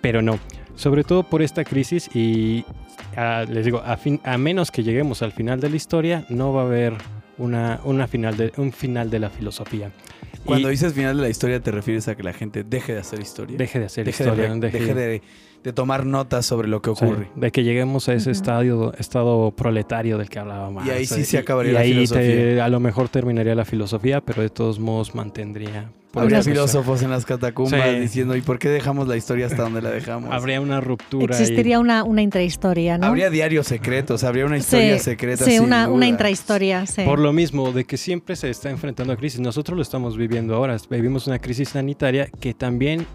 pero 0.02 0.20
no, 0.20 0.38
sobre 0.74 1.04
todo 1.04 1.22
por 1.22 1.40
esta 1.40 1.64
crisis 1.64 2.14
y 2.14 2.66
ah, 3.16 3.46
les 3.48 3.64
digo, 3.64 3.78
a, 3.82 3.96
fin- 3.96 4.20
a 4.24 4.36
menos 4.36 4.70
que 4.70 4.82
lleguemos 4.82 5.22
al 5.22 5.32
final 5.32 5.58
de 5.58 5.70
la 5.70 5.76
historia, 5.76 6.26
no 6.28 6.52
va 6.52 6.62
a 6.62 6.66
haber 6.66 6.92
una, 7.38 7.80
una 7.84 8.06
final 8.06 8.36
de, 8.36 8.52
un 8.58 8.72
final 8.72 9.08
de 9.08 9.20
la 9.20 9.30
filosofía. 9.30 9.90
Cuando 10.44 10.68
Y 10.68 10.72
dices 10.72 10.92
final 10.94 11.16
de 11.16 11.22
la 11.22 11.28
historia, 11.28 11.60
te 11.60 11.70
refieres 11.70 12.06
a 12.08 12.14
que 12.16 12.22
la 12.22 12.32
gente 12.32 12.64
deje 12.64 12.92
de 12.94 13.00
hacer 13.00 13.20
historia. 13.20 13.56
deje 13.56 13.78
de 13.78 13.86
hacer 13.86 14.04
deje, 14.04 14.24
historia, 14.24 14.48
de, 14.54 14.60
deje- 14.60 14.78
deje 14.78 14.94
de, 14.94 15.22
de 15.62 15.72
tomar 15.72 16.04
notas 16.06 16.44
sobre 16.46 16.68
lo 16.68 16.82
que 16.82 16.94
Sí, 16.94 17.04
ocurre. 17.04 17.28
de 17.34 17.50
que 17.50 17.64
lleguemos 17.64 18.08
a 18.08 18.14
ese 18.14 18.30
Ujú. 18.30 18.38
estadio, 18.38 18.92
estado 18.98 19.50
proletario 19.52 20.18
del 20.18 20.28
que 20.28 20.38
hablaba 20.38 20.70
Marx. 20.70 20.88
Y 20.88 20.92
ahí 20.92 21.06
sí 21.06 21.22
eh, 21.22 21.24
se 21.24 21.38
acabaría 21.38 21.70
y 21.70 21.74
la 21.74 21.80
ahí 21.80 21.90
te- 21.92 22.06
filosofía. 22.06 22.64
a 22.64 22.68
lo 22.68 22.80
mejor 22.80 23.08
terminaría 23.08 23.54
la 23.54 23.64
filosofía, 23.64 24.20
pero 24.20 24.42
de 24.42 24.50
todos 24.50 24.78
modos 24.78 25.14
mantendría. 25.14 25.90
Habría 26.22 26.42
filósofos 26.42 27.02
en 27.02 27.10
las 27.10 27.24
catacumbas 27.24 27.82
Sí. 27.82 28.00
diciendo, 28.00 28.36
¿y 28.36 28.40
por 28.40 28.58
qué 28.58 28.68
dejamos 28.68 29.08
la 29.08 29.16
historia 29.16 29.46
hasta 29.46 29.62
donde 29.62 29.82
la 29.82 29.90
dejamos? 29.90 30.30
Habría 30.32 30.60
una 30.60 30.80
ruptura. 30.80 31.36
Existiría 31.36 31.78
una, 31.80 32.04
una 32.04 32.22
intrahistoria, 32.22 32.98
¿no? 32.98 33.06
Habría 33.06 33.30
diarios 33.30 33.66
secretos, 33.66 34.24
habría 34.24 34.46
una 34.46 34.58
historia 34.58 34.98
sí, 34.98 35.04
secreta. 35.04 35.44
Sí, 35.44 35.52
sin 35.52 35.62
una, 35.62 35.88
una 35.88 36.06
intrahistoria, 36.06 36.86
sí. 36.86 37.02
por 37.02 37.18
lo 37.18 37.32
mismo, 37.32 37.72
de 37.72 37.84
que 37.84 37.96
siempre 37.96 38.36
se 38.36 38.50
está 38.50 38.70
enfrentando 38.70 39.12
a 39.12 39.16
crisis. 39.16 39.40
Nosotros 39.40 39.76
lo 39.76 39.82
estamos 39.82 40.16
viviendo 40.16 40.54
ahora. 40.54 40.76
Vivimos 40.90 41.26
una 41.26 41.38
crisis 41.38 41.70
sanitaria 41.70 42.28
que 42.40 42.54
también 42.54 43.06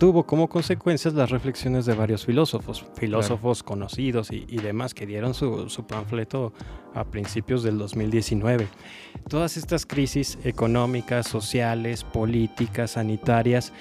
tuvo 0.00 0.24
como 0.24 0.48
consecuencias 0.48 1.12
las 1.12 1.28
reflexiones 1.28 1.84
de 1.84 1.92
varios 1.92 2.24
filósofos, 2.24 2.86
filósofos 2.96 3.62
conocidos 3.62 4.32
y, 4.32 4.46
y 4.48 4.56
demás 4.56 4.94
que 4.94 5.04
dieron 5.04 5.34
su, 5.34 5.68
su 5.68 5.86
panfleto 5.86 6.54
a 6.94 7.04
principios 7.04 7.62
del 7.62 7.76
2019. 7.76 8.66
Todas 9.28 9.58
estas 9.58 9.84
crisis 9.84 10.38
económicas, 10.42 11.28
sociales, 11.28 12.02
políticas, 12.02 12.92
sanitarias 12.92 13.74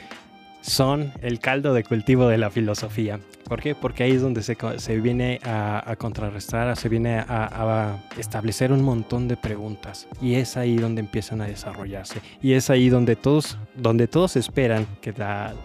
son 0.59 1.13
el 1.21 1.39
caldo 1.39 1.73
de 1.73 1.85
cultivo 1.85 2.27
de 2.27 2.37
la 2.37 2.49
filosofía. 2.49 3.21
¿Por 3.45 3.61
qué? 3.61 3.73
Porque 3.73 4.03
ahí 4.03 4.11
es 4.11 4.21
donde 4.21 4.43
se, 4.43 4.57
se 4.75 4.99
viene 4.99 5.39
a, 5.45 5.89
a 5.89 5.95
contrarrestar, 5.95 6.75
se 6.75 6.89
viene 6.89 7.19
a, 7.19 7.23
a 7.29 8.03
establecer 8.17 8.73
un 8.73 8.83
montón 8.83 9.29
de 9.29 9.37
preguntas. 9.37 10.05
Y 10.21 10.35
es 10.35 10.57
ahí 10.57 10.75
donde 10.75 10.99
empiezan 10.99 11.39
a 11.39 11.47
desarrollarse. 11.47 12.19
Y 12.41 12.53
es 12.53 12.69
ahí 12.69 12.89
donde 12.89 13.15
todos, 13.15 13.57
donde 13.73 14.09
todos 14.09 14.35
esperan 14.35 14.85
que 15.01 15.13
la, 15.13 15.55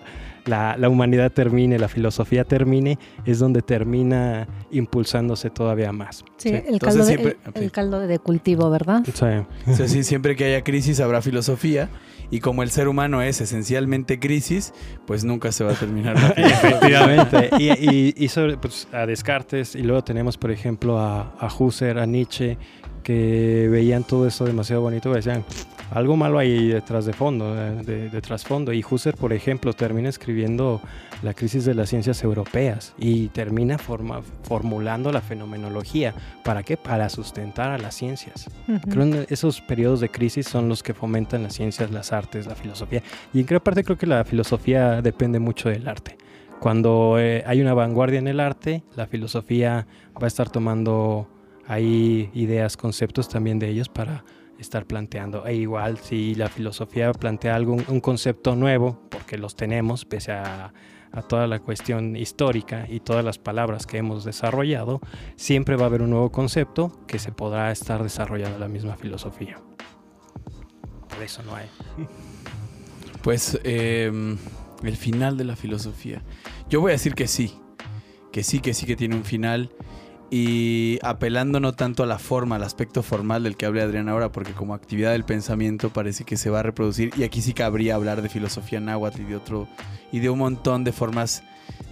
la, 0.47 0.77
la 0.77 0.89
humanidad 0.89 1.33
termine, 1.33 1.79
la 1.79 1.89
filosofía 1.89 2.45
termine, 2.45 2.99
es 3.25 3.39
donde 3.39 3.63
termina 3.63 4.47
impulsándose 4.71 5.51
todavía 5.51 5.93
más. 5.93 6.25
Sí, 6.37 6.51
Sí. 6.51 6.55
el, 6.55 6.75
Entonces 6.75 7.07
caldo 7.07 7.23
de, 7.23 7.37
el- 7.65 7.73
caldo 7.73 8.01
de 8.01 8.19
cultivo, 8.19 8.69
¿verdad? 8.71 9.03
Sí. 9.05 9.11
O 9.71 9.75
sea, 9.75 9.89
sí, 9.89 10.05
siempre 10.05 10.37
que 10.37 10.45
haya 10.45 10.63
crisis 10.65 11.01
habrá 11.01 11.23
filosofía. 11.23 11.89
Y 12.31 12.41
como 12.41 12.63
el 12.63 12.71
ser 12.71 12.89
humano 12.89 13.21
es 13.23 13.41
esencialmente 13.43 14.19
crisis, 14.19 14.73
pues 15.07 15.25
nunca 15.25 15.53
se 15.53 15.63
va 15.63 15.73
a 15.73 15.75
terminar 15.75 16.15
la. 16.21 16.29
Efectivamente. 16.37 17.51
y, 17.59 17.69
y- 17.71 18.15
y 18.17 18.29
sobre 18.29 18.57
pues, 18.57 18.89
a 18.93 19.07
Descartes, 19.07 19.75
y 19.75 19.83
luego 19.83 20.03
tenemos, 20.03 20.37
por 20.39 20.51
ejemplo, 20.51 20.99
a, 20.99 21.35
a 21.39 21.49
Husserl, 21.57 21.99
a 21.99 22.07
Nietzsche, 22.07 22.57
que 23.03 23.69
veían 23.71 24.05
todo 24.05 24.27
eso 24.27 24.45
demasiado 24.47 24.83
bonito 24.83 25.11
y 25.13 25.17
decían, 25.17 25.45
algo 25.91 26.17
malo 26.17 26.39
hay 26.39 26.69
detrás 26.69 27.05
de 27.07 27.13
fondo, 27.13 27.55
eh, 27.57 27.83
de, 27.85 28.11
de 28.11 28.21
trasfondo. 28.21 28.73
Y 28.73 28.85
Husserl, 28.89 29.17
por 29.17 29.33
ejemplo, 29.33 29.73
termina 29.73 30.09
escribiendo 30.09 30.81
la 31.23 31.35
crisis 31.35 31.65
de 31.65 31.75
las 31.75 31.89
ciencias 31.91 32.23
europeas 32.23 32.95
y 32.99 33.29
termina 33.29 33.79
forma- 33.79 34.21
formulando 34.43 35.13
la 35.13 35.21
fenomenología. 35.21 36.15
¿Para 36.45 36.63
qué? 36.63 36.77
Para 36.77 37.09
sustentar 37.09 37.71
a 37.71 37.79
las 37.79 37.95
ciencias. 37.95 38.51
Creo 38.91 39.11
que 39.11 39.27
esos 39.33 39.61
periodos 39.61 40.01
de 40.01 40.09
crisis 40.09 40.47
son 40.47 40.69
los 40.69 40.83
que 40.83 40.95
fomentan 40.95 41.43
las 41.43 41.55
ciencias, 41.55 41.91
las 41.91 42.13
artes, 42.13 42.47
la 42.47 42.55
filosofía. 42.55 43.03
Y 43.33 43.41
en 43.41 43.47
gran 43.47 43.61
parte 43.61 43.85
creo 43.85 43.97
que 43.97 44.07
la 44.07 44.25
filosofía 44.25 45.01
depende 45.03 45.39
mucho 45.39 45.69
del 45.69 45.87
arte. 45.89 46.17
Cuando 46.61 47.17
eh, 47.19 47.45
hay 47.47 47.61
una 47.61 47.75
vanguardia 47.75 48.19
en 48.19 48.29
el 48.29 48.41
arte, 48.41 48.83
la 48.97 49.07
filosofía 49.07 49.87
va 50.17 50.25
a 50.25 50.27
estar 50.27 50.49
tomando 50.51 51.29
ahí 51.67 52.31
ideas, 52.35 52.77
conceptos 52.77 53.29
también 53.29 53.59
de 53.59 53.69
ellos 53.69 53.89
para 53.89 54.25
estar 54.59 54.87
planteando. 54.87 55.47
E 55.47 55.55
igual 55.55 55.99
si 55.99 56.35
la 56.35 56.49
filosofía 56.49 57.13
plantea 57.13 57.55
algún 57.55 57.85
un 57.89 58.01
concepto 58.01 58.57
nuevo, 58.57 59.01
porque 59.11 59.39
los 59.39 59.57
tenemos, 59.57 60.05
pese 60.05 60.33
a, 60.33 60.73
a 61.15 61.23
toda 61.23 61.47
la 61.47 61.61
cuestión 61.61 62.17
histórica 62.17 62.87
y 62.89 63.01
todas 63.01 63.25
las 63.25 63.39
palabras 63.39 63.87
que 63.87 63.99
hemos 63.99 64.25
desarrollado, 64.25 65.01
siempre 65.37 65.77
va 65.77 65.85
a 65.85 65.87
haber 65.87 66.03
un 66.03 66.11
nuevo 66.11 66.33
concepto 66.33 66.93
que 67.07 67.19
se 67.19 67.31
podrá 67.31 67.71
estar 67.71 68.03
desarrollando 68.03 68.59
la 68.59 68.69
misma 68.69 68.97
filosofía. 68.97 69.59
Por 71.09 71.23
eso 71.23 71.43
no 71.45 71.55
hay. 71.55 71.69
Pues 73.23 73.59
eh, 73.63 74.37
el 74.83 74.97
final 74.97 75.37
de 75.37 75.45
la 75.45 75.57
filosofía. 75.57 76.23
Yo 76.69 76.81
voy 76.81 76.91
a 76.91 76.95
decir 76.95 77.15
que 77.15 77.29
sí. 77.29 77.55
Que 78.33 78.43
sí, 78.43 78.59
que 78.59 78.75
sí 78.75 78.85
que 78.85 78.97
tiene 78.97 79.15
un 79.15 79.25
final. 79.25 79.71
Y 80.31 80.99
apelando 81.03 81.61
no 81.61 81.75
tanto 81.75 82.03
a 82.03 82.07
la 82.07 82.19
forma, 82.19 82.57
al 82.57 82.65
aspecto 82.65 83.03
formal 83.03 83.45
del 83.45 83.57
que 83.57 83.67
habla 83.67 83.83
Adrián 83.85 84.09
ahora, 84.09 84.33
porque 84.33 84.53
como 84.53 84.75
actividad 84.75 85.13
del 85.13 85.25
pensamiento 85.25 85.91
parece 85.91 86.25
que 86.25 86.37
se 86.37 86.51
va 86.51 86.61
a 86.61 86.63
reproducir. 86.63 87.13
Y 87.17 87.23
aquí 87.23 87.41
sí 87.41 87.53
cabría 87.53 87.95
hablar 87.95 88.23
de 88.23 88.29
filosofía 88.29 88.81
náhuatl 88.81 89.21
y 89.21 89.25
de 89.25 89.37
otro. 89.37 89.69
y 90.11 90.21
de 90.21 90.31
un 90.31 90.39
montón 90.39 90.83
de 90.85 90.93
formas 90.93 91.43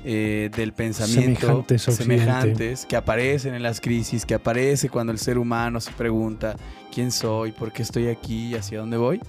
eh, 0.05 0.51
del 0.57 0.73
pensamiento 0.73 1.65
Semejantes 1.69 1.83
semejantes 1.83 2.87
que 2.87 2.97
aparecen 2.97 3.55
en 3.55 3.63
las 3.63 3.81
crisis, 3.81 4.27
que 4.27 4.35
aparece 4.35 4.89
cuando 4.89 5.13
el 5.13 5.19
ser 5.19 5.39
humano 5.39 5.81
se 5.81 5.93
pregunta 5.93 6.57
quién 6.93 7.13
soy, 7.13 7.53
por 7.53 7.73
qué 7.73 7.83
estoy 7.83 8.09
aquí 8.09 8.49
y 8.49 8.55
hacia 8.55 8.81
dónde 8.81 8.97
voy. 8.97 9.21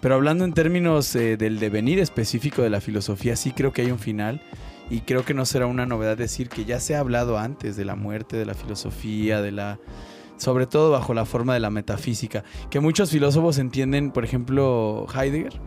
Pero 0.00 0.14
hablando 0.14 0.44
en 0.44 0.54
términos 0.54 1.14
eh, 1.14 1.36
del 1.36 1.58
devenir 1.58 1.98
específico 1.98 2.62
de 2.62 2.70
la 2.70 2.80
filosofía, 2.80 3.36
sí 3.36 3.52
creo 3.52 3.72
que 3.72 3.82
hay 3.82 3.90
un 3.90 3.98
final. 3.98 4.40
Y 4.90 5.02
creo 5.02 5.24
que 5.24 5.34
no 5.34 5.46
será 5.46 5.66
una 5.66 5.86
novedad 5.86 6.16
decir 6.16 6.48
que 6.48 6.64
ya 6.64 6.80
se 6.80 6.96
ha 6.96 7.00
hablado 7.00 7.38
antes 7.38 7.76
de 7.76 7.84
la 7.84 7.94
muerte 7.94 8.36
de 8.36 8.44
la 8.44 8.54
filosofía, 8.54 9.40
de 9.40 9.52
la. 9.52 9.78
sobre 10.36 10.66
todo 10.66 10.90
bajo 10.90 11.14
la 11.14 11.24
forma 11.24 11.54
de 11.54 11.60
la 11.60 11.70
metafísica. 11.70 12.44
Que 12.70 12.80
muchos 12.80 13.10
filósofos 13.10 13.58
entienden, 13.58 14.10
por 14.10 14.24
ejemplo, 14.24 15.06
Heidegger, 15.14 15.60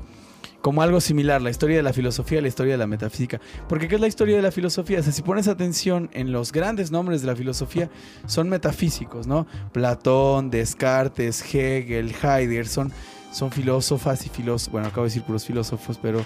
como 0.63 0.81
algo 0.81 1.01
similar, 1.01 1.41
la 1.41 1.49
historia 1.49 1.75
de 1.75 1.83
la 1.83 1.91
filosofía 1.91 2.41
la 2.41 2.47
historia 2.47 2.73
de 2.75 2.77
la 2.77 2.87
metafísica. 2.87 3.41
Porque 3.67 3.89
¿qué 3.89 3.95
es 3.95 4.01
la 4.01 4.07
historia 4.07 4.37
de 4.37 4.41
la 4.41 4.51
filosofía? 4.51 5.01
O 5.01 5.03
sea, 5.03 5.11
si 5.11 5.21
pones 5.21 5.49
atención 5.49 6.09
en 6.13 6.31
los 6.31 6.53
grandes 6.53 6.89
nombres 6.89 7.19
de 7.19 7.27
la 7.27 7.35
filosofía, 7.35 7.89
son 8.27 8.47
metafísicos, 8.47 9.27
¿no? 9.27 9.45
Platón, 9.73 10.49
Descartes, 10.49 11.43
Hegel, 11.53 12.15
Heidegger, 12.23 12.65
son, 12.65 12.93
son 13.33 13.51
filósofas 13.51 14.25
y 14.25 14.29
filósofos, 14.29 14.71
bueno, 14.71 14.87
acabo 14.87 15.03
de 15.03 15.09
decir 15.09 15.23
puros 15.23 15.45
filósofos, 15.45 15.99
pero 16.01 16.25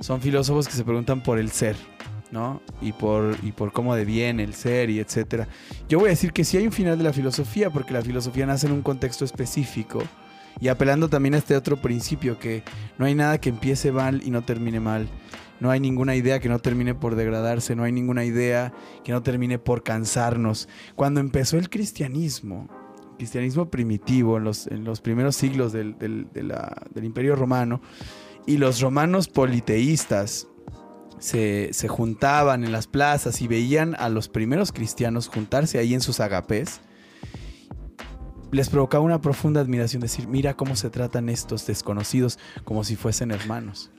son 0.00 0.20
filósofos 0.20 0.66
que 0.66 0.74
se 0.74 0.82
preguntan 0.82 1.22
por 1.22 1.38
el 1.38 1.52
ser, 1.52 1.76
¿no? 2.30 2.60
Y 2.80 2.92
por, 2.92 3.36
y 3.42 3.52
por 3.52 3.72
cómo 3.72 3.94
deviene 3.94 4.44
el 4.44 4.54
ser 4.54 4.90
y 4.90 5.00
etcétera. 5.00 5.48
Yo 5.88 5.98
voy 5.98 6.08
a 6.08 6.10
decir 6.10 6.32
que 6.32 6.44
sí 6.44 6.56
hay 6.56 6.66
un 6.66 6.72
final 6.72 6.98
de 6.98 7.04
la 7.04 7.12
filosofía, 7.12 7.70
porque 7.70 7.92
la 7.92 8.02
filosofía 8.02 8.46
nace 8.46 8.66
en 8.66 8.72
un 8.72 8.82
contexto 8.82 9.24
específico 9.24 10.02
y 10.60 10.68
apelando 10.68 11.08
también 11.08 11.34
a 11.34 11.38
este 11.38 11.56
otro 11.56 11.76
principio, 11.76 12.38
que 12.38 12.62
no 12.98 13.06
hay 13.06 13.14
nada 13.14 13.38
que 13.40 13.48
empiece 13.48 13.92
mal 13.92 14.22
y 14.24 14.30
no 14.30 14.42
termine 14.42 14.80
mal. 14.80 15.08
No 15.60 15.70
hay 15.70 15.80
ninguna 15.80 16.14
idea 16.14 16.40
que 16.40 16.48
no 16.48 16.58
termine 16.60 16.94
por 16.94 17.16
degradarse, 17.16 17.74
no 17.74 17.84
hay 17.84 17.92
ninguna 17.92 18.24
idea 18.24 18.72
que 19.04 19.12
no 19.12 19.22
termine 19.22 19.58
por 19.58 19.82
cansarnos. 19.82 20.68
Cuando 20.94 21.20
empezó 21.20 21.58
el 21.58 21.68
cristianismo, 21.68 22.68
cristianismo 23.16 23.68
primitivo 23.68 24.38
en 24.38 24.44
los, 24.44 24.66
en 24.68 24.84
los 24.84 25.00
primeros 25.00 25.36
siglos 25.36 25.72
del, 25.72 25.98
del, 25.98 27.04
Imperio 27.04 27.34
Romano, 27.36 27.80
y 28.46 28.56
los 28.56 28.80
romanos 28.80 29.28
politeístas 29.28 30.48
se, 31.20 31.70
se, 31.72 31.88
juntaban 31.88 32.64
en 32.64 32.72
las 32.72 32.86
plazas 32.86 33.40
y 33.42 33.48
veían 33.48 33.94
a 33.98 34.08
los 34.08 34.28
primeros 34.28 34.72
cristianos 34.72 35.28
juntarse 35.28 35.78
ahí 35.78 35.94
en 35.94 36.00
sus 36.00 36.20
agapés, 36.20 36.80
les 38.50 38.68
provocaba 38.68 39.04
una 39.04 39.20
profunda 39.20 39.60
admiración 39.60 40.00
decir, 40.00 40.26
mira 40.28 40.54
cómo 40.54 40.76
se 40.76 40.90
tratan 40.90 41.28
estos 41.28 41.66
desconocidos 41.66 42.38
como 42.64 42.84
si 42.84 42.96
fuesen 42.96 43.30
hermanos. 43.30 43.90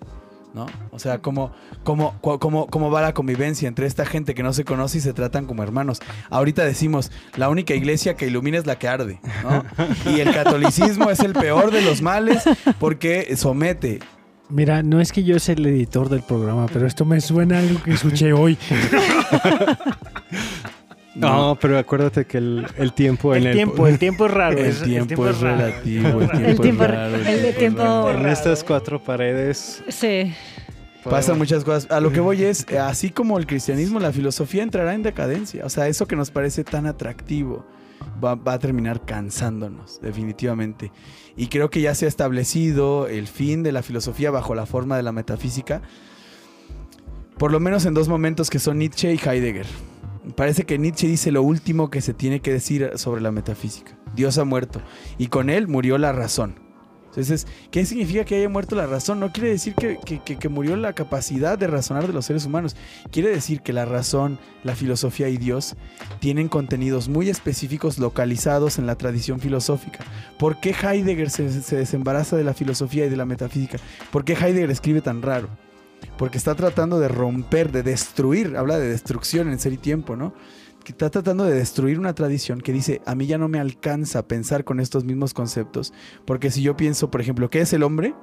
¿No? 0.51 0.65
O 0.89 0.97
sea, 0.97 1.21
cómo, 1.21 1.51
cómo, 1.83 2.19
cómo, 2.21 2.65
cómo 2.65 2.89
va 2.89 3.03
la 3.03 3.13
convivencia 3.13 3.67
entre 3.67 3.85
esta 3.85 4.03
gente 4.03 4.33
que 4.33 4.41
no 4.41 4.51
se 4.51 4.65
conoce 4.65 4.97
y 4.97 5.01
se 5.01 5.13
tratan 5.13 5.45
como 5.45 5.61
hermanos. 5.61 5.99
Ahorita 6.31 6.65
decimos, 6.65 7.11
la 7.35 7.49
única 7.49 7.75
iglesia 7.75 8.15
que 8.15 8.25
ilumina 8.25 8.57
es 8.57 8.65
la 8.65 8.79
que 8.79 8.87
arde, 8.87 9.21
¿no? 9.43 9.63
Y 10.11 10.21
el 10.21 10.33
catolicismo 10.33 11.11
es 11.11 11.19
el 11.19 11.33
peor 11.33 11.69
de 11.69 11.83
los 11.83 12.01
males 12.01 12.41
porque 12.79 13.35
somete, 13.37 13.99
Mira, 14.49 14.81
no 14.81 14.99
es 14.99 15.11
que 15.11 15.23
yo 15.23 15.37
sea 15.39 15.53
el 15.53 15.65
editor 15.67 16.09
del 16.09 16.23
programa, 16.23 16.65
pero 16.73 16.87
esto 16.87 17.05
me 17.05 17.21
suena 17.21 17.57
a 17.57 17.59
algo 17.59 17.81
que 17.83 17.91
escuché 17.91 18.33
hoy. 18.33 18.57
No, 21.15 21.57
pero 21.59 21.77
acuérdate 21.77 22.25
que 22.25 22.37
el, 22.37 22.65
el 22.77 22.93
tiempo 22.93 23.35
el 23.35 23.45
en 23.45 23.53
tiempo, 23.53 23.87
el... 23.87 23.99
tiempo 23.99 24.25
es 24.25 24.31
raro. 24.31 24.57
El, 24.57 24.81
tiempo, 24.81 25.27
es 25.27 25.39
relativo, 25.39 26.21
el 26.33 26.59
tiempo, 26.59 26.83
es 26.83 26.91
raro. 26.91 27.15
El 27.15 27.55
tiempo, 27.55 28.09
En 28.09 28.25
estas 28.25 28.63
cuatro 28.63 29.03
paredes. 29.03 29.83
Sí. 29.89 30.33
Pasan 31.03 31.37
muchas 31.37 31.63
cosas. 31.63 31.91
A 31.91 31.99
lo 31.99 32.11
que 32.11 32.19
voy 32.19 32.43
es, 32.43 32.65
así 32.73 33.09
como 33.09 33.37
el 33.37 33.47
cristianismo, 33.47 33.99
la 33.99 34.11
filosofía 34.11 34.63
entrará 34.63 34.93
en 34.93 35.03
decadencia. 35.03 35.65
O 35.65 35.69
sea, 35.69 35.87
eso 35.87 36.07
que 36.07 36.15
nos 36.15 36.31
parece 36.31 36.63
tan 36.63 36.85
atractivo 36.85 37.65
va, 38.23 38.35
va, 38.35 38.53
a 38.53 38.59
terminar 38.59 39.05
cansándonos, 39.05 39.99
definitivamente. 40.01 40.91
Y 41.39 41.47
creo 41.47 41.69
que 41.69 41.79
ya 41.79 41.95
se 41.95 42.03
ha 42.03 42.09
establecido 42.09 43.07
el 43.07 43.25
fin 43.25 43.63
de 43.63 43.71
la 43.71 43.81
filosofía 43.81 44.29
bajo 44.29 44.55
la 44.55 44.65
forma 44.65 44.97
de 44.97 45.03
la 45.03 45.13
metafísica, 45.13 45.81
por 47.37 47.53
lo 47.53 47.61
menos 47.61 47.85
en 47.85 47.93
dos 47.93 48.09
momentos 48.09 48.49
que 48.49 48.59
son 48.59 48.77
Nietzsche 48.77 49.13
y 49.13 49.17
Heidegger. 49.17 49.65
Parece 50.35 50.65
que 50.65 50.77
Nietzsche 50.77 51.07
dice 51.07 51.31
lo 51.31 51.41
último 51.41 51.89
que 51.89 52.01
se 52.01 52.13
tiene 52.13 52.41
que 52.41 52.51
decir 52.51 52.91
sobre 52.95 53.21
la 53.21 53.31
metafísica. 53.31 53.97
Dios 54.13 54.37
ha 54.37 54.43
muerto 54.43 54.81
y 55.17 55.27
con 55.27 55.49
él 55.49 55.69
murió 55.69 55.97
la 55.97 56.11
razón. 56.11 56.55
Entonces, 57.09 57.47
¿qué 57.71 57.85
significa 57.85 58.23
que 58.23 58.35
haya 58.35 58.49
muerto 58.49 58.75
la 58.75 58.85
razón? 58.85 59.19
No 59.19 59.31
quiere 59.31 59.49
decir 59.49 59.73
que, 59.75 60.49
murió 60.49 60.75
la 60.75 60.93
capacidad 60.93 61.57
de 61.57 61.67
razonar 61.67 62.07
de 62.07 62.13
los 62.13 62.25
seres 62.25 62.45
humanos. 62.45 62.75
Quiere 63.11 63.29
decir 63.29 63.61
que 63.61 63.73
la 63.73 63.85
razón, 63.85 64.39
la 64.63 64.75
filosofía 64.75 65.27
y 65.29 65.37
Dios 65.37 65.75
tienen 66.19 66.47
contenidos 66.47 67.09
muy 67.09 67.29
específicos 67.29 67.97
localizados 67.97 68.77
en 68.77 68.85
la 68.85 68.95
tradición 68.95 69.39
filosófica. 69.39 70.05
¿Por 70.37 70.59
qué 70.59 70.71
Heidegger 70.71 71.29
se 71.29 71.75
desembaraza 71.75 72.37
de 72.37 72.43
la 72.43 72.53
filosofía 72.53 73.05
y 73.05 73.09
de 73.09 73.17
la 73.17 73.25
metafísica? 73.25 73.79
¿Por 74.11 74.23
qué 74.23 74.33
Heidegger 74.33 74.71
escribe 74.71 75.01
tan 75.01 75.21
raro? 75.21 75.49
porque 76.17 76.37
está 76.37 76.55
tratando 76.55 76.99
de 76.99 77.07
romper, 77.07 77.71
de 77.71 77.83
destruir, 77.83 78.57
habla 78.57 78.77
de 78.77 78.89
destrucción 78.89 79.49
en 79.49 79.59
ser 79.59 79.73
y 79.73 79.77
tiempo, 79.77 80.15
¿no? 80.15 80.33
Que 80.83 80.91
está 80.93 81.09
tratando 81.09 81.43
de 81.43 81.55
destruir 81.55 81.99
una 81.99 82.15
tradición 82.15 82.61
que 82.61 82.73
dice, 82.73 83.01
a 83.05 83.15
mí 83.15 83.27
ya 83.27 83.37
no 83.37 83.47
me 83.47 83.59
alcanza 83.59 84.27
pensar 84.27 84.63
con 84.63 84.79
estos 84.79 85.03
mismos 85.03 85.33
conceptos, 85.33 85.93
porque 86.25 86.51
si 86.51 86.61
yo 86.61 86.75
pienso, 86.77 87.11
por 87.11 87.21
ejemplo, 87.21 87.49
¿qué 87.49 87.61
es 87.61 87.73
el 87.73 87.83
hombre? 87.83 88.15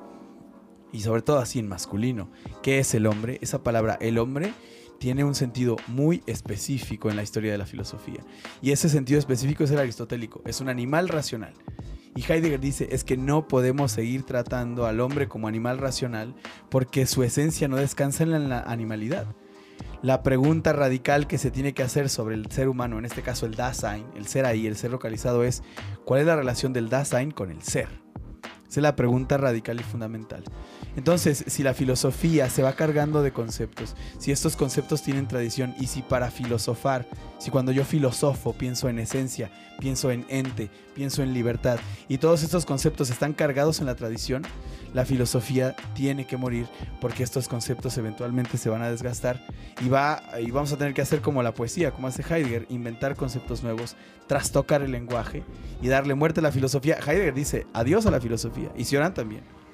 Y 0.93 1.01
sobre 1.01 1.23
todo 1.23 1.39
así 1.39 1.59
en 1.59 1.69
masculino, 1.69 2.31
¿qué 2.63 2.79
es 2.79 2.95
el 2.95 3.07
hombre? 3.07 3.39
Esa 3.43 3.63
palabra, 3.63 3.99
el 4.01 4.19
hombre, 4.19 4.53
tiene 4.99 5.25
un 5.25 5.35
sentido 5.35 5.77
muy 5.87 6.23
específico 6.27 7.11
en 7.11 7.17
la 7.17 7.23
historia 7.23 7.53
de 7.53 7.59
la 7.59 7.67
filosofía. 7.67 8.21
Y 8.63 8.71
ese 8.71 8.89
sentido 8.89 9.19
específico 9.19 9.65
es 9.65 9.71
el 9.71 9.79
aristotélico, 9.79 10.43
es 10.47 10.61
un 10.61 10.69
animal 10.69 11.09
racional. 11.09 11.55
Y 12.15 12.23
Heidegger 12.23 12.61
dice, 12.61 12.89
es 12.91 13.05
que 13.05 13.19
no 13.19 13.47
podemos 13.47 13.93
seguir 13.93 14.25
tratando 14.25 14.87
al 14.87 15.01
hombre 15.01 15.29
como 15.29 15.49
animal 15.49 15.79
racional 15.79 16.35
porque 16.71 17.05
su 17.05 17.23
esencia 17.23 17.69
no 17.69 17.77
descansa 17.77 18.23
en 18.23 18.49
la 18.49 18.61
animalidad. 18.61 19.27
La 20.03 20.23
pregunta 20.23 20.73
radical 20.73 21.27
que 21.27 21.39
se 21.39 21.51
tiene 21.51 21.73
que 21.73 21.83
hacer 21.83 22.09
sobre 22.09 22.35
el 22.35 22.51
ser 22.51 22.69
humano, 22.69 22.99
en 22.99 23.07
este 23.07 23.23
caso 23.23 23.47
el 23.47 23.55
Dasein, 23.55 24.07
el 24.15 24.27
ser 24.27 24.45
ahí, 24.45 24.67
el 24.67 24.77
ser 24.77 24.91
localizado, 24.91 25.43
es 25.43 25.63
¿cuál 26.05 26.21
es 26.21 26.27
la 26.27 26.37
relación 26.37 26.73
del 26.73 26.89
Dasein 26.89 27.31
con 27.31 27.51
el 27.51 27.63
ser? 27.63 27.89
Esa 28.69 28.81
es 28.81 28.83
la 28.83 28.97
pregunta 28.97 29.39
radical 29.39 29.81
y 29.81 29.83
fundamental. 29.83 30.45
Entonces, 30.97 31.45
si 31.47 31.63
la 31.63 31.75
filosofía 31.75 32.49
se 32.49 32.63
va 32.63 32.73
cargando 32.73 33.23
de 33.23 33.33
conceptos, 33.33 33.95
si 34.19 34.33
estos 34.33 34.57
conceptos 34.57 35.03
tienen 35.03 35.29
tradición 35.29 35.75
y 35.79 35.89
si 35.89 36.01
para 36.01 36.31
filosofar, 36.31 37.07
si 37.39 37.51
cuando 37.51 37.71
yo 37.71 37.85
filosofo 37.85 38.55
pienso 38.55 38.89
en 38.89 38.99
esencia, 38.99 39.51
pienso 39.79 40.11
en 40.11 40.25
ente, 40.29 40.71
pienso 40.95 41.23
en 41.23 41.35
libertad 41.35 41.79
y 42.09 42.17
todos 42.17 42.43
estos 42.43 42.65
conceptos 42.65 43.11
están 43.11 43.35
cargados 43.35 43.81
en 43.81 43.87
la 43.87 43.95
tradición, 43.95 44.43
la 44.95 45.05
filosofía 45.05 45.77
tiene 45.95 46.27
que 46.27 46.39
morir 46.39 46.67
porque 46.99 47.23
estos 47.23 47.47
conceptos 47.47 47.99
eventualmente 47.99 48.57
se 48.57 48.71
van 48.71 48.81
a 48.81 48.91
desgastar 48.91 49.45
y, 49.83 49.91
va, 49.91 50.23
y 50.41 50.51
vamos 50.51 50.73
a 50.73 50.79
tener 50.79 50.95
que 50.95 51.03
hacer 51.03 51.21
como 51.21 51.43
la 51.43 51.53
poesía, 51.53 51.91
como 51.91 52.09
hace 52.09 52.23
Heidegger, 52.23 52.65
inventar 52.71 53.17
conceptos 53.17 53.63
nuevos, 53.63 53.97
trastocar 54.27 54.81
el 54.81 54.93
lenguaje 54.93 55.45
y 55.83 55.89
darle 55.89 56.15
muerte 56.15 56.41
a 56.41 56.43
la 56.43 56.53
filosofía. 56.53 56.97
Heidegger 57.07 57.35
dice 57.35 57.67
adiós 57.75 58.07
a 58.07 58.11
la 58.11 58.21
filosofía 58.21 58.71
y 58.75 58.85
Sioran 58.85 59.13
también. 59.13 59.66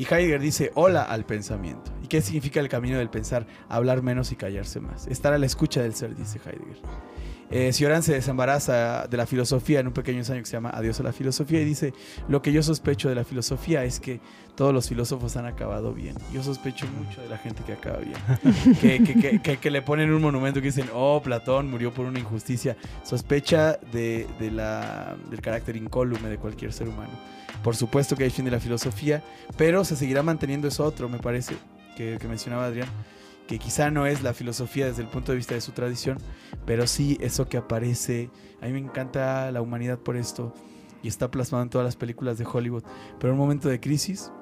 Y 0.00 0.04
Heidegger 0.04 0.40
dice 0.40 0.70
hola 0.76 1.02
al 1.02 1.26
pensamiento. 1.26 1.92
¿Y 2.02 2.06
qué 2.06 2.22
significa 2.22 2.58
el 2.58 2.70
camino 2.70 2.96
del 2.96 3.10
pensar? 3.10 3.46
Hablar 3.68 4.00
menos 4.00 4.32
y 4.32 4.36
callarse 4.36 4.80
más. 4.80 5.06
Estar 5.06 5.34
a 5.34 5.38
la 5.38 5.44
escucha 5.44 5.82
del 5.82 5.94
ser, 5.94 6.16
dice 6.16 6.40
Heidegger. 6.42 6.78
Eh, 7.50 7.70
Cioran 7.74 8.02
se 8.02 8.14
desembaraza 8.14 9.06
de 9.08 9.16
la 9.18 9.26
filosofía 9.26 9.80
en 9.80 9.88
un 9.88 9.92
pequeño 9.92 10.20
ensayo 10.20 10.40
que 10.40 10.46
se 10.46 10.52
llama 10.52 10.70
Adiós 10.70 11.00
a 11.00 11.02
la 11.02 11.12
filosofía 11.12 11.60
y 11.60 11.66
dice, 11.66 11.92
lo 12.28 12.40
que 12.40 12.50
yo 12.50 12.62
sospecho 12.62 13.10
de 13.10 13.14
la 13.14 13.24
filosofía 13.24 13.84
es 13.84 14.00
que 14.00 14.20
todos 14.54 14.72
los 14.72 14.88
filósofos 14.88 15.36
han 15.36 15.44
acabado 15.44 15.92
bien. 15.92 16.14
Yo 16.32 16.42
sospecho 16.42 16.86
mucho 16.86 17.20
de 17.20 17.28
la 17.28 17.36
gente 17.36 17.62
que 17.64 17.74
acaba 17.74 17.98
bien. 17.98 18.16
que, 19.42 19.58
que, 19.58 19.70
le 19.70 19.82
ponen 19.82 20.10
un 20.12 20.22
monumento 20.22 20.60
que 20.60 20.68
dicen, 20.68 20.88
oh, 20.94 21.20
Platón 21.22 21.70
murió 21.70 21.92
por 21.92 22.06
una 22.06 22.18
injusticia. 22.18 22.74
Sospecha 23.02 23.78
de, 23.92 24.26
la, 24.50 25.14
del 25.28 25.42
carácter 25.42 25.76
incólume 25.76 26.30
de 26.30 26.38
cualquier 26.38 26.72
ser 26.72 26.88
humano. 26.88 27.18
Por 27.62 27.76
supuesto 27.76 28.16
que 28.16 28.24
hay 28.24 28.30
fin 28.30 28.44
de 28.44 28.50
la 28.50 28.60
filosofía, 28.60 29.22
pero 29.56 29.84
se 29.84 29.96
seguirá 29.96 30.22
manteniendo 30.22 30.68
eso 30.68 30.84
otro, 30.84 31.08
me 31.08 31.18
parece, 31.18 31.54
que, 31.96 32.18
mencionaba 32.26 32.64
Adrián, 32.64 32.88
que 33.46 33.58
quizá 33.58 33.90
no 33.90 34.06
es 34.06 34.22
la 34.22 34.32
filosofía 34.32 34.86
desde 34.86 35.02
el 35.02 35.08
punto 35.08 35.32
de 35.32 35.36
vista 35.36 35.54
de 35.54 35.60
su 35.60 35.72
tradición, 35.72 36.18
pero 36.64 36.86
sí 36.86 37.18
eso 37.20 37.48
que 37.48 37.58
aparece. 37.58 38.30
A 38.62 38.66
mí 38.66 38.72
me 38.72 38.78
encanta 38.78 39.50
la 39.50 39.60
humanidad 39.60 39.98
por 39.98 40.16
esto 40.16 40.54
y 41.02 41.08
está 41.08 41.30
plasmado 41.30 41.62
en 41.64 41.70
todas 41.70 41.84
las 41.84 41.96
películas 41.96 42.38
de 42.38 42.46
Hollywood. 42.50 42.84
Pero 43.18 43.32
en 43.32 43.38
un 43.38 43.44
momento 43.44 43.68
de 43.68 43.80
crisis, 43.80 44.32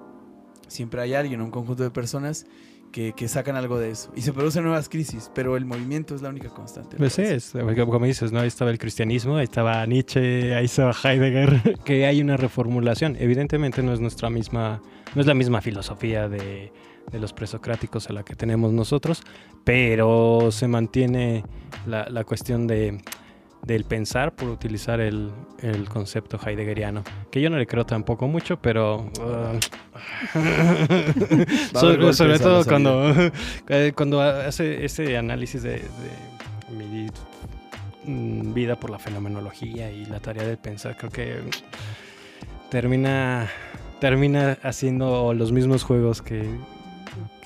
siempre 0.68 1.00
hay 1.00 1.14
alguien, 1.14 1.40
un 1.40 1.50
conjunto 1.50 1.82
de 1.82 1.90
personas 1.90 2.46
que, 2.92 3.28
sacan 3.28 3.56
algo 3.56 3.78
de 3.78 3.90
eso. 3.90 4.10
Y 4.16 4.22
se 4.22 4.32
producen 4.32 4.64
nuevas 4.64 4.88
crisis, 4.88 5.30
pero 5.34 5.56
el 5.56 5.64
movimiento 5.64 6.14
es 6.14 6.22
la 6.22 6.28
única 6.28 6.48
constante. 6.48 6.96
Pues 6.96 7.12
sí, 7.12 7.22
es, 7.22 7.52
como 7.52 8.06
dices, 8.06 8.32
¿no? 8.32 8.40
Ahí 8.40 8.48
estaba 8.48 8.70
el 8.70 8.78
cristianismo, 8.78 9.36
ahí 9.36 9.44
estaba 9.44 9.84
Nietzsche, 9.86 10.54
ahí 10.54 10.64
estaba 10.64 10.92
Heidegger, 10.92 11.78
que 11.84 12.06
hay 12.06 12.20
una 12.20 12.36
reformulación. 12.36 13.16
Evidentemente 13.18 13.82
no 13.82 13.92
es 13.92 14.00
nuestra 14.00 14.30
misma, 14.30 14.82
no 15.14 15.20
es 15.20 15.26
la 15.26 15.34
misma 15.34 15.60
filosofía 15.60 16.28
de, 16.28 16.72
los 17.12 17.32
presocráticos 17.32 18.10
a 18.10 18.12
la 18.12 18.22
que 18.22 18.34
tenemos 18.34 18.72
nosotros, 18.72 19.22
pero 19.64 20.50
se 20.50 20.68
mantiene 20.68 21.42
la 21.86 22.24
cuestión 22.24 22.66
de 22.66 22.98
del 23.62 23.84
pensar 23.84 24.34
por 24.34 24.48
utilizar 24.48 25.00
el, 25.00 25.30
el, 25.60 25.88
concepto 25.88 26.38
heideggeriano, 26.44 27.02
que 27.30 27.40
yo 27.40 27.50
no 27.50 27.58
le 27.58 27.66
creo 27.66 27.84
tampoco 27.84 28.26
mucho, 28.26 28.56
pero 28.60 29.10
uh, 29.20 29.58
sobre, 32.12 32.38
todo 32.38 32.64
cuando, 32.64 33.12
cuando 33.94 34.22
hace 34.22 34.84
ese 34.84 35.16
análisis 35.16 35.62
de, 35.62 35.82
mi 36.70 37.08
mm, 38.04 38.54
vida 38.54 38.76
por 38.76 38.90
la 38.90 38.98
fenomenología 38.98 39.90
y 39.90 40.06
la 40.06 40.20
tarea 40.20 40.44
del 40.44 40.58
pensar, 40.58 40.96
creo 40.96 41.10
que 41.10 41.36
termina 42.70 43.48
termina 44.00 44.56
haciendo 44.62 45.34
los 45.34 45.52
mismos 45.52 45.82
juegos 45.82 46.22
que, 46.22 46.48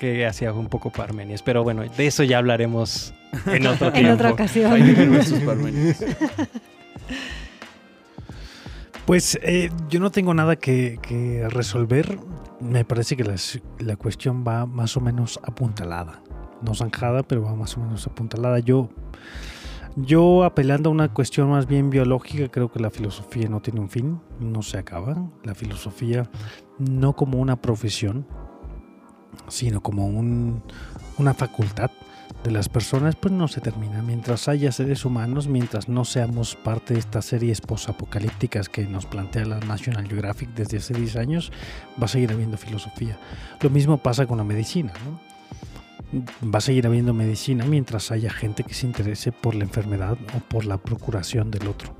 que 0.03 0.25
hacía 0.25 0.51
un 0.51 0.67
poco 0.67 0.89
Parmenias. 0.89 1.41
Pero 1.41 1.63
bueno, 1.63 1.83
de 1.83 2.07
eso 2.07 2.23
ya 2.23 2.37
hablaremos 2.37 3.13
en 3.45 3.65
otro 3.67 3.89
tiempo. 3.93 4.09
en 4.09 4.13
otra 4.13 4.31
ocasión. 4.31 4.73
Pues 9.05 9.37
eh, 9.43 9.69
yo 9.89 9.99
no 9.99 10.11
tengo 10.11 10.33
nada 10.33 10.55
que, 10.55 11.45
resolver. 11.49 12.19
Me 12.61 12.85
parece 12.85 13.17
que 13.17 13.25
la 13.79 13.97
cuestión 13.97 14.45
va 14.47 14.65
más 14.65 14.95
o 14.95 15.01
menos 15.01 15.41
apuntalada. 15.43 16.23
No 16.61 16.73
zanjada, 16.73 17.23
pero 17.23 17.43
va 17.43 17.53
más 17.53 17.75
o 17.75 17.81
menos 17.81 18.07
apuntalada. 18.07 18.59
Yo, 18.59 18.89
yo 19.97 20.45
apelando 20.45 20.87
a 20.87 20.93
una 20.93 21.13
cuestión 21.13 21.49
más 21.49 21.67
bien 21.67 21.89
biológica, 21.89 22.47
creo 22.47 22.71
que 22.71 22.79
la 22.79 22.89
filosofía 22.89 23.49
no 23.49 23.61
tiene 23.61 23.81
un 23.81 23.89
fin, 23.89 24.21
no 24.39 24.61
se 24.61 24.77
acaba. 24.77 25.17
La 25.43 25.53
filosofía 25.53 26.29
no 26.79 27.13
como 27.13 27.39
una 27.39 27.57
profesión, 27.57 28.25
sino 29.47 29.81
como 29.81 30.07
una 30.07 31.33
facultad 31.33 31.91
de 32.43 32.51
las 32.51 32.67
personas, 32.67 33.15
pues 33.15 33.33
no 33.33 33.47
se 33.47 33.61
termina. 33.61 34.01
Mientras 34.01 34.47
haya 34.47 34.71
seres 34.71 35.05
humanos, 35.05 35.47
mientras 35.47 35.87
no 35.87 36.03
seamos 36.03 36.55
parte 36.55 36.93
de 36.93 36.99
estas 36.99 37.25
series 37.25 37.61
posapocalípticas 37.61 38.67
que 38.67 38.85
nos 38.85 39.05
plantea 39.05 39.45
la 39.45 39.59
National 39.59 40.07
Geographic 40.07 40.49
desde 40.53 40.77
hace 40.77 40.93
10 40.93 41.15
años, 41.15 41.51
va 42.01 42.05
a 42.05 42.09
seguir 42.09 42.31
habiendo 42.31 42.57
filosofía. 42.57 43.17
Lo 43.61 43.69
mismo 43.69 43.97
pasa 43.97 44.25
con 44.25 44.37
la 44.37 44.43
medicina, 44.43 44.93
Va 46.43 46.59
a 46.59 46.61
seguir 46.61 46.85
habiendo 46.85 47.11
medicina 47.15 47.65
mientras 47.65 48.11
haya 48.11 48.29
gente 48.31 48.63
que 48.63 48.75
se 48.75 48.85
interese 48.85 49.31
por 49.31 49.55
la 49.55 49.63
enfermedad 49.63 50.15
o 50.37 50.39
por 50.47 50.65
la 50.65 50.77
procuración 50.77 51.49
del 51.49 51.67
otro. 51.67 51.95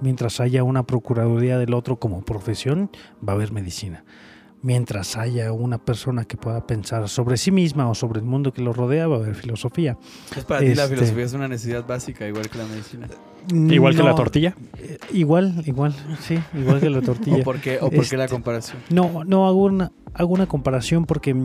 Mientras 0.00 0.40
haya 0.40 0.64
una 0.64 0.82
procuraduría 0.82 1.56
del 1.56 1.72
otro 1.72 2.00
como 2.00 2.24
profesión, 2.24 2.90
va 3.26 3.34
a 3.34 3.36
haber 3.36 3.52
medicina 3.52 4.04
mientras 4.64 5.18
haya 5.18 5.52
una 5.52 5.76
persona 5.76 6.24
que 6.24 6.38
pueda 6.38 6.66
pensar 6.66 7.08
sobre 7.10 7.36
sí 7.36 7.50
misma 7.50 7.88
o 7.90 7.94
sobre 7.94 8.20
el 8.20 8.24
mundo 8.24 8.52
que 8.52 8.62
lo 8.62 8.72
rodea, 8.72 9.06
va 9.06 9.16
a 9.16 9.18
haber 9.18 9.34
filosofía. 9.34 9.98
Es 10.34 10.44
para 10.44 10.60
ti 10.60 10.74
la 10.74 10.84
este, 10.84 10.96
filosofía 10.96 11.24
es 11.24 11.32
una 11.34 11.48
necesidad 11.48 11.86
básica, 11.86 12.26
igual 12.26 12.48
que 12.48 12.58
la 12.58 12.64
medicina. 12.64 13.06
Igual 13.52 13.94
que 13.94 14.02
la 14.02 14.14
tortilla. 14.14 14.56
Eh, 14.78 14.98
igual, 15.12 15.62
igual, 15.66 15.94
sí, 16.20 16.38
igual 16.54 16.80
que 16.80 16.88
la 16.88 17.02
tortilla. 17.02 17.36
¿O 17.36 17.42
por 17.42 17.60
qué, 17.60 17.76
o 17.78 17.90
por 17.90 18.08
qué 18.08 18.16
la 18.16 18.24
este, 18.24 18.34
comparación? 18.34 18.78
No, 18.88 19.22
no 19.24 19.46
hago 19.46 19.64
una, 19.64 19.92
hago 20.14 20.32
una 20.32 20.46
comparación 20.46 21.04
porque 21.04 21.36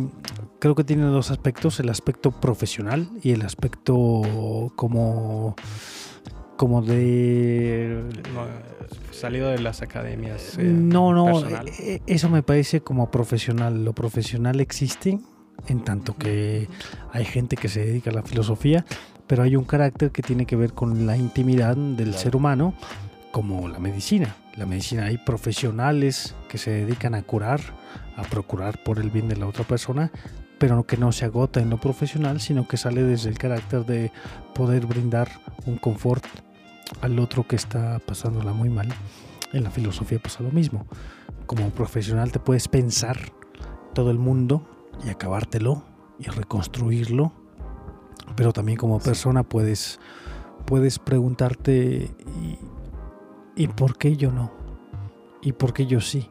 creo 0.59 0.75
que 0.75 0.85
tiene 0.85 1.03
dos 1.03 1.29
aspectos, 1.29 1.77
el 1.81 1.89
aspecto 1.89 2.31
profesional 2.31 3.09
y 3.21 3.31
el 3.31 3.41
aspecto 3.41 4.71
como 4.77 5.57
como 6.59 6.81
de 6.81 8.03
salido 9.11 9.47
de 9.47 9.59
las 9.59 9.81
academias. 9.81 10.57
Eh, 10.57 10.63
no, 10.63 11.13
no, 11.13 11.39
eh, 11.47 12.01
eso 12.05 12.29
me 12.29 12.43
parece 12.43 12.81
como 12.81 13.09
profesional. 13.09 13.85
Lo 13.85 13.93
profesional 13.93 14.59
existe 14.59 15.19
en 15.67 15.85
tanto 15.85 16.17
que 16.17 16.67
hay 17.13 17.23
gente 17.23 17.55
que 17.55 17.69
se 17.69 17.85
dedica 17.85 18.09
a 18.09 18.13
la 18.13 18.23
filosofía, 18.23 18.83
pero 19.25 19.43
hay 19.43 19.55
un 19.55 19.63
carácter 19.63 20.11
que 20.11 20.21
tiene 20.21 20.45
que 20.45 20.57
ver 20.57 20.73
con 20.73 21.07
la 21.07 21.15
intimidad 21.15 21.77
del 21.77 22.13
ser 22.13 22.35
humano, 22.35 22.73
como 23.31 23.69
la 23.69 23.79
medicina. 23.79 24.35
La 24.57 24.65
medicina 24.65 25.05
hay 25.05 25.17
profesionales 25.17 26.35
que 26.49 26.57
se 26.57 26.71
dedican 26.71 27.15
a 27.15 27.21
curar, 27.21 27.61
a 28.17 28.23
procurar 28.23 28.83
por 28.83 28.99
el 28.99 29.11
bien 29.11 29.29
de 29.29 29.37
la 29.37 29.47
otra 29.47 29.63
persona, 29.63 30.11
pero 30.57 30.85
que 30.85 30.97
no 30.97 31.13
se 31.13 31.23
agota 31.23 31.61
en 31.61 31.69
lo 31.69 31.79
profesional, 31.79 32.41
sino 32.41 32.67
que 32.67 32.75
sale 32.75 33.01
desde 33.03 33.29
el 33.29 33.37
carácter 33.37 33.85
de 33.85 34.11
poder 34.53 34.85
brindar 34.87 35.29
un 35.65 35.77
confort 35.77 36.25
al 37.01 37.19
otro 37.19 37.47
que 37.47 37.55
está 37.55 37.99
pasándola 37.99 38.53
muy 38.53 38.69
mal. 38.69 38.89
En 39.53 39.63
la 39.63 39.71
filosofía 39.71 40.19
pasa 40.19 40.43
lo 40.43 40.51
mismo. 40.51 40.85
Como 41.45 41.69
profesional 41.71 42.31
te 42.31 42.39
puedes 42.39 42.67
pensar 42.67 43.17
todo 43.93 44.11
el 44.11 44.19
mundo 44.19 44.63
y 45.03 45.09
acabártelo 45.09 45.83
y 46.19 46.25
reconstruirlo, 46.25 47.31
pero 48.35 48.53
también 48.53 48.77
como 48.77 48.99
persona 48.99 49.43
puedes, 49.43 49.99
puedes 50.65 50.99
preguntarte 50.99 52.11
¿y, 53.55 53.67
por 53.67 53.97
qué 53.97 54.15
yo 54.15 54.31
no? 54.31 54.51
¿Y 55.41 55.53
por 55.53 55.73
qué 55.73 55.85
yo 55.85 56.01
sí? 56.01 56.29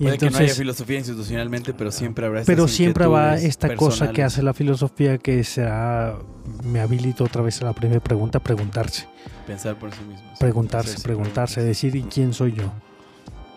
Puede 0.00 0.18
que 0.18 0.30
no 0.30 0.38
haya 0.38 0.54
filosofía 0.54 0.98
institucionalmente, 0.98 1.74
pero 1.74 1.92
siempre 1.92 2.26
habrá 2.26 2.42
Pero 2.44 2.68
siempre 2.68 3.06
va 3.06 3.36
esta 3.36 3.76
cosa 3.76 4.12
que 4.12 4.22
hace 4.22 4.42
la 4.42 4.54
filosofía 4.54 5.18
que 5.18 5.44
será, 5.44 6.16
me 6.64 6.80
habilito 6.80 7.24
otra 7.24 7.42
vez 7.42 7.60
a 7.60 7.66
la 7.66 7.74
primera 7.74 8.00
pregunta, 8.00 8.40
preguntarse. 8.40 9.06
Pensar 9.46 9.78
por 9.78 9.92
sí 9.92 10.02
mismo. 10.08 10.26
Preguntarse, 10.38 11.00
preguntarse, 11.02 11.62
decir 11.62 11.94
¿y 11.96 12.02
quién 12.04 12.32
soy 12.32 12.52
yo? 12.52 12.72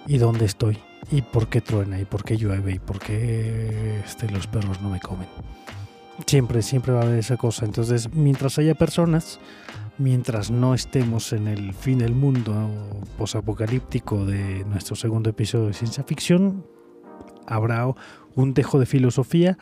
¿Y 0.06 0.18
dónde 0.18 0.46
estoy? 0.46 0.80
¿Y 1.12 1.22
por 1.22 1.48
qué 1.48 1.62
truena? 1.62 2.00
¿Y 2.00 2.06
por 2.06 2.24
qué 2.24 2.38
llueve? 2.38 2.74
¿Y 2.74 2.80
por 2.80 3.00
qué 3.00 4.02
este, 4.06 4.30
los 4.30 4.48
perros 4.48 4.82
no 4.82 4.90
me 4.90 5.00
comen? 5.00 5.28
Siempre, 6.26 6.62
siempre 6.62 6.92
va 6.92 7.02
a 7.02 7.04
haber 7.04 7.20
esa 7.20 7.38
cosa. 7.38 7.66
Entonces, 7.66 8.14
mientras 8.14 8.58
haya 8.58 8.76
personas, 8.76 9.40
mientras 9.98 10.52
no 10.52 10.74
estemos 10.74 11.34
en 11.34 11.48
el 11.48 11.74
fin 11.74 12.00
del 12.00 12.16
mundo 12.16 12.70
posapocalíptico 13.18 14.26
de 14.26 14.66
nuestro 14.66 14.96
segundo 14.96 15.30
episodio 15.30 15.68
de 15.68 15.74
ciencia 15.74 16.04
ficción, 16.04 16.66
habrá 17.48 17.88
un 18.36 18.54
dejo 18.54 18.80
de 18.80 18.86
filosofía, 18.86 19.58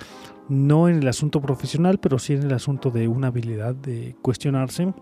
no 0.50 0.88
en 0.88 0.98
el 0.98 1.08
asunto 1.08 1.42
profesional, 1.42 2.00
pero 2.00 2.20
sí 2.20 2.34
en 2.34 2.44
el 2.44 2.54
asunto 2.54 2.90
de 2.90 3.08
una 3.08 3.28
habilidad 3.28 3.76
de 3.76 4.16
cuestionarse 4.22 4.94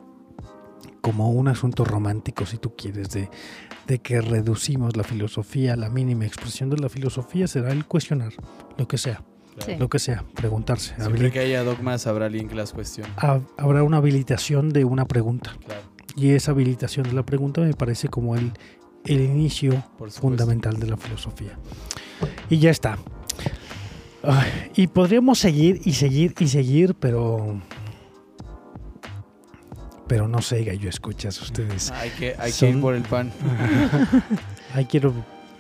como 1.01 1.31
un 1.31 1.47
asunto 1.47 1.85
romántico, 1.85 2.45
si 2.45 2.57
tú 2.57 2.76
quieres, 2.76 3.10
de, 3.11 3.30
de 3.88 3.99
que 3.99 4.22
reducimos 4.22 4.97
la 4.97 5.03
filosofía, 5.03 5.76
la 5.76 5.89
mínima 5.89 6.26
expresión 6.26 6.69
de 6.69 6.77
la 6.77 6.89
filosofía 6.89 7.47
será 7.47 7.72
el 7.72 7.85
cuestionar, 7.85 8.34
lo 8.77 8.88
que 8.88 8.97
sea. 8.97 9.23
Lo 9.77 9.90
que 9.90 9.99
sea, 9.99 10.23
preguntarse. 10.36 10.95
Siempre 10.95 11.31
que 11.31 11.40
haya 11.40 11.64
dogmas 11.64 12.07
habrá 12.07 12.27
alguien 12.27 12.48
que 12.48 12.56
las 12.56 12.73
cuestione. 12.73 13.10
Habrá 13.57 13.84
una 13.84 13.98
habilitación 13.98 14.69
de 14.69 14.86
una 14.86 15.06
pregunta. 15.06 15.56
Y 16.15 16.31
esa 16.31 16.52
habilitación 16.52 17.07
de 17.07 17.14
la 17.14 17.23
pregunta 17.23 17.61
me 17.61 17.73
parece 17.73 18.10
como 18.10 18.36
el, 18.36 18.52
el 19.06 19.22
inicio 19.22 19.84
fundamental 20.10 20.80
de 20.80 20.88
la 20.88 20.98
filosofía. 20.98 21.57
Y 22.49 22.60
ya 22.60 22.72
está. 22.72 22.98
y 24.76 24.88
podríamos 24.88 25.40
seguir 25.40 25.81
y 25.86 25.94
seguir 25.94 26.34
y 26.40 26.48
seguir, 26.48 26.95
pero 26.95 27.61
pero 30.10 30.27
no 30.27 30.41
sé, 30.41 30.64
gallo, 30.64 30.90
escuchas 30.90 31.40
ustedes. 31.40 31.91
Hay 31.91 32.10
que, 32.10 32.36
hay 32.40 32.52
que 32.52 32.69
ir 32.69 32.81
por 32.81 32.95
el 32.95 33.03
pan. 33.03 33.31
hay 34.73 34.86
que 34.86 34.98
ir 34.98 35.11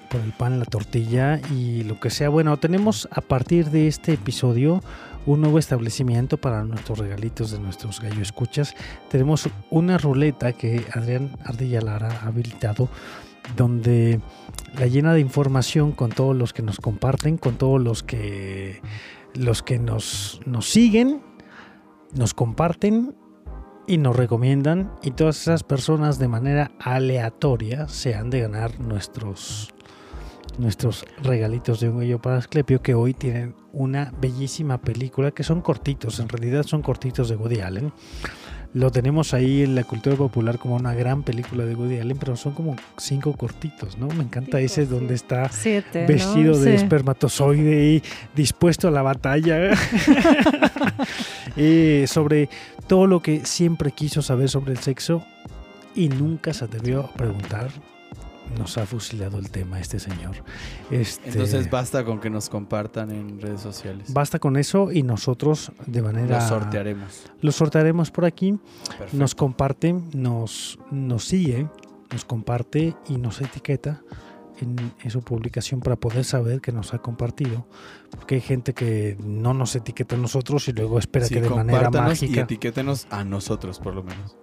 por 0.09 0.21
el 0.21 0.31
pan, 0.31 0.59
la 0.59 0.65
tortilla 0.65 1.39
y 1.51 1.83
lo 1.83 1.99
que 1.99 2.09
sea. 2.09 2.29
Bueno, 2.29 2.57
tenemos 2.57 3.07
a 3.11 3.21
partir 3.21 3.69
de 3.69 3.87
este 3.87 4.13
episodio 4.13 4.81
un 5.25 5.41
nuevo 5.41 5.59
establecimiento 5.59 6.37
para 6.37 6.63
nuestros 6.63 6.99
regalitos 6.99 7.51
de 7.51 7.59
nuestros 7.59 8.01
gallo 8.01 8.21
escuchas. 8.21 8.75
Tenemos 9.09 9.49
una 9.69 9.97
ruleta 9.97 10.53
que 10.53 10.85
Adrián 10.93 11.37
Ardilla 11.43 11.81
Lara 11.81 12.19
ha 12.23 12.27
habilitado 12.27 12.89
donde 13.55 14.19
la 14.77 14.87
llena 14.87 15.13
de 15.13 15.19
información 15.19 15.91
con 15.91 16.11
todos 16.11 16.35
los 16.35 16.53
que 16.53 16.61
nos 16.61 16.77
comparten, 16.77 17.37
con 17.37 17.55
todos 17.55 17.81
los 17.81 18.03
que 18.03 18.81
los 19.35 19.61
que 19.61 19.77
nos, 19.77 20.41
nos 20.45 20.67
siguen, 20.67 21.21
nos 22.15 22.33
comparten 22.33 23.15
y 23.87 23.97
nos 23.97 24.15
recomiendan 24.15 24.91
y 25.03 25.11
todas 25.11 25.41
esas 25.41 25.63
personas 25.63 26.19
de 26.19 26.27
manera 26.27 26.71
aleatoria 26.79 27.87
se 27.87 28.15
han 28.15 28.29
de 28.29 28.41
ganar 28.41 28.79
nuestros 28.79 29.69
nuestros 30.59 31.05
regalitos 31.23 31.79
de 31.79 31.89
un 31.89 31.99
gallo 31.99 32.21
para 32.21 32.37
Asclepio 32.37 32.81
que 32.81 32.93
hoy 32.93 33.13
tienen 33.13 33.55
una 33.71 34.13
bellísima 34.19 34.79
película 34.79 35.31
que 35.31 35.43
son 35.43 35.61
cortitos, 35.61 36.19
en 36.19 36.29
realidad 36.29 36.63
son 36.63 36.81
cortitos 36.81 37.29
de 37.29 37.35
Woody 37.35 37.61
Allen. 37.61 37.93
Lo 38.71 38.91
tenemos 38.91 39.33
ahí 39.33 39.63
en 39.63 39.73
la 39.73 39.83
cultura 39.83 40.15
popular 40.15 40.59
como 40.59 40.75
una 40.75 40.93
gran 40.93 41.23
película 41.23 41.65
de 41.65 41.73
Woody 41.73 41.99
Allen, 41.99 42.17
pero 42.19 42.35
son 42.35 42.53
como 42.53 42.75
cinco 42.97 43.33
cortitos, 43.33 43.97
¿no? 43.97 44.07
Me 44.09 44.23
encanta 44.23 44.59
ese 44.59 44.85
donde 44.85 45.15
está 45.15 45.49
vestido 46.07 46.59
de 46.59 46.75
espermatozoide 46.75 47.93
y 47.93 48.03
dispuesto 48.35 48.87
a 48.87 48.91
la 48.91 49.01
batalla. 49.01 49.71
y 51.57 52.05
sobre 52.05 52.47
todo 52.85 53.07
lo 53.07 53.21
que 53.21 53.43
siempre 53.43 53.91
quiso 53.91 54.21
saber 54.21 54.49
sobre 54.49 54.73
el 54.73 54.79
sexo 54.79 55.23
y 55.95 56.09
nunca 56.09 56.53
se 56.53 56.65
atrevió 56.65 57.05
a 57.05 57.13
preguntar. 57.13 57.69
Nos 58.57 58.77
ha 58.77 58.85
fusilado 58.85 59.37
el 59.37 59.49
tema 59.51 59.79
este 59.79 59.99
señor. 59.99 60.43
Este, 60.89 61.29
Entonces 61.29 61.69
basta 61.69 62.03
con 62.03 62.19
que 62.19 62.29
nos 62.29 62.49
compartan 62.49 63.11
en 63.11 63.39
redes 63.39 63.61
sociales. 63.61 64.11
Basta 64.13 64.39
con 64.39 64.57
eso 64.57 64.91
y 64.91 65.03
nosotros 65.03 65.71
de 65.85 66.01
manera... 66.01 66.39
Lo 66.39 66.47
sortearemos. 66.47 67.23
Lo 67.41 67.51
sortearemos 67.51 68.11
por 68.11 68.25
aquí. 68.25 68.57
Nos 69.13 69.35
comparte, 69.35 69.93
nos, 70.13 70.79
nos 70.91 71.25
sigue, 71.25 71.67
nos 72.11 72.25
comparte 72.25 72.95
y 73.07 73.17
nos 73.17 73.41
etiqueta 73.41 74.01
en, 74.61 75.11
su 75.11 75.21
publicación 75.21 75.79
para 75.79 75.95
poder 75.95 76.25
saber 76.25 76.61
que 76.61 76.71
nos 76.71 76.93
ha 76.93 76.99
compartido. 76.99 77.67
Porque 78.11 78.35
hay 78.35 78.41
gente 78.41 78.73
que 78.73 79.17
no 79.23 79.53
nos 79.53 79.75
etiqueta 79.75 80.15
a 80.15 80.19
nosotros 80.19 80.67
y 80.67 80.73
luego 80.73 80.99
espera 80.99 81.27
que 81.27 81.41
de 81.41 81.49
manera 81.49 81.89
mágica. 81.89 82.35
Y 82.35 82.39
etiquétenos 82.39 83.07
a 83.09 83.23
nosotros, 83.23 83.79
por 83.79 83.95
lo 83.95 84.03
menos. 84.03 84.35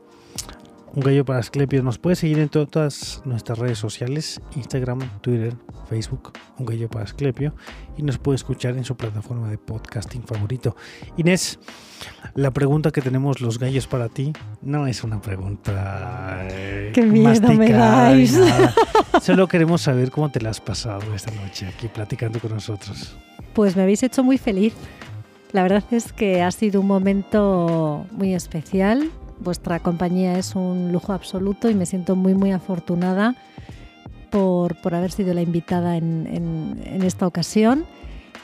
Un 0.95 1.03
Gallo 1.03 1.25
para 1.25 1.41
Asclepio. 1.41 1.83
Nos 1.83 1.99
puede 1.99 2.17
seguir 2.17 2.39
en 2.39 2.49
todas 2.49 3.21
nuestras 3.25 3.59
redes 3.59 3.79
sociales, 3.79 4.41
Instagram, 4.55 5.01
Twitter, 5.21 5.55
Facebook, 5.89 6.33
Un 6.59 6.67
Gallo 6.67 6.89
para 6.89 7.05
Asclepio. 7.05 7.55
Y 7.97 8.03
nos 8.03 8.19
puede 8.19 8.37
escuchar 8.37 8.77
en 8.77 8.85
su 8.85 8.97
plataforma 8.97 9.51
de 9.51 9.59
podcasting 9.59 10.23
favorito. 10.23 10.77
Inés, 11.17 11.59
la 12.35 12.51
pregunta 12.51 12.91
que 12.91 13.01
tenemos 13.01 13.41
los 13.41 13.59
gallos 13.59 13.87
para 13.87 14.09
ti 14.09 14.33
no 14.63 14.87
es 14.87 15.05
una 15.05 15.21
pregunta 15.21 16.39
eh, 16.51 16.93
Qué 16.95 17.03
miedo 17.03 17.53
me 17.53 17.71
dais. 17.71 18.39
Solo 19.23 19.49
queremos 19.49 19.83
saber 19.83 20.11
cómo 20.11 20.31
te 20.31 20.41
la 20.41 20.51
has 20.51 20.61
pasado 20.61 21.15
esta 21.15 21.31
noche 21.33 21.67
aquí 21.67 21.89
platicando 21.89 22.39
con 22.41 22.53
nosotros. 22.53 23.17
Pues 23.55 23.77
me 23.77 23.83
habéis 23.83 24.03
hecho 24.03 24.23
muy 24.23 24.39
feliz. 24.39 24.75
La 25.53 25.63
verdad 25.63 25.85
es 25.91 26.13
que 26.13 26.43
ha 26.43 26.51
sido 26.51 26.81
un 26.81 26.87
momento 26.87 28.07
muy 28.13 28.35
especial. 28.35 29.11
Vuestra 29.39 29.81
compañía 29.81 30.39
es 30.39 30.55
un 30.55 30.93
lujo 30.93 31.13
absoluto 31.13 31.69
y 31.69 31.75
me 31.75 31.87
siento 31.87 32.17
muy, 32.17 32.35
muy 32.35 32.53
afortunada 32.53 33.37
por, 34.31 34.77
haber 34.95 35.13
sido 35.13 35.35
la 35.35 35.43
invitada 35.43 35.97
en, 35.97 37.03
esta 37.03 37.27
ocasión, 37.27 37.85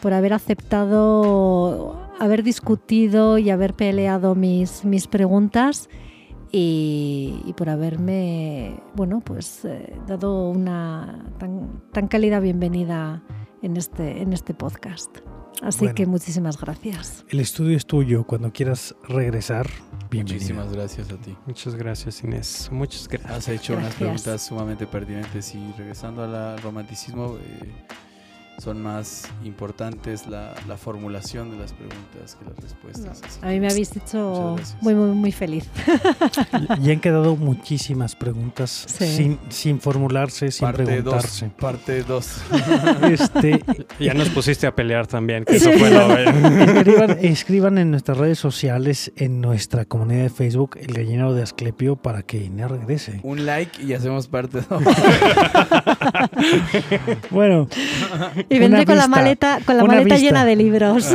por 0.01 0.13
haber 0.13 0.33
aceptado, 0.33 2.01
haber 2.19 2.43
discutido 2.43 3.39
y 3.39 3.51
haber 3.51 3.75
peleado 3.75 4.35
mis, 4.35 4.85
mis 4.85 5.07
preguntas 5.07 5.89
y, 6.51 7.55
por 7.57 7.71
haberme 7.71 8.81
bueno, 8.95 9.21
pues, 9.21 9.65
eh, 9.65 9.97
dado 10.07 10.51
una 10.51 11.25
tan, 11.39 11.83
tan 11.93 12.09
cálida 12.09 12.41
bienvenida 12.41 13.23
en 13.63 13.77
este, 13.77 14.21
en 14.21 14.33
este 14.33 14.53
podcast. 14.53 15.19
Así 15.63 15.89
que 15.95 16.07
muchísimas 16.07 16.61
gracias. 16.61 17.25
El 17.29 17.39
estudio 17.39 17.77
es 17.77 17.87
tuyo. 17.87 18.25
Cuando 18.25 18.53
quieras 18.53 18.97
regresar, 19.09 19.71
bienvenido. 20.11 20.35
Muchísimas 20.35 20.73
gracias 20.73 21.11
a 21.11 21.17
ti. 21.17 21.37
Muchas 21.47 21.77
gracias, 21.77 22.25
Inés. 22.25 22.69
Muchas 22.73 23.07
gracias. 23.07 23.31
Has 23.31 23.49
hecho 23.49 23.77
unas 23.77 23.95
preguntas 23.95 24.43
sumamente 24.43 24.89
pertinentes 24.89 25.55
y 25.55 25.73
regresando 25.79 26.25
al 26.25 26.61
romanticismo, 26.61 27.37
eh, 27.37 27.73
son 28.63 28.81
más 28.81 29.29
importantes 29.45 30.29
la, 30.29 30.55
formulación 30.77 31.51
de 31.51 31.59
las 31.59 31.73
preguntas 31.73 32.37
que 32.37 32.45
las 32.49 32.57
respuestas. 32.59 33.21
A 33.43 33.49
mí 33.49 33.59
me 33.59 33.69
habéis 33.69 33.97
hecho 33.97 34.55
muy, 34.81 34.95
muy, 34.95 35.11
muy 35.11 35.33
feliz. 35.33 35.69
y 36.81 36.93
han 36.93 37.01
quedado 37.01 37.35
muchísimas 37.37 38.15
preguntas 38.15 38.71
sin, 38.71 39.41
sin 39.49 39.81
formularse, 39.81 40.53
sin 40.53 40.71
preguntarse. 40.71 41.51
parte 41.59 42.05
2. 42.05 42.43
Este, 43.11 43.65
ya 44.01 44.15
nos 44.15 44.29
pusiste 44.29 44.69
a 44.69 44.75
pelear 44.75 45.09
también. 45.09 45.45
escriban, 47.21 47.79
en 47.79 47.91
nuestras 47.91 48.17
redes 48.17 48.39
sociales, 48.39 49.11
en 49.17 49.41
nuestra 49.41 49.87
comunidad 49.87 50.23
de 50.23 50.31
Facebook, 50.31 50.79
el 50.81 50.95
gallinero 50.95 51.35
de 51.35 51.43
Asclepio, 51.43 51.97
para 51.97 52.23
que 52.23 52.45
Inés 52.45 52.71
regrese. 52.71 53.19
Un 53.25 53.45
like 53.45 53.83
y 53.83 53.95
hacemos 53.95 54.29
parte 54.29 54.61
2. 54.69 54.83
bueno. 57.31 57.69
Y 58.53 58.59
vendré 58.59 58.85
con 58.85 58.97
la 58.97 59.09
maleta, 59.09 59.61
con 59.65 59.77
la 59.77 59.85
maleta 59.85 60.17
llena 60.17 60.45
de 60.45 60.57
libros. 60.57 61.13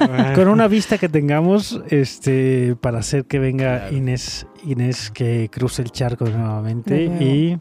Ah, 0.00 0.32
con 0.34 0.48
una 0.48 0.68
vista 0.68 0.98
que 0.98 1.08
tengamos 1.08 1.80
este, 1.90 2.76
para 2.80 2.98
hacer 2.98 3.24
que 3.24 3.38
venga 3.38 3.90
Inés, 3.90 4.46
Inés 4.64 5.10
que 5.10 5.48
cruce 5.50 5.82
el 5.82 5.90
charco 5.90 6.24
nuevamente 6.26 7.04
y 7.04 7.56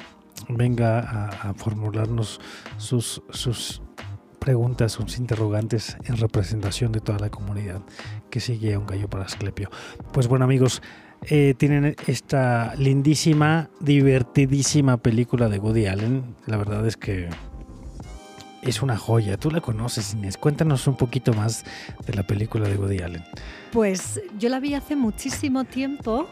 venga 0.49 0.99
a, 0.99 1.53
formularnos 1.53 2.39
sus, 2.77 3.21
sus 3.29 3.81
preguntas, 4.39 4.93
sus 4.93 5.17
interrogantes 5.17 5.97
en 6.05 6.17
representación 6.17 6.91
de 6.91 7.01
toda 7.01 7.19
la 7.19 7.29
comunidad 7.29 7.81
que 8.29 8.39
sigue 8.39 8.73
a 8.73 8.79
un 8.79 8.85
gallo 8.85 9.09
para 9.09 9.25
Asclepio. 9.25 9.69
Pues 10.11 10.27
bueno 10.27 10.45
amigos, 10.45 10.81
eh, 11.23 11.55
tienen 11.57 11.95
esta 12.05 12.75
lindísima, 12.75 13.69
divertidísima 13.79 14.97
película 14.97 15.49
de 15.49 15.59
Woody 15.59 15.87
Allen. 15.87 16.35
La 16.45 16.57
verdad 16.57 16.85
es 16.85 16.95
que 16.95 17.29
es 18.69 18.81
una 18.81 18.98
joya. 18.98 19.38
Tú 19.38 19.52
la 19.52 19.61
conoces, 19.61 20.14
Inés. 20.14 20.38
Cuéntanos 20.38 20.88
un 20.88 20.95
poquito 20.95 21.34
más 21.34 21.64
de 22.06 22.14
la 22.14 22.23
película 22.23 22.68
de 22.68 22.76
Woody 22.76 22.99
Allen. 22.99 23.23
Pues 23.72 24.22
yo 24.38 24.49
la 24.49 24.60
vi 24.60 24.73
hace 24.73 24.95
muchísimo 24.95 25.64
tiempo 25.64 26.27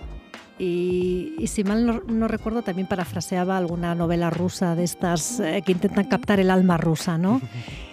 y, 0.57 1.45
si 1.47 1.63
mal 1.63 2.01
no, 2.07 2.27
recuerdo 2.27 2.61
también 2.61 2.87
parafraseaba 2.87 3.57
alguna 3.57 3.93
novela 3.93 4.29
rusa 4.29 4.75
de 4.75 4.85
estas 4.85 5.39
eh, 5.41 5.61
que 5.65 5.73
intentan 5.73 6.05
captar 6.05 6.39
el 6.39 6.49
alma 6.49 6.77
rusa, 6.77 7.17
¿no? 7.17 7.41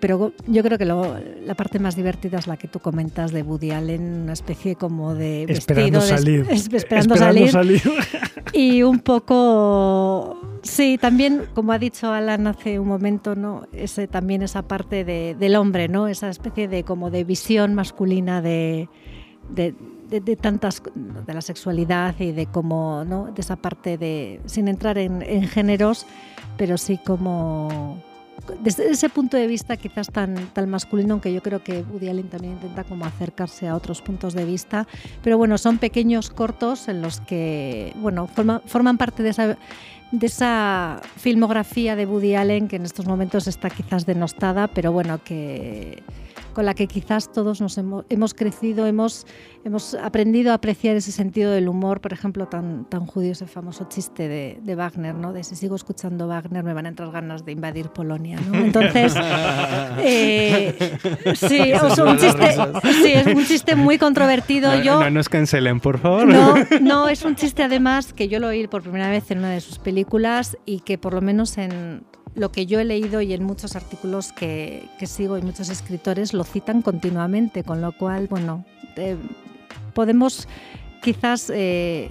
pero 0.00 0.32
yo 0.46 0.62
creo 0.62 0.78
que 0.78 0.86
la 0.86 1.54
parte 1.54 1.78
más 1.78 1.94
divertida 1.94 2.38
es 2.38 2.46
la 2.46 2.56
que 2.56 2.68
tú 2.68 2.78
comentas 2.78 3.32
de 3.32 3.42
Woody 3.42 3.72
Allen, 3.72 4.22
una 4.22 4.32
especie 4.32 4.76
como 4.76 5.14
de 5.14 5.44
esperando 5.44 6.00
salir. 6.00 6.46
esperando, 6.50 7.16
salir. 7.16 7.82
y 8.54 8.82
un 8.82 9.00
poco, 9.00 10.40
sí, 10.62 10.96
también 10.98 11.44
como 11.54 11.72
ha 11.72 11.78
dicho 11.78 12.10
Alan 12.10 12.46
hace 12.46 12.78
un 12.78 12.88
momento, 12.88 13.34
no, 13.34 13.66
ese 13.72 14.06
también 14.06 14.40
esa 14.40 14.62
parte 14.62 15.04
del 15.04 15.56
hombre, 15.56 15.86
no, 15.88 16.08
esa 16.08 16.30
especie 16.30 16.66
de 16.66 16.84
como 16.84 17.10
de 17.10 17.24
visión 17.24 17.74
masculina 17.74 18.40
de, 18.40 18.88
de, 19.50 20.36
tantas 20.36 20.82
de 20.94 21.34
la 21.34 21.42
sexualidad 21.42 22.14
y 22.18 22.32
de 22.32 22.46
cómo, 22.46 23.04
¿no? 23.04 23.26
de 23.26 23.42
esa 23.42 23.56
parte 23.56 23.98
de 23.98 24.40
sin 24.46 24.68
entrar 24.68 24.96
en, 24.96 25.20
en 25.20 25.46
géneros, 25.46 26.06
pero 26.56 26.78
sí 26.78 26.98
como 27.04 28.02
desde 28.60 28.90
ese 28.90 29.08
punto 29.08 29.36
de 29.36 29.46
vista 29.46 29.76
quizás 29.76 30.08
tan, 30.08 30.34
tan 30.52 30.68
masculino, 30.68 31.14
aunque 31.14 31.32
yo 31.32 31.42
creo 31.42 31.62
que 31.62 31.82
Woody 31.82 32.08
Allen 32.08 32.28
también 32.28 32.54
intenta 32.54 32.84
como 32.84 33.04
acercarse 33.04 33.68
a 33.68 33.76
otros 33.76 34.02
puntos 34.02 34.34
de 34.34 34.44
vista, 34.44 34.86
pero 35.22 35.38
bueno, 35.38 35.58
son 35.58 35.78
pequeños 35.78 36.30
cortos 36.30 36.88
en 36.88 37.02
los 37.02 37.20
que, 37.20 37.92
bueno, 37.96 38.28
forman 38.66 38.98
parte 38.98 39.22
de 39.22 39.30
esa, 39.30 39.58
de 40.10 40.26
esa 40.26 41.00
filmografía 41.16 41.96
de 41.96 42.06
Woody 42.06 42.34
Allen 42.34 42.68
que 42.68 42.76
en 42.76 42.84
estos 42.84 43.06
momentos 43.06 43.46
está 43.46 43.70
quizás 43.70 44.06
denostada, 44.06 44.68
pero 44.68 44.92
bueno, 44.92 45.22
que 45.22 46.02
con 46.52 46.66
la 46.66 46.74
que 46.74 46.86
quizás 46.86 47.32
todos 47.32 47.60
nos 47.60 47.76
hemos, 47.78 48.04
hemos, 48.08 48.34
crecido, 48.34 48.86
hemos, 48.86 49.26
hemos 49.64 49.94
aprendido 49.94 50.52
a 50.52 50.54
apreciar 50.54 50.96
ese 50.96 51.12
sentido 51.12 51.50
del 51.52 51.68
humor, 51.68 52.00
por 52.00 52.12
ejemplo, 52.12 52.46
tan, 52.46 52.84
tan 52.84 53.06
judío 53.06 53.32
ese 53.32 53.46
famoso 53.46 53.86
chiste 53.88 54.28
de, 54.28 54.58
de, 54.62 54.74
Wagner, 54.74 55.14
¿no? 55.14 55.32
de 55.32 55.44
si 55.44 55.56
sigo 55.56 55.76
escuchando 55.76 56.28
Wagner 56.28 56.64
me 56.64 56.72
van 56.72 56.86
a 56.86 56.88
entrar 56.90 57.10
ganas 57.10 57.44
de 57.44 57.52
invadir 57.52 57.88
Polonia. 57.90 58.38
¿no? 58.40 58.58
Entonces, 58.58 59.14
eh, 59.98 60.98
sí, 61.34 61.72
es 61.72 61.98
un 61.98 62.18
chiste, 62.18 62.54
sí, 63.02 63.12
es 63.12 63.26
un 63.26 63.44
chiste 63.44 63.76
muy 63.76 63.98
controvertido. 63.98 64.76
No, 64.76 64.82
Yo, 64.82 65.00
no 65.00 65.10
nos 65.10 65.28
cancelen, 65.28 65.80
por 65.80 65.98
favor. 65.98 66.26
No, 66.26 66.54
no, 66.80 67.08
es 67.08 67.24
un 67.24 67.34
chiste 67.36 67.62
además 67.62 68.12
que 68.12 68.28
yo 68.28 68.38
lo 68.40 68.48
oí 68.48 68.66
por 68.66 68.82
primera 68.82 69.10
vez 69.10 69.30
en 69.30 69.38
una 69.38 69.50
de 69.50 69.60
sus 69.60 69.78
películas 69.78 70.56
y 70.64 70.80
que 70.80 70.98
por 70.98 71.14
lo 71.14 71.20
menos 71.20 71.58
en 71.58 72.04
lo 72.34 72.50
que 72.50 72.66
yo 72.66 72.80
he 72.80 72.84
leído 72.84 73.20
y 73.20 73.32
en 73.32 73.44
muchos 73.44 73.76
artículos 73.76 74.32
que, 74.32 74.88
sigo 75.04 75.36
y 75.36 75.42
muchos 75.42 75.68
escritores 75.68 76.32
lo 76.32 76.41
citan 76.44 76.82
continuamente, 76.82 77.64
con 77.64 77.80
lo 77.80 77.92
cual, 77.92 78.26
bueno, 78.28 78.64
eh, 78.96 79.16
podemos 79.94 80.48
quizás 81.02 81.50
eh, 81.54 82.10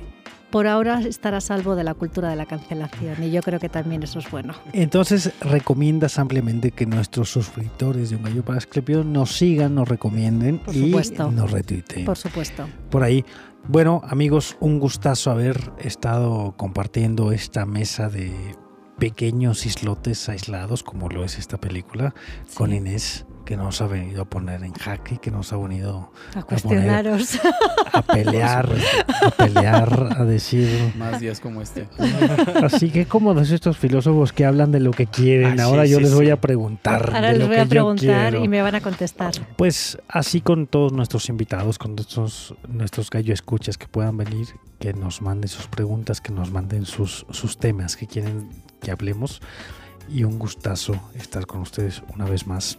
por 0.51 0.67
ahora 0.67 0.99
estar 0.99 1.33
a 1.33 1.41
salvo 1.41 1.75
de 1.75 1.83
la 1.83 1.93
cultura 1.93 2.29
de 2.29 2.35
la 2.35 2.45
cancelación 2.45 3.23
y 3.23 3.31
yo 3.31 3.41
creo 3.41 3.59
que 3.59 3.69
también 3.69 4.03
eso 4.03 4.19
es 4.19 4.29
bueno. 4.29 4.53
Entonces, 4.73 5.31
recomiendas 5.39 6.19
ampliamente 6.19 6.71
que 6.71 6.85
nuestros 6.85 7.29
suscriptores 7.31 8.09
de 8.09 8.17
Un 8.17 8.23
Gallo 8.23 8.43
para 8.43 8.57
Esclepio 8.57 9.03
nos 9.03 9.31
sigan, 9.37 9.75
nos 9.75 9.87
recomienden 9.87 10.61
y 10.73 10.93
nos 11.31 11.51
retuiteen. 11.51 12.05
Por 12.05 12.17
supuesto. 12.17 12.67
Por 12.89 13.03
ahí. 13.03 13.25
Bueno, 13.67 14.01
amigos, 14.05 14.57
un 14.59 14.79
gustazo 14.79 15.31
haber 15.31 15.71
estado 15.79 16.55
compartiendo 16.57 17.31
esta 17.31 17.65
mesa 17.65 18.09
de 18.09 18.33
pequeños 18.97 19.65
islotes 19.65 20.27
aislados, 20.29 20.83
como 20.83 21.09
lo 21.09 21.23
es 21.23 21.37
esta 21.37 21.59
película, 21.59 22.13
con 22.55 22.73
Inés, 22.73 23.25
que 23.45 23.57
nos 23.57 23.81
ha 23.81 23.87
venido 23.87 24.23
a 24.23 24.25
poner 24.25 24.63
en 24.63 24.73
jaque, 24.73 25.17
que 25.17 25.31
nos 25.31 25.51
ha 25.53 25.57
venido 25.57 26.11
a 26.35 26.43
cuestionaros, 26.43 27.39
a, 27.93 28.01
pelear, 28.01 28.69
a 29.23 29.31
pelear, 29.31 30.15
a 30.17 30.25
decir 30.25 30.93
más 30.97 31.19
días 31.19 31.39
como 31.39 31.61
este. 31.61 31.87
Así 32.63 32.89
que 32.89 33.05
como 33.05 33.33
de 33.33 33.43
estos 33.53 33.77
filósofos 33.77 34.33
que 34.33 34.45
hablan 34.45 34.71
de 34.71 34.79
lo 34.79 34.91
que 34.91 35.07
quieren, 35.07 35.59
ahora 35.59 35.85
yo 35.85 35.99
les 35.99 36.13
voy 36.13 36.29
a 36.29 36.39
preguntar. 36.39 37.11
Ahora 37.13 37.33
les 37.33 37.47
voy 37.47 37.57
a 37.57 37.65
preguntar 37.65 38.35
y 38.35 38.47
me 38.47 38.61
van 38.61 38.75
a 38.75 38.81
contestar. 38.81 39.33
Pues 39.55 39.97
así 40.07 40.41
con 40.41 40.67
todos 40.67 40.91
nuestros 40.93 41.29
invitados, 41.29 41.77
con 41.77 41.95
nuestros, 41.95 42.55
nuestros 42.67 43.09
gallo 43.09 43.33
escuchas 43.33 43.77
que 43.77 43.87
puedan 43.87 44.17
venir, 44.17 44.47
que 44.79 44.93
nos 44.93 45.21
manden 45.21 45.49
sus 45.49 45.67
preguntas, 45.67 46.21
que 46.21 46.31
nos 46.31 46.51
manden 46.51 46.85
sus, 46.85 47.25
sus 47.29 47.57
temas 47.57 47.95
que 47.95 48.07
quieren 48.07 48.49
que 48.81 48.91
hablemos. 48.91 49.41
Y 50.13 50.23
un 50.23 50.37
gustazo 50.37 50.93
estar 51.15 51.45
con 51.45 51.61
ustedes 51.61 52.03
una 52.13 52.25
vez 52.25 52.45
más. 52.45 52.77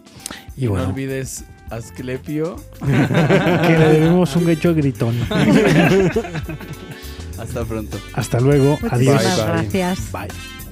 Y, 0.55 0.67
bueno, 0.67 0.85
no 0.85 0.91
olvides 0.91 1.45
Asclepio. 1.69 2.57
que 2.79 3.77
le 3.77 3.87
debemos 3.87 4.35
un 4.35 4.49
hecho 4.49 4.75
gritón. 4.75 5.15
Hasta 7.37 7.65
pronto. 7.65 7.97
Hasta 8.13 8.39
luego. 8.39 8.77
Adiós. 8.89 9.21
gracias. 9.37 10.11
bye. 10.11 10.62